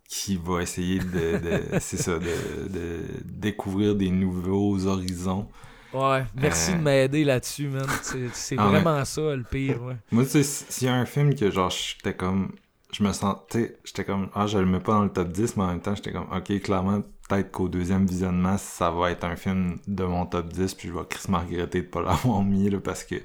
[0.07, 5.49] qui va essayer de, de c'est ça, de, de découvrir des nouveaux horizons.
[5.93, 7.97] Ouais, merci Euh, de m'aider là-dessus, man.
[8.01, 8.81] C'est c'est Ah ouais.
[8.81, 9.97] vraiment ça, le pire, ouais.
[10.11, 12.55] Moi, tu sais, s'il y a un film que, genre, j'étais comme...
[12.93, 13.77] Je me sentais...
[13.83, 14.29] J'étais comme...
[14.33, 16.27] Ah, je le mets pas dans le top 10, mais en même temps, j'étais comme...
[16.31, 20.73] Ok, clairement, peut-être qu'au deuxième visionnement, ça va être un film de mon top 10,
[20.75, 23.15] puis je vais crissement regretter de pas l'avoir mis, là, parce que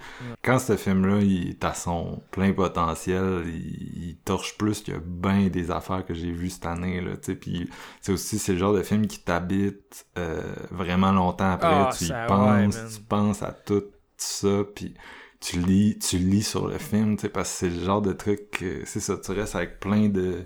[0.42, 4.96] quand ce film-là, il est à son plein potentiel, il, il torche plus qu'il y
[4.96, 7.68] a bien des affaires que j'ai vues cette année, là, tu sais, puis
[8.00, 12.04] c'est aussi, c'est le genre de film qui t'habite euh, vraiment longtemps après, Ah, tu
[12.04, 13.84] y ouais, penses, tu penses à tout
[14.16, 14.94] ça, puis
[15.40, 18.12] tu lis, tu lis sur le film, tu sais, parce que c'est le genre de
[18.12, 20.44] truc, que- c'est ça, tu restes avec plein de,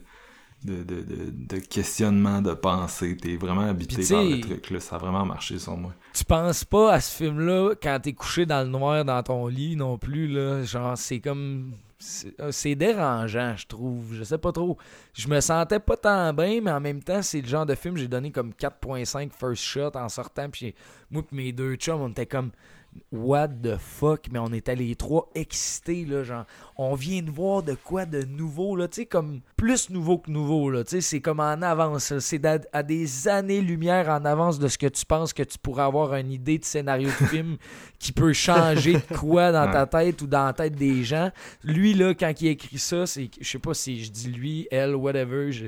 [0.64, 4.96] de, de, de, de questionnements, de pensées, t'es vraiment habité par le truc, là, ça
[4.96, 5.92] a vraiment marché sur moi.
[6.12, 9.76] Tu penses pas à ce film-là quand t'es couché dans le noir dans ton lit
[9.76, 10.62] non plus, là.
[10.62, 11.72] Genre, c'est comme.
[12.04, 14.12] C'est euh, c'est dérangeant, je trouve.
[14.14, 14.76] Je sais pas trop.
[15.14, 17.96] Je me sentais pas tant bien, mais en même temps, c'est le genre de film
[17.96, 20.50] j'ai donné comme 4.5 first shot en sortant.
[20.50, 20.74] Puis
[21.12, 22.50] moi pis mes deux chums, on était comme.
[23.10, 24.28] What the fuck?
[24.30, 26.24] Mais on était les trois excités, là.
[26.24, 26.44] Genre,
[26.76, 28.88] on vient de voir de quoi de nouveau, là.
[28.88, 30.84] Tu sais, comme plus nouveau que nouveau, là.
[30.84, 32.18] Tu sais, c'est comme en avance.
[32.18, 35.84] C'est à, à des années-lumière en avance de ce que tu penses que tu pourrais
[35.84, 37.56] avoir une idée de scénario de film
[37.98, 41.30] qui peut changer de quoi dans ta tête ou dans la tête des gens.
[41.64, 43.30] Lui, là, quand il écrit ça, c'est.
[43.40, 45.52] Je sais pas si je dis lui, elle, whatever.
[45.52, 45.66] Je,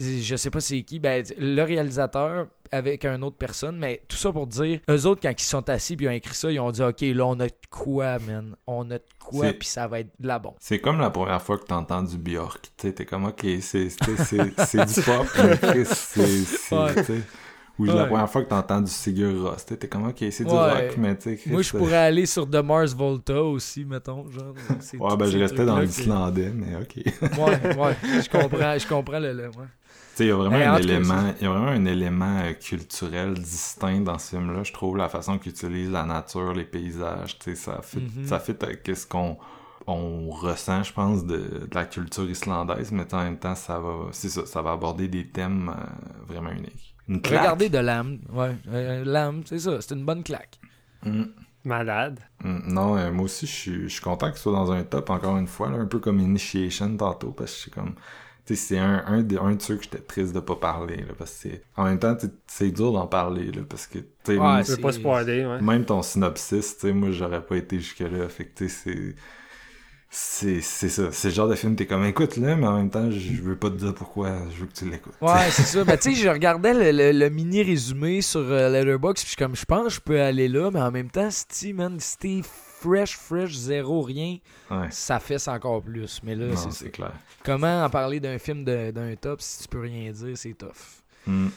[0.00, 0.98] je sais pas c'est qui.
[0.98, 5.32] Ben, le réalisateur avec une autre personne, mais tout ça pour dire, eux autres, quand
[5.36, 7.46] ils sont assis puis ils ont écrit ça, ils ont dit Ok, là, on a
[7.46, 8.54] de quoi, man.
[8.66, 10.54] On a de quoi, puis ça va être de la bon.
[10.60, 13.88] C'est comme la première fois que t'entends du Björk, tu sais, t'es comme, ok, c'est,
[13.88, 15.26] du pop,
[15.84, 17.22] c'est, Ouais.
[17.78, 20.88] Ou la première fois que t'entends du Sigur sais, t'es comme, ok, c'est du Ouais.
[20.88, 21.16] rock, mais
[21.46, 24.28] Moi, je euh, pourrais aller sur The Mars Volta aussi, mettons.
[24.30, 24.52] Genre,
[24.98, 26.96] Ouais, ben, je restais dans l'islandais, mais ok.
[27.22, 29.32] Ouais, ouais, je comprends, je comprends le.
[29.32, 29.66] le- ouais.
[30.20, 34.00] Sais, il y a vraiment un élément, il y a vraiment un élément culturel distinct
[34.02, 34.64] dans ce film-là.
[34.64, 38.26] Je trouve la façon qu'il utilise la nature, les paysages, tu sais, ça fit, Mhm.
[38.26, 39.38] ça fit avec ce qu'on
[39.86, 44.08] on ressent, je pense, de, de la culture islandaise, mais en même temps, ça va,
[44.12, 46.94] c'est ça, ça va aborder des thèmes euh, vraiment uniques.
[47.08, 47.40] Une claque.
[47.40, 48.18] Regardez de l'âme.
[48.30, 50.60] Ouais, euh, l'âme, c'est ça, c'est une bonne claque.
[51.02, 51.22] Mm.
[51.64, 52.20] Malade.
[52.44, 55.46] Mm, Non, euh, moi aussi, je suis, content qu'il soit dans un top, encore une
[55.46, 57.94] fois, là, un peu comme Initiation tantôt, parce que c'est comme...
[58.56, 61.34] C'est un, un, de, un de ceux que j'étais triste de pas parler, là, parce
[61.42, 61.48] que.
[61.76, 62.16] En même temps,
[62.46, 64.92] c'est dur d'en parler, là, parce que, tu sais, Ouais, m- Je veux c'est- pas
[64.92, 65.60] spoiler, ouais.
[65.60, 69.14] même ton synopsis, tu sais, moi, j'aurais pas été jusque-là, fait que, tu sais, c'est...
[70.12, 71.12] c'est c'est ça.
[71.12, 73.56] C'est le genre de film, t'es comme écoute là, mais en même temps, je veux
[73.56, 75.14] pas te dire pourquoi je veux que tu l'écoutes.
[75.20, 75.84] Ouais, c'est ça.
[75.84, 79.28] Ben, tu sais, je regardais le, le- le mini résumé sur euh, Letterboxd, puis je
[79.28, 81.96] suis comme, je pense que je peux aller là, mais en même temps, si man,
[82.00, 82.40] si t'es
[82.80, 84.38] fresh, fresh, zéro, rien,
[84.70, 84.88] Ouais.
[84.90, 86.20] ça fesse encore plus.
[86.22, 87.12] Mais là, c'est clair.
[87.44, 91.02] Comment en parler d'un film de- d'un top si tu peux rien dire, c'est tough.
[91.26, 91.48] Hmm.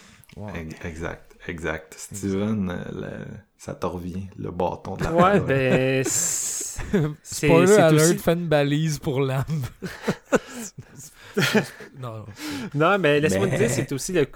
[0.84, 1.96] Exact, exact.
[1.98, 3.26] Steven, euh, le-
[3.58, 6.04] ça te revient, le bâton de la Ouais, ben.
[6.08, 6.82] c'est-
[7.22, 9.46] C'est Spoiler c'est alert, aussi- fait une balise pour l'âme.
[12.00, 12.26] non, non.
[12.76, 14.28] Non, mais laisse-moi Mais- te dire, c'est aussi le.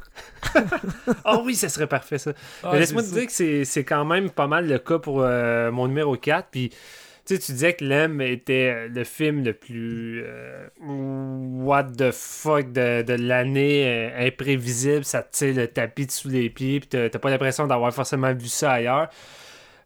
[1.25, 2.33] oh oui, ça serait parfait ça.
[2.63, 4.99] Ah, mais laisse-moi c'est te dire que c'est- c'est quand même pas mal le cas
[4.99, 6.47] pour euh, mon numéro 4.
[6.51, 10.23] Puis, tu sais, tu disais que Lem était le film le plus.
[10.25, 13.83] euh, what the fuck de, de l'année,
[14.15, 15.03] euh, imprévisible.
[15.03, 16.79] Ça te tire le tapis sous les pieds.
[16.79, 19.09] Puis, t'as t'as pas l'impression d'avoir forcément vu ça ailleurs.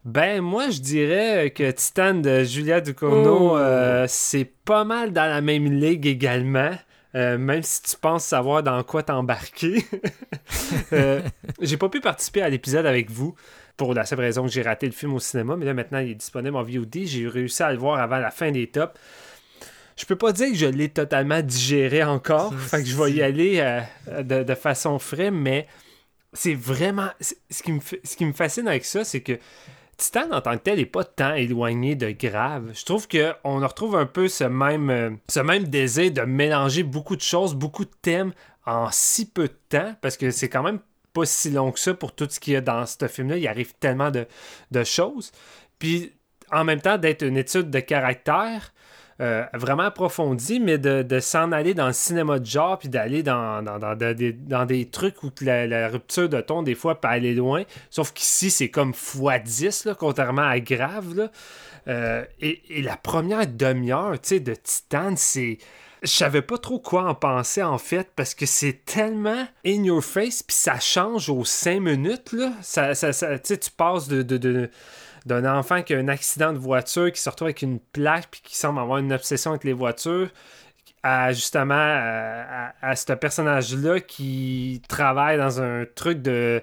[0.04, 3.58] Ben, moi, je dirais que Titan de Julia Ducournau, Oh.
[3.58, 6.72] euh, c'est pas mal dans la même ligue également.
[7.14, 9.86] Euh, même si tu penses savoir dans quoi t'embarquer.
[10.94, 11.22] Euh,
[11.62, 13.36] j'ai pas pu participer à l'épisode avec vous
[13.78, 16.12] pour la seule raison que j'ai raté le film au cinéma, mais là maintenant il
[16.12, 17.04] est disponible en VOD.
[17.06, 18.94] J'ai réussi à le voir avant la fin des tops.
[19.98, 23.22] Je peux pas dire que je l'ai totalement digéré encore, fait que je vais y
[23.22, 25.68] aller euh, de, de façon frais, mais
[26.34, 27.10] c'est vraiment.
[27.20, 29.38] Ce qui, me ce qui me fascine avec ça, c'est que
[30.02, 32.72] Titan en tant que tel n'est pas tant éloigné de grave.
[32.74, 37.16] Je trouve qu'on retrouve un peu ce même, euh, ce même désir de mélanger beaucoup
[37.16, 38.34] de choses, beaucoup de thèmes
[38.66, 40.80] en si peu de temps, parce que c'est quand même
[41.14, 43.38] pas si long que ça pour tout ce qu'il y a dans ce film-là.
[43.38, 44.26] Il arrive tellement de,
[44.72, 45.32] de choses.
[45.78, 46.14] Puis
[46.52, 48.74] en même temps, d'être une étude de caractère.
[49.22, 53.22] Euh, vraiment approfondie, mais de, de s'en aller dans le cinéma de genre, puis d'aller
[53.24, 57.00] dans, dans, dans- des, dans des trucs où la, la rupture de ton, des fois,
[57.00, 57.64] peut aller loin.
[57.90, 61.16] Sauf qu'ici, c'est comme x10, là, contrairement à Grave.
[61.16, 61.32] Là.
[61.88, 65.58] Euh, et, et la première demi-heure, de Titan, c'est...
[66.04, 70.04] Je savais pas trop quoi en penser, en fait, parce que c'est tellement in your
[70.04, 72.54] face, puis ça change aux 5 minutes, là.
[72.64, 74.70] Ça, ça, tu passes de-
[75.26, 78.42] d'un enfant qui a un accident de voiture, qui se retrouve avec une plaque, puis
[78.44, 80.30] qui semble avoir une obsession avec les voitures,
[81.04, 86.62] à justement à, à- à ce personnage-là qui travaille dans un truc de.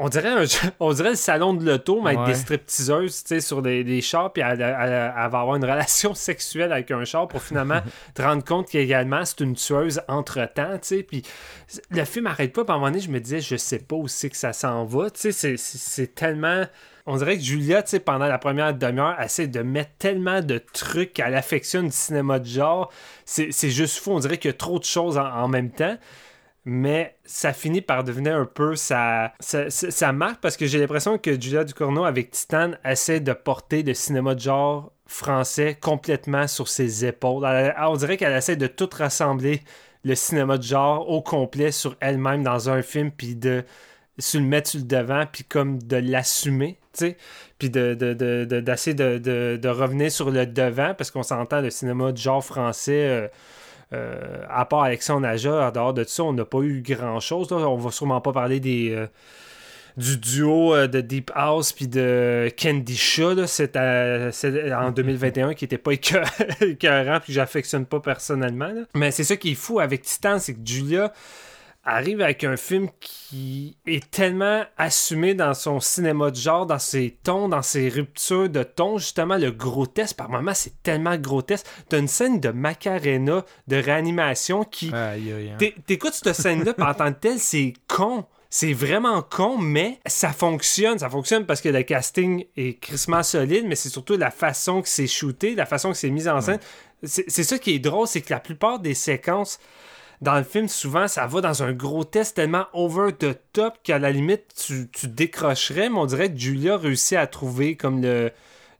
[0.00, 0.44] On dirait, un-
[0.80, 2.26] on dirait le salon de l'auto, mais avec Ouais.
[2.26, 5.56] des stripteaseuses tu sais, sur des, des chars, puis elle, elle- elle- elle va avoir
[5.56, 7.80] une relation sexuelle avec un char pour finalement
[8.14, 10.78] te rendre compte qu'également c'est une tueuse entre-temps.
[10.78, 11.02] tu sais.
[11.02, 11.22] Puis
[11.90, 13.96] le film arrête pas, puis à un moment donné, je me disais, je sais pas
[13.96, 15.08] où c'est que ça s'en va.
[15.14, 16.64] c'est tellement.
[17.10, 21.34] On dirait que Julia, pendant la première demi-heure, essaie de mettre tellement de trucs qu'elle
[21.34, 22.92] affectionne du cinéma de genre.
[23.24, 24.10] C'est juste fou.
[24.12, 25.96] On dirait qu'il y a trop de choses en, même temps.
[26.66, 31.40] Mais ça finit par devenir un peu sa, sa, marque parce que j'ai l'impression que
[31.40, 37.06] Julia Ducournau, avec Titan, essaie de porter le cinéma de genre français complètement sur ses
[37.06, 37.42] épaules.
[37.78, 39.62] On dirait qu'elle essaie de tout rassembler
[40.04, 43.64] le cinéma de genre au complet sur elle-même dans un film, puis de
[44.18, 47.16] se le mettre sur le devant, puis comme de l'assumer, tu sais,
[47.58, 51.60] puis de, de, de, de- d'essayer de, de, revenir sur le devant, parce qu'on s'entend,
[51.60, 53.28] le cinéma de genre français, euh,
[53.94, 57.50] euh, à part Alexandre Aja, en dehors de ça, on n'a pas eu grand-chose.
[57.52, 58.90] On va sûrement pas parler des...
[58.90, 59.06] euh,
[59.96, 65.54] du duo de Deep House puis de Candy Shaw, là, c'est, à- c'est en 2021
[65.54, 66.28] qui était pas écœur-
[66.60, 68.72] écœurant puis j'affectionne pas personnellement.
[68.94, 71.12] Mais c'est ça qui est fou avec Titan, c'est que Julia
[71.88, 77.18] arrive avec un film qui est tellement assumé dans son cinéma de genre, dans ses
[77.22, 81.66] tons, dans ses ruptures de tons, justement le grotesque, par moments c'est tellement grotesque.
[81.88, 84.92] T'as une scène de Macarena, de réanimation qui...
[85.86, 88.26] T'écoutes cette scène-là, puis en tant que tel, c'est con.
[88.50, 90.98] C'est vraiment con, mais ça fonctionne.
[90.98, 94.88] Ça fonctionne parce que le casting est crissement solide, mais c'est surtout la façon que
[94.88, 96.60] c'est shooté, la façon que c'est mis en scène.
[97.02, 99.58] C'est ça qui est drôle, c'est que la plupart des séquences
[100.20, 104.10] dans le film, souvent, ça va dans un grotesque tellement over the top qu'à la
[104.10, 108.32] limite, tu, tu décrocherais, mais on dirait que Julia réussit à trouver comme le,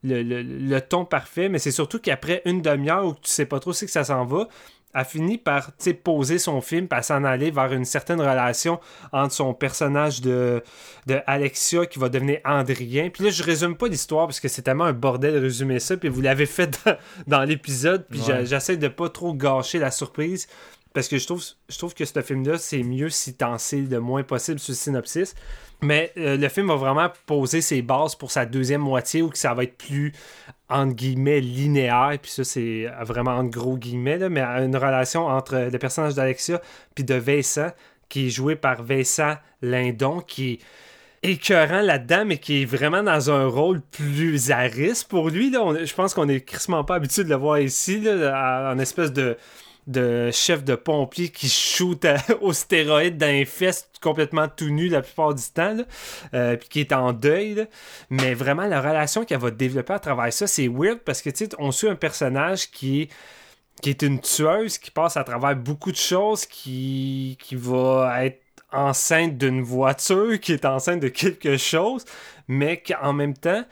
[0.02, 3.60] le, le- le ton parfait, mais c'est surtout qu'après une demi-heure où tu sais pas
[3.60, 4.48] trop c'est que ça s'en va,
[4.94, 5.70] elle finit par
[6.02, 8.80] poser son film, à s'en aller vers une certaine relation
[9.12, 10.62] entre son personnage de,
[11.06, 13.10] de Alexia qui va devenir Andrien.
[13.10, 15.96] Puis là, je résume pas l'histoire parce que c'est tellement un bordel de résumer ça,
[15.98, 16.96] puis vous l'avez fait dans,
[17.26, 18.46] dans l'épisode, puis Ouais.
[18.46, 20.48] j'essaie de pas trop gâcher la surprise.
[20.94, 24.00] Parce que je trouve, je trouve que ce film-là, c'est mieux si t'en sais le
[24.00, 25.34] moins possible sur le synopsis.
[25.80, 29.54] Mais euh, le film va vraiment poser ses bases pour sa deuxième moitié où ça
[29.54, 30.12] va être plus,
[30.68, 32.16] entre guillemets, linéaire.
[32.20, 35.78] Puis ça, c'est euh, vraiment entre gros guillemets, là, mais une relation entre euh, le
[35.78, 36.60] personnage d'Alexia
[36.94, 37.70] puis de Vincent,
[38.08, 40.58] qui est joué par Vincent Lindon, qui est
[41.22, 44.68] écœurant là-dedans, mais qui est vraiment dans un rôle plus à
[45.08, 45.50] pour lui.
[45.50, 45.84] Là.
[45.84, 49.36] Je pense qu'on est crissement pas habitué de le voir ici, là, en espèce de,
[49.88, 55.02] de chef de pompier qui shoot à- aux stéroïdes d'un fest complètement tout nu la
[55.02, 55.76] plupart du temps,
[56.34, 57.66] euh, qui est en deuil.
[58.10, 61.46] Mais vraiment, la relation qu'elle va développer à travers ça, c'est weird parce que tu
[61.46, 63.08] sais, on suit un personnage qui est
[63.82, 68.42] qui est une tueuse qui passe à travers beaucoup de choses, qui, qui va être
[68.72, 72.04] enceinte d'une voiture, qui est enceinte de quelque chose,
[72.48, 73.64] mais qu'en même temps,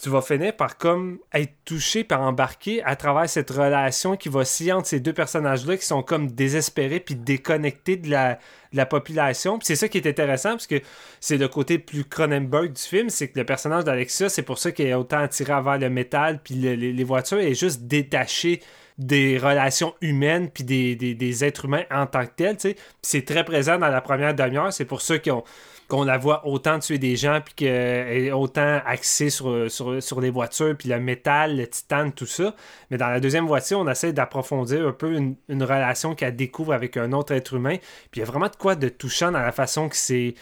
[0.00, 4.44] tu vas finir par comme être touché, par embarquer à travers cette relation qui va
[4.44, 8.38] scier entre ces deux personnages-là qui sont comme désespérés puis déconnectés de la,
[8.86, 9.58] population.
[9.58, 10.80] Puis c'est ça qui est intéressant parce que
[11.20, 14.70] c'est le côté plus Cronenberg du film, c'est que le personnage d'Alexia, c'est pour ça
[14.70, 18.60] qu'elle est autant attirée vers le métal puis le- les, les voitures, est juste détachée
[18.98, 22.56] des relations humaines puis des, des, des êtres humains en tant que tels,
[23.02, 25.44] c'est très présent dans la première demi-heure, c'est pour ça qu'on
[25.88, 30.30] qu'on la voit autant tuer des gens puis qu'elle est autant axée sur, sur, les
[30.30, 32.54] voitures puis le métal, le titane, tout ça.
[32.90, 36.96] Mais dans la deuxième voiture, on essaie d'approfondir un peu une, relation qu'elle découvre avec
[36.96, 37.76] un autre être humain.
[38.10, 40.34] Puis il y a vraiment de quoi de touchant dans la façon que c'est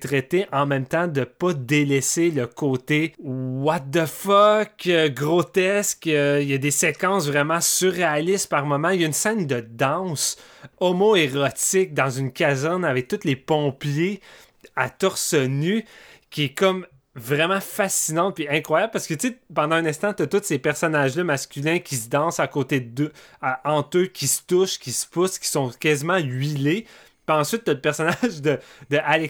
[0.00, 6.40] traité en même temps de pas délaisser le côté what the fuck euh, grotesque Euh,
[6.42, 9.60] il y a des séquences vraiment surréalistes par moment il y a une scène de
[9.60, 10.36] danse
[10.80, 14.20] homo-érotique dans une caserne avec tous les pompiers
[14.76, 15.84] à torse nu
[16.30, 20.26] qui est comme vraiment fascinante puis incroyable parce que tu sais pendant un instant t'as
[20.26, 23.12] tous ces personnages là masculins qui se dansent à côté d'eux
[23.64, 26.86] entre eux qui se touchent qui se poussent qui sont quasiment huilés
[27.26, 28.58] puis ensuite, t'as le personnage de,
[28.90, 29.26] de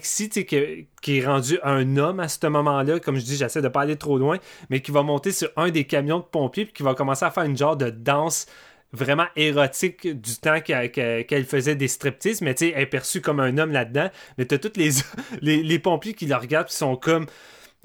[1.01, 2.99] qui, est rendu un homme à ce moment-là.
[2.99, 4.37] Comme je dis, j'essaie de pas aller trop loin,
[4.69, 7.31] mais qui va monter sur un des camions de pompiers, puis qui va commencer à
[7.31, 8.45] faire une genre de danse
[8.93, 13.39] vraiment érotique du temps qu'elle faisait des striptease, mais tu sais, elle est perçue comme
[13.39, 14.09] un homme là-dedans.
[14.37, 14.89] Mais t'as tous les,
[15.41, 17.25] les, les pompiers qui la regardent, puis sont comme.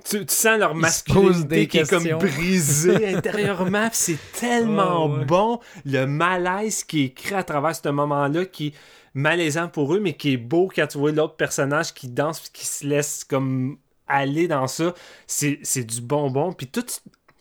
[0.04, 5.24] Tu, tu sens leur masculinité qui est comme brisée intérieurement, c'est tellement Oh, ouais.
[5.24, 5.60] bon.
[5.84, 8.74] Le malaise qui est créé à travers ce moment-là, qui est
[9.14, 12.50] malaisant pour eux, mais qui est beau quand tu vois l'autre personnage qui danse puis
[12.52, 14.94] qui se laisse comme aller dans ça.
[15.26, 16.52] C'est c'est du bonbon.
[16.52, 16.84] Puis tout,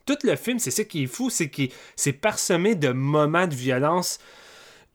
[0.05, 1.63] tout le film, c'est ça qui est fou, c'est que
[1.95, 4.19] c'est parsemé de moments de violence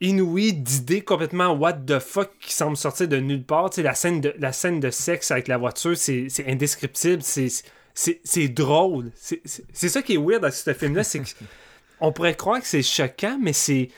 [0.00, 3.70] inouïs, d'idées complètement what the fuck qui semblent sortir de nulle part.
[3.70, 8.48] Tu sais, la scène de, la scène de sexe avec la voiture, c'est indescriptible, c'est
[8.48, 9.10] drôle.
[9.14, 11.28] C'est ça qui est weird dans ce film-là, c'est que
[12.00, 13.88] on pourrait croire que c'est choquant, mais c'est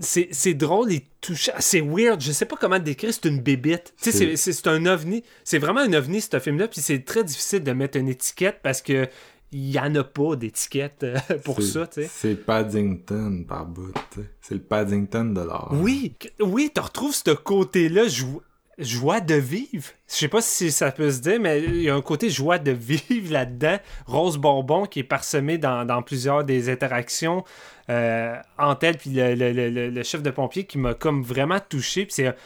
[0.00, 1.52] c'est drôle et touchant.
[1.58, 2.20] C'est weird.
[2.20, 3.12] Je sais pas comment décrire.
[3.12, 3.94] C'est une bébite.
[3.96, 5.24] C'est un ovni.
[5.44, 6.68] C'est vraiment un ovni, ce film-là.
[6.68, 9.08] Puis c'est très difficile de mettre une étiquette parce que
[9.52, 12.10] il y en a pas d'étiquette euh, pour ça, tu sais.
[12.12, 14.26] C'est Paddington par bout, tu sais.
[14.40, 15.70] C'est le Paddington de l'art.
[15.72, 18.42] Oui, oui, tu retrouves ce côté-là, jo-
[18.78, 19.88] joie de vivre.
[20.08, 22.58] Je sais pas si ça peut se dire, mais il y a un côté joie
[22.58, 23.78] de vivre là-dedans.
[24.06, 27.42] Rose bonbon qui est parsemé dans, dans plusieurs des interactions
[27.90, 31.22] euh, entre elle puis le, le- le- le- le chef de pompier qui m'a comme
[31.22, 32.04] vraiment touché.
[32.04, 32.36] Puis c'est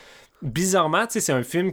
[0.41, 1.73] bizarrement, tu sais, c'est un film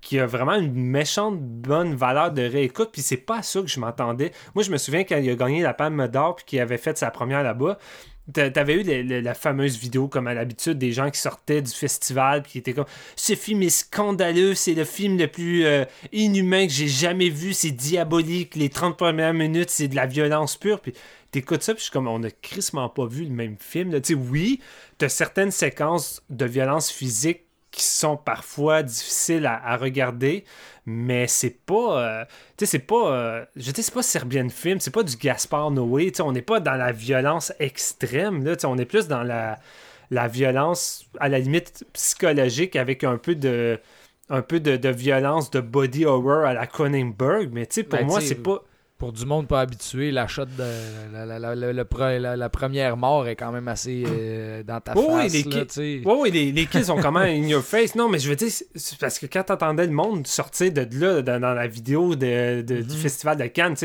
[0.00, 3.66] qui a vraiment une méchante bonne valeur de réécoute, puis c'est pas à ça que
[3.66, 4.32] je m'attendais.
[4.54, 6.96] Moi, je me souviens quand il a gagné la Palme d'Or, puis qu'il avait fait
[6.96, 7.78] sa première là-bas,
[8.32, 12.42] t'a- t'avais eu la fameuse vidéo, comme à l'habitude, des gens qui sortaient du festival,
[12.42, 12.86] puis qui étaient comme
[13.16, 17.52] «Ce film est scandaleux, c'est le film le plus euh, inhumain que j'ai jamais vu,
[17.52, 20.92] c'est diabolique, les 30 premières minutes, c'est de la violence pure.» Puis
[21.32, 24.00] t'écoutes ça, puis je suis comme «On a crissement pas vu le même film.
[24.00, 24.60] Tu sais, oui,
[24.98, 30.44] t'as certaines séquences de violence physique qui sont parfois difficiles à, à regarder,
[30.86, 32.02] mais c'est pas.
[32.02, 32.24] euh,
[32.56, 33.12] tu sais, c'est pas.
[33.14, 36.10] euh, je sais, c'est pas Serbian Film, c'est pas du Gaspar Noé.
[36.12, 38.56] Tu sais, on n'est pas dans la violence extrême, là.
[38.56, 39.58] Tu sais, on est plus dans la,
[40.10, 43.80] la violence, à la limite, psychologique avec un peu de.
[44.30, 47.98] Un peu de, de violence, de body horror à la Cronenberg, mais tu sais, pour
[47.98, 48.62] Ben, moi, c'est pas.
[48.98, 50.64] Pour du monde pas habitué, la shot de
[52.36, 55.66] la, première mort est quand même assez euh, dans ta Oui, oui, les là, ki-
[55.68, 56.02] tu sais.
[56.04, 57.94] Ouais, ouais, les, les kids sont quand même in your face.
[57.94, 61.22] Non, mais je veux dire, c'est- parce que quand t'entendais le monde sortir de là,
[61.22, 63.00] dans, dans la vidéo de, de- du Mhm.
[63.00, 63.76] Festival de Cannes,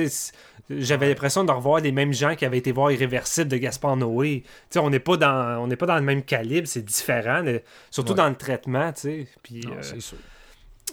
[0.72, 4.43] j'avais l'impression de revoir les mêmes gens qui avaient été voir Irréversible de Gaspard Noé.
[4.77, 7.61] On n'est pas dans on n'est pas dans le même calibre, c'est différent, le-
[7.92, 8.17] surtout Ouais.
[8.17, 9.27] dans le traitement, tu sais.
[9.43, 10.17] Puis, Non, euh, c'est sûr.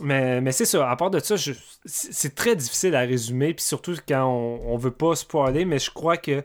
[0.01, 1.37] Mais, mais c'est ça, à part de ça,
[1.85, 5.91] c'est très difficile à résumer, puis surtout quand on, on veut pas spoiler, mais je
[5.91, 6.43] crois que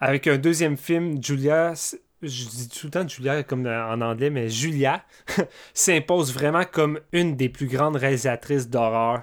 [0.00, 1.74] avec un deuxième film, Julia,
[2.22, 5.04] je dis tout le temps Julia comme en anglais, mais Julia
[5.74, 9.22] s'impose vraiment comme une des plus grandes réalisatrices d'horreur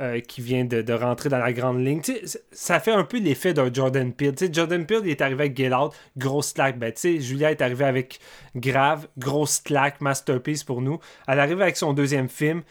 [0.00, 2.02] euh, qui vient de, rentrer dans la grande ligne.
[2.50, 4.34] Ça fait un peu l'effet d'un Jordan Peele.
[4.52, 6.78] Jordan Peele est arrivé avec Get Out, grosse claque.
[6.78, 8.18] Ben, Julia est arrivée avec
[8.56, 10.98] Grave, grosse claque, masterpiece pour nous.
[11.28, 12.62] Elle arrive avec son deuxième film,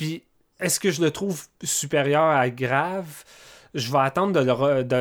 [0.00, 0.22] puis
[0.60, 3.22] est-ce que je le trouve supérieur à Grave?
[3.74, 4.32] Je vais attendre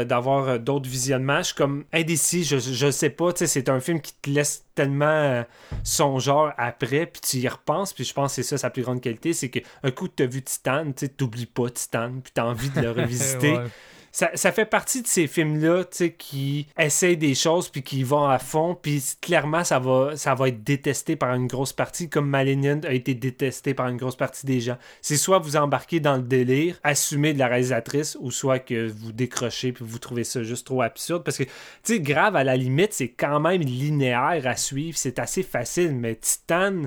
[0.03, 1.37] d'avoir euh, d'autres visionnements.
[1.37, 3.29] Je suis comme indécis, je, je sais pas.
[3.33, 5.43] C'est un film qui te laisse tellement euh,
[5.85, 7.93] songeur après, puis tu y repenses.
[7.93, 10.23] Puis je pense que c'est ça sa plus grande qualité c'est qu'un coup que tu
[10.23, 13.53] as vu Titan, tu t'oublies pas Titan, puis tu as envie de le revisiter.
[13.53, 13.67] Ouais.
[14.11, 15.83] Ça, fait partie de ces films-là,
[16.17, 20.49] qui essayent des choses puis qui vont à fond, puis clairement, ça va, ça va
[20.49, 24.45] être détesté par une grosse partie, comme Malignant a été détesté par une grosse partie
[24.45, 24.77] des gens.
[25.01, 29.11] C'est soit vous embarquez dans le délire, assumé de la réalisatrice, ou soit que vous
[29.11, 31.49] décrochez puis vous trouvez ça juste trop absurde, parce que, tu
[31.83, 36.15] sais, grave, à la limite, c'est quand même linéaire à suivre, c'est assez facile, mais
[36.15, 36.83] Titan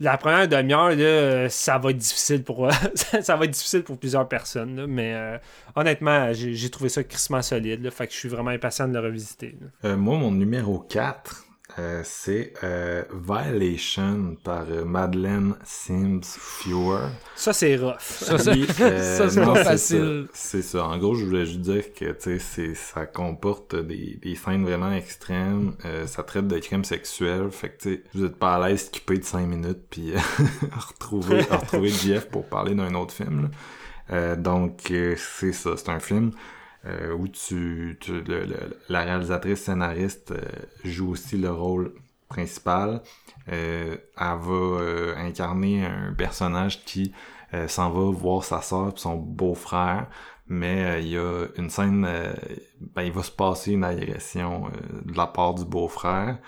[0.00, 2.68] la première demi-heure, euh, ça va être difficile pour
[3.20, 4.76] ça va être difficile pour plusieurs personnes.
[4.76, 5.38] là, mais euh,
[5.76, 7.88] honnêtement, j'ai trouvé ça crissement solide.
[7.90, 9.56] Fait que je suis vraiment impatient de le revisiter.
[9.84, 11.44] Euh, moi, mon numéro 4,
[11.80, 17.08] euh, c'est euh, Violation par euh, Madeleine Sims Fewer.
[17.34, 17.96] Ça, c'est rough.
[18.00, 20.26] Ça, ça, Puis, euh, ça, c'est non, pas c'est facile.
[20.26, 20.32] ça.
[20.34, 20.84] C'est ça.
[20.84, 24.64] En gros, je voulais juste dire que tu sais, c'est- ça comporte des, des scènes
[24.64, 25.74] vraiment extrêmes.
[25.84, 27.50] Euh, ça traite de crimes sexuels.
[27.50, 30.18] Fait que vous êtes pas à l'aise skipper de 5 minutes puis euh,
[30.76, 33.42] retrouver, retrouver Jeff pour parler d'un autre film.
[33.44, 33.48] là.
[34.12, 35.70] Euh, donc, euh, c'est ça.
[35.76, 36.32] C'est un film
[36.86, 40.40] euh, où tu, tu- le- le- la réalisatrice scénariste euh,
[40.84, 41.92] joue aussi le rôle
[42.28, 43.02] principal.
[43.48, 47.12] Euh, elle va euh, incarner un personnage qui
[47.66, 50.06] s'en va voir sa soeur et son beau-frère,
[50.46, 52.06] mais il y a une scène,
[52.80, 54.70] ben, il va se passer une agression
[55.04, 56.38] de la part du beau-frère.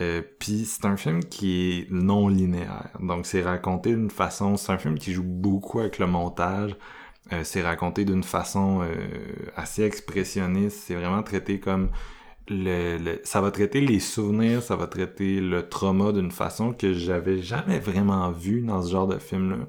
[0.00, 4.72] Euh, Puis c'est un film qui est non linéaire, donc c'est raconté d'une façon, c'est
[4.72, 6.76] un film qui joue beaucoup avec le montage.
[7.32, 8.94] Euh, c'est raconté d'une façon euh,
[9.56, 10.78] assez expressionniste.
[10.86, 11.90] C'est vraiment traité comme
[12.48, 16.94] le, le- ça va traiter les souvenirs, ça va traiter le trauma d'une façon que
[16.94, 19.66] j'avais jamais vraiment vu dans ce genre de film-là.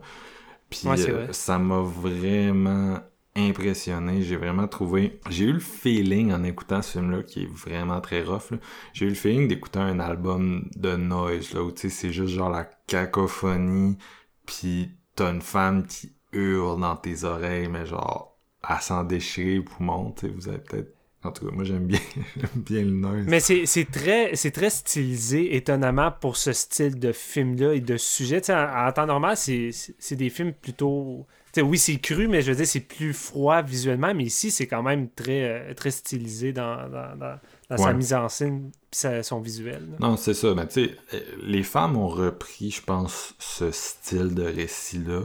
[0.69, 3.00] Puis Ouais, euh, ça m'a vraiment
[3.35, 4.22] impressionné.
[4.24, 5.19] J'ai vraiment trouvé.
[5.30, 8.51] J'ai eu le feeling en écoutant ce film-là, qui est vraiment très rough.
[8.51, 8.58] là.
[8.93, 12.34] J'ai eu le feeling d'écouter un album de noise, là, où tu sais, c'est juste
[12.34, 13.98] genre la cacophonie,
[14.45, 19.62] puis t'as une femme qui hurle dans tes oreilles, mais genre, à s'en déchirer les
[19.62, 20.92] poumons, tu sais, vous avez peut-être.
[21.24, 22.00] En tout cas, moi j'aime bien,
[22.56, 23.26] bien le noise.
[23.28, 28.42] Mais c'est très, très stylisé, étonnamment, pour ce style de film-là et de sujet.
[28.52, 29.72] En, en temps normal, c'est
[30.12, 31.26] des films plutôt.
[31.58, 34.14] oui, c'est cru, mais je veux dire, c'est plus froid visuellement.
[34.14, 37.40] Mais ici, c'est quand même très, euh, très stylisé dans, dans, dans-
[37.72, 39.82] dans sa mise en scène sa- son visuel.
[39.94, 39.98] là.
[40.08, 40.54] Non, c'est ça.
[40.54, 45.22] Mais tu sais, euh, les femmes ont repris, je pense, ce style de récit-là.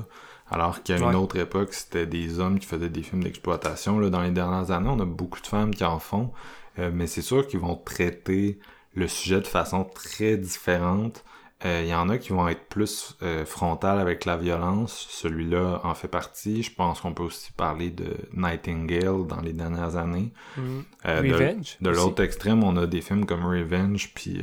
[0.51, 3.99] Alors qu'à une autre époque, c'était des hommes qui faisaient des films d'exploitation.
[4.01, 6.31] Là, dans les dernières années, on a beaucoup de femmes qui en font.
[6.79, 8.59] Euh, mais c'est sûr qu'ils vont traiter
[8.95, 11.25] le sujet de façon très différente.
[11.65, 15.07] Euh, Il y en a qui vont être plus euh, frontales avec la violence.
[15.11, 16.63] Celui-là en fait partie.
[16.63, 20.33] Je pense qu'on peut aussi parler de Nightingale dans les dernières années.
[20.57, 20.85] Mhm.
[21.07, 21.77] Euh, de- Revenge.
[21.81, 22.01] de aussi.
[22.01, 24.43] l'autre extrême, on a des films comme Revenge puis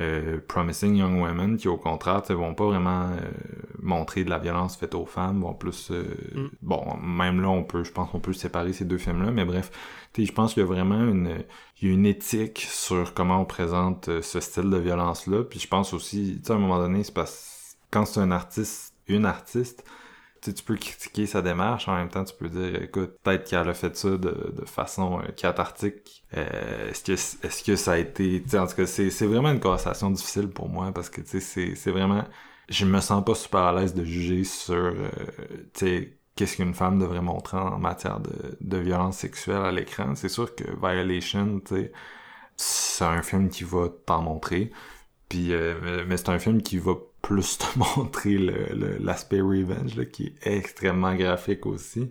[0.00, 3.30] euh, Promising Young Women qui, au contraire, vont pas vraiment euh,
[3.80, 5.90] montrer de la violence faite aux femmes, vont plus...
[5.90, 6.04] euh,
[6.34, 6.48] Mm.
[6.62, 9.70] Bon, même là, on peut, je pense qu'on peut séparer ces deux films-là, mais bref,
[10.12, 11.44] tu sais, je pense qu'il y a vraiment une,
[11.80, 15.58] il y a une éthique sur comment on présente euh, ce style de violence-là, puis
[15.60, 18.94] je pense aussi, tu sais, à un moment donné, c'est parce quand c'est un artiste,
[19.06, 19.84] une artiste,
[20.42, 23.74] tu peux critiquer sa démarche, en même temps, tu peux dire, écoute, peut-être qu'elle a
[23.74, 26.24] fait ça de, de façon euh, cathartique.
[26.36, 27.12] Euh, est-ce que
[27.46, 30.68] est-ce que ça a été, en tout cas, c'est c'est vraiment une conversation difficile pour
[30.68, 32.24] moi parce que tu sais, c'est c'est vraiment,
[32.68, 35.10] je me sens pas super à l'aise de juger sur, euh,
[35.74, 40.14] tu sais, qu'est-ce qu'une femme devrait montrer en matière de, de violence sexuelle à l'écran.
[40.14, 41.92] C'est sûr que Violation, tu sais,
[42.56, 44.72] c'est un film qui va t'en montrer.
[45.28, 47.66] Puis, euh, mais c'est un film qui va plus te
[47.98, 48.38] montrer
[49.00, 52.10] l'aspect revenge, là, qui est extrêmement graphique aussi.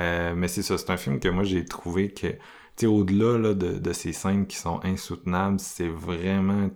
[0.00, 3.78] Euh, mais c'est ça, c'est un film que moi j'ai trouvé que, au-delà là, de,
[3.78, 6.68] de ces scènes qui sont insoutenables, c'est vraiment,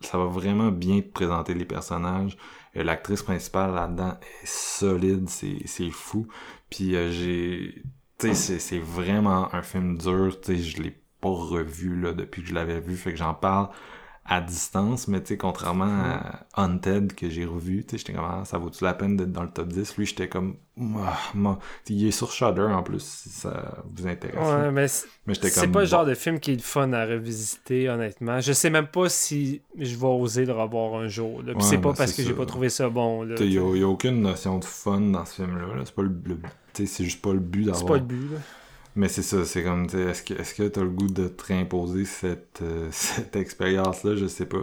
[0.00, 2.36] ça va vraiment bien te présenter les personnages.
[2.76, 6.26] Euh, L'actrice principale là-dedans est solide, c'est fou.
[6.70, 7.82] Puis euh, j'ai,
[8.18, 10.36] tu sais, c'est- vraiment un film dur.
[10.46, 13.68] Je l'ai pas revu là depuis que je l'avais vu, fait que j'en parle
[14.26, 18.24] à distance, mais tu sais, contrairement à Haunted que j'ai revu, tu sais, j'étais comme,
[18.24, 19.98] ah, ça vaut-tu la peine d'être dans le top 10?
[19.98, 20.56] Lui, j'étais comme,
[21.88, 24.36] il est sur Shudder en plus, si ça vous intéresse.
[24.38, 28.40] Ouais, mais c'est- pas le genre de film qui est le fun à revisiter, honnêtement.
[28.40, 31.42] Je sais même pas si je vais oser le revoir un jour.
[31.42, 31.52] là.
[31.52, 33.26] Puis Ouais, c'est pas ben, parce que j'ai pas trouvé ça bon.
[33.38, 35.74] Il y a, aucune notion de fun dans ce film-là.
[35.74, 35.82] là.
[35.84, 36.38] C'est pas le, le-
[36.72, 37.80] tu sais, c'est juste pas le but d'avoir.
[37.82, 38.32] C'est pas le but.
[38.32, 38.38] là.
[38.96, 42.04] Mais c'est ça, c'est comme, est-ce que est-ce que t'as le goût de te réimposer
[42.04, 44.14] cette, euh, cette expérience-là?
[44.16, 44.62] Je sais pas.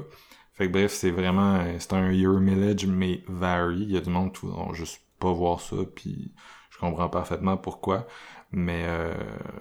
[0.54, 3.82] Fait que bref, c'est vraiment, euh, c'est un year millage, mais vary.
[3.84, 6.34] Il y a du monde qui vont juste pas voir ça, puis
[6.70, 8.08] je comprends parfaitement pourquoi.
[8.52, 9.14] Mais euh,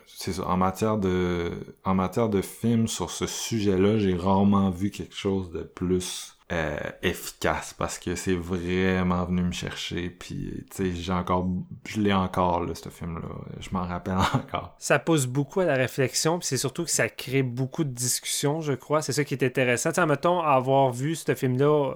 [0.07, 0.47] c'est ça.
[0.49, 1.53] En matière de
[1.85, 6.79] en matière de films sur ce sujet-là, j'ai rarement vu quelque chose de plus euh,
[7.03, 11.47] efficace parce que c'est vraiment venu me chercher puis tu sais j'ai encore
[11.87, 13.29] je l'ai encore là ce film là
[13.61, 17.09] je m'en rappelle encore ça pousse beaucoup à la réflexion puis c'est surtout que ça
[17.09, 21.15] crée beaucoup de discussions je crois c'est ça qui est intéressant tu mettons avoir vu
[21.15, 21.95] ce film là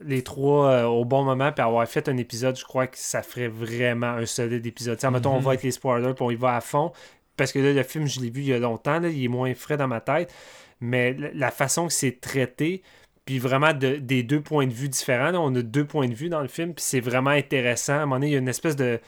[0.00, 3.22] les trois euh, au bon moment puis avoir fait un épisode, je crois que ça
[3.22, 4.98] ferait vraiment un solide épisode.
[4.98, 5.48] T'sais, mettons, on va mhm.
[5.48, 6.92] avec les spoilers puis on y va à fond.
[7.36, 9.28] Parce que là, le film, je l'ai vu il y a longtemps, là, il est
[9.28, 10.32] moins frais dans ma tête.
[10.80, 12.82] Mais la façon que c'est traité,
[13.28, 16.40] puis vraiment des deux points de vue différents, on a deux points de vue dans
[16.40, 17.92] le film, puis c'est vraiment intéressant.
[17.92, 19.00] À un moment donné, il y a une espèce de,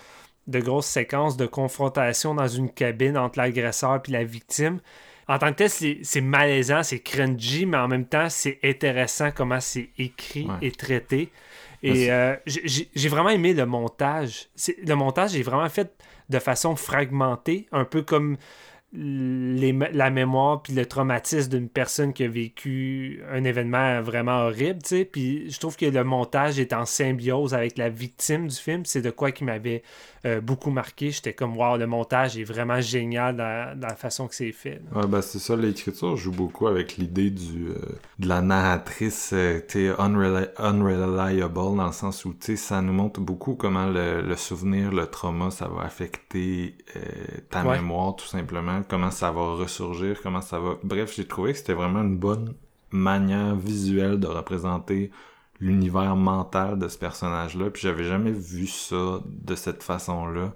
[0.46, 4.80] de grosse séquence de confrontation dans une cabine entre l'agresseur et la victime
[5.26, 5.70] en tant que tel,
[6.02, 11.30] c'est malaisant, c'est cringy, mais en même temps, c'est intéressant comment c'est écrit et traité.
[11.82, 14.48] Et euh, j'ai vraiment aimé le montage.
[14.84, 15.94] Le montage est vraiment fait
[16.28, 18.36] de façon fragmentée, un peu comme
[18.92, 24.88] la mémoire puis le traumatisme d'une personne qui a vécu un événement vraiment horrible, tu
[24.88, 25.04] sais.
[25.04, 28.84] Puis je trouve que le montage est en symbiose avec la victime du film.
[28.84, 29.82] C'est de quoi qui m'avait
[30.26, 31.10] euh, beaucoup marqué.
[31.10, 34.82] J'étais comme, wow, le montage est vraiment génial dans, la façon que c'est fait.
[34.94, 37.76] Ouais, ben c'est ça, l'écriture joue beaucoup avec l'idée du euh,
[38.18, 39.90] de la narratrice, euh, tu
[40.58, 45.68] unreliable, dans le sens où, ça nous montre beaucoup comment le, souvenir, le trauma, ça
[45.68, 46.76] va affecter
[47.48, 50.76] ta mémoire, tout simplement comment ça va ressurgir, comment ça va...
[50.82, 52.54] Bref, j'ai trouvé que c'était vraiment une bonne
[52.90, 55.10] manière visuelle de représenter
[55.60, 60.52] l'univers mental de ce personnage-là, puis j'avais jamais vu ça de cette façon-là.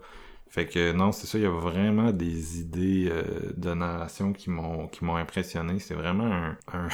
[0.49, 3.25] Fait que non, c'est ça, il y a vraiment des idées euh,
[3.57, 5.81] de narration qui m'ont qui m'ont impressionné.
[5.81, 6.89] C'est vraiment un, un...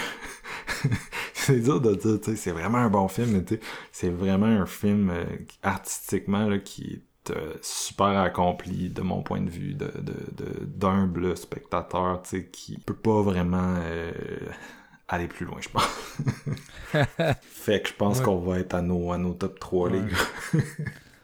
[1.34, 3.60] c'est dur de dire, tu sais, c'est vraiment un bon film, mais tu sais,
[3.92, 5.24] c'est vraiment un film euh,
[5.62, 9.90] artistiquement là, qui euh, super accompli de mon point de vue de,
[10.64, 14.10] d'humble spectateur tu sais qui peut pas vraiment euh,
[15.10, 16.16] aller plus loin je pense
[17.42, 20.62] fait que je pense qu'on va être à nos, à nos top 3 les gars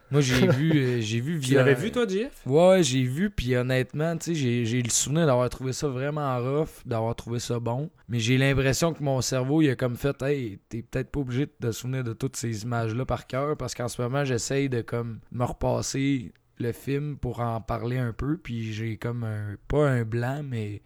[0.09, 2.31] Moi, j'ai vu, euh, j'ai vu Tu l'avais vu, toi, Jeff?
[2.45, 6.85] Ouais, j'ai vu, puis honnêtement, tu sais, j'ai le souvenir d'avoir trouvé ça vraiment rough,
[6.85, 7.89] d'avoir trouvé ça bon.
[8.07, 11.45] Mais j'ai l'impression que mon cerveau, il a comme fait, hey, t'es peut-être pas obligé
[11.45, 14.81] de te souvenir de toutes ces images-là par cœur, parce qu'en ce moment, j'essaye de
[14.81, 19.89] comme me repasser le film pour en parler un peu, puis j'ai comme un, pas
[19.89, 20.81] un blanc, mais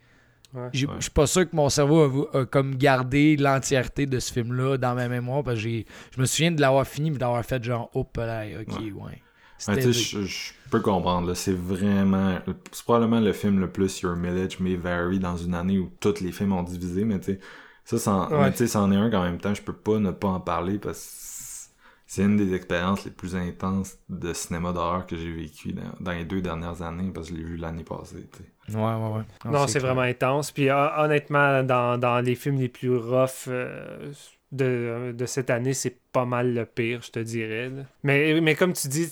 [0.73, 4.95] je suis pas sûr que mon cerveau a, comme gardé l'entièreté de ce film-là dans
[4.95, 8.05] ma mémoire parce que je me souviens de l'avoir fini mais d'avoir fait genre oh
[8.17, 9.21] là, ok ouais.
[9.59, 12.39] je, peux comprendre, c'est vraiment.
[12.71, 16.19] C'est probablement le film le plus Your Millage May Vary dans une année où tous
[16.21, 17.39] les films ont divisé, mais tu
[17.85, 18.29] sais, ça,
[18.67, 21.30] c'en est un qu'en même temps, je peux pas ne pas en parler parce que
[22.11, 26.25] c'est une des expériences les plus intenses de cinéma d'horreur que j'ai vécu dans, les
[26.25, 28.27] deux dernières années parce que je l'ai vu l'année passée.
[28.67, 29.23] Ouais, ouais, ouais.
[29.49, 30.51] Non, c'est vraiment intense.
[30.51, 34.11] Puis honnêtement, dans, les films les plus rough euh,
[34.51, 37.71] de, cette année, c'est pas mal le pire, je te dirais.
[38.03, 39.07] Mais, mais comme tu dis,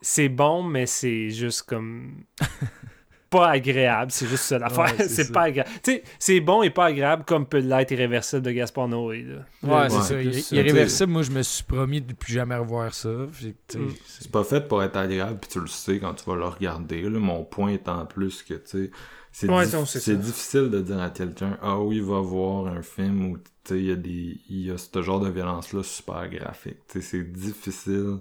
[0.00, 2.26] c'est bon, mais c'est juste comme.
[3.30, 4.92] pas agréable, c'est juste ça l'affaire.
[5.08, 5.70] c'est pas agréable.
[5.82, 9.24] Tu sais, c'est bon et pas agréable comme peut l'être irréversible de Gaspar Noé.
[9.62, 10.02] Ouais, c'est
[10.42, 10.54] ça.
[10.54, 13.08] Irréversible, moi, je me suis promis de plus jamais revoir ça.
[13.08, 13.88] Mm.
[14.04, 17.02] C'est pas fait pour être agréable, puis tu le sais quand tu vas le regarder.
[17.02, 17.18] Là.
[17.18, 18.90] Mon point étant plus que, tu sais,
[19.32, 23.38] c'est difficile de dire à quelqu'un ah oui il va voir un film où
[23.70, 27.32] il y a des il y a ce genre de violence là super graphique c'est
[27.32, 28.18] difficile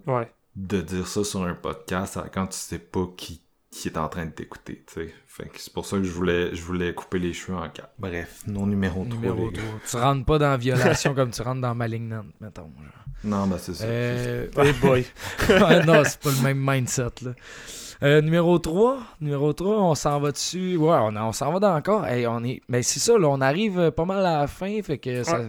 [0.56, 3.42] de dire ça sur un podcast quand tu sais pas qui
[3.72, 5.14] qui est en train de t'écouter, tu sais.
[5.28, 7.94] Fait que c'est pour ça que je voulais, je voulais couper les cheveux en quatre.
[8.00, 9.16] Bref, non numéro 3.
[9.16, 9.64] Numéro 3.
[9.88, 12.72] Tu rentres pas dans la violation comme tu rentres dans Malignant, mettons.
[13.24, 13.84] Non, bah c'est ça.
[13.86, 14.48] Euh...
[14.58, 15.06] Hey boy.
[15.86, 17.32] non, c'est pas le même mindset, là.
[18.02, 20.78] Euh, numéro 3, numéro 3, on s'en va dessus.
[20.78, 22.08] Ouais, on, on s'en va dans encore.
[22.08, 22.62] Hey, on est...
[22.70, 25.42] Mais c'est ça, là, on arrive pas mal à la fin, fait que ça...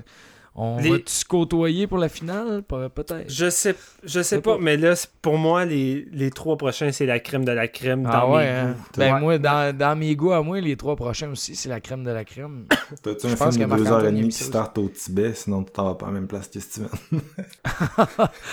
[0.54, 2.62] On va-tu se côtoyer pour la finale?
[2.62, 3.24] Peut-être.
[3.28, 7.20] Je sais, je sais pas, mais là, pour moi, les, les trois prochains, c'est la
[7.20, 8.72] crème de la crème ah dans mes hein?
[8.72, 8.98] goûts.
[8.98, 12.02] Ben, moi, dans, dans, mes goûts à moi, les trois prochains aussi, c'est la crème
[12.02, 12.66] de la crème.
[13.02, 15.84] T'as-tu un film de deux heures et demie qui start au Tibet, sinon tu t'en
[15.84, 16.88] vas pas à la même place que Steven?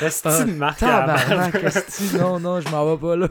[0.01, 3.27] Est-ce Non, non, je m'en vais pas là.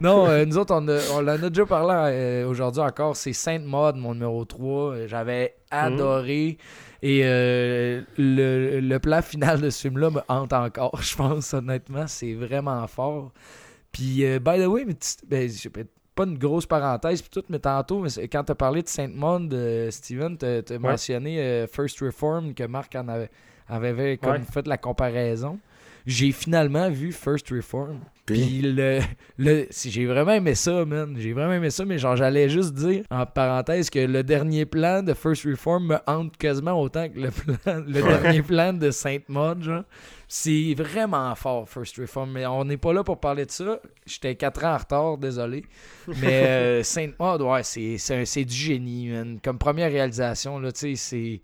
[0.00, 3.14] Non, euh, nous autres, on, on en a déjà parlé euh, aujourd'hui encore.
[3.14, 5.06] C'est Sainte Mode, mon numéro 3.
[5.06, 6.58] J'avais adoré.
[7.02, 12.06] Et euh, le, le, plan final de ce film-là me hante encore, je pense, honnêtement.
[12.06, 13.32] C'est vraiment fort.
[13.90, 14.96] Puis, euh, by the way, mais
[15.26, 15.50] ben,
[16.14, 19.90] pas une grosse parenthèse, puis tout, mais tantôt, quand tu as parlé de Saint-Monde, euh,
[19.90, 23.30] Steven, tu as, mentionné First Reform, que Marc en avait,
[23.68, 25.58] avait comme fait la comparaison.
[26.06, 28.00] j'ai finalement vu First Reform.
[28.32, 28.62] Puis?
[28.62, 29.00] Le,
[29.38, 31.14] le j'ai vraiment aimé ça, man.
[31.18, 35.02] J'ai vraiment aimé ça, mais genre j'allais juste dire en parenthèse que le dernier plan
[35.02, 39.28] de First Reform me hante quasiment autant que le, plan- le dernier plan de Sainte
[39.28, 39.84] Maud, genre.
[40.32, 42.30] C'est vraiment fort, First Reform.
[42.30, 43.80] Mais on n'est pas là pour parler de ça.
[44.06, 45.64] J'étais 4 ans en retard, désolé.
[46.20, 49.40] Mais euh, Sainte Maud, ouais, c'est, c'est, un- c'est du génie, man.
[49.42, 51.40] Comme première réalisation, là, tu sais, c'est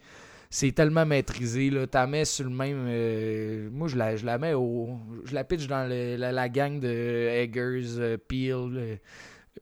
[0.50, 1.86] c'est tellement maîtrisé là.
[1.86, 5.44] T'as mets sur le même euh, moi je la, je la mets au je la
[5.44, 8.96] pitch dans la, la gang de Eggers euh, Peel euh,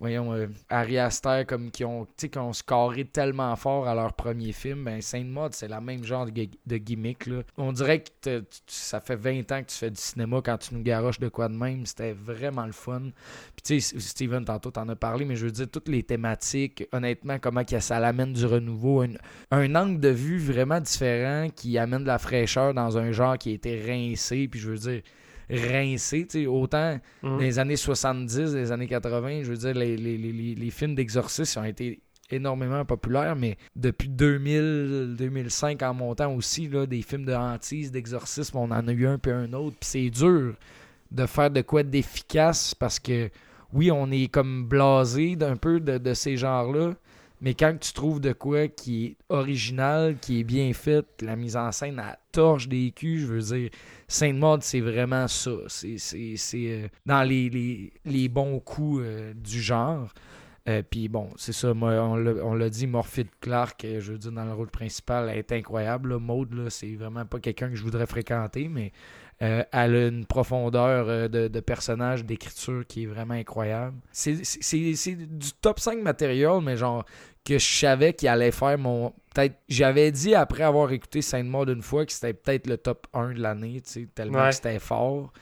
[0.01, 4.53] voyons euh, Ari Aster comme qui ont qui ont scoré tellement fort à leur premier
[4.53, 8.45] film ben Saint Maud c'est la même genre de, de gimmick là on dirait que
[8.67, 11.49] ça fait 20 ans que tu fais du cinéma quand tu nous garoches de quoi
[11.49, 13.11] de même c'était vraiment le fun
[13.57, 16.87] puis tu sais Steven tantôt t'en as parlé mais je veux dire toutes les thématiques
[16.93, 19.11] honnêtement comment ça l'amène du renouveau un,
[19.51, 23.51] un angle de vue vraiment différent qui amène de la fraîcheur dans un genre qui
[23.51, 24.49] a été rincé.
[24.49, 25.03] Puis je veux dire,
[25.51, 27.31] rincé, autant Mhm.
[27.31, 30.71] dans les années 70, les années 80, je veux dire, les, les, les, les- les
[30.71, 32.01] films d'exorcisme ont été
[32.31, 38.57] énormément populaires, mais depuis 2000, 2005 en montant aussi, là, des films de hantise, d'exorcisme,
[38.59, 39.77] on en a eu un puis un autre.
[39.81, 40.55] Puis c'est dur
[41.11, 43.31] de faire de quoi d'efficace parce que
[43.73, 46.95] oui, on est comme blasé d'un peu de, de ces genres-là,
[47.41, 51.57] mais quand tu trouves de quoi qui est original, qui est bien fait, la mise
[51.57, 53.71] en scène à torche des culs, je veux dire,
[54.09, 55.53] Sainte Maud, c'est vraiment ça.
[55.69, 55.97] C'est
[56.55, 60.13] euh, dans les, les, les bons coups euh, du genre.
[60.69, 64.55] Euh, Puis bon, c'est ça, on l'a dit, Morphide Clark, je veux dire, dans le
[64.55, 66.17] rôle principal, elle est incroyable.
[66.19, 68.93] Maud, c'est vraiment pas quelqu'un que je voudrais fréquenter, mais
[69.41, 73.97] elle a une profondeur de, de personnage, d'écriture qui est vraiment incroyable.
[74.11, 77.05] C'est du top 5 matériel, mais genre
[77.45, 79.13] que je savais qu'il allait faire mon.
[79.35, 79.57] Peut-être.
[79.69, 83.33] J'avais dit après avoir écouté Sainte Maud une fois que c'était peut-être le top 1
[83.35, 84.49] de l'année, tu sais, tellement Ouais.
[84.51, 85.33] que c'était fort.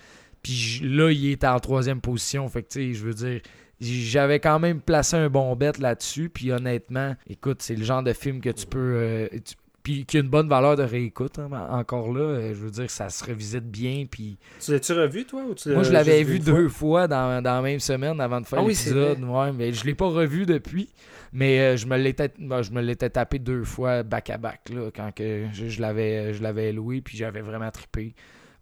[0.43, 2.49] Puis là, il était en troisième position.
[2.49, 3.41] Fait que, tu sais, je veux dire,
[3.81, 6.29] j'avais quand même placé un bon bet là-dessus.
[6.31, 8.79] Puis honnêtement, écoute, c'est le genre de film que tu peux.
[8.97, 11.41] euh, tu- puis qui a une bonne valeur de réécoute.
[11.41, 14.07] hein, encore là, euh, je veux dire, ça se revisite bien.
[14.09, 17.09] Puis Tu l'as-tu revu, toi ou tu moi, je l'avais vu deux fois?
[17.09, 19.23] dans, dans la même semaine avant de faire Ah oui, l'épisode.
[19.25, 20.89] ouais, mais je l'ai pas revu depuis.
[21.33, 24.69] Mais euh, je me l'étais ben, je me l'étais tapé deux fois back à back
[24.69, 28.15] là, quand je, l'avais je loué puis j'avais vraiment trippé.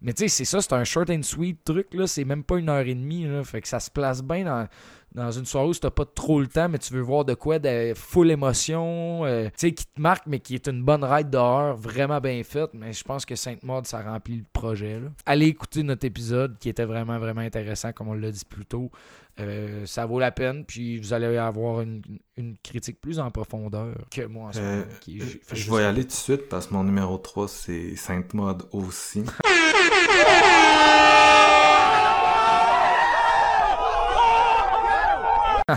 [0.03, 2.57] Mais tu sais, c'est ça, c'est un short and sweet truc là, c'est même pas
[2.57, 4.67] une heure et demie là, fait que ça se place bien dans
[5.13, 7.59] dans une soirée où t'as pas trop le temps, mais tu veux voir de quoi
[7.59, 11.75] de full émotion, euh, tu qui te marque, mais qui est une bonne ride d'horreur,
[11.75, 12.69] vraiment bien faite.
[12.73, 15.01] Mais je pense que Sainte Maud, ça remplit le projet.
[15.25, 18.89] Allez écouter notre épisode qui était vraiment, vraiment intéressant, comme on l'a dit plus tôt.
[19.39, 22.01] Euh, ça vaut la peine, puis vous allez avoir une,
[22.37, 24.85] une critique plus en profondeur que moi en ce Euh, moment.
[24.99, 25.21] qui-
[25.53, 28.63] je vais y aller tout de suite parce que mon numéro 3, c'est Sainte Mode
[28.71, 29.23] aussi.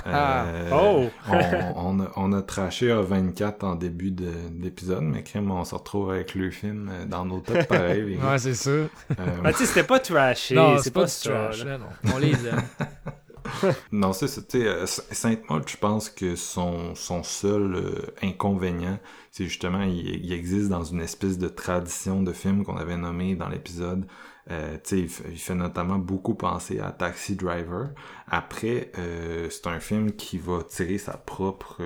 [0.07, 1.09] Euh, Oh!
[1.29, 5.75] on, on a, on a trashé A24 en début de- d'épisode, mais crème, on se
[5.75, 8.19] retrouve avec le film dans nos têtes pareil.
[8.23, 8.71] Ouais, c'est ça.
[8.71, 8.89] Euh,
[9.45, 10.55] Ah, tu sais, c'était pas trashé.
[10.57, 11.65] non, c'est pas, pas, trash.
[11.65, 11.87] là, non.
[12.13, 12.63] On les aime.
[13.93, 14.27] Non, ça.
[14.29, 18.99] Sais, euh, Sainte-Maud, je pense que son, son seul euh, inconvénient,
[19.31, 23.35] c'est justement, il, il existe dans une espèce de tradition de film qu'on avait nommé
[23.37, 24.07] dans l'épisode.
[24.51, 27.91] Euh, il, il fait notamment beaucoup penser à Taxi Driver.
[28.29, 31.83] Après, euh, c'est un film qui va tirer sa propre...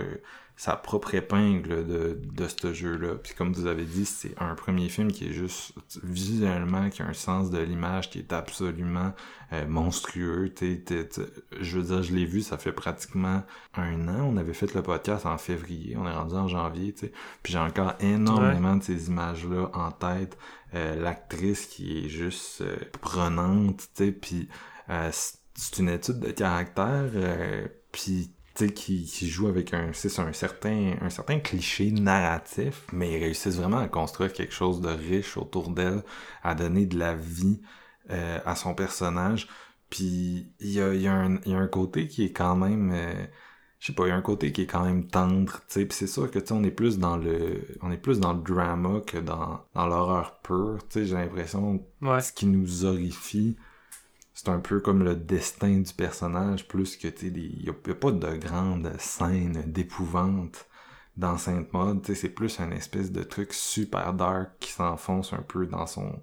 [0.58, 3.14] sa propre épingle de, de ce jeu-là.
[3.14, 5.72] Puis comme vous avez dit, c'est un premier film qui est juste
[6.02, 9.14] visuellement, qui a un sens de l'image qui est absolument
[9.52, 10.52] euh, monstrueux.
[10.52, 11.26] T'sais, t'sais, t'sais,
[11.60, 14.32] je veux dire, je l'ai vu, ça fait pratiquement un an.
[14.32, 17.12] On avait fait le podcast en février, on est rendu en janvier, t'sais.
[17.44, 20.36] Puis j'ai encore énormément de ces images-là en tête.
[20.74, 24.48] Euh, L'actrice qui est juste euh, prenante, t'sais, puis
[25.54, 27.10] c'est une étude de caractère,
[27.92, 33.56] puis tu qui, qui joue avec un, certain, un certain cliché narratif, mais ils réussissent
[33.56, 36.02] vraiment à construire quelque chose de riche autour d'elle,
[36.42, 37.60] à donner de la vie
[38.10, 39.48] euh, à son personnage.
[39.90, 42.32] Puis il y a, il y, a un- il y a un côté qui est
[42.32, 43.26] quand même, euh,
[43.78, 45.86] je sais pas, il y a un côté qui est quand même tendre, tu sais.
[45.86, 48.42] Puis c'est sûr que tu on est plus dans le, on est plus dans le
[48.42, 50.78] drama que dans, dans l'horreur pure.
[50.88, 52.20] Tu sais, j'ai l'impression Ouais.
[52.20, 53.56] ce qui nous horrifie,
[54.38, 57.72] c'est un peu comme le destin du personnage, plus que, tu sais, il y, a
[57.72, 60.68] pas de grande scène d'épouvante
[61.16, 65.42] dans Sainte Mode, tu c'est plus un espèce de truc super dark qui s'enfonce un
[65.42, 66.22] peu dans son,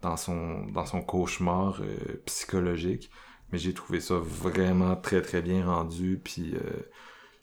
[0.00, 3.10] dans son, dans son cauchemar euh, psychologique.
[3.52, 6.88] Mais j'ai trouvé ça vraiment très très bien rendu, puis euh,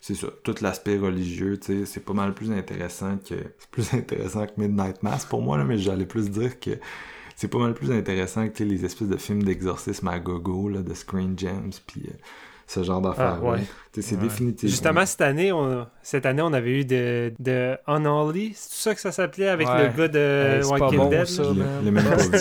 [0.00, 3.92] c'est ça, tout l'aspect religieux, tu sais, c'est pas mal plus intéressant que, c'est plus
[3.94, 6.72] intéressant que Midnight Mass pour moi, là, mais j'allais plus dire que
[7.40, 10.92] c'est pas mal plus intéressant que les espèces de films d'exorcisme à gogo, là, de
[10.92, 12.12] Screen Gems, puis euh,
[12.66, 13.38] ce genre d'affaires.
[13.40, 13.58] Ah, ouais.
[13.94, 14.22] Sais, C'est Ouais.
[14.22, 14.70] définitivement.
[14.70, 18.94] Justement, cette année, on, cette année, on avait eu de, de Unholy, c'est tout ça
[18.94, 19.86] que ça s'appelait avec Ouais.
[19.88, 21.26] le gars de Hey, c'est pas Walking bon, Dead.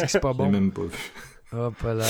[0.07, 0.49] C'est pas bon.
[0.49, 1.11] même pas vu.
[1.53, 2.03] Oh, pas là.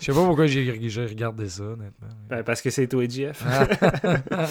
[0.00, 2.08] Je sais pas pourquoi j'ai regardé ça, honnêtement.
[2.28, 3.44] Ben, parce que c'est toi, Jeff.
[3.46, 3.68] Ah.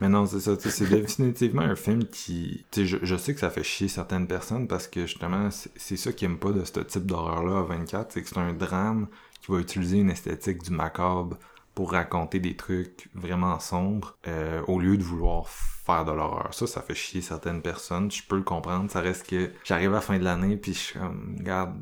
[0.00, 0.52] Mais non, c'est ça.
[0.58, 2.64] C'est définitivement un film qui.
[2.76, 6.12] Je, je sais que ça fait chier certaines personnes parce que justement, c'est c'est ça
[6.12, 8.12] qu'ils aiment pas de ce type d'horreur-là à 24.
[8.12, 9.08] C'est que c'est un drame
[9.40, 11.36] qui va utiliser une esthétique du macabre
[11.74, 16.52] pour raconter des trucs vraiment sombres euh, au lieu de vouloir faire de l'horreur.
[16.52, 18.10] Ça, ça fait chier certaines personnes.
[18.10, 18.90] Je peux le comprendre.
[18.90, 21.74] Ça reste que j'arrive à la fin de l'année puis je suis comme, regarde,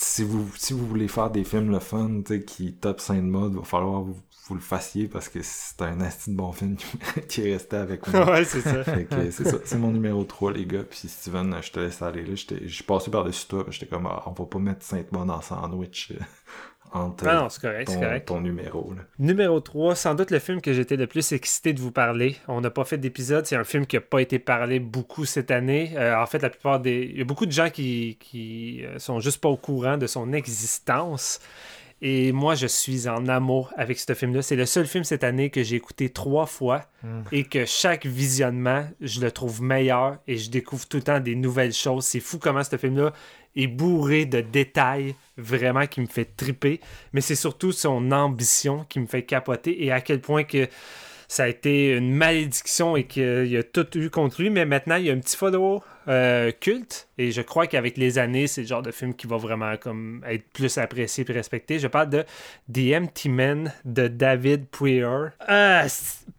[0.00, 3.16] si vous, si vous voulez faire des films le fun, tu sais, qui top 5
[3.16, 6.52] de mode, va falloir vous, vous le fassiez parce que c'est un asti de bon
[6.52, 6.76] film
[7.28, 8.30] qui est resté avec moi.
[8.30, 8.84] ouais, c'est ça.
[8.84, 10.84] Fait que c'est ça, c'est mon numéro 3, les gars.
[10.84, 12.36] Puis Steven, je te laisse aller là.
[12.36, 16.12] Suis passé par-dessus toi, j'étais comme, ah, on va pas mettre Sainte-Maud dans le sandwich
[16.92, 18.92] entre Ah non, correct, ton, numéro.
[18.94, 19.02] Là.
[19.18, 22.36] Numéro 3, sans doute le film que j'étais le plus excité de vous parler.
[22.48, 25.50] On n'a pas fait d'épisode, c'est un film qui n'a pas été parlé beaucoup cette
[25.50, 25.92] année.
[25.96, 27.08] Euh, en fait, la plupart des.
[27.12, 30.06] Il y a beaucoup de gens qui, qui euh, sont juste pas au courant de
[30.06, 31.40] son existence.
[32.00, 34.42] Et moi, je suis en amour avec ce film-là.
[34.42, 37.20] C'est le seul film cette année que j'ai écouté trois fois Mm.
[37.30, 41.36] et que chaque visionnement, je le trouve meilleur et je découvre tout le temps des
[41.36, 42.04] nouvelles choses.
[42.04, 43.12] C'est fou comment ce film-là
[43.54, 46.80] est bourré de détails vraiment qui me fait triper.
[47.12, 50.66] Mais c'est surtout son ambition qui me fait capoter et à quel point que
[51.30, 54.48] ça a été une malédiction et qu'il a tout eu contre lui.
[54.48, 58.18] Mais maintenant, il y a un petit follow euh, culte et je crois qu'avec les
[58.18, 61.78] années, c'est le genre de film qui va vraiment comme être plus apprécié et respecté.
[61.78, 62.24] Je parle de
[62.72, 65.26] The Empty Man de David Poyer.
[65.50, 65.86] Euh,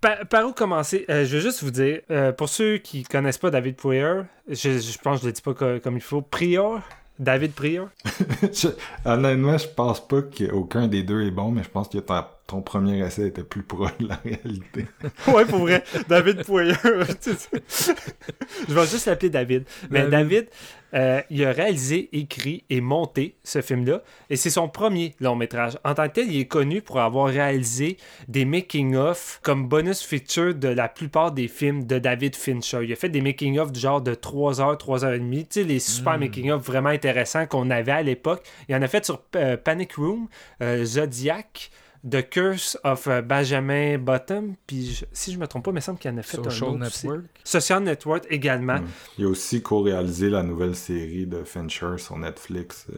[0.01, 1.05] par, où commencer?
[1.09, 2.01] Euh, Je veux juste vous dire,
[2.35, 5.79] pour ceux qui connaissent pas David Poyer, je, pense que je le dis pas co-
[5.83, 6.23] comme il faut.
[6.23, 6.81] Prior
[7.19, 7.89] David Prior
[8.53, 8.69] Je-
[9.05, 12.61] honnêtement, je pense pas qu'aucun des deux est bon, mais je pense que ton, ton
[12.61, 14.85] premier essai était plus proche de la réalité.
[15.27, 15.83] Ouais, pour vrai.
[16.07, 16.73] David Poyer.
[16.83, 19.65] je vais juste l'appeler David.
[19.89, 20.09] Mais David.
[20.29, 20.47] David,
[20.95, 24.01] euh, il a réalisé, écrit et monté ce film-là.
[24.31, 25.77] Et c'est son premier long métrage.
[25.83, 27.97] En tant que tel, il est connu pour avoir réalisé
[28.27, 32.79] des making-of comme bonus feature de la plupart des films de David Fincher.
[32.83, 35.45] Il a fait des making-of du genre de 3 heures, 3 heures et demie.
[35.45, 36.21] Tu sais, les super Mm.
[36.21, 38.43] making-of vraiment intéressants qu'on avait à l'époque.
[38.67, 40.27] Il en a fait sur euh, Panic Room,
[40.63, 41.69] euh, Zodiac.
[42.09, 45.79] The Curse of euh, Benjamin Bottom, puis je- si je me trompe pas, il me
[45.79, 47.07] semble qu'il en a fait un Social autre aussi.
[47.07, 47.25] Network.
[47.43, 48.75] Social Network également.
[48.75, 48.83] Ouais.
[49.17, 52.87] Il a aussi co-réalisé la nouvelle série de Fincher sur Netflix.
[52.91, 52.95] euh,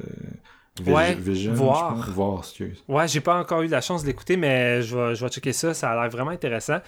[0.85, 1.95] Ouais, Vision, Voir.
[1.97, 2.09] je pense.
[2.15, 2.83] Voir, excuse.
[2.87, 5.53] Ouais, j'ai pas encore eu la chance de l'écouter, mais je vais, je vais checker
[5.53, 5.73] ça.
[5.73, 6.79] Ça a l'air vraiment intéressant.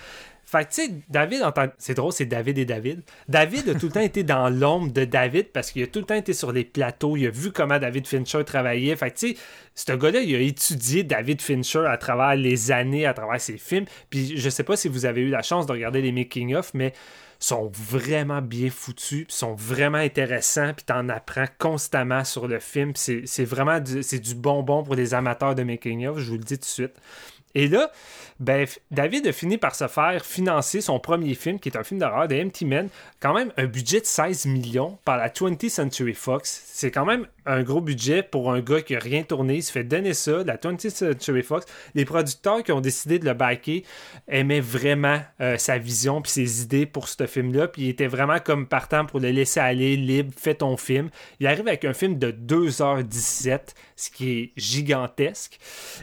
[0.45, 1.41] Fait que, tu sais, David,
[1.77, 3.01] c'est drôle, c'est David et David.
[3.27, 6.05] David a tout le temps été dans l'ombre de David parce qu'il a tout le
[6.05, 7.17] temps été sur les plateaux.
[7.17, 8.95] Il a vu comment David Fincher travaillait.
[8.95, 9.37] Fait que, tu sais,
[9.75, 13.85] ce gars-là, il a étudié David Fincher à travers les années, à travers ses films.
[14.09, 16.93] Puis, je sais pas si vous avez eu la chance de regarder les making-of, mais
[17.43, 22.93] sont vraiment bien foutus, sont vraiment intéressants, puis t'en apprends constamment sur le film.
[22.95, 26.61] C'est vraiment du, du bonbon pour les amateurs de making-of, je vous le dis tout
[26.61, 26.93] de suite.
[27.55, 27.91] Et là,
[28.39, 31.99] ben, David a fini par se faire financer son premier film, qui est un film
[31.99, 32.89] d'horreur de Empty Man.
[33.19, 36.63] Quand même un budget de 16 millions par la 20th Century Fox.
[36.65, 39.55] C'est quand même un gros budget pour un gars qui a rien tourné.
[39.55, 41.65] Il se fait donner ça, la 20th Century Fox.
[41.93, 43.83] Les producteurs qui ont décidé de le backer
[44.27, 47.67] aimaient vraiment euh, sa vision puis ses idées pour ce film-là.
[47.67, 51.09] Puis il était vraiment comme partant pour le laisser aller, libre, fais ton film.
[51.39, 53.59] Il arrive avec un film de 2h17,
[53.95, 55.59] ce qui est gigantesque.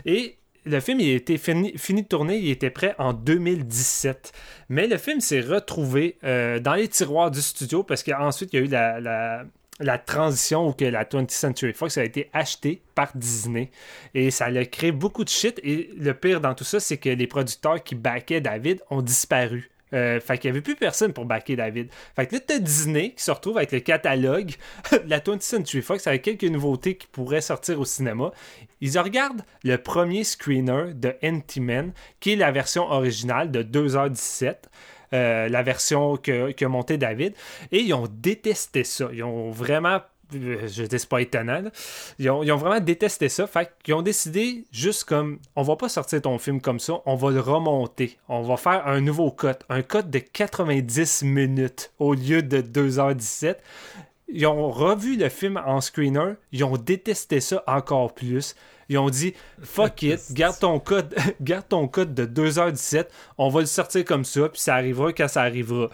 [0.07, 0.37] Et
[0.71, 4.33] le film il été fini, fini de tourner, il était prêt en 2017.
[4.69, 8.77] Mais le film s'est retrouvé euh, dans les tiroirs du studio parce qu'ensuite il y
[8.77, 9.45] a eu
[9.81, 13.71] la, transition où que la 20th Century Fox a été achetée par Disney.
[14.15, 15.61] Et ça a créé beaucoup de shit.
[15.63, 19.71] Et le pire dans tout ça, c'est que les producteurs qui backaient David ont disparu.
[19.93, 21.89] Euh, fait qu'il n'y avait plus personne pour backer David.
[22.15, 24.53] Fait que là, t'as Disney qui se retrouve avec le catalogue
[24.93, 28.31] de la 20th Century Fox avec quelques nouveautés qui pourraient sortir au cinéma.
[28.81, 34.57] Ils regardent le premier screener de Empty Man, qui est la version originale de 2h17.
[35.13, 37.35] euh, la version que, que monté David.
[37.73, 39.09] Et ils ont détesté ça.
[39.13, 40.01] Ils ont vraiment
[40.35, 41.61] euh, je dis c'est pas étonnant.
[41.61, 41.71] là.
[42.19, 43.47] Ils, ont, ils ont vraiment détesté ça.
[43.47, 47.17] Fait qu'ils ont décidé juste comme on va pas sortir ton film comme ça, on
[47.17, 48.19] va le remonter.
[48.29, 49.49] On va faire un nouveau cut.
[49.69, 53.57] Un cut de 90 minutes au lieu de 2h17.
[54.33, 58.55] Ils ont revu le film en screener, ils ont détesté ça encore plus.
[58.89, 63.07] Ils ont dit fuck it, garde ton code, garde ton code de 2h17,
[63.39, 65.91] on va le sortir comme ça, puis ça arrivera quand ça arrivera.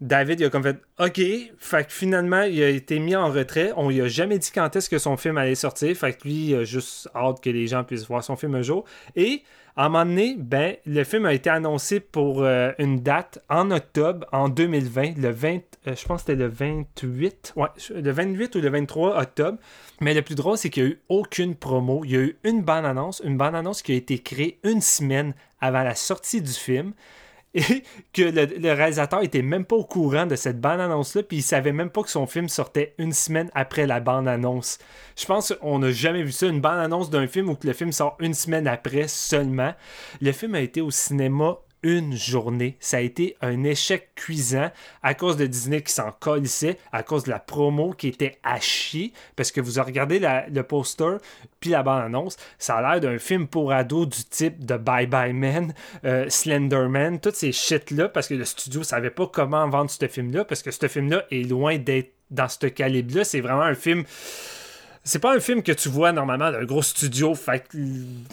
[0.00, 1.20] David, il a comme fait OK.
[1.58, 3.72] Fait que finalement, il a été mis en retrait.
[3.76, 5.96] On lui a jamais dit quand est-ce que son film allait sortir.
[5.96, 8.62] Fait que lui, il a juste hâte que les gens puissent voir son film un
[8.62, 8.84] jour.
[9.16, 9.42] Et
[9.76, 13.70] à un moment donné, ben, le film a été annoncé pour euh, une date en
[13.70, 18.56] octobre en 2020, le 20, euh, je pense que c'était le 28, ouais, le 28
[18.56, 19.58] ou le 23 octobre.
[20.00, 22.02] Mais le plus drôle, c'est qu'il n'y a eu aucune promo.
[22.04, 25.82] Il y a eu une bande-annonce, une bande-annonce qui a été créée une semaine avant
[25.82, 26.92] la sortie du film
[27.58, 31.72] et que le, réalisateur était même pas au courant de cette bande-annonce-là, puis il savait
[31.72, 34.78] même pas que son film sortait une semaine après la bande-annonce.
[35.16, 38.16] Je pense qu'on n'a jamais vu ça, une bande-annonce d'un film où le film sort
[38.20, 39.74] une semaine après seulement.
[40.20, 42.76] Le film a été au cinéma une journée.
[42.80, 44.70] Ça a été un échec cuisant
[45.02, 48.60] à cause de Disney qui s'en colissait, à cause de la promo qui était à
[48.60, 51.18] chier, parce que vous regardez le poster
[51.60, 55.32] puis la bande-annonce, ça a l'air d'un film pour ados du type de Bye Bye
[55.32, 55.74] Man,
[56.04, 60.06] euh, Slender Man, toutes ces shit-là, parce que le studio savait pas comment vendre ce
[60.06, 63.24] film-là, parce que ce film-là est loin d'être dans ce calibre-là.
[63.24, 64.04] C'est vraiment un film
[65.08, 67.34] c'est pas un film que tu vois normalement d'un gros studio.
[67.34, 67.78] Fait que,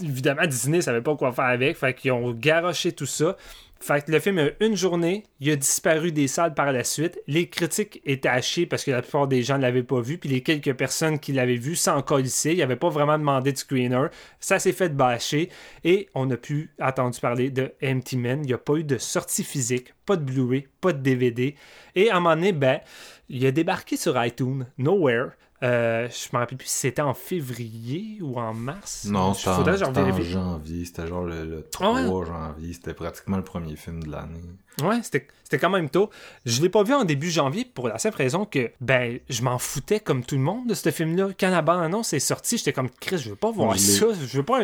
[0.04, 1.78] évidemment, Disney savait pas quoi faire avec.
[1.78, 3.38] Fait qu'ils ont garoché tout ça.
[3.80, 7.18] Fait que le film a une journée, il a disparu des salles par la suite.
[7.28, 10.18] Les critiques étaient hachées parce que la plupart des gens ne l'avaient pas vu.
[10.18, 12.54] Puis les quelques personnes qui l'avaient vu s'en colissaient.
[12.54, 14.08] Il avait pas vraiment demandé de screener.
[14.42, 15.50] Ça s'est fait bâcher.
[15.86, 18.40] Et on a pu entendu parler de Empty Man.
[18.44, 21.56] Il n'y a pas eu de sortie physique, pas de Blu-ray, pas de DVD.
[21.96, 22.82] Et à un moment donné, ben,
[23.30, 25.32] il a débarqué sur iTunes, Nowhere.
[25.66, 29.06] Euh, je me rappelle plus si c'était en février ou en mars.
[29.06, 29.76] Non, c'était en,
[30.22, 30.86] janvier.
[30.86, 32.74] C'était genre le, 3 ah janvier.
[32.74, 34.42] C'était pratiquement le premier film de l'année.
[34.84, 36.10] Ouais, c'était quand même tôt.
[36.46, 39.58] Je l'ai pas vu en début janvier pour la simple raison que ben je m'en
[39.58, 41.30] foutais comme tout le monde de ce film-là.
[41.40, 44.08] Quand la bande-annonce est sortie, j'étais comme Chris, je veux pas voir ça.
[44.14, 44.60] Je veux pas.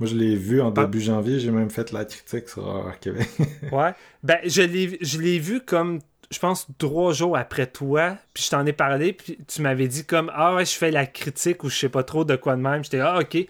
[0.00, 1.40] Moi, je l'ai vu en début janvier.
[1.40, 3.28] J'ai même fait la critique sur Québec.
[3.72, 3.92] ouais.
[4.22, 6.00] Ben, je l'ai vu comme
[6.30, 10.04] je pense, trois jours après toi, puis je t'en ai parlé, puis tu m'avais dit
[10.04, 12.60] comme Ah ouais, je fais la critique ou je sais pas trop de quoi de
[12.60, 12.84] même.
[12.84, 13.46] J'étais Ah ok.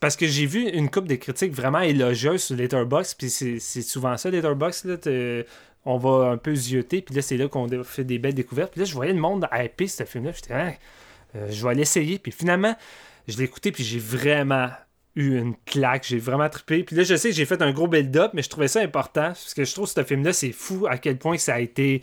[0.00, 4.16] Parce que j'ai vu une coupe de critiques vraiment élogieuses sur Letterboxd, puis c'est souvent
[4.16, 5.44] ça, Letterboxd, là,
[5.84, 8.72] on va un peu zioter, puis là, c'est là qu'on fait des belles découvertes.
[8.72, 10.72] Puis là, je voyais le monde hyper ce film-là, j'étais ah,
[11.48, 12.18] je vais l'essayer.
[12.18, 12.74] Puis finalement,
[13.28, 14.68] je l'ai écouté, puis j'ai vraiment
[15.16, 16.84] eu une claque, j'ai vraiment trippé.
[16.84, 19.28] Puis là, je sais que j'ai fait un gros build-up, mais je trouvais ça important
[19.28, 22.02] parce que je trouve que ce film-là, c'est fou à quel point ça a été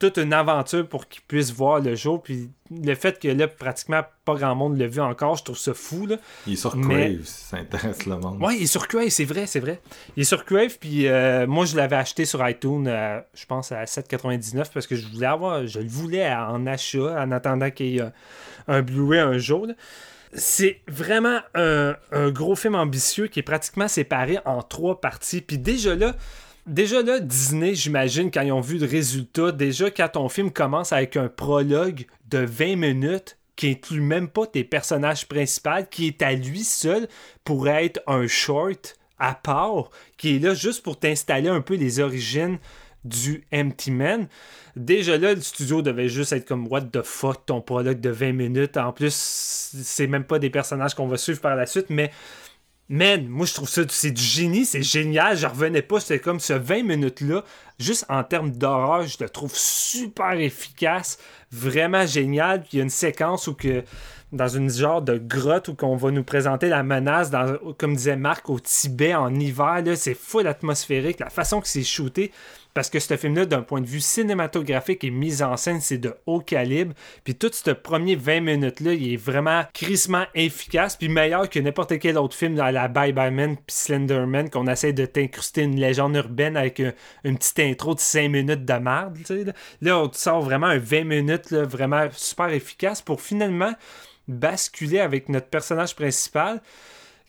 [0.00, 2.22] toute une aventure pour qu'il puisse voir le jour.
[2.22, 5.74] Puis le fait que là, pratiquement pas grand monde l'a vu encore, je trouve ça
[5.74, 6.06] fou.
[6.06, 6.16] Là.
[6.46, 8.42] Il est sur Crave, ça intéresse le monde.
[8.42, 9.82] Ouais, il est sur Crave, c'est vrai, c'est vrai.
[10.16, 13.84] Il est sur Crave, puis euh, moi, je l'avais acheté sur iTunes, je pense à
[13.84, 17.98] 7,99 parce que je voulais avoir, je le voulais en achat en attendant qu'il y
[17.98, 18.10] ait
[18.68, 19.66] un Blu-ray un jour.
[20.32, 21.96] C'est vraiment un,
[22.30, 25.40] gros film ambitieux qui est pratiquement séparé en trois parties.
[25.40, 26.14] Puis déjà là,
[26.66, 30.92] déjà là, Disney, j'imagine, quand ils ont vu le résultat, déjà quand ton film commence
[30.92, 36.22] avec un prologue de 20 minutes qui inclut même pas tes personnages principaux, qui est
[36.22, 37.08] à lui seul
[37.44, 42.00] pour être un short à part, qui est là juste pour t'installer un peu les
[42.00, 42.58] origines
[43.04, 44.28] du Empty Man.
[44.76, 48.32] Déjà là, le studio devait juste être comme What the fuck, ton prologue de 20
[48.32, 48.76] minutes.
[48.76, 52.10] En plus, c'est même pas des personnages qu'on va suivre par la suite, mais
[52.88, 55.36] man, moi je trouve ça, c'est du génie, c'est génial.
[55.36, 57.44] Je revenais pas, c'était comme ce 20 minutes-là,
[57.78, 61.18] juste en termes d'horreur, je le trouve super efficace,
[61.50, 62.60] vraiment génial.
[62.60, 63.84] Puis il y a une séquence où que
[64.32, 67.30] dans une genre de grotte où qu'on va nous présenter la menace,
[67.78, 69.82] comme disait Marc, au Tibet en hiver.
[69.96, 71.18] C'est full atmosphérique.
[71.18, 72.30] La façon que c'est shooté,
[72.74, 76.14] parce que ce film-là, d'un point de vue cinématographique et mise en scène, c'est de
[76.26, 76.94] haut calibre.
[77.24, 81.98] Puis tout ce premier 20 minutes-là, il est vraiment crissement efficace, puis meilleur que n'importe
[81.98, 85.80] quel autre film dans la Bye Bye Man puis Slenderman, qu'on essaie de t'incruster une
[85.80, 89.18] légende urbaine avec une, petite intro de 5 minutes de merde.
[89.28, 89.52] Là.
[89.80, 93.72] là, on sort vraiment un 20 minutes vraiment super efficace pour finalement
[94.28, 96.62] basculer avec notre personnage principal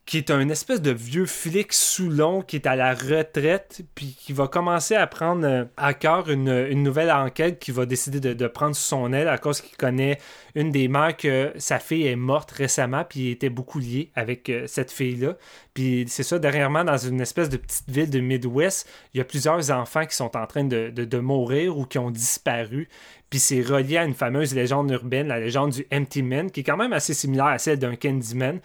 [0.05, 4.17] qui est un espèce de vieux flic sous long qui est à la retraite, puis
[4.19, 8.47] qui va commencer à prendre euh, à cœur une, nouvelle enquête qui va décider de,
[8.47, 10.17] prendre sous son aile à cause qu'il connaît
[10.55, 14.49] une des mères que sa fille est morte récemment, puis il était beaucoup lié avec
[14.49, 15.37] euh, cette fille-là.
[15.73, 19.23] Puis c'est ça, dernièrement, dans une espèce de petite ville de Midwest, il y a
[19.23, 22.89] plusieurs enfants qui sont en train de, de mourir ou qui ont disparu.
[23.29, 26.63] Puis c'est relié à une fameuse légende urbaine, la légende du Empty Man, qui est
[26.63, 28.59] quand même assez similaire à celle d'un Candyman.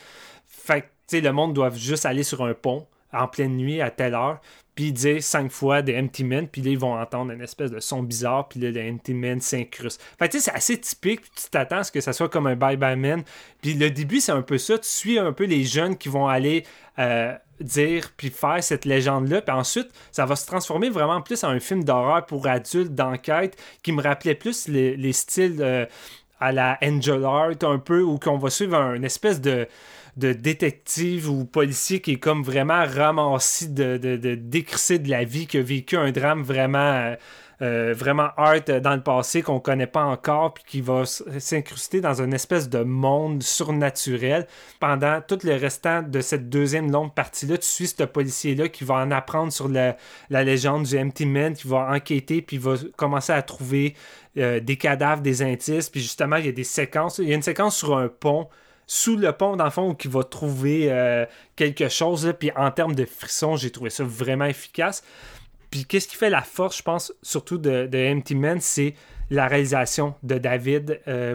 [1.10, 4.41] Que le monde doit juste aller sur un pont en pleine nuit à telle heure.
[4.75, 7.81] puis dire cinq fois des Empty Men, puis là, ils vont entendre une espèce de
[7.81, 10.02] son bizarre, puis là, les Empty Men s'incrustent.
[10.18, 12.57] Fait tu sais, c'est assez typique, tu t'attends à ce que ça soit comme un
[12.57, 13.25] Bye Bye Man.
[13.62, 16.28] Puis le début, c'est un peu ça, tu suis un peu les jeunes qui vont
[16.28, 16.65] aller
[16.99, 21.49] euh, dire, puis faire cette légende-là, puis ensuite, ça va se transformer vraiment plus en
[21.49, 25.57] un film d'horreur pour adultes, d'enquête, qui me rappelait plus les, styles...
[25.60, 25.86] Euh,
[26.39, 29.67] à la Angel Art un peu, où qu'on va suivre un espèce de,
[30.17, 35.47] de détective ou policier qui est comme vraiment ramassé de, de, de, de la vie,
[35.47, 37.17] qui a vécu un drame vraiment, euh,
[37.61, 42.23] euh, vraiment art dans le passé qu'on connaît pas encore, puis qui va s'incruster dans
[42.23, 44.47] une espèce de monde surnaturel.
[44.81, 48.95] Pendant tout le restant de cette deuxième longue partie-là, tu suis ce policier-là qui va
[48.95, 49.99] en apprendre sur la,
[50.31, 53.95] la légende du Empty Man, qui va enquêter, puis va commencer à trouver
[54.39, 57.19] euh, des cadavres, des indices, puis justement, il y a des séquences.
[57.19, 58.49] Il y a une séquence sur un pont
[58.86, 62.32] sous le pont, dans le fond, qui va trouver euh, quelque chose.
[62.39, 65.02] puis en termes de frissons, j'ai trouvé ça vraiment efficace.
[65.70, 68.94] Puis qu'est-ce qui fait la force, je pense, surtout de, de Empty Man, c'est
[69.31, 71.34] la réalisation de David euh,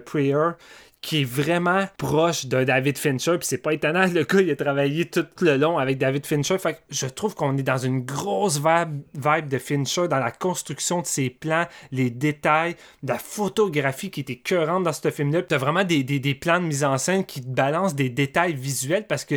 [1.02, 3.38] qui est vraiment proche de David Fincher.
[3.40, 6.60] Puis c'est pas étonnant, le gars, il a travaillé tout le long avec David Fincher.
[6.60, 11.02] Fait que je trouve qu'on est dans une grosse vibe, de Fincher dans la construction
[11.02, 15.40] de ses plans, les détails, la photographie qui était écœurante dans ce film-là.
[15.40, 18.54] Puis t'as vraiment des, des, plans de mise en scène qui te balancent des détails
[18.54, 19.36] visuels parce que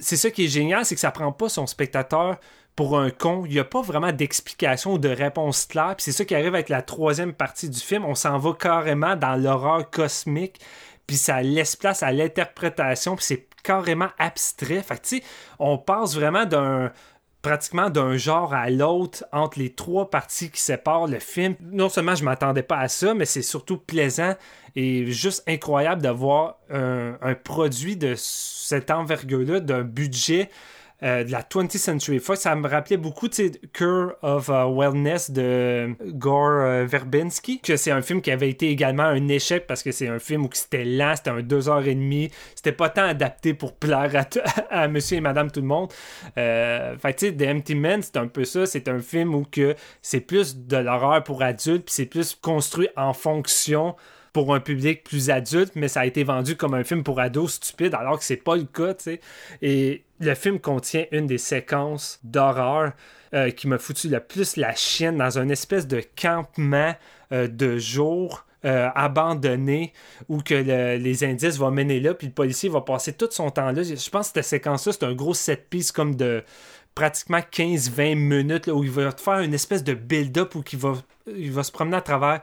[0.00, 2.36] c'est ça qui est génial, c'est que ça prend pas son spectateur
[2.74, 3.44] pour un con.
[3.46, 5.94] Il n'y a pas vraiment d'explication ou de réponse claire.
[5.96, 8.04] Puis c'est ça qui arrive avec la troisième partie du film.
[8.04, 10.60] On s'en va carrément dans l'horreur cosmique
[11.06, 14.82] puis ça laisse place à l'interprétation, puis c'est carrément abstrait.
[14.82, 15.22] Fait que, tu sais,
[15.58, 16.92] on passe vraiment d'un
[17.42, 21.54] pratiquement d'un genre à l'autre entre les trois parties qui séparent le film.
[21.60, 24.34] Non seulement je m'attendais pas à ça, mais c'est surtout plaisant
[24.74, 30.50] et juste incroyable d'avoir un, un produit de cette envergure-là, d'un budget
[31.02, 32.40] euh, de la 20th Century Fox.
[32.40, 37.90] Ça me rappelait beaucoup, tu Cure of uh, Wellness de Gore uh, Verbinski, que c'est
[37.90, 40.84] un film qui avait été également un échec parce que c'est un film où c'était
[40.84, 44.26] lent, c'était un deux heures et demie, c'était pas tant adapté pour plaire à,
[44.84, 45.92] à monsieur et madame tout le monde.
[46.38, 49.44] Euh, fait tu sais, The Empty Man, c'est un peu ça, c'est un film où
[49.44, 53.96] que c'est plus de l'horreur pour adultes, puis c'est plus construit en fonction
[54.32, 57.54] pour un public plus adulte, mais ça a été vendu comme un film pour ados
[57.54, 59.20] stupide, alors que c'est pas le cas, tu sais.
[59.62, 62.92] Et le film contient une des séquences d'horreur
[63.34, 66.94] euh, qui m'a foutu le plus la chienne dans une espèce de campement
[67.32, 68.44] euh, de jour.
[68.64, 69.92] Euh, abandonné
[70.28, 73.70] où que les indices vont mener là, puis le policier va passer tout son temps
[73.70, 73.84] là.
[73.84, 76.42] Je pense que cette séquence-là, c'est un gros set piece comme de
[76.96, 80.94] pratiquement 15-20 minutes où il va te faire une espèce de build-up où va,
[81.28, 82.40] il va se promener à travers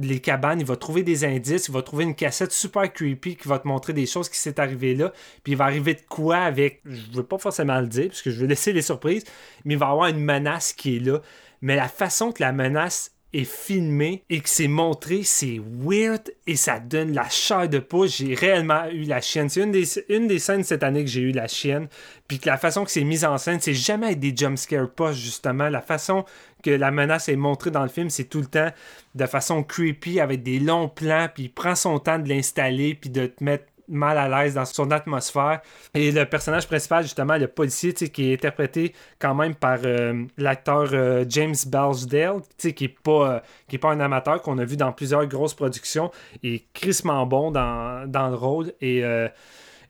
[0.00, 3.48] les cabanes, il va trouver des indices, il va trouver une cassette super creepy qui
[3.48, 6.38] va te montrer des choses qui s'est arrivé là, puis il va arriver de quoi
[6.38, 9.24] avec, je veux pas forcément le dire, parce que je veux laisser les surprises,
[9.64, 11.20] mais il va avoir une menace qui est là.
[11.62, 16.56] Mais la façon que la menace est filmée et que c'est montré, c'est weird et
[16.56, 18.08] ça donne la chair de poule.
[18.08, 19.48] J'ai réellement eu la chienne.
[19.48, 19.62] C'est
[20.08, 21.88] une des, scènes cette année que j'ai eu la chienne.
[22.28, 25.68] Puis que la façon que c'est mis en scène, c'est jamais des jumpscare posts, justement.
[25.68, 26.24] La façon
[26.62, 28.70] que la menace est montrée dans le film, c'est tout le temps
[29.14, 33.10] de façon creepy, avec des longs plans, puis il prend son temps de l'installer, puis
[33.10, 35.60] de te mettre mal à l'aise dans son atmosphère.
[35.94, 40.88] Et le personnage principal, justement, le policier, qui est interprété quand même par euh, l'acteur
[40.92, 45.26] euh, James Balsdale, qui n'est pas, est pas un amateur, qu'on a vu dans plusieurs
[45.26, 46.10] grosses productions,
[46.42, 48.72] et crissement bon dans, dans le rôle.
[48.80, 49.28] Et euh,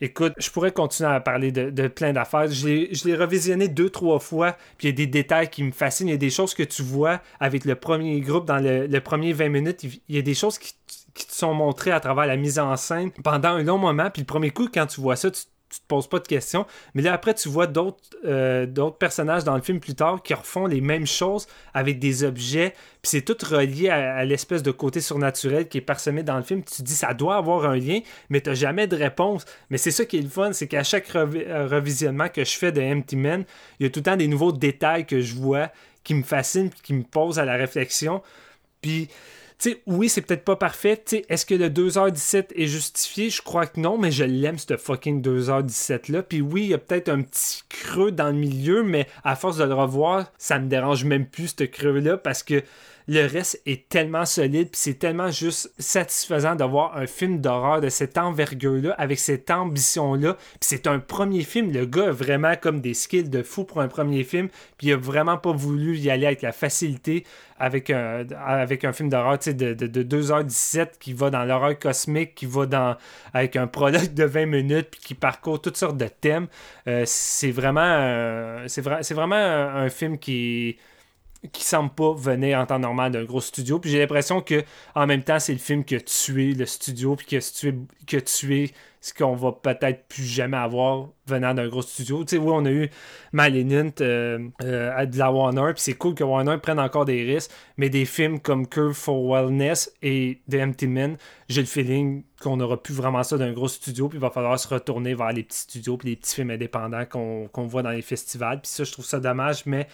[0.00, 2.50] Écoute, je pourrais continuer à parler de, plein d'affaires.
[2.50, 6.08] Je l'ai revisionné deux, trois fois, puis il y a des détails qui me fascinent.
[6.08, 9.32] Il y a des choses que tu vois avec le premier groupe dans le, premier
[9.32, 9.84] 20 minutes.
[9.84, 10.74] Il y a des choses qui,
[11.14, 14.10] qui te sont montrées à travers la mise en scène pendant un long moment.
[14.10, 16.66] Puis le premier coup, quand tu vois ça, tu te poses pas de questions.
[16.94, 20.34] Mais là, après, tu vois d'autres euh, d'autres personnages dans le film plus tard qui
[20.34, 22.74] refont les mêmes choses avec des objets.
[23.02, 26.62] Puis c'est tout relié à, l'espèce de côté surnaturel qui est parsemé dans le film.
[26.62, 29.44] Tu te dis, ça doit avoir un lien, mais tu jamais de réponse.
[29.70, 32.72] Mais c'est ça qui est le fun, c'est qu'à chaque euh, revisionnement que je fais
[32.72, 33.44] de Empty Man,
[33.80, 35.70] il y a tout le temps des nouveaux détails que je vois
[36.02, 38.22] qui me fascinent, qui me posent à la réflexion.
[38.80, 39.08] Puis
[39.86, 41.02] oui, c'est peut-être pas parfait.
[41.28, 43.31] Est-ce que le 2h17 est justifié?
[43.31, 46.23] Je crois que non, mais je l'aime, ce fucking 2h17-là.
[46.23, 49.57] Puis oui, il y a peut-être un petit creux dans le milieu, mais à force
[49.57, 52.62] de le revoir, ça me dérange même plus, ce creux-là, parce que
[53.07, 57.89] le reste est tellement solide, puis c'est tellement juste satisfaisant d'avoir un film d'horreur de
[57.89, 60.34] cette envergure-là, avec cette ambition-là.
[60.34, 63.81] Puis c'est un premier film, le gars a vraiment comme des skills de fou pour
[63.81, 67.24] un premier film, puis il a vraiment pas voulu y aller avec la facilité
[67.58, 72.34] avec un, avec un film d'horreur de, de, de 2h17 qui va dans l'horreur cosmique,
[72.34, 72.97] qui va dans
[73.33, 76.49] avec un prologue de 20 minutes, puis qui parcourt toutes sortes de thèmes.
[76.89, 80.76] Euh, c'est vraiment, c'est c'est vraiment un, film qui
[81.52, 83.78] qui semble pas venir en temps normal d'un gros studio.
[83.78, 84.62] Puis j'ai l'impression que
[84.94, 87.36] en même temps, c'est le film qui a tué le studio, puis qui
[88.16, 92.24] a tué, ce qu'on va peut-être plus jamais avoir venant d'un gros studio.
[92.24, 92.89] Tu sais, oui, on a eu
[93.32, 97.50] Malignant euh, euh, de la Warner, puis c'est cool que Warner prenne encore des risques,
[97.76, 101.18] mais des films comme Curve for Wellness et The Empty Men,
[101.50, 104.58] j'ai le feeling qu'on n'aura plus vraiment ça d'un gros studio, puis il va falloir
[104.58, 108.02] se retourner vers les petits studios, puis les petits films indépendants qu'on voit dans les
[108.02, 108.62] festivals.
[108.62, 109.86] Puis ça, je trouve ça dommage, mais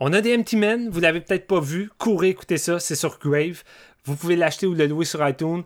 [0.00, 3.18] on a des Empty Men, vous l'avez peut-être pas vu, courez écoutez ça, c'est sur
[3.18, 3.62] Grave.
[4.06, 5.62] Vous pouvez l'acheter ou le louer sur iTunes.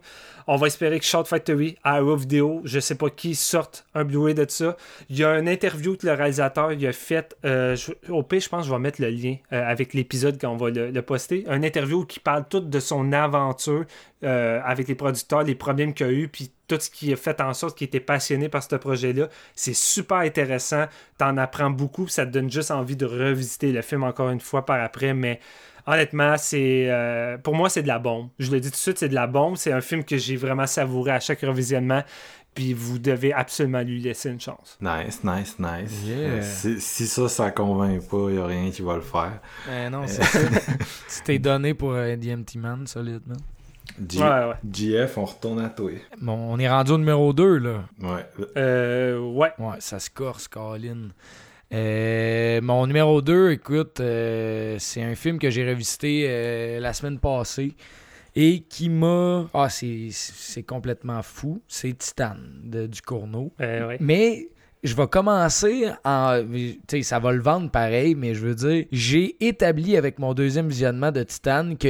[0.47, 4.33] On va espérer que Short Factory, Arrow Video, je sais pas qui, sorte un Blu-ray
[4.33, 4.77] de ça.
[5.09, 7.35] Il y a une interview que le réalisateur il a fait.
[7.45, 7.75] Euh,
[8.07, 10.57] au pire, je pense que je vais mettre le lien euh, avec l'épisode quand on
[10.57, 11.43] va le, poster.
[11.47, 13.85] Un interview qui parle tout de son aventure
[14.23, 17.41] euh, avec les producteurs, les problèmes qu'il a eu, puis tout ce qui a fait
[17.41, 19.27] en sorte qu'il était passionné par ce projet-là.
[19.53, 20.85] C'est super intéressant.
[21.17, 22.07] T'en apprends beaucoup.
[22.07, 25.13] Ça te donne juste envie de revisiter le film encore une fois par après.
[25.13, 25.39] Mais
[25.85, 28.29] honnêtement, c'est euh, pour moi, c'est de la bombe.
[28.39, 29.57] Je le dis tout de suite, c'est de la bombe.
[29.57, 32.03] C'est un film que j'ai vraiment savouré à chaque revisionnement.
[32.55, 34.77] Puis vous devez absolument lui laisser une chance.
[34.81, 36.03] Nice, nice, nice.
[36.07, 39.39] Euh, si, ça, ça convainc pas, il n'y a rien qui va le faire.
[39.71, 40.39] Eh non, c'est ça.
[40.79, 43.37] tu t'es donné pour Empty Man, solidement.
[44.07, 44.55] G ouais, ouais.
[44.71, 45.91] GF, on retourne à toi.
[46.21, 47.83] Bon, on est rendu au numéro 2, là.
[48.01, 48.25] Ouais.
[48.57, 49.51] Euh, ouais.
[49.57, 51.09] Ouais, ça se corse, Colin.
[51.73, 57.19] Euh, mon numéro 2, écoute, euh, c'est un film que j'ai revisité euh, la semaine
[57.19, 57.73] passée
[58.35, 59.49] et qui m'a.
[59.53, 61.61] Ah, c'est complètement fou.
[61.67, 63.51] C'est Titan de, du Cournot.
[63.99, 64.49] Mais
[64.83, 66.43] je vais commencer en.
[66.43, 70.33] Tu sais, ça va le vendre pareil, mais je veux dire, j'ai établi avec mon
[70.33, 71.89] deuxième visionnement de Titan qu'il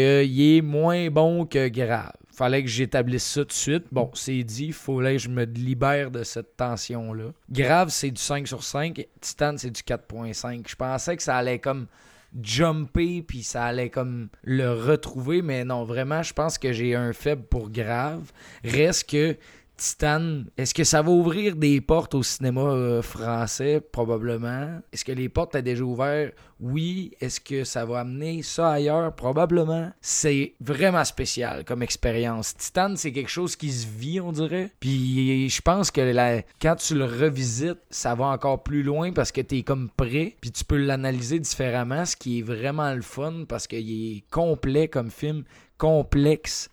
[0.58, 3.84] est moins bon que grave fallait que j'établisse ça tout de suite.
[3.92, 7.34] Bon, c'est dit, il fallait que je me libère de cette tension-là.
[7.52, 9.06] Grave, c'est du 5 sur 5.
[9.20, 10.64] Titan, c'est du 4.5.
[10.66, 11.88] Je pensais que ça allait comme
[12.42, 17.12] jumper puis ça allait comme le retrouver mais non vraiment je pense que j'ai un
[17.12, 18.32] faible pour grave
[18.64, 19.36] reste que
[19.80, 23.80] Titan, est-ce que ça va ouvrir des portes au cinéma euh, français?
[23.80, 24.82] Probablement.
[24.92, 26.32] Est-ce que les portes ont déjà ouvert?
[26.60, 27.14] Oui.
[27.22, 29.16] Est-ce que ça va amener ça ailleurs?
[29.16, 29.90] Probablement.
[30.02, 32.58] C'est vraiment spécial comme expérience.
[32.58, 34.70] Titan, c'est quelque chose qui se vit, on dirait.
[34.82, 36.42] Puis je pense que la...
[36.62, 40.36] quand tu le revisites, ça va encore plus loin parce que tu es comme prêt.
[40.42, 44.90] Puis tu peux l'analyser différemment, ce qui est vraiment le fun parce qu'il est complet
[44.90, 45.46] comme film,
[45.78, 46.70] complexe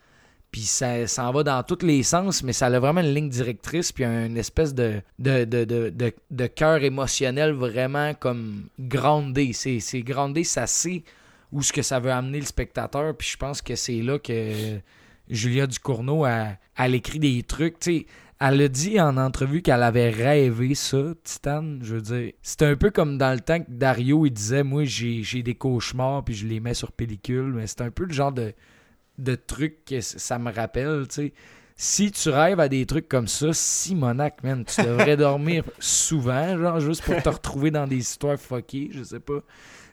[0.56, 3.92] puis ça s'en va dans tous les sens, mais ça a vraiment une ligne directrice,
[3.92, 9.52] puis une espèce de, de, de, cœur émotionnel vraiment comme grandé.
[9.52, 11.04] C'est, grandé, ça sait
[11.52, 14.78] où ce que ça veut amener le spectateur, puis je pense que c'est là que
[15.28, 18.06] Julia Ducournau a, a écrit des trucs, tu sais.
[18.40, 21.80] Elle a dit en entrevue qu'elle avait rêvé ça, Titan.
[21.82, 24.84] Je veux dire, c'est un peu comme dans le temps que Dario il disait Moi,
[24.84, 27.52] j'ai, j'ai des cauchemars, puis je les mets sur pellicule.
[27.54, 28.52] Mais c'est un peu le genre de,
[29.18, 31.32] de trucs que ça me rappelle, tu sais.
[31.78, 36.80] Si tu rêves à des trucs comme ça, Simonac, man, tu devrais dormir souvent, genre,
[36.80, 39.40] juste pour te retrouver dans des histoires fuckées, je sais pas.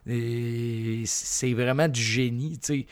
[0.06, 2.86] C'est vraiment du génie, tu sais.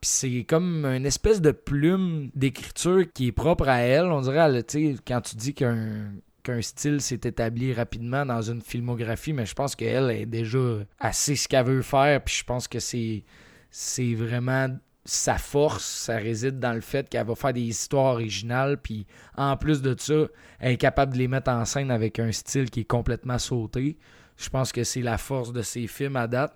[0.00, 4.06] Puis c'est comme une espèce de plume d'écriture qui est propre à elle.
[4.06, 6.12] On dirait, tu sais, quand tu dis qu'un
[6.44, 11.36] qu'un style s'est établi rapidement dans une filmographie, mais je pense qu'elle est déjà assez
[11.36, 12.22] ce qu'elle veut faire.
[12.24, 13.24] Puis je pense que c'est
[13.70, 14.68] c'est vraiment
[15.08, 19.06] sa force, ça réside dans le fait qu'elle va faire des histoires originales, puis
[19.38, 20.26] en plus de ça,
[20.60, 23.96] elle est capable de les mettre en scène avec un style qui est complètement sauté.
[24.36, 26.52] Je pense que c'est la force de ses films à date.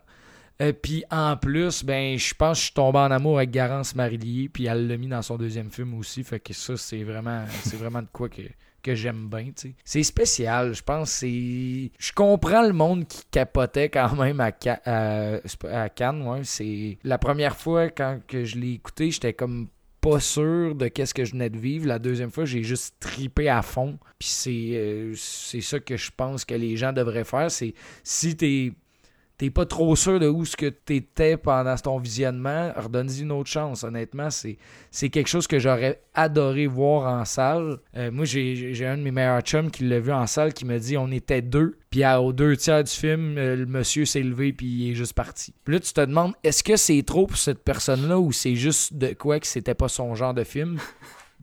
[0.61, 3.51] et euh, puis en plus, ben je pense que je suis tombé en amour avec
[3.53, 6.23] Garance Marillier, puis elle l'a mis dans son deuxième film aussi.
[6.23, 8.43] Fait que ça, c'est vraiment, c'est vraiment de quoi que
[8.83, 9.75] que j'aime bien, tu sais.
[9.85, 11.11] C'est spécial, je pense.
[11.11, 14.53] c'est Je comprends le monde qui capotait quand même à.
[14.53, 16.41] Cannes, ouais.
[16.45, 19.69] C'est la première fois quand que je l'ai écouté, j'étais comme
[20.03, 21.87] pas sûr de qu'est-ce que je venais de vivre.
[21.87, 23.99] La deuxième fois, j'ai juste tripé à fond.
[24.19, 27.51] Puis c'est euh, c'est ça que je pense que les gens devraient faire.
[27.51, 28.73] C'est si t'es
[29.39, 33.51] t'es pas trop sûr de où ce que t'étais pendant ton visionnement, redonne-y une autre
[33.51, 33.85] chance.
[33.85, 34.59] Honnêtement, c'est,
[35.11, 37.79] quelque chose que j'aurais adoré voir en salle.
[37.97, 40.79] Euh, moi, j'ai, un de mes meilleurs chums qui l'a vu en salle qui me
[40.79, 44.53] dit on était deux, puis aux deux tiers du film, euh, le monsieur s'est levé
[44.53, 45.55] puis il est juste parti.
[45.65, 48.95] Puis là, tu te demandes est-ce que c'est trop pour cette personne-là ou c'est juste
[48.95, 50.79] de quoi que c'était pas son genre de film?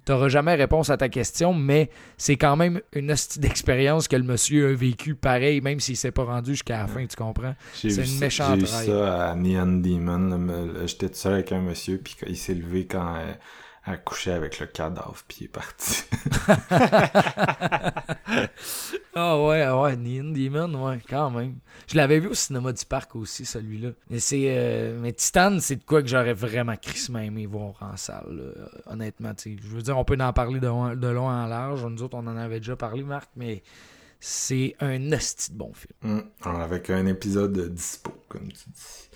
[0.10, 4.24] T'auras jamais réponse à ta question, mais c'est quand même une hostie d'expérience que le
[4.24, 7.54] monsieur a vécu pareil, même s'il s'est pas rendu jusqu'à la fin, tu comprends?
[7.76, 8.88] C'est une ça- méchante J'ai vu raille.
[8.88, 10.48] ça à Neon Demon.
[10.88, 13.34] J'étais tout seul avec un monsieur, puis il s'est levé quand euh,
[13.86, 16.04] elle couchait avec le cadavre, puis il est parti.
[19.16, 21.56] Ah ouais, ah ouais, Neon Demon, ouais, quand même.
[21.88, 23.90] Je l'avais vu au cinéma du parc aussi, celui-là.
[24.10, 24.46] Mais c'est.
[24.48, 28.70] euh, mais Titan, c'est de quoi que j'aurais vraiment crissement aimé voir en salle, là.
[28.94, 29.34] honnêtement.
[29.34, 29.62] tu sais.
[29.62, 31.84] Je veux dire, on peut en parler de, de long en large.
[31.86, 33.64] Nous autres, on en avait déjà parlé, Marc, mais
[34.20, 35.94] c'est un hostie de bon film.
[36.20, 36.30] Hum,
[36.62, 39.09] Avec un épisode de dispo, comme tu dis.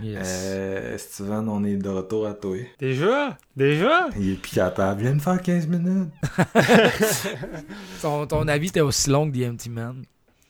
[0.00, 0.42] Yes.
[0.46, 2.56] Euh, Steven, on est de retour à toi.
[2.78, 3.36] Déjà?
[3.56, 4.08] Déjà?
[4.18, 5.02] Il est plus capable.
[5.02, 6.10] Viens de faire 15 minutes.
[8.00, 10.04] Ton, ton avis était aussi long que The Empty Man.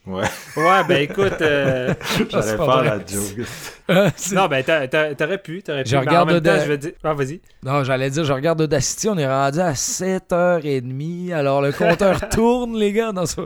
[0.08, 0.24] Ouais,
[0.56, 1.40] Ouais, ben écoute.
[1.42, 1.92] euh,
[2.30, 3.46] j'allais pas la joke.
[4.16, 5.62] C'est- non, ben t'a- t'a- t'aurais pu.
[5.62, 5.90] T'aurais pu.
[5.90, 6.92] Je mais en regarde temps, je vais dire.
[7.04, 7.40] Ah, vas-y.
[7.62, 11.32] Non, j'allais dire, je regarde Audacity, on est rendu à 7h30.
[11.32, 13.42] Alors le compteur tourne, les gars, dans ça.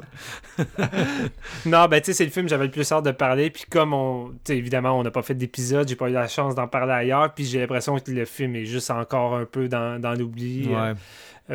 [1.66, 3.50] Non, ben tu sais, c'est le film, j'avais le plus hâte de parler.
[3.50, 4.28] Puis comme on.
[4.44, 6.92] Tu sais, évidemment, on n'a pas fait d'épisode, j'ai pas eu la chance d'en parler
[6.92, 7.32] ailleurs.
[7.34, 10.68] Puis j'ai l'impression que le film est juste encore un peu dans, dans l'oubli.
[10.72, 10.94] euh, euh,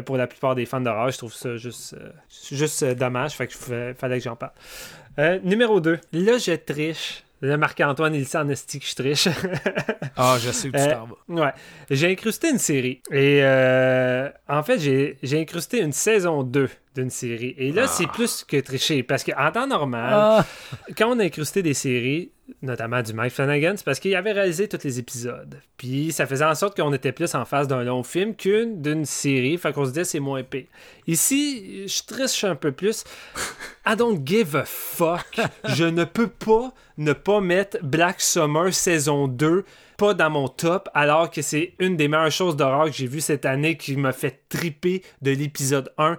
[0.01, 2.09] pour la plupart des fans d'horreur, je trouve ça juste, euh,
[2.51, 3.33] juste euh, dommage.
[3.33, 4.51] Fait que je fallait que j'en parle.
[5.19, 5.99] Euh, numéro 2.
[6.13, 7.23] Là, je triche.
[7.41, 9.27] Là, Marc-Antoine, il sait en esti que je triche.
[10.15, 11.43] Ah, je sais où tu Euh, t'en vas.
[11.45, 11.51] Ouais.
[11.91, 13.01] J'ai incrusté une série.
[13.11, 16.67] Et euh, en fait, j'ai j'ai incrusté une saison 2
[16.97, 17.53] d'une série.
[17.57, 19.03] Et là, c'est plus que tricher.
[19.03, 20.45] Parce qu'en temps normal, Ah,
[20.97, 24.67] quand on a incrusté des séries, notamment du Mike Flanagan, c'est parce qu'il avait réalisé
[24.67, 25.59] tous les épisodes.
[25.77, 29.05] Puis ça faisait en sorte qu'on était plus en face d'un long film qu'une d'une
[29.05, 29.57] série.
[29.57, 30.67] Fait qu'on se disait c'est moins épais.
[31.05, 33.03] Ici, je triche un peu plus.
[33.85, 35.39] I don't give a fuck.
[35.65, 39.63] je ne peux pas ne pas mettre Black Summer saison 2
[39.97, 43.19] pas dans mon top, alors que c'est une des meilleures choses d'horreur que j'ai vues
[43.19, 46.17] cette année qui m'a fait triper de l'épisode 1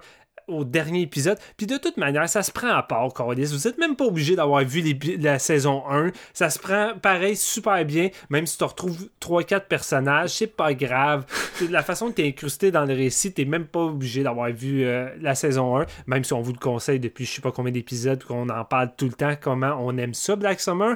[0.49, 1.37] au dernier épisode.
[1.57, 3.45] Puis de toute manière, ça se prend à part, Carlis.
[3.45, 6.11] Vous êtes même pas obligé d'avoir vu la saison 1.
[6.33, 11.25] Ça se prend pareil super bien, même si tu retrouves 3-4 personnages, c'est pas grave.
[11.69, 14.83] La façon que tu es incrusté dans le récit, t'es même pas obligé d'avoir vu
[14.83, 17.71] euh, la saison 1, même si on vous le conseille depuis je sais pas combien
[17.71, 20.95] d'épisodes, qu'on en parle tout le temps, comment on aime ça, Black Summer.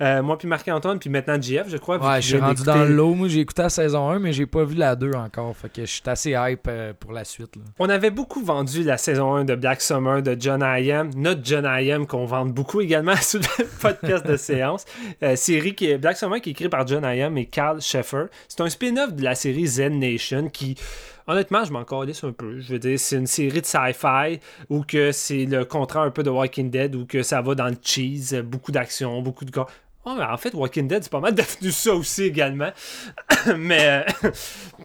[0.00, 1.98] Euh, moi puis Marc-Antoine, puis maintenant JF, je crois.
[1.98, 3.14] ouais, je suis rendu dans l'eau.
[3.14, 5.56] Moi, j'ai écouté la saison 1, mais j'ai pas vu la 2 encore.
[5.56, 7.56] Fait que je suis assez hype euh, pour la suite.
[7.56, 7.62] là.
[7.78, 11.10] On avait beaucoup vendu la saison 1 de Black Summer de John I.M.
[11.16, 12.06] Notre John I.M.
[12.06, 14.84] qu'on vende beaucoup également sur le podcast de séance.
[15.22, 17.36] Euh, série qui est Black Summer qui est écrit par John I.M.
[17.38, 18.26] et Carl Sheffer.
[18.48, 20.76] C'est un spin-off de la série Zen Nation qui...
[21.26, 22.58] Honnêtement, je m'en calisse un peu.
[22.58, 26.22] Je veux dire, c'est une série de sci-fi ou que c'est le contraire un peu
[26.22, 29.52] de Walking Dead ou que ça va dans le cheese, beaucoup d'action, beaucoup de...
[30.06, 32.70] Oh, en fait, Walking Dead, c'est pas mal devenu ça aussi également.
[33.56, 34.30] mais, euh,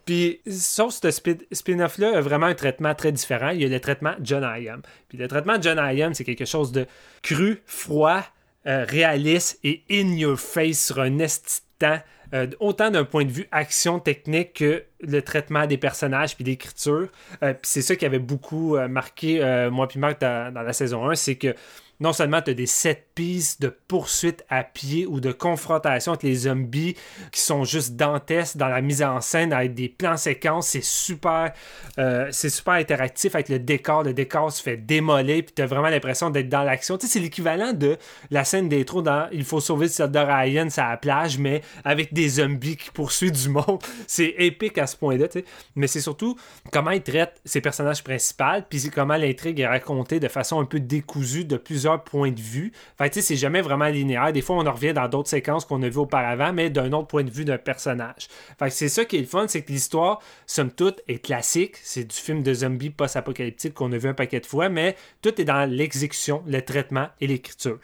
[0.06, 3.50] puis, sauf ce spin- spin-off-là a vraiment un traitement très différent.
[3.50, 4.82] Il y a le traitement John I.M.
[5.10, 6.86] Puis le traitement John I.M., c'est quelque chose de
[7.24, 8.24] cru, froid,
[8.68, 12.00] euh, réaliste et in your face sur un esti temps,
[12.34, 17.10] euh, autant d'un point de vue action technique que le traitement des personnages puis l'écriture.
[17.44, 19.40] Euh, puis c'est ça qui avait beaucoup marqué
[19.72, 21.56] moi puis Marc dans, dans la saison 1, c'est que
[22.00, 26.36] non seulement tu as des set de poursuite à pied ou de confrontation avec les
[26.36, 26.98] zombies
[27.32, 31.54] qui sont juste dantesques dans la mise en scène avec des plans séquences, c'est super
[31.98, 35.88] euh, super interactif avec le décor, le décor se fait démolir puis tu as vraiment
[35.88, 36.98] l'impression d'être dans l'action.
[36.98, 37.98] Tu c'est l'équivalent de
[38.32, 42.14] la scène d'intro dans Il faut sauver le soldat Ryan à la plage mais avec
[42.14, 43.82] des zombies qui poursuivent du monde.
[44.08, 45.28] C'est épique à ce point-là.
[45.76, 46.38] Mais c'est surtout
[46.72, 50.80] comment il traite ses personnages principaux puis comment l'intrigue est racontée de façon un peu
[50.80, 52.72] décousue de plusieurs points de vue.
[53.12, 54.32] C'est jamais vraiment linéaire.
[54.34, 57.08] Des fois, on en revient dans d'autres séquences qu'on a vues auparavant, mais d'un autre
[57.08, 58.28] point de vue d'un personnage.
[58.60, 61.78] Fait c'est ça qui est le fun, c'est que l'histoire, somme toute, est classique.
[61.84, 65.40] C'est du film de zombies post-apocalyptique qu'on a vu un paquet de fois, mais tout
[65.40, 67.80] est dans l'exécution, le traitement et l'écriture.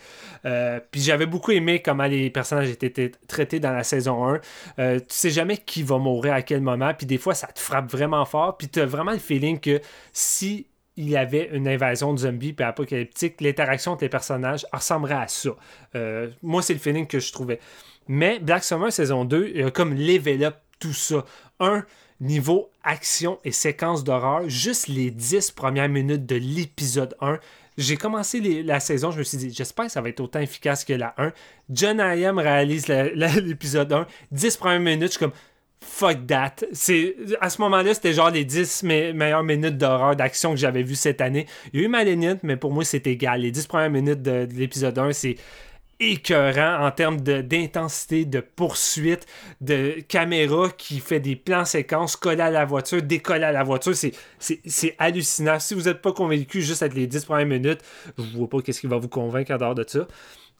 [0.45, 4.41] Euh, puis j'avais beaucoup aimé comment les personnages étaient traités dans la saison 1.
[4.80, 7.59] Euh, tu sais jamais qui va mourir à quel moment, puis des fois, ça te
[7.59, 9.82] frappe vraiment fort, puis tu as vraiment le feeling que
[10.14, 15.15] si il y avait une invasion de zombies puis apocalyptique, l'interaction entre les personnages ressemblerait
[15.15, 15.51] à ça.
[15.95, 17.59] Euh, moi, c'est le feeling que je trouvais.
[18.07, 21.23] Mais Black Summer saison 2 il a comme level up tout ça.
[21.59, 21.85] Un,
[22.21, 27.39] niveau action et séquence d'horreur, juste les 10 premières minutes de l'épisode 1,
[27.77, 30.85] j'ai commencé la saison, je me suis dit, j'espère que ça va être autant efficace
[30.85, 31.33] que la 1.
[31.69, 32.37] John I.M.
[32.37, 35.31] réalise l'épisode 1, 10 premières minutes, je suis comme,
[35.83, 36.55] fuck that.
[37.41, 40.95] À ce moment-là, c'était genre les 10 me- meilleures minutes d'horreur, d'action que j'avais vu
[40.95, 41.45] cette année.
[41.73, 43.41] Il y a eu Malignant, mais pour moi, c'est égal.
[43.41, 45.35] Les 10 premières minutes de, de l'épisode 1, c'est
[45.99, 49.27] écœurant en termes d'intensité, de, poursuite,
[49.61, 53.93] de caméra qui fait des plans séquences, coller à la voiture, décoller à la voiture.
[54.39, 55.59] C'est hallucinant.
[55.59, 57.81] Si vous n'êtes pas convaincu juste avec les 10 premières minutes,
[58.17, 60.07] je vois pas qu'est-ce qui va vous convaincre en dehors de ça.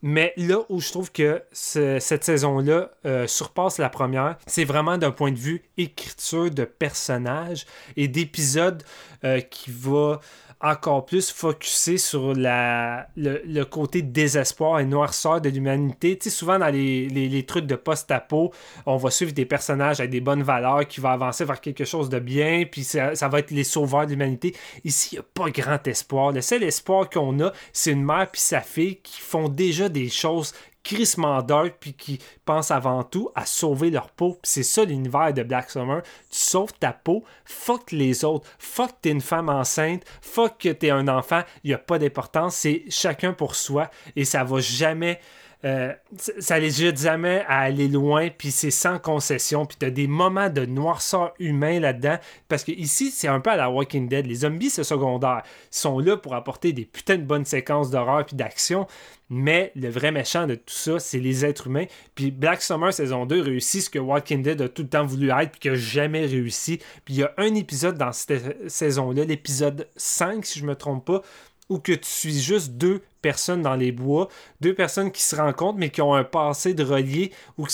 [0.02, 4.98] Mais là où je trouve que ce- cette saison-là euh, surpasse la première, c'est vraiment
[4.98, 7.66] d'un point de vue écriture de personnages
[7.96, 8.82] et d'épisodes
[9.24, 10.20] euh, qui va
[10.62, 16.16] encore plus focusser sur le, côté désespoir et noirceur de l'humanité.
[16.16, 18.52] Tu sais, souvent dans les, trucs de post-apo,
[18.86, 22.08] on va suivre des personnages avec des bonnes valeurs qui vont avancer vers quelque chose
[22.08, 24.54] de bien, puis ça, ça va être les sauveurs de l'humanité.
[24.84, 26.30] Ici, il n'y a pas grand espoir.
[26.30, 30.08] Le seul espoir qu'on a, c'est une mère puis sa fille qui font déjà des
[30.08, 34.38] choses crissement dark puis qui pensent avant tout à sauver leur peau.
[34.42, 36.02] C'est ça l'univers de Black Summer.
[36.02, 40.90] Tu sauves ta peau, fuck les autres, fuck t'es une femme enceinte, fuck que t'es
[40.90, 43.90] un enfant, il n'y a pas d'importance, c'est chacun pour soi.
[44.16, 45.20] Et ça va jamais...
[45.64, 50.06] euh, ça- les jette jamais à aller loin, puis c'est sans concession, puis t'as des
[50.06, 52.18] moments de noirceur humain là-dedans,
[52.48, 54.26] parce que ici, c'est un peu à la Walking Dead.
[54.26, 55.42] Les zombies, c'est secondaire.
[55.70, 58.86] Sont là pour apporter des putains de bonnes séquences d'horreur puis d'action,
[59.30, 61.86] mais le vrai méchant de tout ça, c'est les êtres humains.
[62.14, 65.30] Puis Black Summer saison 2 réussit ce que Walking Dead a tout le temps voulu
[65.30, 66.78] être, puis qui a jamais réussi.
[67.04, 71.04] Puis il y a un épisode dans cette saison-là, l'épisode 5, si je me trompe
[71.06, 71.22] pas,
[71.68, 74.28] où que tu suis juste deux personnes dans les bois,
[74.60, 77.72] deux personnes qui se rencontrent, mais qui ont un passé de relié, ou que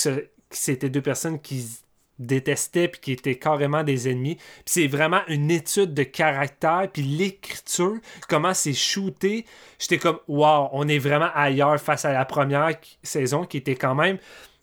[0.51, 1.81] c'était deux personnes qui
[2.19, 4.37] détestaient puis qui étaient carrément des ennemis.
[4.37, 7.97] Puis c'est vraiment une étude de caractère puis l'écriture,
[8.29, 9.47] comment c'est shooté.
[9.79, 13.95] J'étais comme wow, on est vraiment ailleurs face à la première saison qui était quand
[13.95, 14.19] même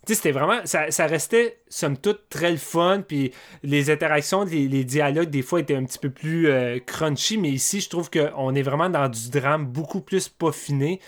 [0.06, 0.62] tu sais, c'était vraiment.
[0.66, 3.02] Ça, restait, somme toute, très le fun.
[3.08, 3.32] Puis
[3.64, 7.38] les interactions, les, dialogues, des fois, étaient un petit peu plus euh, crunchy.
[7.38, 11.00] Mais ici, je trouve qu'on est vraiment dans du drame beaucoup plus peaufiné.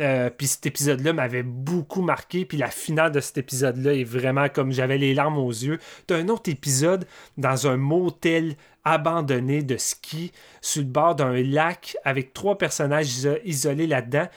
[0.00, 2.44] Euh, puis cet épisode-là m'avait beaucoup marqué.
[2.44, 5.78] Puis la finale de cet épisode-là est vraiment comme j'avais les larmes aux yeux.
[6.06, 7.06] T'as un autre épisode
[7.38, 13.38] dans un motel abandonné de ski sur le bord d'un lac avec trois personnages iso-
[13.44, 14.28] isolés là-dedans.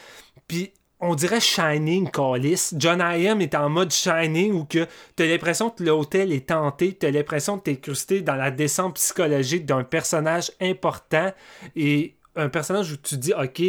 [0.47, 0.71] Puis
[1.05, 2.73] on dirait Shining, Callis.
[2.75, 3.41] John I.M.
[3.41, 7.63] est en mode Shining où que t'as l'impression que l'hôtel est tenté, t'as l'impression que
[7.63, 11.31] t'es incrusté dans la descente psychologique d'un personnage important
[11.75, 13.59] et un personnage où tu dis, ok,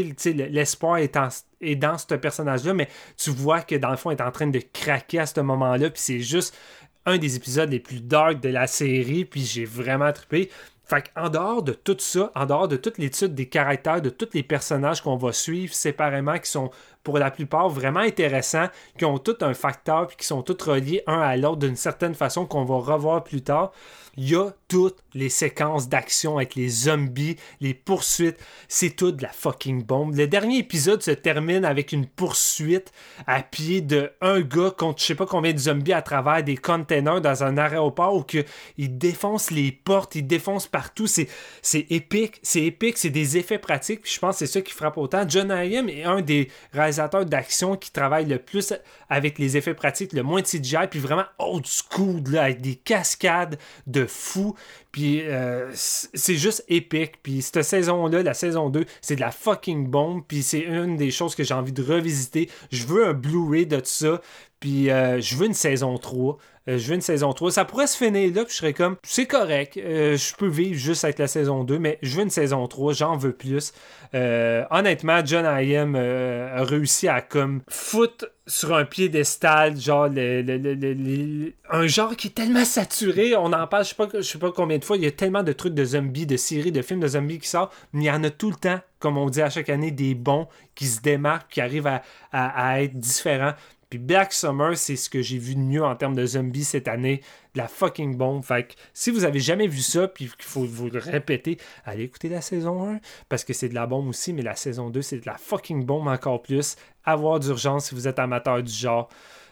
[0.50, 1.16] l'espoir est,
[1.60, 4.48] est dans ce personnage-là, mais tu vois que dans le fond, il est en train
[4.48, 6.56] de craquer à ce moment-là, puis c'est juste
[7.04, 10.50] un des épisodes les plus dark de la série, puis j'ai vraiment trippé.
[10.88, 14.28] Fait en dehors de tout ça, en dehors de toute l'étude des caractères, de tous
[14.34, 16.70] les personnages qu'on va suivre séparément, qui sont
[17.02, 21.02] pour la plupart vraiment intéressants, qui ont tout un facteur, puis qui sont tous reliés
[21.08, 23.72] un à l'autre d'une certaine façon qu'on va revoir plus tard,
[24.16, 28.38] il y a toutes les séquences d'action avec les zombies, les poursuites,
[28.68, 30.16] c'est tout de la fucking bombe.
[30.16, 32.92] Le dernier épisode se termine avec une poursuite
[33.26, 36.56] à pied de un gars contre je sais pas combien de zombies à travers des
[36.56, 38.44] containers dans un aéroport où que
[38.76, 41.28] il défonce les portes, il défonce partout, c'est
[41.62, 44.72] c'est épique, c'est épique, c'est des effets pratiques, puis je pense que c'est ça qui
[44.72, 45.24] frappe autant.
[45.28, 48.72] John Hayem est un des réalisateurs d'action qui travaille le plus
[49.08, 52.74] avec les effets pratiques, le moins de CGI, puis vraiment old school là, avec des
[52.74, 54.54] cascades de fou.
[54.92, 57.22] Puis euh, c'est juste épique.
[57.22, 60.22] Puis cette saison-là, la saison 2, c'est de la fucking bombe.
[60.26, 62.50] Puis c'est une des choses que j'ai envie de revisiter.
[62.70, 64.20] Je veux un Blu-ray de tout ça.
[64.60, 66.38] Puis euh, je veux une saison 3.
[66.68, 67.52] Euh, je veux une saison 3.
[67.52, 69.76] Ça pourrait se finir là, puis je serais comme, c'est correct.
[69.76, 72.92] euh, je peux vivre juste avec la saison 2, mais je veux une saison 3.
[72.92, 73.72] J'en veux plus.
[74.14, 75.94] Euh, honnêtement, John I.M.
[75.96, 82.28] a réussi à comme foutre sur un piédestal, genre le- le- le- un genre qui
[82.28, 83.34] est tellement saturé.
[83.36, 84.96] On en parle, je sais pas, je sais pas combien de fois.
[84.96, 87.48] Il y a tellement de trucs de zombies, de séries, de films de zombies qui
[87.48, 89.90] sortent, mais il y en a tout le temps, comme on dit à chaque année,
[89.90, 90.46] des bons
[90.76, 93.54] qui se démarquent, qui arrivent à, à- à être différents.
[93.98, 97.20] Black Summer, c'est ce que j'ai vu de mieux en termes de zombies cette année.
[97.54, 98.44] De la fucking bombe.
[98.44, 102.04] Fait que si vous avez jamais vu ça, puis qu'il faut vous le répéter, allez
[102.04, 105.02] écouter la saison 1, parce que c'est de la bombe aussi, mais la saison 2,
[105.02, 106.76] c'est de la fucking bombe encore plus.
[107.04, 109.08] Avoir d'urgence si vous êtes amateur du genre.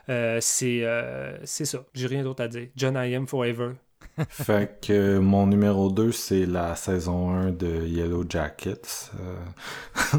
[0.09, 1.85] Euh, c'est euh, c'est ça.
[1.95, 2.69] J'ai rien d'autre à dire.
[2.77, 3.73] John I Am Forever.
[4.29, 9.11] Fait que mon numéro 2, c'est la saison 1 de Yellow Jackets.
[9.19, 10.19] Euh,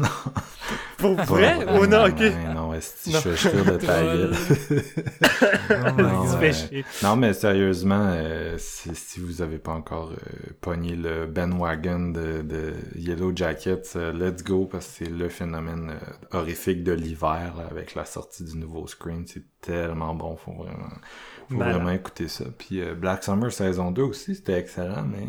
[0.98, 1.54] Pour pas vrai?
[1.54, 2.04] vraiment, ou non?
[2.06, 2.18] Ok.
[2.20, 4.30] mais non, si je suis fier de ta gueule.
[5.98, 11.26] non, euh, non, mais sérieusement, euh, si, si vous avez pas encore euh, pogné le
[11.26, 15.94] bandwagon de, de Yellow Jackets, euh, let's go, parce que c'est le phénomène
[16.32, 19.24] horrifique de l'hiver, avec la sortie du nouveau screen.
[19.26, 20.88] C'est tellement bon, faut vraiment,
[21.48, 22.44] faut vraiment écouter ça.
[22.58, 25.26] Puis euh, Black Summer saison 2 aussi, c'était excellent, mais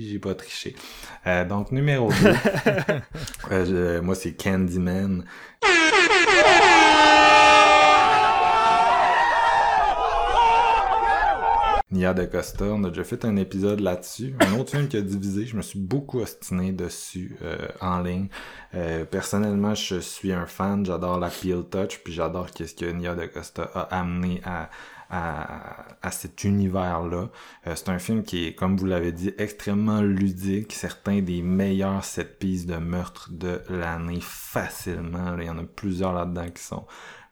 [0.00, 0.74] j'ai pas triché.
[1.26, 2.16] Euh, donc, numéro 2,
[3.52, 5.24] euh, je- moi c'est Candyman.
[11.90, 14.34] Nia de Costa, on a déjà fait un épisode là-dessus.
[14.40, 18.28] Un autre film qui a divisé, je me suis beaucoup ostiné dessus euh, en ligne.
[18.74, 23.14] Euh, personnellement, je suis un fan, j'adore la Peel Touch, puis j'adore qu'est-ce que Nia
[23.14, 24.68] de Costa a amené à,
[25.10, 27.28] à, cet univers-là.
[27.66, 30.72] Euh, c'est un film qui est, comme vous l'avez dit, extrêmement ludique.
[30.72, 35.36] Certains des meilleurs set pieces de meurtre de l'année facilement.
[35.38, 36.86] Il y en a plusieurs là-dedans qui sont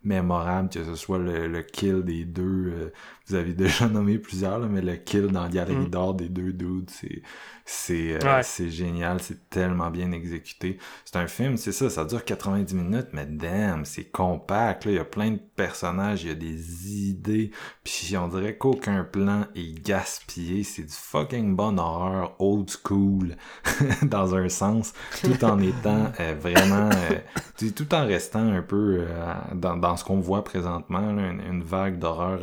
[0.04, 2.42] mémorables, que ce soit le, le kill des deux.
[2.42, 2.92] euh,
[3.28, 5.90] vous avez déjà nommé plusieurs, là, mais le kill dans Galerie Mm.
[5.90, 7.22] d'or des deux dudes, c'est
[7.68, 8.68] c'est euh, Ouais.
[8.70, 10.78] génial, c'est tellement bien exécuté.
[11.04, 14.84] C'est un film, c'est ça, ça dure 90 minutes, mais damn, c'est compact.
[14.84, 17.50] Là, il y a plein de personnages, il y a des idées,
[17.82, 20.62] puis on dirait qu'aucun plan est gaspillé.
[20.62, 23.34] C'est du fucking bon horreur old school
[24.02, 29.34] dans un sens, tout en étant euh, vraiment, euh, tout en restant un peu euh,
[29.56, 32.38] dans, dans ce qu'on voit présentement, là, une, une vague d'horreur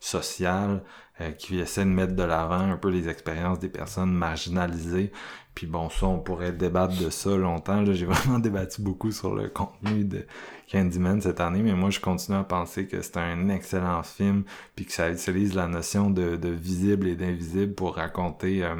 [0.00, 0.82] sociale
[1.20, 5.12] euh, qui essaie de mettre de l'avant un peu les expériences des personnes marginalisées.
[5.54, 7.80] Puis bon, ça, on pourrait débattre de ça longtemps.
[7.80, 10.26] Là, j'ai vraiment débattu beaucoup sur le contenu de
[10.70, 14.44] Candyman cette année, mais moi, je continue à penser que c'est un excellent film,
[14.74, 18.74] puis que ça utilise la notion de, visible et d'invisible pour raconter euh,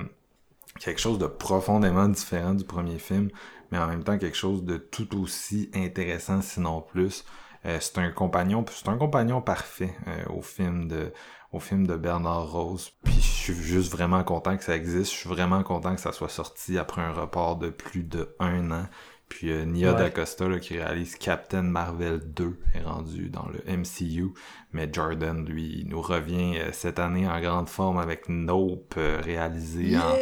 [0.78, 3.30] quelque chose de profondément différent du premier film,
[3.72, 7.24] mais en même temps quelque chose de tout aussi intéressant, sinon plus.
[7.66, 11.12] Euh, c'est un compagnon, c'est un compagnon parfait euh, au film de
[11.52, 12.92] au film de Bernard Rose.
[13.04, 15.12] Puis je suis juste vraiment content que ça existe.
[15.12, 18.70] Je suis vraiment content que ça soit sorti après un report de plus de un
[18.70, 18.86] an.
[19.28, 19.98] Puis euh, Nia Ouais.
[19.98, 24.32] DaCosta là, qui réalise Captain Marvel 2 est rendu dans le MCU.
[24.72, 29.20] Mais Jordan, lui, il nous revient euh, cette année en grande forme avec Nope euh,
[29.22, 30.14] réalisé en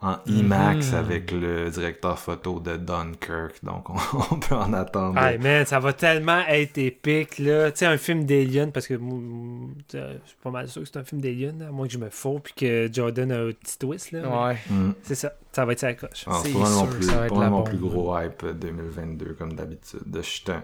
[0.00, 0.94] en IMAX Mhm.
[0.98, 3.64] avec le directeur photo de Dunkirk.
[3.64, 3.94] Donc, on,
[4.30, 5.18] on peut en attendre.
[5.20, 7.72] Hey man, ça va tellement être épique là.
[7.72, 11.04] Tu sais, un film d'Alien, parce que je suis pas mal sûr que c'est un
[11.04, 14.12] film d'Alien, à moins que je me fous, puis que Jordan a un petit twist
[14.12, 14.20] là.
[14.22, 14.56] mais Ouais.
[14.70, 14.92] Mm.
[15.02, 16.24] C'est ça, ça va être sa coche.
[16.26, 17.68] Ah, C'est c'est pas mon plus, ça va être pas la mon bombe.
[17.68, 20.00] plus gros hype euh, 2022, comme d'habitude.
[20.14, 20.62] Je suis un-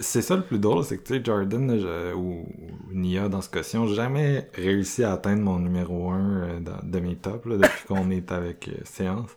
[0.00, 3.40] C'est ça le plus drôle, c'est que tu sais, Jordan je- ou, ou Nia dans
[3.40, 7.84] ce cas-ci ont jamais réussi à atteindre mon numéro 1 de mes tops là, depuis
[7.88, 9.30] qu'on est avec euh, Séance.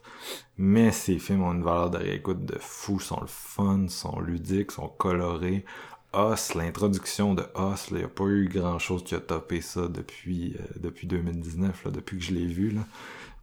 [0.58, 4.72] Mais ces films ont une valeur de réécoute de fou, sont le fun, sont ludiques,
[4.72, 5.66] sont colorés.
[6.14, 9.88] Os, l'introduction de Os, il n'y a pas eu grand chose qui a topé ça
[9.88, 12.72] depuis, euh, depuis 2019, là, depuis que je l'ai vu.
[12.72, 12.82] Là.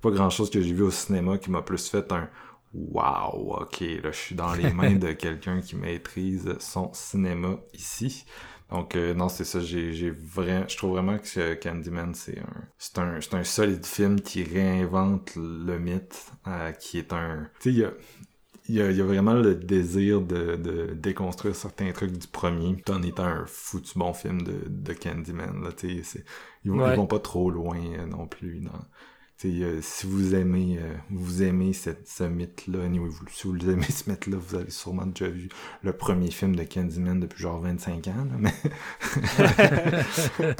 [0.02, 2.28] Pas grand chose que j'ai vu au cinéma qui m'a plus fait un
[2.74, 8.24] Wow, ok, là je suis dans les mains de quelqu'un qui maîtrise son cinéma ici.
[8.70, 12.98] Donc euh, non, c'est ça, j'ai vraiment je trouve vraiment que Candyman c'est un c'est
[12.98, 17.74] un c'est un solide film qui réinvente le mythe euh, qui est un tu sais
[17.74, 17.92] il y a
[18.68, 22.26] il y, a, il y a vraiment le désir de, de déconstruire certains trucs du
[22.28, 25.62] premier, tout en étant un foutu bon film de, de Candyman.
[25.62, 26.88] Là, ils, vont, Ouais.
[26.88, 28.60] ils vont pas trop loin euh, non plus.
[28.60, 28.72] Dans,
[29.44, 33.82] euh, si vous aimez euh, vous aimez cette, ce mythe-là, anyway, vous, si vous aimez
[33.90, 35.48] ce mythe-là, vous avez sûrement déjà vu
[35.82, 38.12] le premier film de Candyman depuis genre 25 ans.
[38.30, 38.54] Là, mais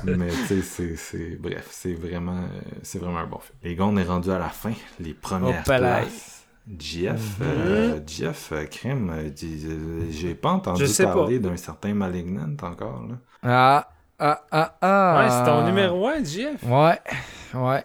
[0.16, 3.58] mais tu sais, c'est, c'est bref, c'est vraiment euh, c'est vraiment un bon film.
[3.62, 5.78] Les gars, on est rendu à la fin, les premières Hop là.
[5.78, 6.34] places.
[6.78, 13.16] Jeff, euh, Jeff, euh, euh, euh, j'ai pas entendu parler d'un certain Malignant encore, là.
[13.42, 13.88] Ah,
[14.18, 15.18] ah, ah, ah.
[15.18, 16.62] Ouais, c'est ton numéro 1, Jeff.
[16.62, 16.98] Ouais,
[17.52, 17.84] ouais.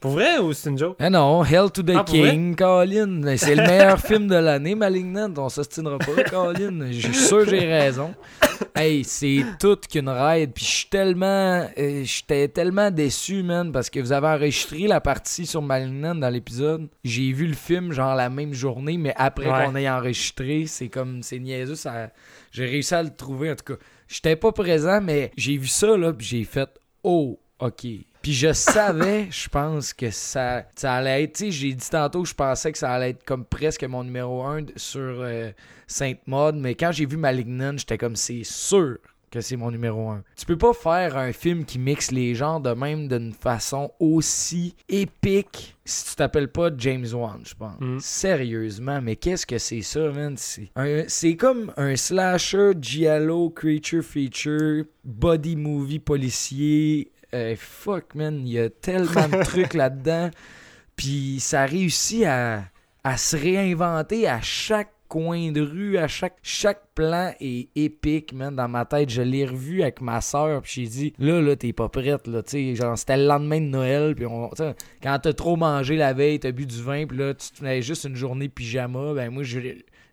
[0.00, 0.96] Pour vrai ou c'est une joke?
[1.00, 3.20] Ah non, Hell to the Ah, King, Colin.
[3.22, 5.32] Ben, C'est le meilleur film de l'année, Malignant.
[5.36, 6.86] On s'ostinera pas, Colin.
[6.90, 8.14] Je suis sûr que j'ai raison.
[8.74, 10.52] Hey, c'est tout qu'une ride.
[10.54, 11.66] Puis je suis tellement.
[11.76, 16.28] euh, J'étais tellement déçu, man, parce que vous avez enregistré la partie sur Malignant dans
[16.30, 16.88] l'épisode.
[17.04, 19.64] J'ai vu le film, genre, la même journée, mais après Ouais.
[19.66, 21.22] qu'on ait enregistré, c'est comme.
[21.22, 21.74] C'est niaiseux.
[21.74, 22.10] Ça...
[22.52, 23.80] J'ai réussi à le trouver, en tout cas.
[24.08, 26.68] J'étais pas présent, mais j'ai vu ça, là, puis j'ai fait.
[27.02, 27.86] Oh, ok.
[28.22, 31.34] Puis je savais, je pense que ça, ça allait être.
[31.34, 34.04] Tu sais, j'ai dit tantôt que je pensais que ça allait être comme presque mon
[34.04, 35.50] numéro 1 sur euh,
[35.86, 38.98] Sainte Maud, mais quand j'ai vu Malignant, j'étais comme c'est sûr
[39.30, 40.22] que c'est mon numéro 1.
[40.36, 44.74] Tu peux pas faire un film qui mixe les genres de même d'une façon aussi
[44.88, 47.80] épique si tu t'appelles pas James Wan, je pense.
[47.80, 47.98] Mm.
[48.00, 50.36] Sérieusement, mais qu'est-ce que c'est ça, man?
[50.36, 57.10] C'est comme un slasher, giallo, creature feature, body movie policier.
[57.34, 60.30] Euh, fuck, man, il y a tellement de trucs là-dedans.
[60.96, 62.64] Puis ça réussit à,
[63.04, 68.54] à se réinventer à chaque coin de rue, à chaque, chaque plan est épique, man,
[68.54, 69.08] dans ma tête.
[69.10, 72.42] Je l'ai revu avec ma soeur, puis j'ai dit, là, là, t'es pas prête, là,
[72.42, 74.50] tu genre, c'était le lendemain de Noël, puis on,
[75.02, 77.82] quand t'as trop mangé la veille, t'as bu du vin, puis là, tu te fais
[77.82, 79.42] juste une journée pyjama, ben moi,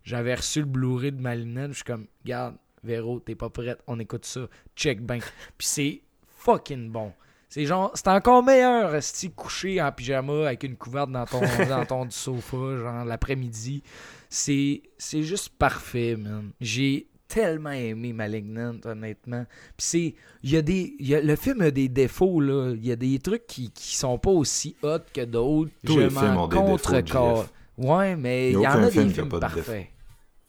[0.03, 3.99] j'avais reçu le Blu-ray de Malinette, je suis comme, regarde, Véro, t'es pas prête, on
[3.99, 4.41] écoute ça,
[4.75, 5.19] check ben.
[5.57, 6.01] Puis c'est
[6.45, 7.11] fucking bon.
[7.49, 11.85] C'est genre, c'est encore meilleur, rester couché en pyjama avec une couverte dans ton, dans
[11.85, 13.81] ton sofa, genre l'après-midi.
[14.29, 16.51] C'est, c'est juste parfait, man.
[16.59, 19.45] J'ai tellement aimé Malignant, honnêtement.
[19.77, 22.73] Puis c'est, il y a des, y a- le film a des défauts, là.
[22.75, 25.71] Il y a des trucs qui, qui sont pas aussi hot que d'autres.
[25.85, 27.45] Tous Je les films ont des défauts.
[27.77, 29.87] Ouais, mais Il y en a film des a films de parfaits.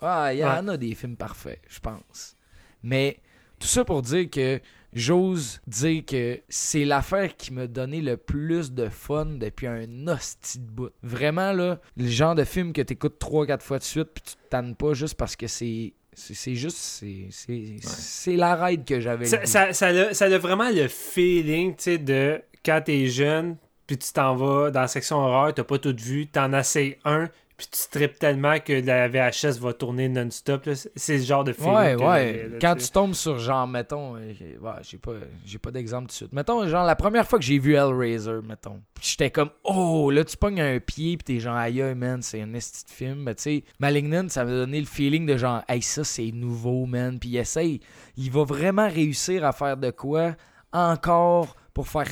[0.01, 2.37] Ah, il y en a des films parfaits, je pense.
[2.83, 3.19] Mais
[3.59, 4.61] tout ça pour dire que
[4.97, 10.59] j'ose dire que c'est l'affaire qui m'a donné le plus de fun depuis un hostie
[10.59, 10.91] de bout.
[11.03, 14.49] Vraiment, là, le genre de film que t'écoutes 3-4 fois de suite puis tu te
[14.51, 15.93] tannes pas juste parce que c'est.
[16.19, 16.79] C'est c'est juste.
[16.79, 19.27] C'est c'est- c'est la ride que j'avais.
[19.27, 23.57] Ça, ça, ça a, ça a vraiment le feeling, tu sais, de quand t'es jeune,
[23.87, 27.29] puis tu t'en vas dans la section horreur, t'as pas tout vu, t'en essayes un,
[27.57, 30.67] puis tu tripes tellement que la VHS va tourner non-stop.
[30.67, 30.73] là.
[30.95, 31.73] C'est le genre de feeling.
[31.75, 32.49] Ouais, que ouais.
[32.51, 32.91] là, Quand tu sais.
[32.93, 35.13] tombes sur genre, mettons, euh, j'ai- ouais, j'ai pas,
[35.45, 36.33] j'ai pas d'exemple tout de suite.
[36.33, 40.37] Mettons, genre, la première fois que j'ai vu Hellraiser, mettons, j'étais comme, oh, là, tu
[40.37, 43.23] pognes un pied, pis t'es genre, aïe, man, c'est un esti de film.
[43.23, 46.85] Mais tu sais, Malignant, ça m'a donné le feeling de genre, hey, ça, c'est nouveau,
[46.87, 47.19] man.
[47.19, 47.81] Puis il essaye,
[48.17, 50.35] il va vraiment réussir à faire de quoi
[50.73, 52.09] encore pour faire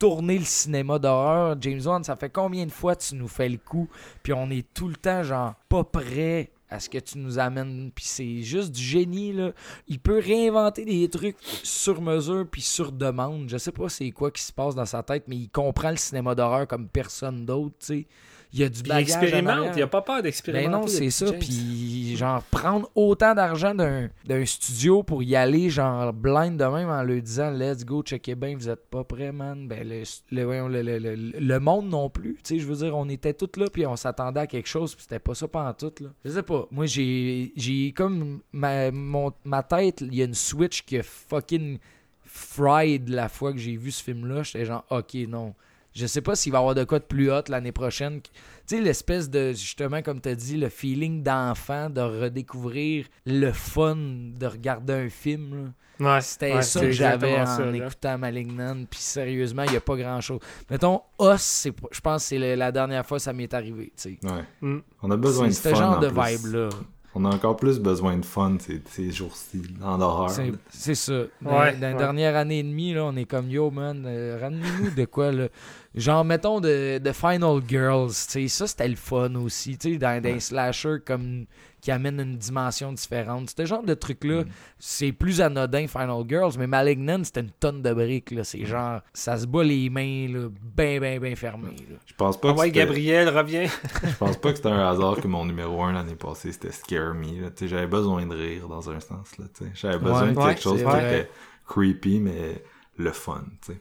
[0.00, 1.56] tourner le cinéma d'horreur.
[1.60, 3.88] James Wan, ça fait combien de fois tu nous fais le coup,
[4.24, 7.90] puis on est tout le temps, genre, pas prêt à ce que tu nous amènes.
[7.94, 9.52] Puis c'est juste du génie, là.
[9.88, 13.48] Il peut réinventer des trucs sur mesure puis sur demande.
[13.48, 15.96] Je sais pas c'est quoi qui se passe dans sa tête, mais il comprend le
[15.96, 18.06] cinéma d'horreur comme personne d'autre, tu sais.
[18.52, 20.68] Il y a du il bagage en expérimente, il a pas peur Ben d'expérimenter.
[20.70, 21.32] non, le c'est petit ça.
[21.34, 27.02] Puis, genre, prendre autant d'argent d'un studio pour y aller, genre, blind de même en
[27.04, 29.68] leur disant Let's go, checkez bien, vous êtes pas prêts, man.
[29.68, 32.34] Ben, le, le, voyons, le, le- le- le monde non plus.
[32.42, 34.94] Tu sais, je veux dire, on était tous là, puis on s'attendait à quelque chose,
[34.96, 36.08] puis c'était pas ça pendant tout, là.
[36.24, 36.66] Je sais pas.
[36.72, 41.02] Moi, j'ai j'ai comme ma, mon- ma tête, il y a une switch qui a
[41.04, 41.78] fucking
[42.24, 44.42] fried la fois que j'ai vu ce film-là.
[44.42, 45.54] J'étais genre, ok, non.
[45.94, 48.20] Je sais pas s'il va y avoir de quoi de plus hot l'année prochaine.
[48.22, 48.30] Tu
[48.66, 53.96] sais, l'espèce de, justement, comme tu as dit, le feeling d'enfant, de redécouvrir le fun
[53.96, 55.54] de regarder un film.
[55.98, 56.14] là.
[56.14, 58.84] Ouais, C'était ouais, ça c'est que j'avais en ça, écoutant Malignant.
[58.88, 60.38] Puis sérieusement, il n'y a pas grand-chose.
[60.70, 63.92] Mettons, Os, c'est je pense que c'est la dernière fois que ça m'est arrivé.
[63.96, 64.18] tu sais.
[64.22, 64.44] Ouais.
[64.62, 64.78] Mm.
[65.02, 65.84] On a besoin C'est de ce fun.
[65.86, 66.20] genre en de plus.
[66.36, 66.68] vibe-là.
[67.14, 70.30] On a encore plus besoin de fun ces, ces jours-ci, en horreur.
[70.68, 71.12] C'est- ça.
[71.42, 71.98] Dans, Ouais, dans la ouais.
[71.98, 75.48] dernière année et demie, là, on est comme yo, man, euh, ramenez-nous de quoi, là.
[75.96, 79.98] Genre, mettons, de, de Final Girls, tu sais, ça c'était le fun aussi, tu sais,
[79.98, 81.46] dans des slashers comme
[81.80, 83.50] qui amènent une dimension différente.
[83.56, 84.44] Ce genre de truc-là,
[84.78, 88.44] c'est plus anodin, Final Girls, mais Malignant, c'était une tonne de briques, là.
[88.44, 91.96] C'est genre, ça se bat les mains, là, ben, ben, ben fermées, là.
[92.06, 93.66] Je pense pas Ah que ouais, c'était- Gabriel, reviens.
[94.04, 97.14] Je pense pas que c'était un hasard que mon numéro 1 l'année passée c'était Scare
[97.14, 97.42] Me.
[97.42, 97.50] là.
[97.50, 99.36] Tu sais, J'avais besoin de rire dans un sens.
[99.38, 99.70] là, tu sais.
[99.74, 101.30] J'avais besoin Ouais, de ouais, quelque chose qui était
[101.66, 102.62] creepy, mais
[102.98, 103.44] le fun.
[103.62, 103.80] sais.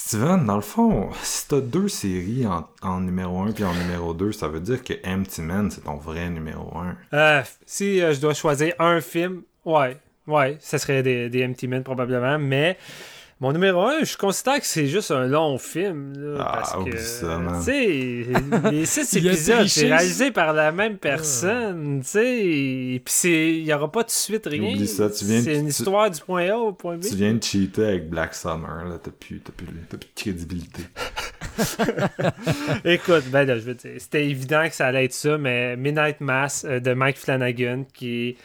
[0.00, 2.46] Steven, dans le fond, si t'as deux séries
[2.82, 5.96] en, numéro 1 puis en numéro 2, ça veut dire que Empty Man, c'est ton
[5.96, 6.96] vrai numéro 1.
[7.14, 9.96] Euh, si euh, je dois choisir un film, ouais,
[10.28, 12.78] ouais, ça serait des, des Empty Men probablement, mais
[13.40, 16.12] mon numéro un, je considère que c'est juste un long film.
[16.16, 17.58] Là, Ah, parce que, ça, man.
[17.60, 19.80] tu sais, les six Il a épisodes, triché.
[19.80, 24.10] c'est réalisé par la même personne, tu sais, puis c'est- il n'y aura pas de
[24.10, 24.72] suite rien.
[24.74, 27.02] Oublie ça, tu viens de- C'est une tu- histoire du point A au point B.
[27.02, 30.20] Tu viens de cheater avec Black Summer, là, t'as plus, t'as plus, t'as plus de
[30.20, 30.82] crédibilité.
[32.84, 36.20] Écoute, ben là, je veux dire, c'était évident que ça allait être ça, mais Midnight
[36.20, 38.36] Mass euh, de Mike Flanagan, qui est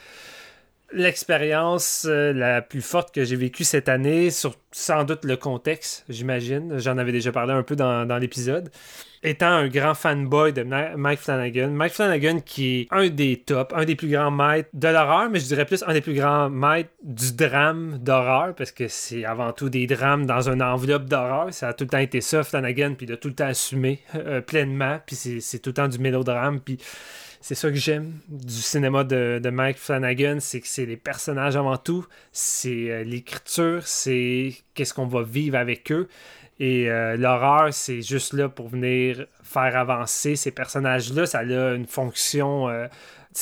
[0.94, 6.04] l'expérience euh, la plus forte que j'ai vécue cette année, sur sans doute le contexte,
[6.08, 6.78] j'imagine.
[6.78, 8.70] J'en avais déjà parlé un peu dans, dans l'épisode.
[9.22, 13.84] Étant un grand fanboy de Mike Flanagan, Mike Flanagan qui est un des tops, un
[13.84, 16.90] des plus grands maîtres de l'horreur, mais je dirais plus un des plus grands maîtres
[17.02, 21.54] du drame d'horreur, parce que c'est avant tout des drames dans une enveloppe d'horreur.
[21.54, 24.00] Ça a tout le temps été ça, Flanagan, puis il a tout le temps assumé
[24.14, 26.78] euh, pleinement, puis c'est tout le temps du mélodrame, puis
[27.46, 31.76] C'est ça que j'aime du cinéma de, Mike Flanagan, c'est que c'est les personnages avant
[31.76, 36.08] tout, c'est euh, l'écriture, c'est qu'est-ce qu'on va vivre avec eux.
[36.58, 41.26] Et euh, l'horreur, c'est juste là pour venir faire avancer ces personnages-là.
[41.26, 42.86] Ça a une fonction euh,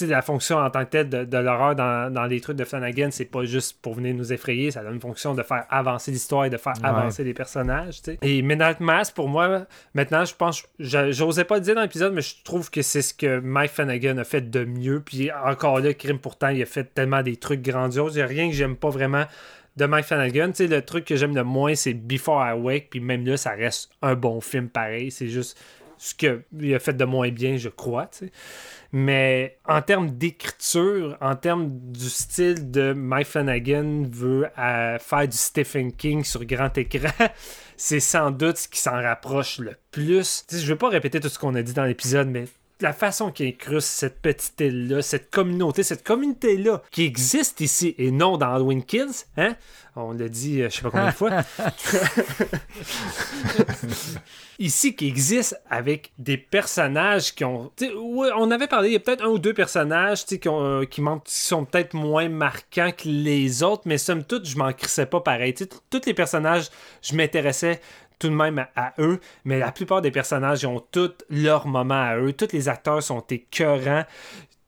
[0.00, 3.44] la fonction en tant que telle de, l'horreur dans, les trucs de Flanagan, c'est pas
[3.44, 6.56] juste pour venir nous effrayer, ça a une fonction de faire avancer l'histoire et de
[6.56, 8.00] faire avancer les personnages.
[8.22, 12.22] Et Midnight Mass, pour moi, maintenant, je pense, j'osais pas le dire dans l'épisode, mais
[12.22, 15.00] je trouve que c'est ce que Mike Flanagan a fait de mieux.
[15.00, 18.14] Puis encore là, Crime, pourtant, il a fait tellement des trucs grandioses.
[18.14, 19.24] Il n'y a rien que j'aime pas vraiment
[19.76, 20.48] de Mike Flanagan.
[20.48, 23.36] Tu sais, le truc que j'aime le moins, c'est Before I Wake, puis même là,
[23.36, 25.10] ça reste un bon film pareil.
[25.10, 25.58] C'est juste
[26.02, 28.10] ce qu'il a fait de moins bien, je crois.
[28.90, 35.36] Mais en termes d'écriture, en termes du style de Mike Flanagan veut euh, faire du
[35.36, 37.08] Stephen King sur grand écran,
[37.76, 40.44] c'est sans doute ce qui s'en rapproche le plus.
[40.50, 42.46] Je ne vais pas répéter tout ce qu'on a dit dans l'épisode, mais
[42.82, 48.10] la façon qu'il incruste cette petite île-là, cette communauté, cette communauté-là qui existe ici et
[48.10, 49.56] non dans Halloween Kills, hein?
[49.94, 51.30] On l'a dit, euh, je sais pas combien de fois.
[54.58, 57.70] ici qui existe avec des personnages qui ont.
[58.36, 61.66] on avait parlé, il y a peut-être un ou deux personnages qui, ont, qui, sont
[61.66, 65.52] peut-être moins marquants que les autres, mais somme toute, je m'en crissais pas pareil.
[65.52, 66.70] Tous les personnages,
[67.02, 67.78] je m'intéressais
[68.22, 72.16] tout de même à, eux, mais la plupart des personnages ont tous leur moment à
[72.18, 72.32] eux.
[72.32, 74.04] Tous les acteurs sont écœurants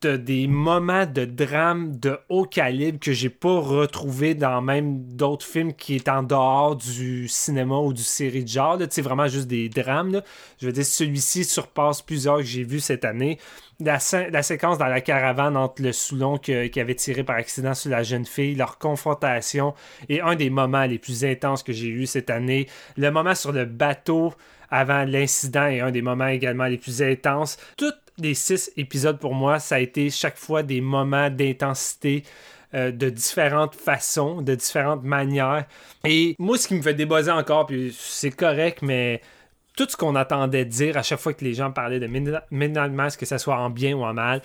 [0.06, 5.72] des moments de drame de haut calibre que j'ai pas retrouvé dans même d'autres films
[5.72, 8.78] qui est en dehors du cinéma ou du série de genre.
[8.90, 10.22] C'est vraiment juste des drames.
[10.60, 13.38] Je veux dire, celui-ci surpasse plusieurs que j'ai vus cette année.
[13.80, 13.98] La,
[14.30, 18.02] la, séquence dans la caravane entre le Soulon qui avait tiré par accident sur la
[18.02, 19.74] jeune fille, leur confrontation
[20.08, 22.68] est un des moments les plus intenses que j'ai eu cette année.
[22.96, 24.32] Le moment sur le bateau
[24.70, 27.58] avant l'incident est un des moments également les plus intenses.
[27.76, 32.22] Tout les six épisodes pour moi, ça a été chaque fois des moments d'intensité
[32.74, 35.64] euh, de différentes façons, de différentes manières.
[36.04, 39.20] Et moi, ce qui me fait débosser encore, puis c'est correct, mais
[39.76, 43.26] tout ce qu'on attendait dire à chaque fois que les gens parlaient de Midnight que
[43.26, 44.42] ce soit en bien ou en mal,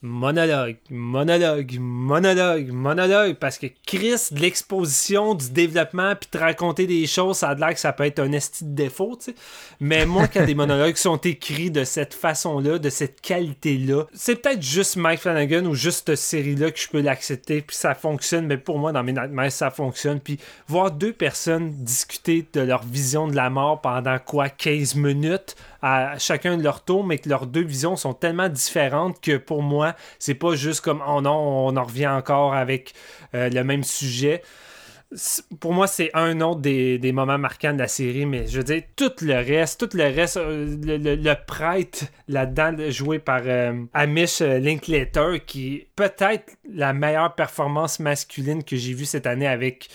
[0.00, 7.06] monologue, monologue, monologue, monologue, parce que Chris, de l'exposition, du développement, puis de raconter des
[7.06, 9.34] choses, ça a l'air que ça peut être un esti de défaut, tu sais.
[9.80, 14.62] Mais moi, quand des monologues sont écrits de cette façon-là, de cette qualité-là, c'est peut-être
[14.62, 18.56] juste Mike Flanagan ou juste cette série-là que je peux l'accepter, puis ça fonctionne, mais
[18.56, 20.20] pour moi, dans mes nightmares, ça fonctionne.
[20.20, 25.56] Puis voir deux personnes discuter de leur vision de la mort pendant quoi, 15 minutes,
[25.82, 29.62] à chacun de leur tour, mais que leurs deux visions sont tellement différentes que pour
[29.62, 32.94] moi, c'est pas juste comme oh non, on en revient encore avec
[33.34, 34.42] euh, le même sujet.
[35.60, 38.82] Pour moi, c'est un autre des, moments marquants de la série, mais je veux dire,
[38.94, 45.38] tout le reste, tout le reste, euh, le, prêtre là-dedans, joué par euh, Amish Linklater,
[45.46, 49.88] qui peut-être la meilleure performance masculine que j'ai vue cette année avec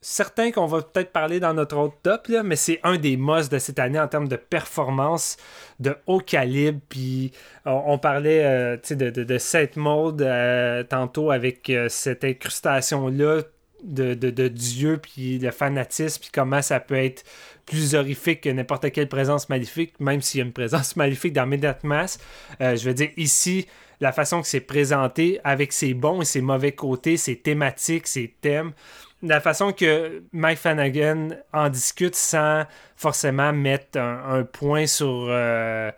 [0.00, 3.58] certain qu'on va peut-être parler dans notre autre top, mais c'est un des must de
[3.58, 5.36] cette année en termes de performance
[5.80, 6.80] de haut calibre.
[6.88, 7.32] Puis
[7.64, 13.42] on, parlait euh, de, de, de mode euh, tantôt avec euh, cette incrustation-là
[13.84, 17.24] de, Dieu, puis le fanatisme, puis comment ça peut être
[17.64, 21.46] plus horrifique que n'importe quelle présence maléfique, même s'il y a une présence maléfique dans
[21.46, 21.78] Midnight
[22.60, 23.66] je veux dire, ici,
[24.00, 28.34] la façon que c'est présenté, avec ses bons et ses mauvais côtés, ses thématiques, ses
[28.40, 28.72] thèmes,
[29.22, 32.64] la façon que Mike Flanagan en discute sans
[32.96, 35.90] forcément mettre un, point sur, euh,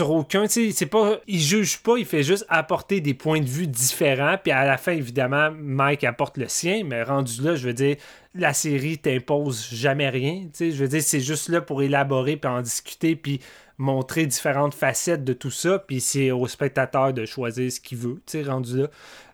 [0.00, 0.46] aucun.
[0.46, 4.36] C'est pas, il juge pas, il fait juste apporter des points de vue différents.
[4.42, 7.96] Puis à la fin, évidemment, Mike apporte le sien, mais rendu là, je veux dire,
[8.34, 10.46] la série t'impose jamais rien.
[10.58, 13.40] Je veux dire, c'est juste là pour élaborer puis en discuter puis
[13.78, 15.80] montrer différentes facettes de tout ça.
[15.80, 18.86] Puis c'est au spectateur de choisir ce qu'il veut, rendu là.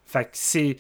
[0.07, 0.78] Fait que c'est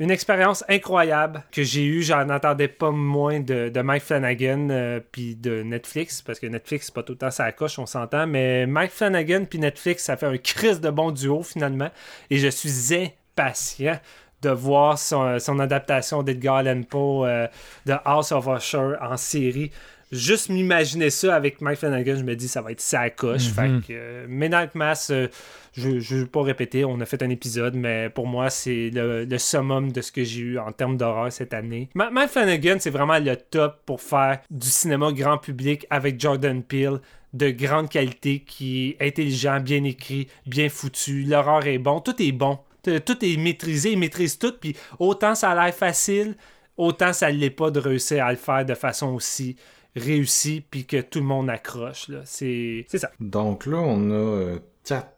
[0.00, 2.02] une expérience incroyable que j'ai eue.
[2.02, 6.94] J'en attendais pas moins de, Mike Flanagan euh, puis de Netflix, parce que Netflix, c'est
[6.94, 8.26] pas tout le temps ça coche, on s'entend.
[8.26, 11.90] Mais Mike Flanagan puis Netflix, ça fait un crise de bon duo finalement.
[12.30, 13.98] Et je suis impatient
[14.42, 17.46] de voir son, adaptation d'Edgar Allan Poe euh,
[17.86, 19.70] de House of Usher en série
[20.14, 23.48] juste m'imaginer ça avec Mike Flanagan, je me dis ça va être sa coche.
[23.48, 23.52] Mhm.
[23.54, 25.28] Fait que euh, Midnight Mass, euh,
[25.72, 29.26] je ne vais pas répéter, on a fait un épisode, mais pour moi, c'est le,
[29.38, 31.88] summum de ce que j'ai eu en termes d'horreur cette année.
[31.94, 37.00] Mike Flanagan, c'est vraiment le top pour faire du cinéma grand public avec Jordan Peele
[37.32, 41.24] de grande qualité, qui est intelligent, bien écrit, bien foutu.
[41.24, 42.58] L'horreur est bon, tout est bon.
[42.82, 46.36] Tout est maîtrisé, il maîtrise tout, puis autant ça a l'air facile,
[46.76, 49.56] autant ça ne l'est pas de réussir à le faire de façon aussi
[49.96, 52.10] réussi puis que tout le monde accroche.
[52.24, 53.10] C'est ça.
[53.20, 55.10] Donc là, on a euh, quatre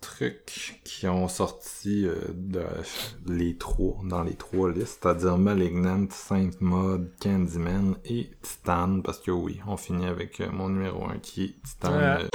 [0.00, 2.64] trucs qui ont sorti euh, de
[3.26, 9.30] les trois, dans les trois listes, c'est-à-dire Malignant, Saint Mode, Candyman et Titan, parce que
[9.30, 11.96] oui, on finit avec euh, mon numéro 1 qui est Titan.
[11.96, 12.28] Ouais.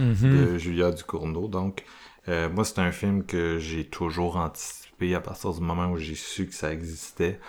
[0.00, 1.48] euh, de Julia Ducournau.
[1.48, 1.84] Donc,
[2.28, 6.14] euh, moi, c'est un film que j'ai toujours anticipé à partir du moment où j'ai
[6.14, 7.40] su que ça existait.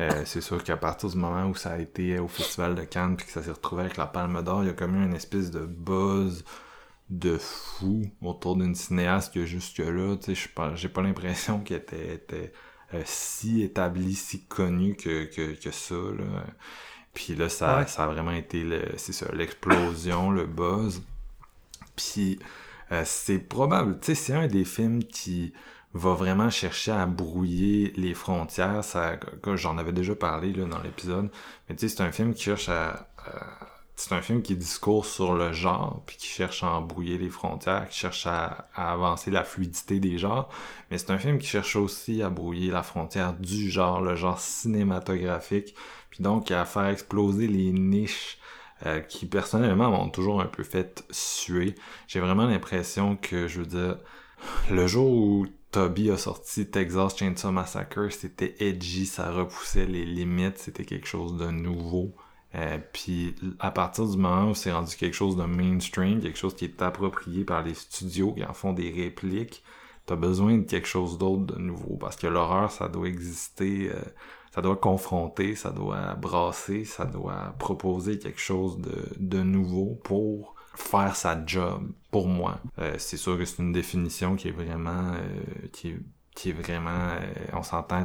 [0.00, 3.16] Euh, c'est sûr qu'à partir du moment où ça a été au Festival de Cannes
[3.16, 5.14] puis que ça s'est retrouvé avec la Palme d'Or, il y a comme eu une
[5.14, 6.44] espèce de buzz
[7.10, 12.14] de fou autour d'une cinéaste que jusque-là, tu sais, pas- j'ai pas l'impression qu'elle était,
[12.14, 12.52] était,
[12.94, 16.44] euh, si établie, si connue que, que, que ça, là.
[17.14, 17.86] Puis là, ça, Ouais.
[17.86, 18.64] ça a vraiment été,
[18.98, 21.02] c'est ça, l'explosion, le buzz.
[21.96, 22.38] Puis
[22.92, 25.52] euh, c'est probable, tu sais, c'est un des films qui
[25.98, 28.84] va vraiment chercher à brouiller les frontières.
[28.84, 29.18] Ça,
[29.54, 31.30] j'en avais déjà parlé là, dans l'épisode,
[31.68, 33.08] mais tu sais, c'est un film qui cherche à,
[33.96, 37.88] c'est un film qui discourt sur le genre, puis qui cherche à embrouiller les frontières,
[37.88, 40.48] qui cherche à, à avancer la fluidité des genres,
[40.90, 44.38] mais c'est un film qui cherche aussi à brouiller la frontière du genre, le genre
[44.38, 45.74] cinématographique,
[46.10, 48.38] puis donc à faire exploser les niches
[48.86, 51.74] euh, qui personnellement m'ont toujours un peu fait suer.
[52.06, 53.98] J'ai vraiment l'impression que, je veux dire,
[54.70, 60.58] le jour où Toby a sorti Texas Chainsaw Massacre, c'était edgy, ça repoussait les limites,
[60.58, 62.14] c'était quelque chose de nouveau.
[62.54, 66.56] Euh, puis à partir du moment où c'est rendu quelque chose de mainstream, quelque chose
[66.56, 69.62] qui est approprié par les studios qui en font des répliques,
[70.06, 74.00] t'as besoin de quelque chose d'autre de nouveau parce que l'horreur ça doit exister, euh,
[74.54, 80.54] ça doit confronter, ça doit brasser, ça doit proposer quelque chose de, de nouveau pour
[80.78, 82.60] faire sa job pour moi.
[82.78, 86.00] Euh, c'est sûr que c'est une définition qui est vraiment euh, qui est
[86.34, 88.04] qui est vraiment, euh, on s'entend.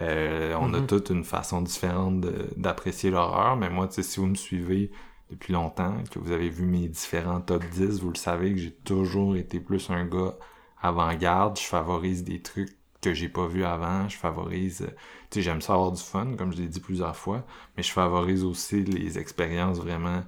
[0.00, 0.86] Euh, on a Mhm.
[0.86, 2.20] toute une façon différente
[2.56, 4.90] d'apprécier l'horreur, mais moi, tu sais, si vous me suivez
[5.30, 8.72] depuis longtemps, que vous avez vu mes différents top 10, vous le savez que j'ai
[8.72, 10.34] toujours été plus un gars
[10.82, 11.58] avant-garde.
[11.58, 14.08] Je favorise des trucs que j'ai pas vu avant.
[14.08, 14.78] Je favorise,
[15.30, 17.44] tu sais, j'aime ça avoir du fun, comme je l'ai dit plusieurs fois,
[17.76, 20.22] mais je favorise aussi les expériences vraiment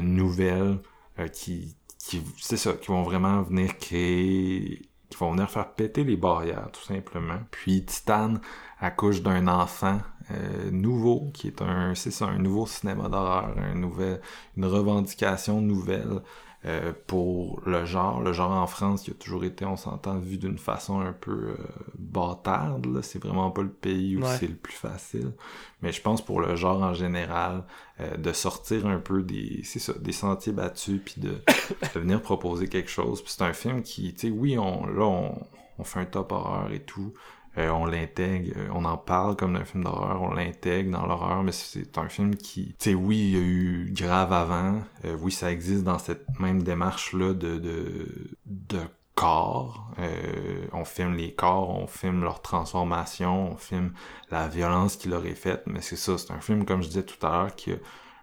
[0.00, 0.78] nouvelles
[1.18, 6.04] euh, qui, qui c'est ça, qui vont vraiment venir créer, qui vont venir faire péter
[6.04, 7.40] les barrières, tout simplement.
[7.50, 8.34] Puis Titan
[8.80, 13.74] accouche d'un enfant euh, nouveau, qui est un, c'est ça, un nouveau cinéma d'horreur, un
[13.74, 14.20] nouvel,
[14.56, 16.22] une revendication nouvelle
[16.64, 18.20] euh, pour le genre.
[18.20, 21.30] Le genre en France qui a toujours été, on s'entend, vu d'une façon un peu
[21.32, 21.56] euh,
[21.98, 22.86] bâtarde.
[22.86, 23.02] là.
[23.02, 24.36] C'est vraiment pas le pays où Ouais.
[24.38, 25.32] c'est le plus facile.
[25.80, 27.64] Mais je pense pour le genre en général,
[28.00, 31.30] euh, de sortir un peu des, ça, des sentiers battus, puis de,
[31.94, 33.22] de venir proposer quelque chose.
[33.22, 35.42] Puis c'est un film qui, tu sais, oui, on, là, on,
[35.78, 37.12] on fait un top horreur et tout.
[37.58, 41.42] Euh, on l'intègre, euh, on en parle comme d'un film d'horreur, on l'intègre dans l'horreur,
[41.42, 45.16] mais c'est un film qui, tu sais, oui, il y a eu grave avant, euh,
[45.20, 48.80] oui, ça existe dans cette même démarche-là de, de, de
[49.14, 49.90] corps.
[49.98, 53.92] Euh, on filme les corps, on filme leur transformation, on filme
[54.30, 57.24] la violence qu'il aurait faite, mais c'est ça, c'est un film, comme je disais tout
[57.26, 57.76] à l'heure, qui a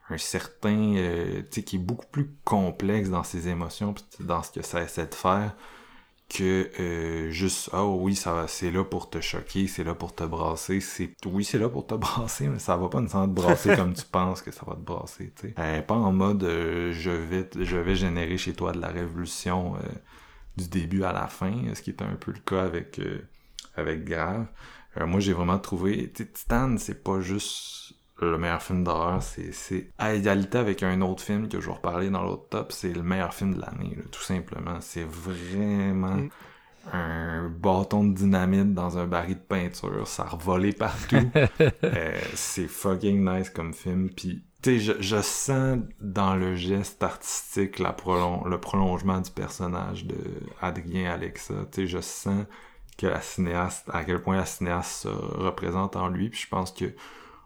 [0.09, 4.51] un certain, euh, tu sais, qui est beaucoup plus complexe dans ses émotions, dans ce
[4.51, 5.55] que ça essaie de faire,
[6.29, 10.23] que euh, juste oh oui ça c'est là pour te choquer c'est là pour te
[10.23, 13.75] brasser c'est oui c'est là pour te brasser mais ça va pas nécessairement te brasser
[13.75, 15.55] comme tu penses que ça va te brasser tu sais.
[15.57, 19.75] Euh, pas en mode euh, je vais je vais générer chez toi de la révolution
[19.75, 19.79] euh,
[20.57, 23.27] du début à la fin ce qui est un peu le cas avec euh,
[23.75, 24.45] avec Grave.
[24.97, 27.78] Euh, moi j'ai vraiment trouvé Titan c'est pas juste
[28.25, 32.09] le meilleur film d'horreur, c'est, à égalité avec un autre film que je vais reparler
[32.09, 34.81] dans l'autre top, c'est le meilleur film de l'année, tout simplement.
[34.81, 36.29] C'est vraiment Mm.
[36.93, 41.33] un bâton de dynamite dans un baril de peinture, ça a revolé partout.
[41.93, 47.01] Euh, c'est fucking nice comme film, puis tu sais, je, je sens dans le geste
[47.03, 50.17] artistique la prolon- le prolongement du personnage de
[50.61, 51.53] Adrien Alexa.
[51.71, 52.45] Tu sais, je sens
[52.97, 56.71] que la cinéaste, à quel point la cinéaste se représente en lui, puis je pense
[56.71, 56.93] que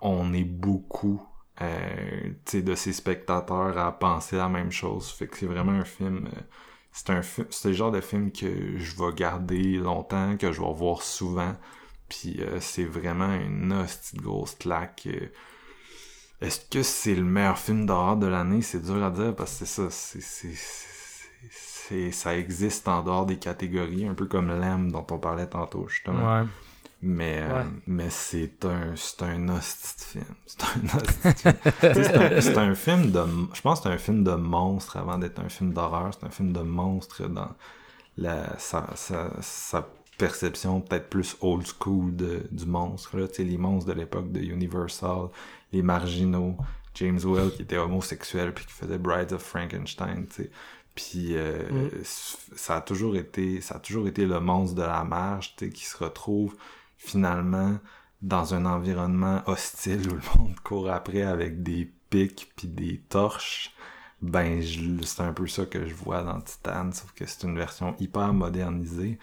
[0.04, 1.22] on est beaucoup
[1.62, 5.10] euh, de ses spectateurs à penser la même chose.
[5.12, 6.28] Fait que c'est vraiment un film.
[6.28, 6.42] euh,
[6.92, 7.22] c'est un.
[7.50, 11.54] C'est le genre de film que je vais garder longtemps, que je vais voir souvent.
[12.10, 15.08] Puis euh, c'est vraiment une hostie grosse claque.
[16.42, 18.62] Est-ce que c'est le meilleur film d'horreur de l'année?
[18.62, 19.90] C'est dur à dire parce que c'est ça.
[21.50, 25.88] C'est- ça existe en dehors des catégories, un peu comme l'âme dont on parlait tantôt,
[25.88, 26.42] justement.
[26.42, 26.48] Ouais.
[27.06, 30.26] Mais, euh, mais c'est un, c'est un hostie de film.
[30.46, 32.42] C'est un hostie de film.
[32.42, 33.24] C'est un, film de,
[33.54, 36.12] je pense que c'est un film de monstre avant d'être un film d'horreur.
[36.14, 37.50] C'est un film de monstre dans
[38.18, 39.86] la, sa, sa, sa
[40.18, 43.18] perception peut-être plus old school de, du monstre.
[43.18, 43.28] Là.
[43.28, 45.28] Tu sais, les monstres de l'époque de Universal,
[45.74, 46.56] les marginaux,
[46.96, 50.52] James Well qui était homosexuel puis qui faisait Brides of Frankenstein, tu sais.
[50.96, 51.90] Puis euh, Mm.
[52.04, 55.72] ça a toujours été ça a toujours été le monstre de la marge, tu sais,
[55.72, 56.56] qui se retrouve
[57.04, 57.78] finalement
[58.22, 63.76] dans un environnement hostile où le monde court après avec des pics puis des torches.
[64.22, 64.64] Ben,
[65.04, 68.34] c'est un peu ça que je vois dans Titan, sauf que c'est une version hyper
[68.34, 69.20] modernisée.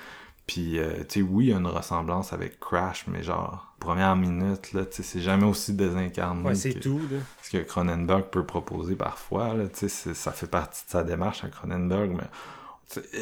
[0.47, 4.17] Puis, euh, tu sais, oui, il y a une ressemblance avec Crash, mais genre, première
[4.17, 7.01] minute, là, tu sais, c'est jamais aussi désincarné Ouais, c'est que tout.
[7.11, 7.19] Là.
[7.43, 11.45] ce que Cronenberg peut proposer parfois, là, tu sais, ça fait partie de sa démarche
[11.45, 12.29] à Cronenberg, mais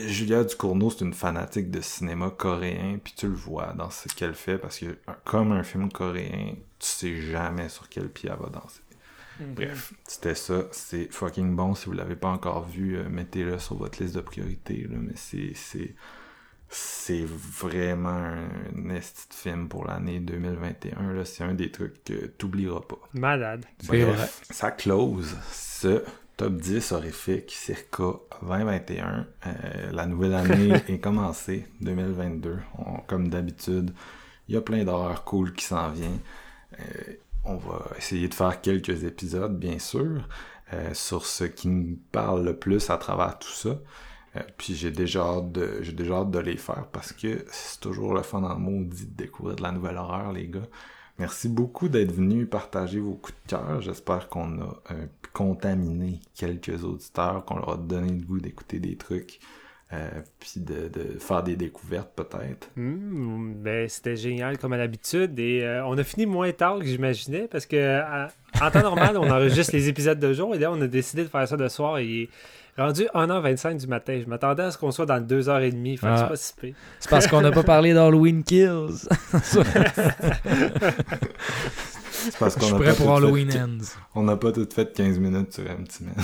[0.06, 4.34] Julia Ducournau, c'est une fanatique de cinéma coréen, puis tu le vois dans ce qu'elle
[4.34, 8.48] fait, parce que comme un film coréen, tu sais jamais sur quel pied elle va
[8.48, 8.80] danser.
[9.40, 10.64] Bref, c'était ça.
[10.72, 11.74] C'est fucking bon.
[11.74, 14.86] Si vous l'avez pas encore vu, euh, mettez-le sur votre liste de priorités.
[14.90, 15.94] Là, mais c'est c'est
[16.70, 21.12] c'est vraiment un esti de film pour l'année 2021.
[21.12, 22.98] Là, c'est un des trucs que t'oublieras pas.
[23.14, 23.64] Malade.
[23.86, 26.02] Bref, ça close ce
[26.38, 29.26] top 10 horrifique circa 2021.
[29.46, 32.58] Euh, la nouvelle année est commencée, 2022.
[32.78, 33.92] On- comme d'habitude,
[34.48, 36.18] il y a plein d'horreurs cool qui s'en vient.
[36.80, 37.12] Euh,
[37.44, 40.28] on va essayer de faire quelques épisodes, bien sûr,
[40.72, 43.76] euh, sur ce qui nous parle le plus à travers tout ça.
[44.58, 48.14] Puis j'ai déjà hâte de j'ai déjà hâte de les faire parce que c'est toujours
[48.14, 50.68] le fun en maudit de découvrir de la nouvelle horreur, les gars.
[51.18, 53.80] Merci beaucoup d'être venus partager vos coups de cœur.
[53.80, 58.94] J'espère qu'on a euh, contaminé quelques auditeurs, qu'on leur a donné le goût d'écouter des
[58.94, 59.40] trucs,
[59.92, 62.70] euh, puis de, faire des découvertes peut-être.
[62.76, 65.36] Hmm, ben, c'était génial comme à l'habitude.
[65.40, 68.00] Et euh, on a fini moins tard que j'imaginais parce que
[68.62, 71.28] en temps normal, on enregistre les épisodes de jour et là, on a décidé de
[71.28, 71.98] faire ça de soir.
[71.98, 72.28] Et
[72.78, 74.20] rendu 1h25 du matin.
[74.22, 75.98] Je m'attendais à ce qu'on soit dans 2h30.
[75.98, 76.16] Fait que Ah.
[76.18, 76.74] c'est pas si pire.
[77.00, 79.08] C'est parce qu'on n'a pas parlé d'Halloween Kills.
[82.24, 83.78] C'est parce Je qu'on suis a prêt pas pour tout Halloween fait- Ends.
[84.14, 86.14] On n'a pas tout fait 15 minutes sur un petit man.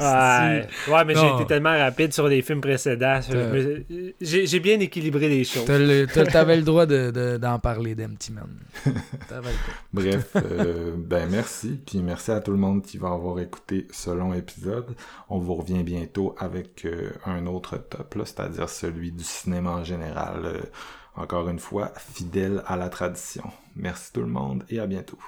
[0.00, 3.20] Ouais, ouais mais j'ai été tellement rapide sur les films précédents.
[4.20, 5.64] J'ai bien équilibré les choses.
[5.66, 8.10] T'avais le droit de- de- d'en parler droit.
[9.92, 14.10] Bref, euh, ben merci, puis merci à tout le monde qui va avoir écouté ce
[14.10, 14.94] long épisode.
[15.28, 19.84] On vous revient bientôt avec euh, un autre top, là, c'est-à-dire celui du cinéma en
[19.84, 20.40] général.
[20.44, 20.60] euh,
[21.16, 23.44] encore une fois, fidèle à la tradition.
[23.74, 25.18] Merci tout le monde et à bientôt.